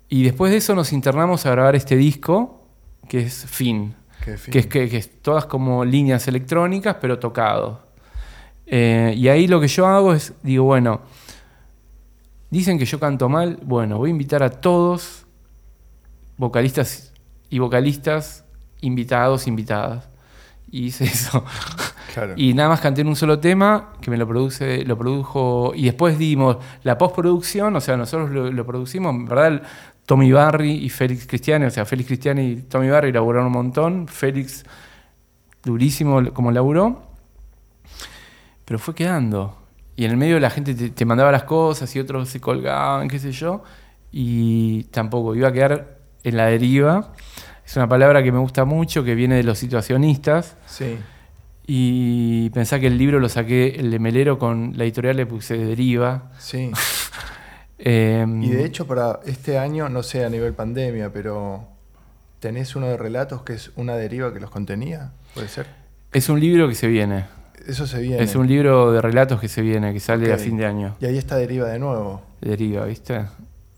Y 0.09 0.21
después 0.21 0.51
de 0.51 0.59
eso 0.59 0.75
nos 0.75 0.93
internamos 0.93 1.47
a 1.47 1.49
grabar 1.49 1.75
este 1.75 1.95
disco, 1.95 2.61
que 3.09 3.21
es 3.21 3.47
fin. 3.47 3.95
que 4.23 4.33
es, 4.33 4.67
que, 4.67 4.87
que 4.87 4.97
es 4.97 5.19
todas 5.23 5.47
como 5.47 5.83
líneas 5.83 6.27
electrónicas, 6.27 6.97
pero 7.01 7.17
tocado. 7.17 7.81
Eh, 8.67 9.15
y 9.17 9.29
ahí 9.29 9.47
lo 9.47 9.59
que 9.59 9.67
yo 9.67 9.87
hago 9.87 10.13
es, 10.13 10.33
digo, 10.43 10.65
bueno, 10.65 11.01
dicen 12.51 12.77
que 12.77 12.85
yo 12.85 12.99
canto 12.99 13.29
mal, 13.29 13.57
bueno, 13.63 13.97
voy 13.97 14.09
a 14.09 14.11
invitar 14.11 14.43
a 14.43 14.51
todos, 14.51 15.25
vocalistas 16.37 17.13
y 17.49 17.57
vocalistas, 17.57 18.45
invitados, 18.81 19.47
invitadas. 19.47 20.07
Y 20.69 20.85
hice 20.85 21.03
eso. 21.05 21.43
Claro. 22.13 22.33
Y 22.35 22.53
nada 22.53 22.69
más 22.69 22.81
canté 22.81 23.01
en 23.01 23.07
un 23.07 23.15
solo 23.15 23.39
tema, 23.39 23.93
que 24.01 24.11
me 24.11 24.17
lo 24.17 24.27
produce, 24.27 24.85
lo 24.85 24.97
produjo, 24.97 25.71
y 25.73 25.85
después 25.85 26.19
dimos 26.19 26.57
la 26.83 26.97
postproducción, 26.97 27.75
o 27.75 27.81
sea, 27.81 27.97
nosotros 27.97 28.29
lo, 28.29 28.51
lo 28.51 28.65
producimos, 28.65 29.15
en 29.15 29.25
verdad, 29.25 29.63
Tommy 30.05 30.31
Barry 30.31 30.71
y 30.71 30.89
Félix 30.89 31.25
Cristiani, 31.25 31.65
o 31.65 31.69
sea, 31.69 31.85
Félix 31.85 32.07
Cristiani 32.07 32.41
y 32.43 32.55
Tommy 32.63 32.89
Barry 32.89 33.13
laburaron 33.13 33.47
un 33.47 33.53
montón, 33.53 34.07
Félix 34.09 34.65
durísimo 35.63 36.33
como 36.33 36.51
laburó, 36.51 37.03
pero 38.65 38.77
fue 38.77 38.93
quedando. 38.93 39.60
Y 39.95 40.05
en 40.05 40.11
el 40.11 40.17
medio 40.17 40.39
la 40.39 40.49
gente 40.49 40.73
te, 40.73 40.89
te 40.89 41.05
mandaba 41.05 41.31
las 41.31 41.43
cosas 41.43 41.93
y 41.95 41.99
otros 41.99 42.29
se 42.29 42.39
colgaban, 42.39 43.07
qué 43.07 43.19
sé 43.19 43.31
yo, 43.31 43.63
y 44.11 44.83
tampoco, 44.85 45.35
iba 45.35 45.49
a 45.49 45.53
quedar 45.53 45.97
en 46.23 46.37
la 46.37 46.47
deriva. 46.47 47.13
Es 47.65 47.75
una 47.75 47.87
palabra 47.87 48.23
que 48.23 48.31
me 48.31 48.39
gusta 48.39 48.65
mucho, 48.65 49.03
que 49.03 49.15
viene 49.15 49.35
de 49.35 49.43
los 49.43 49.57
situacionistas. 49.57 50.57
Sí. 50.65 50.97
Y 51.65 52.49
pensá 52.49 52.79
que 52.79 52.87
el 52.87 52.97
libro 52.97 53.19
lo 53.19 53.29
saqué, 53.29 53.75
el 53.77 53.91
de 53.91 53.99
Melero, 53.99 54.37
con 54.37 54.73
la 54.75 54.83
editorial 54.83 55.15
le 55.15 55.25
puse 55.25 55.57
Deriva. 55.57 56.31
Sí. 56.37 56.71
Eh, 57.77 58.25
Y 58.41 58.49
de 58.49 58.65
hecho, 58.65 58.87
para 58.87 59.19
este 59.25 59.57
año, 59.57 59.87
no 59.87 60.03
sé 60.03 60.25
a 60.25 60.29
nivel 60.29 60.53
pandemia, 60.53 61.13
pero 61.13 61.67
¿tenés 62.39 62.75
uno 62.75 62.87
de 62.87 62.97
relatos 62.97 63.43
que 63.43 63.53
es 63.53 63.71
una 63.75 63.95
deriva 63.95 64.33
que 64.33 64.39
los 64.39 64.49
contenía? 64.49 65.11
¿Puede 65.33 65.47
ser? 65.47 65.67
es 66.11 66.27
un 66.27 66.41
libro 66.41 66.67
que 66.67 66.75
se 66.75 66.87
viene. 66.87 67.23
Eso 67.67 67.85
se 67.87 67.99
viene. 68.01 68.23
Es 68.23 68.35
un 68.35 68.47
libro 68.47 68.91
de 68.91 69.01
relatos 69.01 69.39
que 69.39 69.47
se 69.47 69.61
viene, 69.61 69.93
que 69.93 69.99
sale 69.99 70.31
a 70.31 70.35
Ok. 70.35 70.41
fin 70.41 70.57
de 70.57 70.65
año. 70.65 70.95
Y 70.99 71.05
ahí 71.05 71.17
está 71.17 71.35
deriva 71.37 71.67
de 71.67 71.79
nuevo. 71.79 72.21
Deriva, 72.41 72.85
¿viste? 72.85 73.21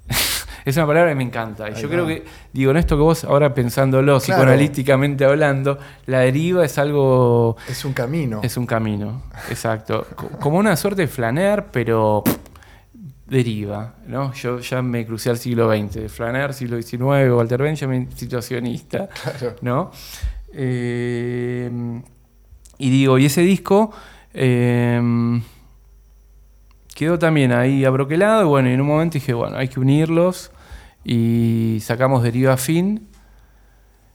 Es 0.65 0.77
una 0.77 0.87
palabra 0.87 1.09
que 1.11 1.15
me 1.15 1.23
encanta. 1.23 1.69
Y 1.69 1.73
yo 1.75 1.89
creo 1.89 2.07
que, 2.07 2.23
digo, 2.53 2.71
en 2.71 2.77
esto 2.77 2.95
que 2.95 3.01
vos 3.01 3.25
ahora 3.25 3.53
pensándolo, 3.53 4.17
Claro. 4.19 4.19
psicoanalíticamente 4.21 5.25
hablando, 5.25 5.77
la 6.05 6.19
deriva 6.19 6.63
es 6.63 6.77
algo, 6.77 7.57
Es 7.67 7.83
un 7.83 7.91
camino. 7.91 8.39
es 8.41 8.55
un 8.55 8.65
camino, 8.65 9.23
exacto. 9.49 10.07
Co- 10.15 10.29
Como 10.39 10.57
una 10.59 10.77
suerte 10.77 11.01
de 11.01 11.07
flaner, 11.09 11.65
pero 11.69 12.23
deriva, 13.27 13.95
¿no? 14.07 14.31
Yo 14.33 14.59
ya 14.59 14.81
me 14.81 15.05
crucé 15.05 15.29
al 15.31 15.37
siglo 15.37 15.69
XX, 15.69 16.09
flaner, 16.09 16.53
siglo 16.53 16.81
XIX, 16.81 17.29
Walter 17.33 17.61
Benjamin, 17.61 18.07
situacionista. 18.15 19.09
Claro. 19.39 19.55
¿no? 19.61 19.91
Eh, 20.53 21.69
y 22.77 22.89
digo, 22.89 23.17
y 23.17 23.25
ese 23.25 23.41
disco 23.41 23.91
eh, 24.33 25.01
quedó 26.95 27.17
también 27.19 27.51
ahí 27.51 27.85
abroquelado, 27.85 28.43
y 28.43 28.45
bueno, 28.45 28.69
y 28.69 28.73
en 28.73 28.81
un 28.81 28.87
momento 28.87 29.13
dije, 29.15 29.33
bueno, 29.33 29.57
hay 29.57 29.67
que 29.67 29.79
unirlos, 29.79 30.51
y 31.03 31.79
sacamos 31.81 32.23
Deriva 32.23 32.55
Fin, 32.57 33.07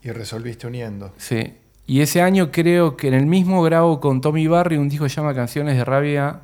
Y 0.03 0.11
resolviste 0.11 0.67
uniendo. 0.67 1.13
sí. 1.17 1.55
Y 1.91 2.03
ese 2.03 2.21
año 2.21 2.51
creo 2.53 2.99
que 2.99 3.09
en 3.09 3.15
el 3.15 3.25
mismo 3.25 3.63
grabo 3.63 3.99
con 3.99 4.21
Tommy 4.21 4.47
Barry 4.47 4.77
un 4.77 4.91
disco 4.91 5.05
que 5.05 5.09
se 5.09 5.17
llama 5.23 5.33
Canciones 5.35 5.75
de 5.75 5.87
Rabia, 5.87 6.41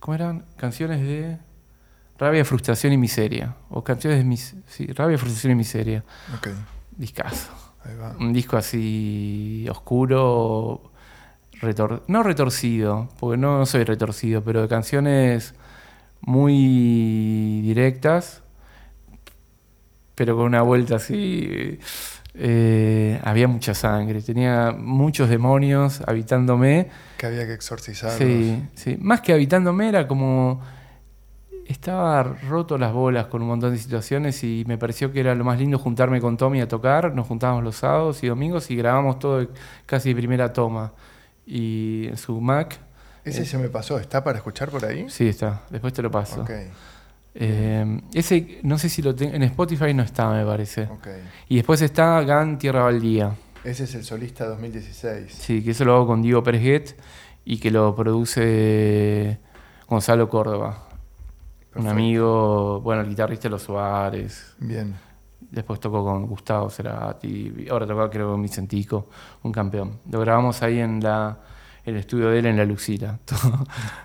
¿cómo 0.00 0.14
eran? 0.14 0.46
Canciones 0.56 1.02
de 1.02 1.36
Rabia, 2.18 2.42
Frustración 2.42 2.94
y 2.94 2.96
Miseria, 2.96 3.54
o 3.68 3.84
Canciones 3.84 4.18
de 4.18 4.24
mis, 4.24 4.56
sí, 4.66 4.86
Rabia, 4.86 5.18
Frustración 5.18 5.52
y 5.52 5.56
Miseria, 5.56 6.02
Ok, 6.34 6.48
discazo. 6.96 7.52
ahí 7.84 7.96
va. 7.96 8.16
un 8.18 8.32
disco 8.32 8.56
así 8.56 9.66
oscuro, 9.70 10.90
retor- 11.60 12.02
no 12.08 12.22
retorcido, 12.22 13.08
porque 13.20 13.36
no, 13.38 13.64
soy 13.66 13.84
retorcido, 13.84 14.42
pero 14.42 14.62
de 14.62 14.68
canciones 14.68 15.54
muy 16.20 17.60
directas, 17.62 18.42
pero 20.14 20.36
con 20.36 20.46
una 20.46 20.62
vuelta 20.62 20.96
así. 20.96 21.78
eh, 22.38 23.20
había 23.24 23.48
mucha 23.48 23.74
sangre, 23.74 24.20
tenía 24.20 24.74
muchos 24.76 25.28
demonios 25.28 26.02
habitándome. 26.06 26.88
Que 27.16 27.26
había 27.26 27.46
que 27.46 27.54
exorcizarlos. 27.54 28.18
Sí, 28.18 28.62
sí. 28.74 28.96
Más 29.00 29.20
que 29.22 29.32
habitándome 29.32 29.88
era 29.88 30.06
como. 30.06 30.60
Estaba 31.66 32.22
roto 32.22 32.78
las 32.78 32.92
bolas 32.92 33.26
con 33.26 33.42
un 33.42 33.48
montón 33.48 33.72
de 33.72 33.78
situaciones 33.78 34.44
y 34.44 34.64
me 34.68 34.78
pareció 34.78 35.10
que 35.12 35.18
era 35.18 35.34
lo 35.34 35.42
más 35.44 35.58
lindo 35.58 35.78
juntarme 35.78 36.20
con 36.20 36.36
Tommy 36.36 36.60
a 36.60 36.68
tocar. 36.68 37.12
Nos 37.14 37.26
juntábamos 37.26 37.64
los 37.64 37.74
sábados 37.76 38.22
y 38.22 38.28
domingos 38.28 38.70
y 38.70 38.76
grabamos 38.76 39.18
todo 39.18 39.48
casi 39.84 40.10
de 40.10 40.14
primera 40.14 40.52
toma. 40.52 40.92
Y 41.46 42.08
en 42.08 42.16
su 42.16 42.40
Mac, 42.40 42.78
Ese 43.24 43.44
se 43.44 43.56
me 43.58 43.68
pasó. 43.68 43.98
¿Está 43.98 44.22
para 44.24 44.38
escuchar 44.38 44.70
por 44.70 44.84
ahí? 44.84 45.06
sí 45.08 45.28
está, 45.28 45.62
después 45.70 45.92
te 45.92 46.02
lo 46.02 46.10
paso. 46.10 46.44
Eh, 47.38 48.00
ese, 48.14 48.60
no 48.62 48.78
sé 48.78 48.88
si 48.88 49.02
lo 49.02 49.14
tengo, 49.14 49.34
en 49.34 49.42
Spotify 49.42 49.92
no 49.92 50.02
está, 50.02 50.30
me 50.30 50.44
parece. 50.44 50.88
Y 51.48 51.56
después 51.56 51.82
está 51.82 52.22
Gan 52.22 52.58
Tierra 52.58 52.82
Baldía. 52.82 53.34
Ese 53.62 53.84
es 53.84 53.94
el 53.94 54.04
solista 54.04 54.46
2016. 54.46 55.32
Sí, 55.32 55.62
que 55.62 55.72
eso 55.72 55.84
lo 55.84 55.94
hago 55.96 56.06
con 56.06 56.22
Diego 56.22 56.42
Pérez 56.42 56.96
y 57.44 57.58
que 57.58 57.70
lo 57.70 57.94
produce 57.94 59.38
Gonzalo 59.88 60.28
Córdoba. 60.28 60.88
Un 61.74 61.88
amigo, 61.88 62.80
bueno, 62.80 63.02
el 63.02 63.08
guitarrista 63.08 63.44
de 63.44 63.50
Los 63.50 63.62
Suárez. 63.64 64.54
Bien. 64.58 64.94
Después 65.50 65.80
tocó 65.80 66.04
con 66.04 66.26
Gustavo 66.26 66.70
Cerati. 66.70 67.66
Ahora 67.70 67.86
tocó 67.86 68.10
creo 68.10 68.32
con 68.32 68.42
Vicentico, 68.42 69.08
un 69.42 69.52
campeón. 69.52 70.00
Lo 70.10 70.20
grabamos 70.20 70.62
ahí 70.62 70.80
en 70.80 71.00
la 71.00 71.38
el 71.86 71.96
estudio 71.96 72.30
de 72.30 72.40
él 72.40 72.46
en 72.46 72.56
la 72.56 72.64
Lucila. 72.64 73.18
Todo, 73.24 73.64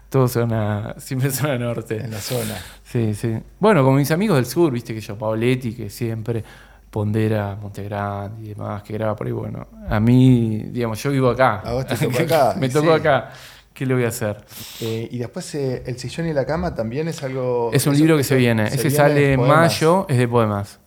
todo 0.09 0.27
zona, 0.27 0.95
siempre 0.99 1.31
zona 1.31 1.57
norte. 1.57 1.97
En 1.97 2.11
la 2.11 2.19
zona. 2.19 2.55
Sí, 2.83 3.15
sí. 3.15 3.37
Bueno, 3.59 3.83
con 3.83 3.95
mis 3.95 4.11
amigos 4.11 4.35
del 4.37 4.45
sur, 4.45 4.71
viste 4.71 4.93
que 4.93 5.01
yo, 5.01 5.17
Paoletti, 5.17 5.73
que 5.73 5.89
siempre 5.89 6.43
pondera 6.91 7.57
Montegrande 7.59 8.43
y 8.43 8.49
demás, 8.49 8.83
que 8.83 8.93
graba 8.93 9.15
por 9.15 9.25
ahí. 9.25 9.33
Bueno, 9.33 9.67
a 9.89 9.99
mí, 9.99 10.65
digamos, 10.67 11.01
yo 11.01 11.09
vivo 11.11 11.29
acá. 11.29 11.61
A 11.61 11.73
vos 11.73 11.87
te 11.87 11.95
tocó 12.05 12.19
acá, 12.21 12.55
Me 12.59 12.69
tocó 12.69 12.93
sí. 12.93 12.99
acá. 12.99 13.31
¿Qué 13.73 13.85
le 13.85 13.93
voy 13.95 14.03
a 14.03 14.09
hacer? 14.09 14.37
Eh, 14.81 15.07
y 15.09 15.17
después 15.17 15.55
eh, 15.55 15.81
El 15.85 15.97
sillón 15.97 16.27
y 16.27 16.33
la 16.33 16.45
cama 16.45 16.75
también 16.75 17.07
es 17.07 17.23
algo... 17.23 17.71
Es 17.73 17.87
un 17.87 17.95
libro 17.95 18.17
que 18.17 18.23
se 18.23 18.35
viene. 18.35 18.67
se 18.67 18.75
Ese 18.75 18.89
viene 18.89 18.97
sale 18.97 19.33
en 19.33 19.41
mayo, 19.47 20.05
es 20.09 20.17
de 20.17 20.27
poemas. 20.27 20.80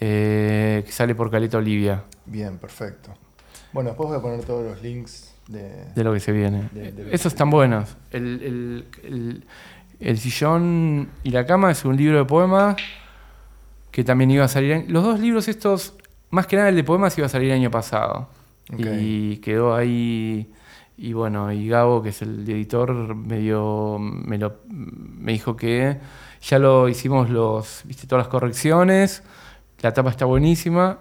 Eh, 0.00 0.82
que 0.86 0.92
sale 0.92 1.14
por 1.14 1.30
Caleta 1.30 1.58
Olivia, 1.58 2.04
Bien, 2.26 2.58
perfecto. 2.58 3.10
Bueno, 3.72 3.90
después 3.90 4.08
voy 4.08 4.18
a 4.18 4.22
poner 4.22 4.44
todos 4.44 4.64
los 4.64 4.82
links 4.82 5.34
de... 5.48 5.86
de 5.94 6.04
lo 6.04 6.12
que 6.12 6.20
se 6.20 6.30
viene. 6.32 6.68
De- 6.72 6.92
de 6.92 7.14
Esos 7.14 7.32
están 7.32 7.50
buenos. 7.50 7.96
El, 8.10 8.24
el- 8.42 8.84
el- 9.02 9.44
el 10.00 10.18
sillón 10.18 11.08
y 11.24 11.30
la 11.30 11.44
cama 11.46 11.70
es 11.72 11.84
un 11.84 11.96
libro 11.96 12.18
de 12.18 12.24
poemas 12.24 12.76
que 13.90 14.04
también 14.04 14.30
iba 14.30 14.44
a 14.44 14.48
salir. 14.48 14.84
Los 14.88 15.02
dos 15.02 15.18
libros 15.20 15.48
estos, 15.48 15.94
más 16.30 16.46
que 16.46 16.56
nada 16.56 16.68
el 16.68 16.76
de 16.76 16.84
poemas 16.84 17.16
iba 17.18 17.26
a 17.26 17.30
salir 17.30 17.50
el 17.50 17.56
año 17.56 17.70
pasado. 17.70 18.28
Y 18.70 19.38
quedó 19.38 19.74
ahí. 19.74 20.52
Y 20.96 21.12
bueno, 21.14 21.50
y 21.52 21.68
Gabo, 21.68 22.02
que 22.02 22.10
es 22.10 22.22
el 22.22 22.48
editor, 22.48 23.14
me 23.14 23.38
dio, 23.38 23.98
me, 23.98 24.36
lo, 24.38 24.58
me 24.68 25.32
dijo 25.32 25.56
que 25.56 25.98
ya 26.42 26.58
lo 26.58 26.88
hicimos 26.88 27.30
los, 27.30 27.82
viste, 27.84 28.06
todas 28.06 28.24
las 28.26 28.28
correcciones. 28.30 29.22
La 29.80 29.92
tapa 29.92 30.10
está 30.10 30.24
buenísima 30.24 30.98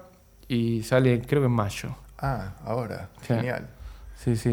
y 0.47 0.83
sale 0.83 1.21
creo 1.21 1.41
que 1.41 1.47
en 1.47 1.51
mayo. 1.51 1.89
Ah, 2.19 2.53
ahora. 2.65 3.09
Sí. 3.21 3.33
Genial. 3.33 3.67
Sí, 4.15 4.35
sí. 4.35 4.49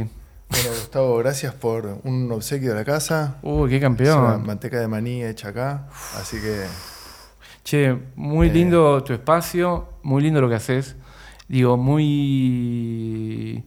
Bueno, 0.48 0.68
Gustavo, 0.70 1.16
gracias 1.18 1.55
por 1.55 2.01
un 2.05 2.30
obsequio 2.30 2.70
de 2.70 2.76
la 2.76 2.84
casa. 2.84 3.36
Uy, 3.42 3.68
qué 3.70 3.76
Es 3.76 3.82
una 3.82 3.88
campeón. 3.88 4.46
manteca 4.46 4.78
de 4.78 4.86
maní 4.88 5.22
hecha 5.24 5.48
acá. 5.48 5.88
Así 6.20 6.40
que 6.40 6.64
Che, 7.64 7.96
muy 8.16 8.48
Eh. 8.48 8.52
lindo 8.52 9.02
tu 9.02 9.14
espacio, 9.14 9.88
muy 10.02 10.22
lindo 10.22 10.40
lo 10.40 10.48
que 10.51 10.55
haces. 10.56 10.96
Digo, 11.48 11.76
muy 11.78 13.64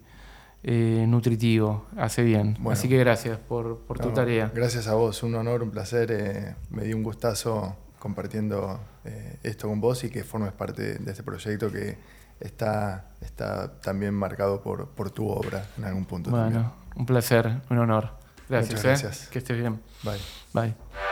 eh, 0.64 1.06
nutritivo, 1.08 1.86
hace 1.98 2.22
bien. 2.24 2.54
Bueno. 2.60 2.72
Así 2.72 2.88
que 2.88 2.98
gracias 2.98 3.38
por, 3.40 3.80
por 3.80 4.00
tu 4.00 4.10
tarea. 4.12 4.52
Gracias 4.54 4.88
a 4.88 4.94
vos, 4.96 5.24
un 5.24 5.34
honor, 5.36 5.64
un 5.64 5.72
placer. 5.72 6.12
eh, 6.12 6.56
me 6.70 6.84
dio 6.84 6.96
un 6.96 7.04
gustazo 7.04 7.76
compartiendo 8.00 8.80
eh, 9.08 9.40
esto 9.44 9.68
con 9.68 9.80
vos 9.80 10.04
y 10.04 10.10
que 10.10 10.24
formes 10.24 10.52
parte 10.54 11.00
de 11.00 11.12
este 11.12 11.24
proyecto 11.24 11.72
que 11.72 11.98
está, 12.40 13.12
está 13.22 13.80
también 13.82 14.14
marcado 14.14 14.62
por, 14.62 14.90
por 14.90 15.12
tu 15.12 15.28
obra 15.28 15.66
en 15.78 15.86
algún 15.86 16.06
punto. 16.06 16.30
Bueno, 16.30 16.74
un 16.96 17.06
placer, 17.06 17.62
un 17.70 17.78
honor. 17.78 18.12
Gracias, 18.50 18.76
Muchas 18.76 18.86
eh. 18.86 19.04
gracias. 19.04 19.30
Que 19.30 19.40
estés 19.40 19.58
bien. 19.58 19.80
también. 20.04 20.22
Bye. 20.54 20.74
Bye. 20.74 21.07